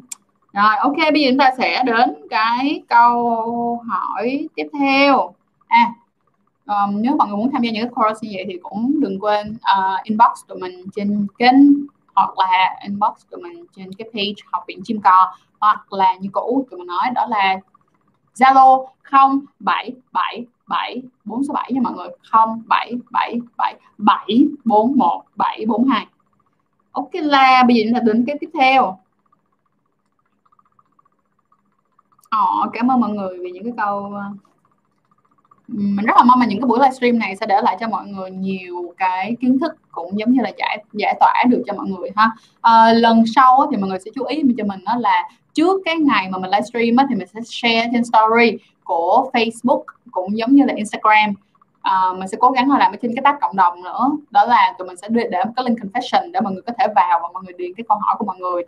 Rồi 0.54 0.76
ok 0.78 0.98
bây 1.14 1.22
giờ 1.22 1.30
chúng 1.30 1.40
ta 1.40 1.52
sẽ 1.58 1.84
đến 1.86 2.16
cái 2.30 2.84
câu 2.90 3.82
hỏi 3.88 4.50
tiếp 4.56 4.68
theo. 4.80 5.34
À 5.68 5.94
um, 6.72 7.02
nếu 7.02 7.16
mọi 7.16 7.28
người 7.28 7.38
muốn 7.38 7.52
tham 7.52 7.62
gia 7.62 7.72
những 7.72 7.84
cái 7.84 7.92
course 7.96 8.20
như 8.22 8.30
vậy 8.34 8.46
thì 8.48 8.60
cũng 8.64 9.00
đừng 9.00 9.20
quên 9.20 9.52
uh, 9.52 10.04
inbox 10.04 10.46
tụi 10.48 10.60
mình 10.60 10.86
trên 10.96 11.28
kênh 11.38 11.56
hoặc 12.16 12.40
là 12.40 12.80
inbox 12.84 13.14
tụi 13.30 13.42
mình 13.42 13.66
trên 13.76 13.94
cái 13.94 14.10
page 14.14 14.50
học 14.52 14.64
viện 14.68 14.82
chim 14.84 15.02
cò 15.02 15.36
hoặc 15.60 15.94
là 15.94 16.16
như 16.16 16.30
cũ 16.34 16.68
tụi 16.72 16.78
mình 16.78 16.88
nói 16.88 17.10
đó 17.16 17.26
là 17.30 17.58
Zalo 18.36 18.86
0777 19.12 20.46
467 21.26 21.72
nha 21.74 21.82
mọi 21.82 21.94
người. 21.94 22.08
0777 22.32 23.76
741 23.98 25.26
742 25.36 26.08
Ok 26.92 27.10
là 27.14 27.64
bây 27.68 27.76
giờ 27.76 27.82
chúng 27.86 27.94
ta 27.94 28.00
đến 28.00 28.24
cái 28.28 28.38
tiếp 28.40 28.50
theo. 28.54 28.98
Ồ, 32.30 32.66
cảm 32.74 32.92
ơn 32.92 33.02
mọi 33.02 33.10
người 33.10 33.38
vì 33.42 33.52
những 33.52 33.64
cái 33.64 33.74
câu 33.78 34.14
ờ, 34.14 34.24
mình 35.68 36.06
rất 36.06 36.14
là 36.18 36.24
mong 36.24 36.40
là 36.40 36.46
những 36.46 36.62
cái 36.62 36.68
buổi 36.68 36.80
livestream 36.80 37.20
này 37.20 37.36
sẽ 37.36 37.46
để 37.46 37.62
lại 37.62 37.78
cho 37.80 37.88
mọi 37.88 38.08
người 38.08 38.32
nhiều 38.32 38.94
cái 38.98 39.36
kiến 39.42 39.60
thức 39.60 39.76
cũng 39.92 40.20
giống 40.20 40.32
như 40.32 40.42
là 40.42 40.52
giải 40.58 40.84
giải 40.94 41.18
tỏa 41.20 41.44
được 41.50 41.64
cho 41.68 41.74
mọi 41.74 41.86
người 41.88 42.10
ha. 42.16 42.32
À, 42.62 42.94
lần 42.94 43.24
sau 43.36 43.68
thì 43.72 43.78
mọi 43.78 43.90
người 43.90 44.00
sẽ 44.06 44.12
chú 44.16 44.24
ý 44.24 44.44
cho 44.58 44.64
mình 44.64 44.80
đó 44.86 44.96
là 45.00 45.30
trước 45.54 45.82
cái 45.86 45.96
ngày 45.98 46.30
mà 46.30 46.38
mình 46.38 46.52
livestream 46.52 47.08
thì 47.10 47.16
mình 47.16 47.28
sẽ 47.28 47.42
share 47.46 47.90
trên 47.94 48.04
story 48.04 48.58
của 48.84 49.30
Facebook 49.34 49.84
cũng 50.12 50.38
giống 50.38 50.56
như 50.56 50.64
là 50.66 50.74
Instagram. 50.76 51.34
À, 51.82 52.14
mình 52.18 52.28
sẽ 52.28 52.38
cố 52.42 52.52
gắng 52.52 52.72
là 52.72 52.78
làm 52.78 52.92
ở 52.92 52.98
trên 53.02 53.16
cái 53.16 53.22
tab 53.24 53.36
cộng 53.42 53.56
đồng 53.56 53.84
nữa. 53.84 54.12
Đó 54.32 54.46
là 54.46 54.74
tụi 54.78 54.88
mình 54.88 54.98
sẽ 54.98 55.08
để, 55.10 55.28
để 55.32 55.44
một 55.46 55.52
cái 55.56 55.66
link 55.66 55.80
confession 55.80 56.32
để 56.32 56.42
mọi 56.42 56.54
người 56.54 56.62
có 56.62 56.74
thể 56.80 56.88
vào 56.96 57.20
và 57.22 57.30
mọi 57.34 57.44
người 57.44 57.54
điền 57.58 57.74
cái 57.78 57.84
câu 57.90 57.98
hỏi 58.02 58.16
của 58.20 58.26
mọi 58.26 58.38
người. 58.40 58.64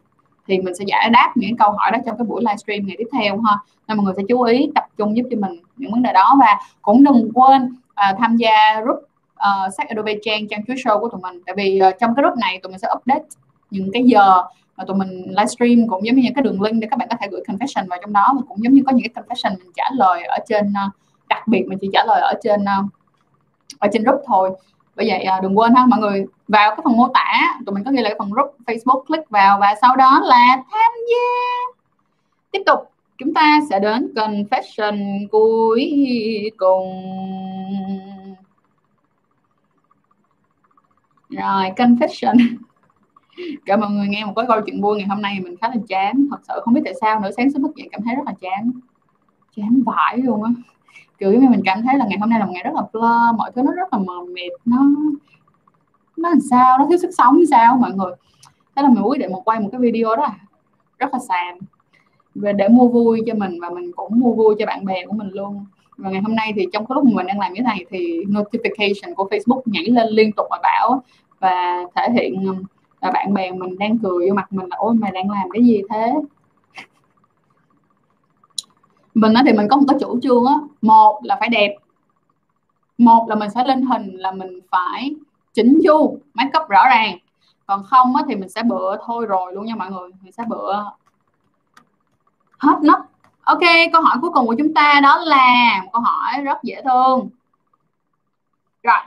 Thì 0.48 0.60
mình 0.60 0.76
sẽ 0.76 0.86
giải 0.88 1.10
đáp 1.10 1.32
những 1.36 1.58
câu 1.58 1.72
hỏi 1.72 1.92
đó 1.92 1.98
trong 2.06 2.18
cái 2.18 2.26
buổi 2.26 2.42
livestream 2.42 2.86
ngày 2.86 2.96
tiếp 3.00 3.08
theo 3.14 3.42
ha. 3.42 3.58
Nên 3.88 3.98
mọi 3.98 4.06
người 4.06 4.14
sẽ 4.18 4.24
chú 4.30 4.42
ý 4.42 4.72
tập 4.76 4.84
trung 4.98 5.18
giúp 5.18 5.24
cho 5.32 5.38
mình 5.40 5.64
những 5.78 5.92
vấn 5.92 6.04
đề 6.04 6.14
đó. 6.14 6.36
Và 6.40 6.60
cũng 6.82 7.04
đừng 7.04 7.32
quên 7.34 7.64
uh, 7.64 8.18
tham 8.20 8.36
gia 8.36 8.82
group 8.82 9.00
ờ, 9.36 9.66
uh, 9.68 9.74
sách 9.78 9.90
Adobe 9.90 10.14
Trang 10.22 10.48
trang 10.48 10.66
chuối 10.66 10.76
show 10.76 11.00
của 11.00 11.10
tụi 11.10 11.22
mình. 11.22 11.42
Tại 11.46 11.56
vì 11.58 11.82
uh, 11.88 12.00
trong 12.00 12.16
cái 12.16 12.24
group 12.24 12.38
này 12.38 12.60
tụi 12.64 12.72
mình 12.72 12.80
sẽ 12.80 12.88
update 12.98 13.26
những 13.70 13.90
cái 13.94 14.04
giờ 14.04 14.44
mà 14.78 14.84
tụi 14.88 14.98
mình 14.98 15.26
livestream 15.28 15.88
cũng 15.90 16.06
giống 16.06 16.16
như 16.16 16.24
những 16.24 16.34
cái 16.34 16.44
đường 16.44 16.62
link 16.62 16.82
để 16.82 16.88
các 16.92 17.00
bạn 17.00 17.08
có 17.12 17.18
thể 17.22 17.28
gửi 17.32 17.42
confession 17.48 17.88
vào 17.88 18.00
trong 18.02 18.14
đó. 18.14 18.34
Và 18.36 18.42
cũng 18.48 18.64
giống 18.64 18.74
như 18.74 18.84
có 18.86 18.92
những 18.92 19.14
cái 19.14 19.24
confession 19.24 19.58
mình 19.60 19.72
trả 19.76 19.84
lời 19.94 20.24
ở 20.24 20.38
trên 20.48 20.74
ờ, 20.74 20.90
đặc 21.30 21.48
biệt 21.48 21.66
mình 21.68 21.78
chỉ 21.82 21.90
trả 21.94 22.04
lời 22.06 22.22
ở 22.22 22.34
trên 22.44 22.66
ờ, 22.66 22.84
ở 23.80 23.88
trên 23.94 24.04
group 24.04 24.22
thôi. 24.26 24.52
Bởi 24.96 25.10
vậy 25.10 25.24
ờ, 25.24 25.40
đừng 25.42 25.58
quên 25.58 25.76
ha, 25.76 25.86
mọi 25.86 26.00
người 26.00 26.26
vào 26.48 26.70
cái 26.70 26.80
phần 26.84 26.98
mô 26.98 27.08
tả. 27.08 27.56
Tụi 27.66 27.76
mình 27.76 27.84
có 27.84 27.92
ghi 27.92 28.02
lại 28.02 28.16
phần 28.20 28.30
group 28.32 28.56
Facebook, 28.66 29.04
click 29.04 29.30
vào 29.30 29.60
và 29.60 29.76
sau 29.82 29.96
đó 29.96 30.22
là 30.24 30.64
tham 30.72 30.92
gia. 31.10 31.74
Tiếp 32.52 32.62
tục, 32.66 32.80
chúng 33.18 33.34
ta 33.34 33.60
sẽ 33.70 33.80
đến 33.80 34.14
confession 34.16 35.28
cuối 35.32 35.92
cùng. 36.58 37.04
Rồi, 41.30 41.72
confession 41.78 42.38
cả 43.66 43.78
mọi 43.78 43.92
người 43.92 44.08
nghe 44.08 44.26
một 44.26 44.34
cái 44.36 44.46
câu 44.48 44.62
chuyện 44.66 44.82
vui 44.82 44.98
ngày 44.98 45.08
hôm 45.08 45.22
nay 45.22 45.40
mình 45.44 45.56
khá 45.62 45.68
là 45.68 45.76
chán. 45.88 46.28
Thật 46.32 46.38
sự 46.48 46.54
không 46.64 46.74
biết 46.74 46.82
tại 46.86 46.94
sao 47.02 47.20
nữa 47.20 47.30
sáng 47.38 47.52
sớm 47.52 47.62
thức 47.62 47.76
dậy 47.76 47.90
cảm 47.92 48.02
thấy 48.06 48.16
rất 48.16 48.24
là 48.26 48.34
chán. 48.42 48.72
Chán 49.56 49.84
vãi 49.86 50.18
luôn 50.18 50.44
á. 50.44 50.52
Kiểu 51.18 51.32
như 51.32 51.50
mình 51.50 51.62
cảm 51.66 51.82
thấy 51.84 51.98
là 51.98 52.06
ngày 52.10 52.18
hôm 52.20 52.30
nay 52.30 52.40
là 52.40 52.46
một 52.46 52.52
ngày 52.54 52.64
rất 52.64 52.74
là 52.74 52.82
blur 52.94 53.38
mọi 53.38 53.52
thứ 53.56 53.62
nó 53.62 53.72
rất 53.72 53.94
là 53.94 54.00
mờ 54.00 54.14
mịt, 54.34 54.52
nó 54.66 54.78
nó 56.18 56.30
làm 56.30 56.40
sao, 56.50 56.78
nó 56.80 56.86
thiếu 56.90 56.98
sức 56.98 57.10
sống 57.18 57.38
như 57.38 57.46
sao 57.46 57.78
mọi 57.78 57.92
người. 57.94 58.12
Thế 58.76 58.84
là 58.84 58.90
mình 58.90 59.04
quyết 59.04 59.20
định 59.20 59.32
một 59.32 59.42
quay 59.46 59.60
một 59.60 59.70
cái 59.72 59.82
video 59.82 60.16
đó 60.16 60.24
à. 60.24 60.36
rất 61.00 61.14
là 61.14 61.20
sàm 61.20 61.58
về 62.36 62.54
để 62.54 62.68
mua 62.68 62.88
vui 62.88 63.22
cho 63.28 63.34
mình 63.34 63.60
và 63.62 63.70
mình 63.70 63.92
cũng 63.96 64.20
mua 64.20 64.34
vui 64.34 64.56
cho 64.60 64.66
bạn 64.66 64.86
bè 64.86 65.06
của 65.06 65.14
mình 65.14 65.30
luôn. 65.32 65.66
Và 65.98 66.10
ngày 66.10 66.22
hôm 66.22 66.36
nay 66.36 66.54
thì 66.56 66.68
trong 66.74 66.86
cái 66.86 66.96
lúc 66.96 67.06
mình 67.06 67.28
đang 67.28 67.40
làm 67.40 67.54
như 67.54 67.60
thế 67.60 67.64
này 67.64 67.86
thì 67.90 68.24
notification 68.26 69.16
của 69.16 69.28
Facebook 69.32 69.62
nhảy 69.66 69.86
lên 69.86 70.08
liên 70.10 70.32
tục 70.32 70.48
và 70.50 70.60
bảo 70.64 71.04
và 71.40 71.86
thể 71.96 72.10
hiện 72.14 72.48
um, 72.48 72.64
là 73.04 73.12
bạn 73.12 73.34
bè 73.34 73.52
mình 73.52 73.78
đang 73.78 73.98
cười 74.00 74.30
vô 74.30 74.36
mặt 74.36 74.54
mình 74.54 74.68
là 74.70 74.76
ôi 74.80 74.94
mày 74.94 75.12
đang 75.12 75.30
làm 75.30 75.50
cái 75.54 75.64
gì 75.64 75.82
thế? 75.90 76.14
Mình 79.14 79.34
thì 79.46 79.54
mình 79.54 79.68
có 79.70 79.78
một 79.78 79.84
cái 79.88 79.98
chủ 80.00 80.20
trương 80.22 80.46
á 80.46 80.54
một 80.82 81.20
là 81.24 81.38
phải 81.40 81.50
đẹp 81.50 81.76
một 82.98 83.26
là 83.30 83.36
mình 83.36 83.50
sẽ 83.50 83.64
lên 83.64 83.82
hình 83.82 84.16
là 84.16 84.32
mình 84.32 84.60
phải 84.72 85.16
chỉnh 85.54 85.80
chu 85.84 86.20
make 86.34 86.60
up 86.60 86.70
rõ 86.70 86.84
ràng. 86.90 87.18
Còn 87.66 87.84
không 87.84 88.16
á, 88.16 88.24
thì 88.28 88.36
mình 88.36 88.50
sẽ 88.50 88.64
bựa 88.64 88.98
thôi 89.06 89.26
rồi 89.26 89.54
luôn 89.54 89.66
nha 89.66 89.76
mọi 89.76 89.92
người 89.92 90.10
mình 90.22 90.32
sẽ 90.32 90.44
bựa 90.48 90.86
hết 92.58 92.78
nấc. 92.82 93.00
Ok 93.42 93.60
câu 93.94 94.02
hỏi 94.02 94.18
cuối 94.22 94.32
cùng 94.34 94.48
của 94.48 94.56
chúng 94.58 94.74
ta 94.74 95.00
đó 95.04 95.18
là 95.18 95.82
một 95.84 95.90
câu 95.94 96.02
hỏi 96.02 96.42
rất 96.42 96.64
dễ 96.64 96.82
thương. 96.84 97.30
Rồi 98.84 99.00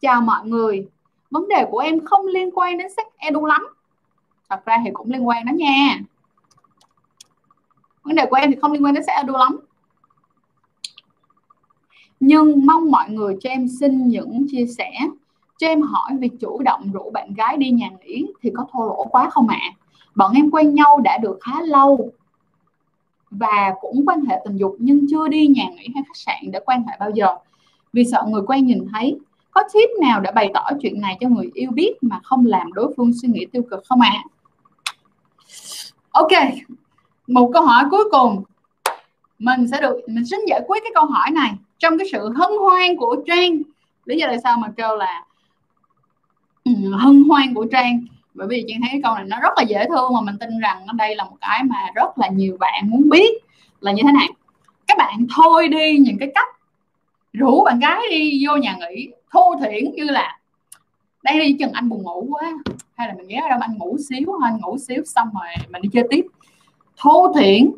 chào 0.00 0.20
mọi 0.20 0.46
người 0.46 0.88
vấn 1.32 1.48
đề 1.48 1.66
của 1.70 1.78
em 1.78 2.04
không 2.04 2.26
liên 2.26 2.50
quan 2.54 2.78
đến 2.78 2.86
sách 2.96 3.06
edu 3.16 3.44
lắm. 3.44 3.66
Thật 4.48 4.64
ra 4.64 4.76
thì 4.84 4.90
cũng 4.92 5.10
liên 5.10 5.28
quan 5.28 5.46
đó 5.46 5.52
nha. 5.52 6.00
Vấn 8.02 8.14
đề 8.14 8.26
của 8.26 8.36
em 8.36 8.50
thì 8.50 8.56
không 8.60 8.72
liên 8.72 8.84
quan 8.84 8.94
đến 8.94 9.04
sách 9.04 9.16
edu 9.16 9.32
lắm. 9.32 9.60
Nhưng 12.20 12.66
mong 12.66 12.90
mọi 12.90 13.10
người 13.10 13.36
cho 13.40 13.50
em 13.50 13.68
xin 13.80 14.08
những 14.08 14.46
chia 14.50 14.66
sẻ, 14.66 14.92
cho 15.58 15.66
em 15.66 15.82
hỏi 15.82 16.10
việc 16.18 16.32
chủ 16.40 16.62
động 16.62 16.92
rủ 16.92 17.10
bạn 17.10 17.34
gái 17.34 17.56
đi 17.56 17.70
nhà 17.70 17.88
nghỉ 18.00 18.26
thì 18.42 18.50
có 18.54 18.66
thô 18.72 18.86
lỗ 18.86 19.04
quá 19.04 19.30
không 19.30 19.48
ạ? 19.48 19.58
À? 19.60 19.76
bọn 20.14 20.32
em 20.34 20.50
quen 20.50 20.74
nhau 20.74 21.00
đã 21.00 21.18
được 21.18 21.38
khá 21.40 21.60
lâu 21.62 22.10
và 23.30 23.74
cũng 23.80 24.04
quan 24.06 24.24
hệ 24.24 24.40
tình 24.44 24.56
dục 24.56 24.76
nhưng 24.78 25.06
chưa 25.10 25.28
đi 25.28 25.46
nhà 25.46 25.64
nghỉ 25.64 25.88
hay 25.94 26.04
khách 26.06 26.16
sạn 26.16 26.50
để 26.52 26.60
quan 26.64 26.82
hệ 26.82 26.96
bao 27.00 27.10
giờ. 27.10 27.36
Vì 27.92 28.04
sợ 28.04 28.24
người 28.28 28.42
quen 28.46 28.66
nhìn 28.66 28.86
thấy 28.92 29.18
có 29.52 29.62
tip 29.74 29.90
nào 30.00 30.20
để 30.20 30.30
bày 30.34 30.50
tỏ 30.54 30.70
chuyện 30.82 31.00
này 31.00 31.16
cho 31.20 31.28
người 31.28 31.50
yêu 31.54 31.70
biết 31.70 31.92
mà 32.00 32.20
không 32.22 32.46
làm 32.46 32.72
đối 32.72 32.94
phương 32.96 33.12
suy 33.22 33.28
nghĩ 33.28 33.46
tiêu 33.52 33.62
cực 33.70 33.82
không 33.88 34.00
ạ? 34.00 34.12
À? 34.14 34.22
ok, 36.10 36.30
một 37.26 37.50
câu 37.52 37.62
hỏi 37.62 37.84
cuối 37.90 38.04
cùng. 38.10 38.42
Mình 39.38 39.68
sẽ 39.68 39.80
được, 39.80 40.00
mình 40.08 40.24
xin 40.26 40.40
giải 40.48 40.60
quyết 40.66 40.82
cái 40.82 40.92
câu 40.94 41.04
hỏi 41.04 41.30
này 41.30 41.50
trong 41.78 41.98
cái 41.98 42.06
sự 42.12 42.32
hân 42.36 42.50
hoan 42.60 42.96
của 42.96 43.16
Trang. 43.26 43.62
Lý 44.04 44.16
do 44.16 44.26
tại 44.26 44.38
sao 44.44 44.58
mà 44.58 44.68
kêu 44.76 44.96
là 44.96 45.24
ừ, 46.64 46.72
hân 46.98 47.24
hoan 47.28 47.54
của 47.54 47.66
Trang? 47.72 48.06
Bởi 48.34 48.48
vì 48.48 48.64
Trang 48.68 48.80
thấy 48.80 48.88
cái 48.92 49.00
câu 49.04 49.14
này 49.14 49.24
nó 49.24 49.40
rất 49.40 49.52
là 49.56 49.62
dễ 49.62 49.86
thương 49.88 50.14
mà 50.14 50.20
mình 50.20 50.38
tin 50.40 50.58
rằng 50.58 50.86
đây 50.94 51.16
là 51.16 51.24
một 51.24 51.36
cái 51.40 51.64
mà 51.64 51.76
rất 51.94 52.18
là 52.18 52.28
nhiều 52.28 52.56
bạn 52.60 52.90
muốn 52.90 53.08
biết 53.08 53.34
là 53.80 53.92
như 53.92 54.02
thế 54.06 54.12
này 54.12 54.28
các 54.86 54.98
bạn 54.98 55.26
thôi 55.36 55.68
đi 55.68 55.98
những 55.98 56.18
cái 56.18 56.30
cách 56.34 56.48
rủ 57.32 57.64
bạn 57.64 57.78
gái 57.78 58.00
đi 58.10 58.46
vô 58.46 58.56
nhà 58.56 58.76
nghỉ 58.76 59.10
thu 59.32 59.54
thiển 59.60 59.92
như 59.94 60.04
là 60.04 60.38
đây 61.22 61.40
đi 61.40 61.56
chừng 61.58 61.72
anh 61.72 61.88
buồn 61.88 62.02
ngủ 62.02 62.26
quá 62.30 62.52
hay 62.96 63.08
là 63.08 63.14
mình 63.14 63.28
ghé 63.28 63.40
đâu 63.50 63.58
anh 63.62 63.78
ngủ 63.78 63.96
xíu 64.08 64.38
anh 64.42 64.60
ngủ 64.60 64.78
xíu 64.78 65.04
xong 65.04 65.28
rồi 65.34 65.66
mình 65.68 65.82
đi 65.82 65.88
chơi 65.92 66.04
tiếp. 66.10 66.26
Thô 66.96 67.32
thiển. 67.34 67.72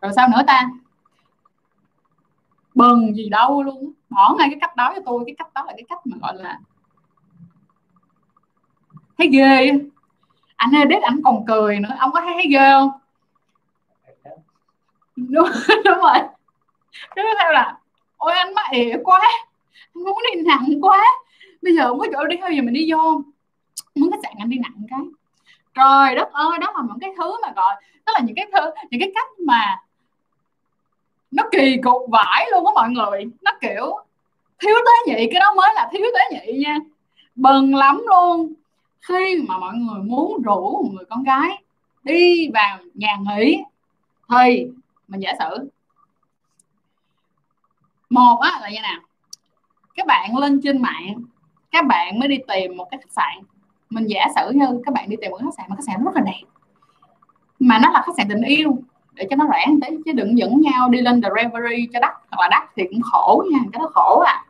Rồi 0.00 0.12
sao 0.16 0.28
nữa 0.28 0.42
ta? 0.46 0.70
Bần 2.74 3.14
gì 3.14 3.28
đâu 3.28 3.62
luôn. 3.62 3.92
Bỏ 4.08 4.34
ngay 4.38 4.48
cái 4.50 4.58
cách 4.60 4.76
đó 4.76 4.92
cho 4.94 5.02
tôi 5.06 5.22
cái 5.26 5.34
cách 5.38 5.54
đó 5.54 5.64
là 5.66 5.72
cái 5.76 5.84
cách 5.88 6.06
mà 6.06 6.16
gọi 6.22 6.34
là 6.36 6.58
thấy 9.18 9.28
ghê 9.32 9.70
anh 10.56 10.70
edit 10.72 11.02
ảnh 11.02 11.20
còn 11.24 11.46
cười 11.46 11.80
nữa. 11.80 11.96
Ông 11.98 12.12
có 12.12 12.20
thấy, 12.20 12.32
thấy 12.34 12.46
ghê 12.50 12.70
không? 12.70 12.90
Đúng, 15.16 15.48
đúng 15.84 15.98
rồi. 15.98 16.18
Tiếp 17.14 17.22
theo 17.40 17.52
là 17.52 17.78
ôi 18.16 18.32
anh 18.32 18.54
mắc 18.54 18.66
ỉa 18.70 18.96
quá 19.04 19.20
anh 19.94 20.04
muốn 20.04 20.18
đi 20.34 20.42
nặng 20.42 20.78
quá. 20.82 21.04
Bây 21.62 21.76
giờ 21.76 21.88
không 21.88 21.98
có 21.98 22.06
chỗ 22.12 22.24
đi 22.24 22.36
thôi 22.40 22.50
giờ 22.56 22.62
mình 22.62 22.74
đi 22.74 22.92
vô. 22.92 23.22
Muốn 23.94 24.10
khách 24.10 24.20
sạn 24.22 24.32
anh 24.38 24.50
đi 24.50 24.58
nặng 24.58 24.86
cái. 24.90 25.00
Trời 25.74 26.14
đất 26.14 26.32
ơi, 26.32 26.58
đó 26.58 26.72
là 26.76 26.82
những 26.88 26.98
cái 27.00 27.10
thứ 27.16 27.36
mà 27.42 27.52
gọi 27.56 27.74
đó 28.06 28.12
là 28.12 28.20
những 28.24 28.36
cái 28.36 28.46
thứ 28.52 28.70
những 28.90 29.00
cái 29.00 29.12
cách 29.14 29.28
mà 29.46 29.80
nó 31.30 31.42
kỳ 31.52 31.76
cục 31.82 32.02
vãi 32.10 32.48
luôn 32.52 32.66
á 32.66 32.72
mọi 32.74 32.90
người. 32.90 33.24
Nó 33.42 33.52
kiểu 33.60 33.96
thiếu 34.58 34.74
tế 34.86 34.92
nhị, 35.06 35.26
cái 35.32 35.40
đó 35.40 35.54
mới 35.54 35.70
là 35.74 35.88
thiếu 35.92 36.06
tế 36.14 36.20
nhị 36.30 36.58
nha. 36.58 36.78
Bần 37.34 37.74
lắm 37.74 38.02
luôn. 38.06 38.52
Khi 39.00 39.42
mà 39.48 39.58
mọi 39.58 39.74
người 39.74 40.02
muốn 40.02 40.42
rủ 40.42 40.82
một 40.82 40.90
người 40.92 41.04
con 41.10 41.22
gái 41.22 41.62
đi 42.02 42.50
vào 42.54 42.78
nhà 42.94 43.16
nghỉ, 43.20 43.62
thì 44.30 44.66
mình 45.08 45.20
giả 45.20 45.32
sử. 45.38 45.70
Một 48.10 48.40
á 48.40 48.58
là 48.62 48.70
như 48.70 48.80
nào? 48.82 49.00
Các 49.94 50.06
bạn 50.06 50.36
lên 50.36 50.60
trên 50.62 50.82
mạng 50.82 51.24
các 51.74 51.86
bạn 51.86 52.18
mới 52.18 52.28
đi 52.28 52.38
tìm 52.48 52.76
một 52.76 52.86
cái 52.90 53.00
khách 53.00 53.12
sạn. 53.12 53.44
Mình 53.90 54.06
giả 54.06 54.26
sử 54.34 54.50
như 54.50 54.82
các 54.86 54.94
bạn 54.94 55.08
đi 55.08 55.16
tìm 55.20 55.30
một 55.30 55.36
khách 55.36 55.54
sạn 55.56 55.66
mà 55.68 55.76
khách 55.76 55.84
sạn 55.86 56.04
rất 56.04 56.14
là 56.14 56.20
đẹp. 56.20 56.42
Mà 57.58 57.78
nó 57.78 57.90
là 57.90 58.02
khách 58.06 58.12
sạn 58.16 58.28
tình 58.28 58.42
yêu 58.42 58.78
để 59.14 59.26
cho 59.30 59.36
nó 59.36 59.44
rẻ 59.52 59.66
một 59.66 59.78
tí 59.82 59.96
chứ 60.04 60.12
đừng 60.12 60.38
dẫn 60.38 60.60
nhau 60.60 60.88
đi 60.88 61.00
lên 61.00 61.22
the 61.22 61.28
reverie 61.36 61.86
cho 61.92 62.00
đắt 62.00 62.12
hoặc 62.30 62.42
là 62.42 62.48
đắt 62.48 62.62
thì 62.76 62.84
cũng 62.90 63.00
khổ 63.02 63.44
nha 63.52 63.58
cái 63.72 63.78
đó 63.78 63.90
khổ 63.94 64.20
à. 64.26 64.44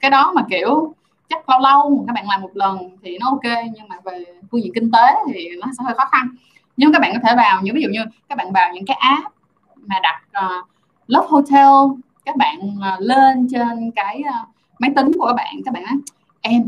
Cái 0.00 0.10
đó 0.10 0.32
mà 0.34 0.42
kiểu 0.50 0.94
chắc 1.28 1.48
lâu 1.48 1.60
lâu 1.60 2.04
các 2.06 2.12
bạn 2.12 2.28
làm 2.28 2.40
một 2.40 2.50
lần 2.54 2.96
thì 3.02 3.18
nó 3.18 3.26
ok 3.30 3.64
nhưng 3.74 3.88
mà 3.88 3.96
về 4.04 4.24
phương 4.50 4.62
diện 4.62 4.72
kinh 4.74 4.90
tế 4.90 5.14
thì 5.32 5.48
nó 5.60 5.66
sẽ 5.78 5.84
hơi 5.84 5.94
khó 5.94 6.04
khăn. 6.04 6.28
Nhưng 6.76 6.92
các 6.92 7.02
bạn 7.02 7.12
có 7.14 7.20
thể 7.28 7.36
vào 7.36 7.60
những 7.62 7.74
ví 7.74 7.82
dụ 7.82 7.88
như 7.92 8.00
các 8.28 8.38
bạn 8.38 8.52
vào 8.52 8.72
những 8.72 8.86
cái 8.86 8.96
app 9.00 9.34
mà 9.76 9.96
đặt 10.02 10.22
uh, 10.44 10.68
Love 11.06 11.26
Hotel 11.30 11.98
các 12.24 12.36
bạn 12.36 12.58
uh, 12.60 13.00
lên 13.00 13.48
trên 13.50 13.90
cái 13.96 14.22
uh, 14.28 14.48
máy 14.78 14.90
tính 14.96 15.12
của 15.18 15.26
các 15.26 15.32
bạn 15.32 15.54
các 15.64 15.74
bạn 15.74 15.82
nói, 15.82 15.94
em, 16.40 16.62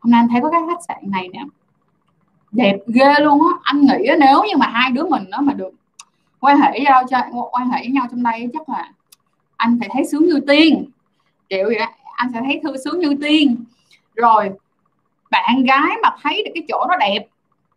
hôm 0.00 0.10
nay 0.10 0.20
anh 0.20 0.28
thấy 0.28 0.40
có 0.40 0.50
cái 0.50 0.60
khách 0.68 0.84
sạn 0.88 1.10
này 1.10 1.28
nè, 1.32 1.44
đẹp 2.52 2.76
ghê 2.86 3.14
luôn 3.20 3.40
á, 3.40 3.58
anh 3.62 3.80
nghĩ 3.80 4.10
nếu 4.20 4.42
như 4.42 4.56
mà 4.56 4.66
hai 4.66 4.90
đứa 4.90 5.04
mình 5.04 5.24
nó 5.28 5.40
mà 5.40 5.52
được 5.52 5.70
quan 6.40 6.58
hệ 6.60 6.80
nhau 6.80 7.02
cho, 7.10 7.18
quan 7.52 7.70
hệ 7.70 7.78
với 7.78 7.90
nhau 7.90 8.06
trong 8.10 8.22
đây 8.22 8.48
chắc 8.52 8.68
là 8.68 8.92
anh 9.56 9.76
phải 9.80 9.88
thấy 9.92 10.04
sướng 10.04 10.24
như 10.24 10.40
tiên 10.46 10.84
kiểu 11.48 11.64
vậy 11.64 11.78
đó. 11.78 11.86
anh 12.14 12.30
sẽ 12.32 12.40
thấy 12.44 12.60
thư, 12.62 12.76
sướng 12.84 13.00
như 13.00 13.14
tiên 13.22 13.64
rồi, 14.14 14.50
bạn 15.30 15.64
gái 15.64 15.96
mà 16.02 16.16
thấy 16.22 16.42
được 16.44 16.50
cái 16.54 16.64
chỗ 16.68 16.86
nó 16.88 16.96
đẹp, 16.96 17.26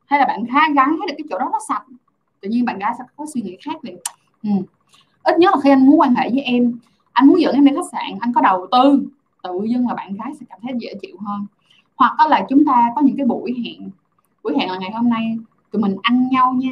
hay 0.06 0.20
là 0.20 0.26
bạn 0.26 0.44
gái 0.74 0.88
thấy 0.88 1.08
được 1.08 1.16
cái 1.18 1.26
chỗ 1.30 1.40
đó 1.40 1.50
nó 1.52 1.60
sạch, 1.68 1.84
tự 2.42 2.50
nhiên 2.50 2.66
bạn 2.66 2.80
gái 2.80 2.94
sẽ 2.98 3.04
có 3.16 3.26
suy 3.34 3.42
nghĩ 3.42 3.58
khác 3.66 3.76
liền 3.82 3.98
ừ. 4.44 4.50
ít 5.24 5.38
nhất 5.38 5.56
là 5.56 5.62
khi 5.64 5.70
anh 5.70 5.86
muốn 5.86 6.00
quan 6.00 6.16
hệ 6.16 6.30
với 6.30 6.42
em, 6.42 6.80
anh 7.14 7.28
muốn 7.28 7.42
dẫn 7.42 7.56
em 7.56 7.66
đi 7.66 7.72
khách 7.76 7.90
sạn, 7.92 8.18
anh 8.20 8.34
có 8.34 8.42
đầu 8.42 8.68
tư 8.72 9.08
tự 9.44 9.64
dưng 9.70 9.88
là 9.88 9.94
bạn 9.94 10.16
gái 10.16 10.34
sẽ 10.40 10.46
cảm 10.50 10.60
thấy 10.62 10.74
dễ 10.78 10.94
chịu 11.02 11.18
hơn. 11.26 11.46
Hoặc 11.96 12.16
đó 12.18 12.28
là 12.28 12.46
chúng 12.50 12.66
ta 12.66 12.92
có 12.96 13.02
những 13.02 13.18
cái 13.18 13.26
buổi 13.26 13.56
hẹn 13.66 13.90
buổi 14.44 14.58
hẹn 14.60 14.72
là 14.72 14.78
ngày 14.78 14.92
hôm 14.92 15.10
nay, 15.10 15.38
tụi 15.72 15.82
mình 15.82 15.96
ăn 16.02 16.30
nhau 16.30 16.54
nha. 16.54 16.72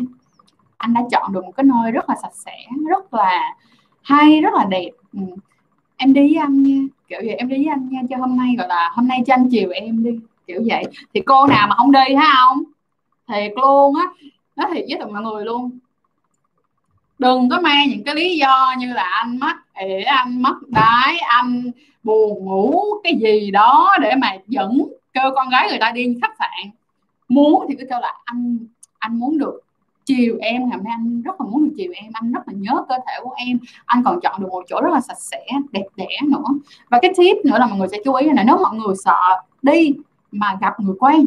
Anh 0.78 0.94
đã 0.94 1.02
chọn 1.12 1.34
được 1.34 1.46
một 1.46 1.52
cái 1.58 1.64
nơi 1.64 1.92
rất 1.92 2.10
là 2.10 2.16
sạch 2.22 2.34
sẽ, 2.34 2.58
rất 2.90 3.14
là 3.14 3.56
hay, 4.02 4.42
rất 4.42 4.54
là 4.54 4.66
đẹp. 4.70 4.90
Ừ. 5.14 5.20
em 5.98 6.14
đi 6.14 6.22
với 6.22 6.42
anh 6.42 6.64
nha. 6.64 6.82
Kiểu 7.08 7.20
vậy, 7.26 7.36
em 7.36 7.50
đi 7.50 7.56
với 7.56 7.68
anh 7.68 7.90
nha, 7.90 8.02
cho 8.10 8.18
hôm 8.18 8.38
nay, 8.38 8.56
gọi 8.58 8.68
là, 8.68 8.92
hôm 8.94 9.08
nay 9.08 9.24
cho 9.28 9.34
anh 9.34 9.50
chiều 9.52 9.70
em 9.70 10.04
đi. 10.04 10.20
Kiểu 10.48 10.62
vậy. 10.66 10.84
Thì 11.14 11.22
cô 11.26 11.48
nào 11.48 11.68
mà 11.68 11.76
không 11.76 11.92
đi, 11.92 12.16
hả 12.16 12.34
không 12.46 12.64
thiệt 13.28 13.52
luôn 13.56 13.96
á. 13.96 14.06
Nói 14.56 14.70
thiệt 14.74 14.86
với 14.90 15.12
mọi 15.12 15.22
người 15.22 15.46
luôn. 15.46 15.80
Đừng 17.20 17.50
có 17.50 17.60
mang 17.62 17.90
những 17.90 18.04
cái 18.04 18.16
lý 18.16 18.38
do 18.38 18.74
như 18.80 18.94
là 18.94 19.04
anh 19.04 19.38
mắc 19.40 19.58
ỉa 19.74 20.02
anh 20.02 20.42
mất 20.42 20.56
đái, 20.68 21.18
anh 21.18 21.72
buồn 22.06 22.46
ngủ 22.46 22.82
cái 23.04 23.14
gì 23.16 23.52
đó 23.52 23.96
để 24.02 24.16
mà 24.22 24.38
dẫn 24.48 24.88
kêu 25.14 25.32
con 25.36 25.50
gái 25.50 25.68
người 25.70 25.80
ta 25.80 25.92
đi 25.92 26.18
khách 26.22 26.36
sạn. 26.40 26.72
Muốn 27.30 27.66
thì 27.70 27.76
cứ 27.80 27.86
kêu 27.90 28.00
là 28.00 28.14
anh 28.26 28.58
anh 29.00 29.20
muốn 29.20 29.38
được 29.38 29.62
chiều 30.06 30.38
em, 30.42 30.70
ngày 30.70 30.78
hôm 30.78 30.84
nay 30.84 30.94
anh 30.98 31.22
rất 31.22 31.42
là 31.42 31.48
muốn 31.48 31.66
được 31.66 31.74
chiều 31.78 31.92
em, 31.96 32.12
anh 32.14 32.32
rất 32.32 32.48
là 32.48 32.54
nhớ 32.58 32.86
cơ 32.90 32.96
thể 33.08 33.14
của 33.24 33.34
em, 33.38 33.60
anh 33.86 34.04
còn 34.04 34.20
chọn 34.24 34.42
được 34.42 34.48
một 34.52 34.64
chỗ 34.68 34.82
rất 34.82 34.94
là 34.94 35.02
sạch 35.02 35.20
sẽ, 35.20 35.46
đẹp 35.72 35.86
đẽ 35.96 36.20
nữa. 36.24 36.44
Và 36.90 37.00
cái 37.02 37.14
tip 37.18 37.38
nữa 37.46 37.58
là 37.60 37.68
mọi 37.68 37.78
người 37.78 37.88
sẽ 37.88 37.98
chú 38.06 38.14
ý 38.14 38.30
là 38.30 38.44
nếu 38.44 38.58
mọi 38.58 38.76
người 38.76 38.96
sợ 38.96 39.42
đi 39.62 39.94
mà 40.32 40.58
gặp 40.62 40.80
người 40.80 40.96
quen, 41.00 41.26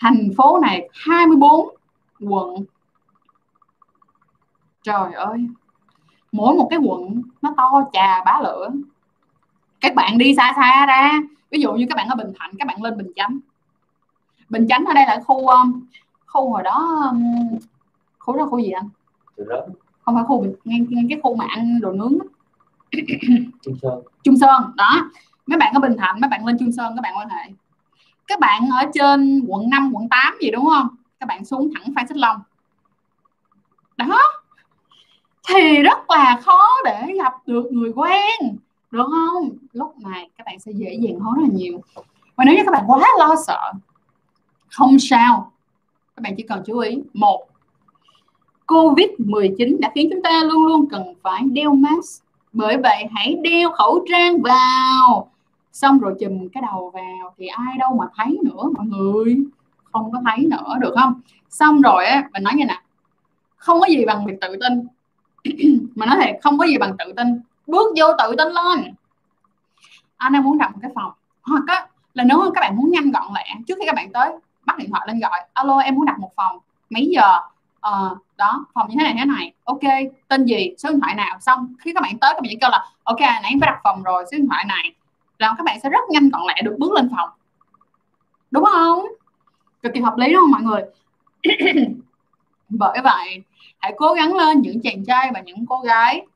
thành 0.00 0.28
phố 0.36 0.58
này 0.58 0.88
24 0.92 1.68
quận. 2.20 2.64
Trời 4.82 5.12
ơi, 5.12 5.46
mỗi 6.32 6.54
một 6.54 6.66
cái 6.70 6.78
quận 6.78 7.22
nó 7.42 7.54
to 7.56 7.82
chà 7.92 8.22
bá 8.24 8.40
lửa 8.42 8.70
các 9.80 9.94
bạn 9.94 10.18
đi 10.18 10.34
xa 10.34 10.52
xa 10.56 10.86
ra. 10.86 11.12
Ví 11.50 11.60
dụ 11.60 11.72
như 11.72 11.86
các 11.88 11.96
bạn 11.96 12.08
ở 12.08 12.14
bình 12.14 12.32
thạnh 12.38 12.50
các 12.58 12.68
bạn 12.68 12.82
lên 12.82 12.96
bình 12.96 13.12
chánh. 13.16 13.38
Bình 14.48 14.66
chánh 14.68 14.84
ở 14.84 14.94
đây 14.94 15.06
là 15.06 15.20
khu 15.26 15.48
um, 15.48 15.86
khu 16.26 16.50
hồi 16.50 16.62
đó 16.62 17.08
um, 17.10 17.58
khu 18.18 18.36
đó 18.36 18.46
khu 18.46 18.58
gì 18.58 18.70
anh 18.70 18.88
không 20.06 20.14
phải 20.14 20.24
khu 20.24 20.46
ngay, 20.64 20.80
ngay 20.88 21.04
cái 21.08 21.20
khu 21.22 21.36
mà 21.36 21.44
ăn 21.48 21.80
đồ 21.80 21.92
nướng 21.92 22.18
Trung 23.62 23.76
Sơn. 23.82 24.02
Trung 24.24 24.36
Sơn 24.36 24.72
đó. 24.76 25.10
Mấy 25.46 25.58
bạn 25.58 25.72
ở 25.74 25.80
Bình 25.80 25.96
Thạnh 25.98 26.20
mấy 26.20 26.28
bạn 26.28 26.46
lên 26.46 26.58
Trung 26.58 26.72
Sơn 26.72 26.92
các 26.96 27.00
bạn 27.02 27.16
quan 27.16 27.28
hệ. 27.28 27.50
Các 28.26 28.40
bạn 28.40 28.68
ở 28.80 28.90
trên 28.94 29.44
quận 29.48 29.70
5 29.70 29.90
quận 29.94 30.08
8 30.08 30.34
gì 30.40 30.50
đúng 30.50 30.66
không? 30.66 30.88
Các 31.20 31.26
bạn 31.26 31.44
xuống 31.44 31.70
thẳng 31.74 31.94
Phan 31.96 32.06
Xích 32.06 32.16
Long. 32.16 32.40
Đó. 33.96 34.20
Thì 35.48 35.82
rất 35.82 36.10
là 36.10 36.40
khó 36.42 36.68
để 36.84 37.12
gặp 37.16 37.34
được 37.46 37.64
người 37.70 37.92
quen 37.96 38.58
đúng 38.96 39.10
không? 39.10 39.50
Lúc 39.72 39.98
này 39.98 40.30
các 40.38 40.44
bạn 40.46 40.58
sẽ 40.58 40.72
dễ 40.72 40.94
dàng 40.94 41.20
hơn 41.20 41.34
rất 41.34 41.42
là 41.42 41.48
nhiều. 41.52 41.80
Và 42.36 42.44
nếu 42.44 42.54
như 42.54 42.62
các 42.64 42.72
bạn 42.72 42.84
quá 42.86 43.08
lo 43.18 43.34
sợ, 43.46 43.72
không 44.70 44.98
sao. 44.98 45.52
Các 46.16 46.22
bạn 46.22 46.34
chỉ 46.36 46.42
cần 46.42 46.62
chú 46.66 46.78
ý. 46.78 47.02
Một, 47.14 47.46
Covid 48.66 49.08
19 49.18 49.76
đã 49.80 49.90
khiến 49.94 50.08
chúng 50.12 50.22
ta 50.22 50.42
luôn 50.44 50.66
luôn 50.66 50.86
cần 50.90 51.14
phải 51.22 51.42
đeo 51.52 51.74
mask. 51.74 52.24
Bởi 52.52 52.76
vậy, 52.76 53.04
hãy 53.14 53.36
đeo 53.42 53.70
khẩu 53.70 54.04
trang 54.10 54.42
vào. 54.42 55.30
Xong 55.72 55.98
rồi 55.98 56.14
chùm 56.20 56.48
cái 56.48 56.62
đầu 56.62 56.90
vào 56.94 57.34
thì 57.38 57.46
ai 57.46 57.78
đâu 57.78 57.96
mà 57.98 58.06
thấy 58.16 58.38
nữa, 58.44 58.70
mọi 58.76 58.86
người. 58.86 59.36
Không 59.92 60.12
có 60.12 60.22
thấy 60.24 60.46
nữa, 60.46 60.74
được 60.80 60.94
không? 61.00 61.20
Xong 61.50 61.80
rồi 61.80 62.06
á, 62.06 62.28
mình 62.32 62.42
nói 62.42 62.52
như 62.56 62.64
nè. 62.64 62.82
Không 63.56 63.80
có 63.80 63.86
gì 63.86 64.04
bằng 64.04 64.26
việc 64.26 64.40
tự 64.40 64.56
tin. 64.60 64.86
Mà 65.94 66.06
nói 66.06 66.16
thiệt, 66.22 66.36
không 66.42 66.58
có 66.58 66.66
gì 66.66 66.78
bằng 66.78 66.96
tự 66.98 67.12
tin 67.16 67.40
bước 67.66 67.92
vô 67.96 68.06
tự 68.18 68.34
tin 68.38 68.48
lên. 68.48 68.94
Anh 70.16 70.32
em 70.32 70.42
muốn 70.42 70.58
đặt 70.58 70.72
một 70.72 70.78
cái 70.82 70.90
phòng. 70.94 71.12
Hoặc 71.42 71.62
á 71.66 71.86
là 72.14 72.24
nếu 72.24 72.50
các 72.54 72.60
bạn 72.60 72.76
muốn 72.76 72.90
nhanh 72.90 73.10
gọn 73.10 73.34
lẹ 73.34 73.54
trước 73.66 73.74
khi 73.78 73.86
các 73.86 73.94
bạn 73.94 74.12
tới 74.12 74.32
bắt 74.64 74.78
điện 74.78 74.90
thoại 74.90 75.04
lên 75.06 75.20
gọi 75.20 75.40
alo 75.52 75.78
em 75.78 75.94
muốn 75.94 76.04
đặt 76.04 76.18
một 76.18 76.32
phòng. 76.36 76.58
Mấy 76.90 77.06
giờ? 77.06 77.40
Ờ, 77.80 78.16
đó 78.36 78.66
phòng 78.74 78.88
như 78.88 78.96
thế 78.98 79.04
này 79.04 79.14
thế 79.18 79.24
này. 79.24 79.52
Ok 79.64 79.80
tên 80.28 80.44
gì? 80.44 80.74
Số 80.78 80.90
điện 80.90 81.00
thoại 81.00 81.14
nào? 81.14 81.38
Xong 81.40 81.74
khi 81.78 81.92
các 81.94 82.02
bạn 82.02 82.18
tới 82.18 82.30
các 82.34 82.40
bạn 82.42 82.48
chỉ 82.50 82.58
kêu 82.60 82.70
là 82.70 82.86
ok 83.04 83.20
nãy 83.20 83.50
em 83.50 83.60
phải 83.60 83.70
đặt 83.70 83.80
phòng 83.84 84.02
rồi 84.02 84.24
số 84.24 84.36
điện 84.36 84.48
thoại 84.48 84.64
này. 84.64 84.92
Là 85.38 85.54
các 85.58 85.64
bạn 85.64 85.80
sẽ 85.80 85.90
rất 85.90 86.10
nhanh 86.10 86.28
gọn 86.28 86.42
lẹ 86.48 86.62
được 86.62 86.76
bước 86.78 86.92
lên 86.92 87.10
phòng. 87.16 87.30
Đúng 88.50 88.64
không? 88.64 89.06
Cực 89.82 89.92
kỳ 89.94 90.00
hợp 90.00 90.16
lý 90.16 90.32
đúng 90.32 90.40
không 90.40 90.50
mọi 90.50 90.62
người? 90.62 90.82
Bởi 92.68 92.98
vậy 93.04 93.42
hãy 93.78 93.94
cố 93.96 94.12
gắng 94.12 94.36
lên 94.36 94.60
những 94.60 94.80
chàng 94.82 95.04
trai 95.04 95.30
và 95.34 95.40
những 95.40 95.66
cô 95.66 95.80
gái 95.80 96.26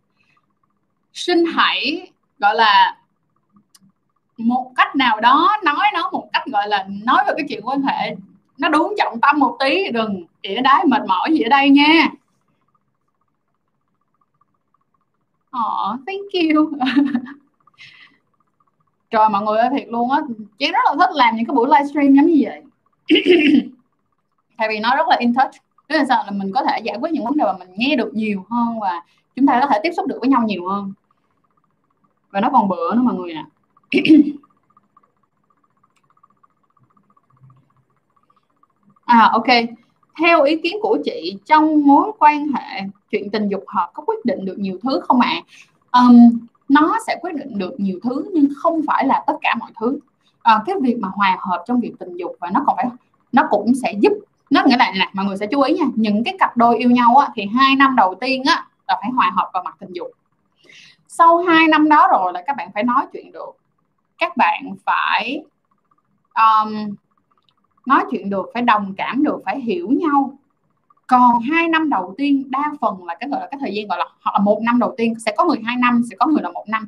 xin 1.12 1.44
hãy 1.54 2.10
gọi 2.38 2.54
là 2.54 2.96
một 4.36 4.72
cách 4.76 4.96
nào 4.96 5.20
đó 5.20 5.56
nói 5.64 5.86
nó 5.94 6.10
một 6.12 6.28
cách 6.32 6.42
gọi 6.46 6.68
là 6.68 6.86
nói 7.04 7.24
về 7.26 7.32
cái 7.36 7.46
chuyện 7.48 7.68
quan 7.68 7.82
hệ. 7.82 8.16
Nó 8.58 8.68
đúng 8.68 8.94
trọng 8.98 9.20
tâm 9.20 9.38
một 9.38 9.56
tí 9.60 9.90
đừng 9.90 10.24
ỉa 10.42 10.60
đái 10.60 10.84
mệt 10.86 11.02
mỏi 11.08 11.32
gì 11.32 11.40
ở 11.40 11.48
đây 11.48 11.70
nha. 11.70 12.08
Oh, 15.56 16.00
thank 16.06 16.32
you. 16.32 16.70
Trời 19.10 19.28
mọi 19.28 19.42
người 19.42 19.58
ơi 19.58 19.68
thiệt 19.72 19.88
luôn 19.88 20.10
á. 20.10 20.20
Chị 20.58 20.70
rất 20.72 20.80
là 20.84 20.94
thích 20.98 21.10
làm 21.14 21.36
những 21.36 21.46
cái 21.46 21.54
buổi 21.54 21.68
livestream 21.68 22.14
giống 22.14 22.26
như 22.26 22.42
vậy. 22.42 22.62
Tại 24.56 24.68
vì 24.68 24.78
nó 24.80 24.96
rất 24.96 25.08
là 25.08 25.16
in 25.16 25.34
touch. 25.34 25.50
Tức 25.88 25.96
là 25.96 26.04
sao? 26.04 26.22
Là 26.24 26.30
mình 26.30 26.52
có 26.54 26.62
thể 26.62 26.80
giải 26.84 26.96
quyết 27.00 27.12
những 27.12 27.24
vấn 27.24 27.36
đề 27.36 27.44
mà 27.44 27.58
mình 27.58 27.68
nghe 27.76 27.96
được 27.96 28.14
nhiều 28.14 28.44
hơn 28.50 28.80
và 28.80 29.02
chúng 29.36 29.46
ta 29.46 29.60
có 29.60 29.66
thể 29.66 29.80
tiếp 29.82 29.90
xúc 29.96 30.06
được 30.06 30.18
với 30.20 30.28
nhau 30.28 30.42
nhiều 30.46 30.68
hơn 30.68 30.92
và 32.30 32.40
nó 32.40 32.50
còn 32.52 32.68
bựa 32.68 32.94
nữa 32.94 33.02
mọi 33.02 33.14
người 33.14 33.32
ạ. 33.32 33.46
À 39.04 39.30
ok. 39.32 39.46
Theo 40.20 40.42
ý 40.42 40.56
kiến 40.62 40.76
của 40.82 40.98
chị 41.04 41.38
trong 41.46 41.86
mối 41.86 42.12
quan 42.18 42.46
hệ 42.46 42.80
chuyện 43.10 43.30
tình 43.30 43.48
dục 43.48 43.64
họ 43.66 43.90
có 43.94 44.02
quyết 44.06 44.24
định 44.24 44.44
được 44.44 44.58
nhiều 44.58 44.78
thứ 44.82 45.00
không 45.08 45.20
ạ? 45.20 45.42
À? 45.90 46.00
um, 46.00 46.46
nó 46.68 46.96
sẽ 47.06 47.18
quyết 47.22 47.34
định 47.34 47.58
được 47.58 47.80
nhiều 47.80 47.98
thứ 48.02 48.30
nhưng 48.32 48.48
không 48.56 48.80
phải 48.86 49.06
là 49.06 49.24
tất 49.26 49.32
cả 49.40 49.54
mọi 49.60 49.70
thứ. 49.80 49.98
À, 50.42 50.62
cái 50.66 50.76
việc 50.82 50.96
mà 51.00 51.08
hòa 51.08 51.36
hợp 51.40 51.64
trong 51.66 51.80
việc 51.80 51.92
tình 51.98 52.16
dục 52.16 52.36
và 52.40 52.50
nó 52.50 52.62
còn 52.66 52.76
phải 52.76 52.86
nó 53.32 53.42
cũng 53.50 53.72
sẽ 53.82 53.92
giúp 54.00 54.12
nó 54.50 54.62
nghĩa 54.66 54.76
là 54.76 54.92
là 54.94 55.10
mọi 55.12 55.26
người 55.26 55.36
sẽ 55.36 55.46
chú 55.46 55.62
ý 55.62 55.74
nha 55.74 55.84
những 55.94 56.24
cái 56.24 56.36
cặp 56.38 56.56
đôi 56.56 56.78
yêu 56.78 56.90
nhau 56.90 57.16
á, 57.16 57.28
thì 57.34 57.46
hai 57.46 57.76
năm 57.76 57.96
đầu 57.96 58.14
tiên 58.20 58.42
á 58.46 58.66
là 58.88 58.98
phải 59.00 59.10
hòa 59.10 59.32
hợp 59.36 59.50
vào 59.52 59.62
mặt 59.62 59.76
tình 59.80 59.92
dục 59.92 60.06
sau 61.12 61.38
hai 61.38 61.68
năm 61.68 61.88
đó 61.88 62.08
rồi 62.10 62.32
là 62.32 62.42
các 62.46 62.56
bạn 62.56 62.70
phải 62.74 62.82
nói 62.82 63.06
chuyện 63.12 63.32
được. 63.32 63.56
Các 64.18 64.36
bạn 64.36 64.74
phải 64.84 65.44
um, 66.34 66.94
nói 67.86 68.04
chuyện 68.10 68.30
được 68.30 68.50
phải 68.54 68.62
đồng 68.62 68.94
cảm 68.96 69.22
được 69.22 69.42
phải 69.44 69.60
hiểu 69.60 69.88
nhau. 69.90 70.38
Còn 71.06 71.40
hai 71.40 71.68
năm 71.68 71.90
đầu 71.90 72.14
tiên 72.18 72.50
đa 72.50 72.72
phần 72.80 73.04
là 73.04 73.16
cái 73.20 73.28
gọi 73.28 73.40
là 73.40 73.48
cái 73.50 73.58
thời 73.60 73.74
gian 73.74 73.88
gọi 73.88 73.98
là 73.98 74.04
hoặc 74.20 74.32
là 74.32 74.38
một 74.38 74.60
năm 74.62 74.78
đầu 74.78 74.94
tiên 74.96 75.14
sẽ 75.18 75.32
có 75.36 75.44
người 75.44 75.58
hai 75.64 75.76
năm 75.76 76.02
sẽ 76.10 76.16
có 76.16 76.26
người 76.26 76.42
là 76.42 76.50
một 76.50 76.64
năm. 76.68 76.86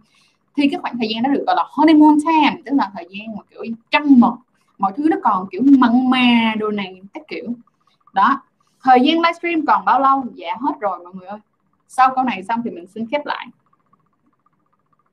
Thì 0.56 0.68
cái 0.68 0.80
khoảng 0.80 0.98
thời 0.98 1.08
gian 1.08 1.22
đó 1.22 1.30
được 1.30 1.44
gọi 1.46 1.56
là 1.56 1.64
honeymoon 1.68 2.16
time 2.26 2.62
tức 2.64 2.72
là 2.74 2.90
thời 2.94 3.08
gian 3.10 3.36
mà 3.36 3.42
kiểu 3.50 3.64
trăng 3.90 4.20
mật 4.20 4.36
mọi 4.78 4.92
thứ 4.96 5.08
nó 5.10 5.16
còn 5.22 5.46
kiểu 5.50 5.62
mặn 5.78 6.10
mà 6.10 6.54
đồ 6.58 6.70
này 6.70 7.00
các 7.14 7.22
kiểu. 7.28 7.44
Đó. 8.12 8.42
Thời 8.82 9.00
gian 9.00 9.16
livestream 9.16 9.66
còn 9.66 9.84
bao 9.84 10.00
lâu? 10.00 10.24
Dạ 10.34 10.56
hết 10.60 10.72
rồi 10.80 10.98
mọi 11.04 11.14
người 11.14 11.26
ơi. 11.26 11.38
Sau 11.88 12.12
câu 12.14 12.24
này 12.24 12.42
xong 12.42 12.62
thì 12.64 12.70
mình 12.70 12.86
xin 12.86 13.06
khép 13.10 13.26
lại 13.26 13.46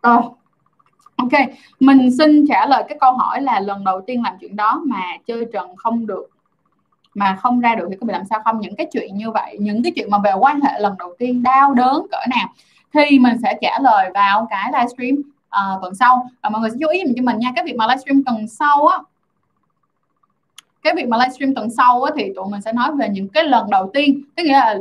rồi 0.04 0.22
ok 1.16 1.32
mình 1.80 2.18
xin 2.18 2.46
trả 2.48 2.66
lời 2.66 2.84
cái 2.90 2.98
câu 3.02 3.14
hỏi 3.14 3.42
là 3.42 3.60
lần 3.60 3.84
đầu 3.84 4.02
tiên 4.02 4.24
làm 4.24 4.34
chuyện 4.42 4.56
đó 4.56 4.82
mà 4.86 5.02
chơi 5.26 5.46
trần 5.54 5.76
không 5.76 6.08
được 6.08 6.30
mà 7.14 7.36
không 7.36 7.60
ra 7.60 7.76
được 7.76 7.88
thì 7.90 7.96
có 8.02 8.06
bị 8.06 8.14
làm 8.14 8.26
sao 8.30 8.40
không? 8.46 8.60
Những 8.60 8.76
cái 8.76 8.88
chuyện 8.92 9.18
như 9.18 9.32
vậy 9.32 9.58
những 9.60 9.84
cái 9.84 9.92
chuyện 9.96 10.12
mà 10.12 10.18
về 10.24 10.32
quan 10.40 10.62
hệ 10.62 10.80
lần 10.80 10.96
đầu 11.00 11.16
tiên 11.20 11.44
đau 11.44 11.74
đớn 11.74 12.08
cỡ 12.12 12.18
nào? 12.30 12.48
Thì 12.94 13.20
mình 13.20 13.38
sẽ 13.44 13.58
trả 13.62 13.80
lời 13.80 14.12
vào 14.14 14.48
cái 14.50 14.72
livestream 14.72 15.16
uh, 15.18 15.82
tuần 15.82 15.96
sau. 15.96 16.30
Và 16.44 16.50
mọi 16.50 16.62
người 16.62 16.70
sẽ 16.70 16.78
chú 16.82 16.88
ý 16.88 17.04
cho 17.18 17.24
mình 17.24 17.40
nha. 17.40 17.52
Cái 17.56 17.66
việc 17.66 17.76
mà 17.76 17.88
livestream 17.88 18.24
tuần 18.24 18.48
sau 18.48 18.88
á 18.88 18.98
cái 20.82 20.94
việc 20.96 21.08
mà 21.08 21.18
livestream 21.18 21.56
tuần 21.56 21.70
sau 21.78 22.04
á, 22.04 22.12
thì 22.18 22.32
tụi 22.36 22.46
mình 22.52 22.62
sẽ 22.62 22.74
nói 22.74 22.96
về 22.96 23.10
những 23.10 23.30
cái 23.30 23.44
lần 23.44 23.70
đầu 23.70 23.90
tiên. 23.94 24.24
Tức 24.36 24.44
nghĩa 24.44 24.54
là 24.54 24.76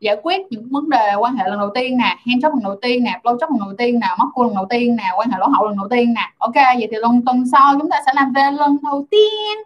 giải 0.00 0.16
quyết 0.22 0.46
những 0.50 0.68
vấn 0.70 0.90
đề 0.90 1.14
quan 1.18 1.34
hệ 1.36 1.48
lần 1.48 1.58
đầu 1.58 1.70
tiên 1.74 1.96
nè 1.96 2.16
hand 2.26 2.44
job 2.44 2.50
lần 2.50 2.62
đầu 2.64 2.76
tiên 2.82 3.04
nè 3.04 3.20
blow 3.22 3.36
job 3.36 3.50
lần 3.50 3.60
đầu 3.60 3.74
tiên 3.78 3.98
nè 4.00 4.06
móc 4.18 4.28
cua 4.34 4.44
lần 4.44 4.54
đầu 4.54 4.66
tiên 4.70 4.96
nè, 4.96 5.04
quan 5.16 5.30
hệ 5.30 5.38
lỗ 5.38 5.48
hậu 5.48 5.66
lần 5.66 5.76
đầu 5.76 5.88
tiên 5.88 6.14
nè. 6.14 6.32
Ok, 6.38 6.54
vậy 6.54 6.88
thì 6.90 6.96
lần, 7.00 7.22
tuần 7.26 7.44
sau 7.52 7.78
chúng 7.80 7.90
ta 7.90 7.96
sẽ 8.06 8.12
làm 8.14 8.32
về 8.32 8.50
lần 8.50 8.76
đầu 8.82 9.06
tiên. 9.10 9.58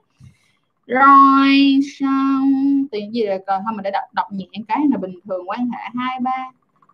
Rồi, 0.86 1.80
xong. 2.00 2.52
Tiền 2.90 3.14
gì 3.14 3.26
rồi 3.26 3.38
còn 3.46 3.62
thôi 3.64 3.72
mình 3.76 3.82
để 3.82 3.90
đọc 3.90 4.02
đọc 4.12 4.26
nhẹ 4.30 4.46
cái 4.68 4.78
là 4.90 4.96
bình 4.96 5.14
thường 5.28 5.50
quan 5.50 5.70
hệ. 5.70 5.88
Hai, 5.94 6.20
ba, 6.20 6.50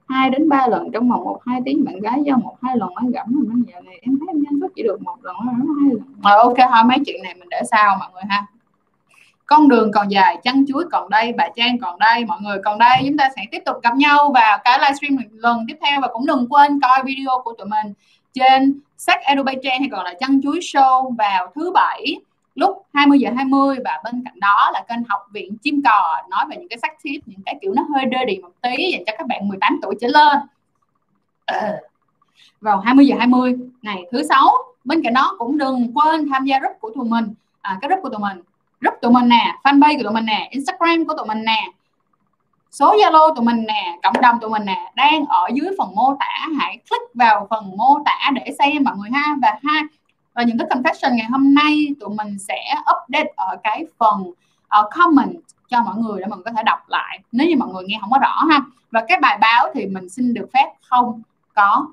hai 0.09 0.31
đến 0.31 0.49
ba 0.49 0.67
lần 0.67 0.91
trong 0.93 1.09
vòng 1.09 1.25
một, 1.25 1.41
hai 1.47 1.61
tiếng 1.65 1.85
bạn 1.85 2.01
gái 2.01 2.23
giao 2.27 2.39
một, 2.39 2.57
hai 2.63 2.77
lần 2.77 2.95
mới 2.95 3.13
gẫm 3.13 3.27
mà 3.29 3.55
bây 3.55 3.63
giờ 3.67 3.81
này 3.81 3.99
em 4.03 4.19
thấy 4.19 4.29
em 4.29 4.43
nhanh 4.43 4.71
chỉ 4.77 4.83
được 4.83 5.03
một 5.03 5.17
lần 5.23 5.37
hai 5.47 5.55
lần. 5.65 5.99
Rồi 6.25 6.39
ok, 6.39 6.57
thôi 6.71 6.85
mấy 6.85 6.99
chuyện 7.07 7.23
này 7.23 7.35
mình 7.35 7.49
để 7.49 7.63
sau 7.71 7.97
mọi 7.99 8.09
người 8.15 8.23
ha 8.29 8.47
con 9.49 9.69
đường 9.69 9.93
còn 9.93 10.09
dài 10.09 10.39
chăn 10.43 10.65
chuối 10.69 10.85
còn 10.93 11.11
đây 11.11 11.33
bà 11.37 11.49
trang 11.57 11.79
còn 11.79 11.99
đây 11.99 12.25
mọi 12.25 12.39
người 12.41 12.59
còn 12.65 12.79
đây. 12.79 12.97
Chúng 13.07 13.17
ta 13.17 13.29
sẽ 13.37 13.43
tiếp 13.51 13.63
tục 13.67 13.77
gặp 13.83 13.97
nhau 13.97 14.33
vào 14.35 14.59
cái 14.65 14.79
livestream 14.79 15.17
lần 15.33 15.65
tiếp 15.69 15.77
theo. 15.81 16.01
Và 16.01 16.09
cũng 16.13 16.27
đừng 16.27 16.47
quên 16.49 16.81
coi 16.81 17.03
video 17.05 17.43
của 17.45 17.53
tụi 17.59 17.67
mình 17.67 17.93
trên 18.33 18.81
sách 18.97 19.21
Edu 19.25 19.43
Trang 19.63 19.79
hay 19.81 19.89
còn 19.93 20.05
là 20.05 20.15
chăn 20.21 20.41
chuối 20.43 20.59
show 20.59 21.17
vào 21.17 21.53
thứ 21.55 21.71
bảy 21.71 22.17
lúc 22.55 22.87
20 22.95 23.19
giờ 23.19 23.31
20 23.37 23.77
và 23.85 24.01
bên 24.05 24.23
cạnh 24.25 24.41
đó 24.41 24.71
là 24.73 24.85
kênh 24.89 25.05
học 25.09 25.21
viện 25.33 25.57
chim 25.63 25.83
cò 25.85 26.17
nói 26.31 26.45
về 26.51 26.57
những 26.57 26.69
cái 26.69 26.79
sách 26.79 26.93
tip 27.03 27.23
những 27.27 27.43
cái 27.47 27.59
kiểu 27.63 27.73
nó 27.77 27.87
hơi 27.95 28.05
đơ 28.05 28.25
đi 28.25 28.39
một 28.43 28.53
tí 28.63 28.91
dành 28.93 29.03
cho 29.07 29.13
các 29.19 29.27
bạn 29.27 29.49
18 29.49 29.79
tuổi 29.83 29.95
trở 30.01 30.09
lên. 30.09 30.39
Vào 32.61 32.81
20 32.81 33.07
giờ 33.07 33.17
20 33.19 33.57
ngày 33.83 34.05
thứ 34.13 34.23
sáu. 34.23 34.49
Bên 34.85 35.03
cạnh 35.03 35.15
đó 35.15 35.35
cũng 35.39 35.59
đừng 35.59 35.93
quên 35.95 36.29
tham 36.33 36.45
gia 36.45 36.59
group 36.59 36.77
của 36.81 36.91
tụi 36.95 37.05
mình. 37.05 37.35
À, 37.61 37.79
cái 37.81 37.89
group 37.89 38.03
của 38.03 38.09
tụi 38.09 38.19
mình 38.19 38.43
group 38.81 38.95
tụi 39.03 39.13
mình 39.13 39.29
nè 39.29 39.55
fanpage 39.65 39.97
của 39.97 40.03
tụi 40.03 40.13
mình 40.13 40.27
nè 40.27 40.49
instagram 40.51 41.05
của 41.05 41.15
tụi 41.17 41.27
mình 41.27 41.45
nè 41.45 41.65
số 42.71 42.97
zalo 42.97 43.35
tụi 43.35 43.45
mình 43.45 43.65
nè 43.67 43.99
cộng 44.03 44.23
đồng 44.23 44.41
tụi 44.41 44.51
mình 44.51 44.65
nè 44.65 44.93
đang 44.95 45.27
ở 45.27 45.49
dưới 45.55 45.71
phần 45.79 45.95
mô 45.95 46.17
tả. 46.21 46.49
Hãy 46.59 46.79
click 46.91 47.15
vào 47.15 47.47
phần 47.51 47.77
mô 47.77 47.99
tả 48.05 48.31
để 48.35 48.55
xem 48.59 48.85
mọi 48.85 48.97
người 48.97 49.11
ha. 49.13 49.37
Và 49.43 49.59
ha 49.63 49.83
và 50.35 50.43
những 50.43 50.59
cái 50.59 50.69
confession 50.71 51.15
ngày 51.15 51.27
hôm 51.31 51.55
nay 51.55 51.87
tụi 52.01 52.11
mình 52.15 52.39
sẽ 52.39 52.75
update 52.81 53.33
ở 53.37 53.57
cái 53.63 53.87
phần 53.99 54.23
uh, 54.81 54.91
comment 54.91 55.37
cho 55.69 55.83
mọi 55.83 55.95
người 55.97 56.21
để 56.21 56.27
mọi 56.27 56.37
người 56.37 56.45
có 56.45 56.53
thể 56.57 56.63
đọc 56.63 56.89
lại. 56.89 57.19
Nếu 57.33 57.49
như 57.49 57.57
mọi 57.57 57.69
người 57.69 57.85
nghe 57.87 57.99
không 58.01 58.11
có 58.11 58.19
rõ 58.19 58.45
ha. 58.51 58.61
Và 58.91 59.05
cái 59.09 59.19
bài 59.21 59.39
báo 59.41 59.69
thì 59.75 59.87
mình 59.87 60.09
xin 60.09 60.35
được 60.35 60.49
phép 60.55 60.73
không 60.89 61.23
có 61.55 61.87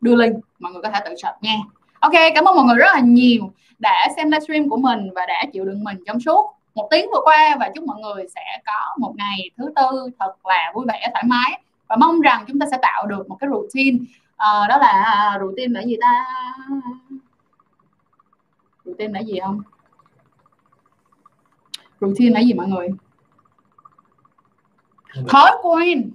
đưa 0.00 0.14
link. 0.14 0.36
Mọi 0.58 0.72
người 0.72 0.82
có 0.82 0.90
thể 0.90 1.00
tự 1.04 1.14
search 1.22 1.42
nha 1.42 1.56
ok 2.04 2.12
cảm 2.34 2.44
ơn 2.44 2.56
mọi 2.56 2.64
người 2.64 2.76
rất 2.76 2.94
là 2.94 3.00
nhiều 3.00 3.52
đã 3.78 4.08
xem 4.16 4.30
livestream 4.30 4.68
của 4.68 4.76
mình 4.76 5.10
và 5.14 5.26
đã 5.26 5.44
chịu 5.52 5.64
đựng 5.64 5.84
mình 5.84 5.96
trong 6.06 6.20
suốt 6.20 6.54
một 6.74 6.88
tiếng 6.90 7.10
vừa 7.12 7.20
qua 7.24 7.56
và 7.60 7.70
chúc 7.74 7.84
mọi 7.84 8.00
người 8.00 8.24
sẽ 8.34 8.60
có 8.66 8.94
một 8.98 9.14
ngày 9.16 9.50
thứ 9.56 9.72
tư 9.76 10.10
thật 10.18 10.34
là 10.44 10.72
vui 10.74 10.84
vẻ 10.88 11.08
thoải 11.12 11.24
mái. 11.26 11.60
Và 11.88 11.96
mong 11.96 12.20
rằng 12.20 12.44
chúng 12.48 12.58
ta 12.58 12.66
sẽ 12.70 12.78
tạo 12.82 13.06
được 13.06 13.28
một 13.28 13.36
cái 13.40 13.50
routine. 13.50 13.98
Uh, 13.98 14.68
đó 14.68 14.78
là 14.78 15.02
à, 15.04 15.38
routine 15.40 15.80
là 15.80 15.86
gì 15.86 15.96
ta? 16.00 16.24
Routine 18.84 19.12
là 19.12 19.20
gì 19.20 19.40
không? 19.40 19.62
Routine 22.00 22.30
là 22.34 22.40
gì 22.40 22.54
mọi 22.54 22.66
người? 22.66 22.88
Thói 25.28 25.50
quen. 25.62 26.10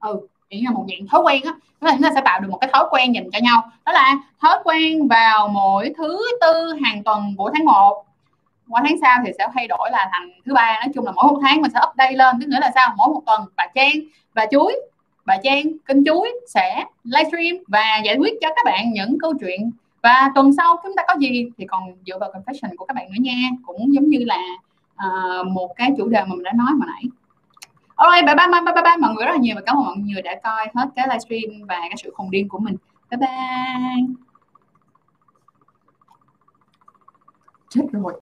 Ừ 0.00 0.26
chỉ 0.52 0.62
là 0.62 0.70
một 0.70 0.84
dạng 0.88 1.06
thói 1.06 1.20
quen 1.20 1.42
á. 1.44 1.52
Tức 1.80 1.86
là 1.86 1.92
chúng 1.92 2.02
ta 2.02 2.10
sẽ 2.14 2.20
tạo 2.24 2.40
được 2.40 2.48
một 2.50 2.58
cái 2.60 2.70
thói 2.72 2.84
quen 2.90 3.14
dành 3.14 3.30
cho 3.32 3.38
nhau. 3.42 3.70
Đó 3.86 3.92
là 3.92 4.14
thói 4.40 4.58
quen 4.64 5.08
vào 5.08 5.48
mỗi 5.48 5.92
thứ 5.96 6.20
tư 6.40 6.74
hàng 6.84 7.02
tuần 7.02 7.34
của 7.36 7.50
tháng 7.54 7.64
1 7.64 8.04
qua 8.68 8.82
tháng 8.84 8.96
sau 9.00 9.18
thì 9.26 9.32
sẽ 9.38 9.48
thay 9.54 9.68
đổi 9.68 9.90
là 9.92 10.08
thành 10.12 10.30
thứ 10.46 10.54
ba. 10.54 10.78
Nói 10.80 10.92
chung 10.94 11.04
là 11.04 11.12
mỗi 11.12 11.32
một 11.32 11.38
tháng 11.42 11.60
mình 11.60 11.70
sẽ 11.74 11.80
update 11.90 12.12
lên 12.12 12.40
tức 12.40 12.46
nghĩa 12.48 12.60
là 12.60 12.70
sao? 12.74 12.94
Mỗi 12.96 13.08
một 13.08 13.22
tuần 13.26 13.40
bà 13.56 13.66
Trang 13.74 13.94
và 14.34 14.46
chuối 14.50 14.80
bà 15.24 15.36
Trang 15.42 15.62
kênh 15.86 16.04
chuối 16.04 16.32
sẽ 16.48 16.84
livestream 17.04 17.56
và 17.68 18.00
giải 18.04 18.16
quyết 18.16 18.34
cho 18.40 18.48
các 18.48 18.62
bạn 18.64 18.92
những 18.92 19.18
câu 19.20 19.32
chuyện. 19.40 19.70
Và 20.02 20.30
tuần 20.34 20.52
sau 20.56 20.76
chúng 20.82 20.96
ta 20.96 21.02
có 21.08 21.14
gì 21.18 21.50
thì 21.58 21.66
còn 21.66 21.82
dựa 22.06 22.18
vào 22.18 22.32
confession 22.32 22.76
của 22.76 22.84
các 22.84 22.94
bạn 22.94 23.06
nữa 23.10 23.18
nha. 23.20 23.48
Cũng 23.66 23.94
giống 23.94 24.08
như 24.08 24.18
là 24.26 24.42
uh, 25.06 25.46
một 25.46 25.72
cái 25.76 25.90
chủ 25.98 26.08
đề 26.08 26.20
mà 26.20 26.34
mình 26.34 26.42
đã 26.42 26.52
nói 26.54 26.68
hồi 26.70 26.86
nãy. 26.86 27.02
Alright, 28.02 28.26
bye 28.26 28.34
bye, 28.34 28.48
bye 28.52 28.60
bye, 28.64 28.74
bye 28.74 28.82
bye 28.82 28.96
mọi 29.00 29.14
người 29.14 29.26
rất 29.26 29.32
là 29.32 29.38
nhiều 29.38 29.54
và 29.56 29.62
cảm 29.66 29.76
ơn 29.76 29.84
mọi 29.84 29.96
người 29.96 30.22
đã 30.22 30.40
coi 30.42 30.66
hết 30.74 30.88
cái 30.96 31.06
livestream 31.08 31.66
và 31.66 31.78
cái 31.80 31.96
sự 32.02 32.10
khùng 32.14 32.30
điên 32.30 32.48
của 32.48 32.58
mình. 32.58 32.76
Bye 33.10 33.18
bye. 33.18 34.06
Chết 37.68 37.82
rồi. 37.92 38.20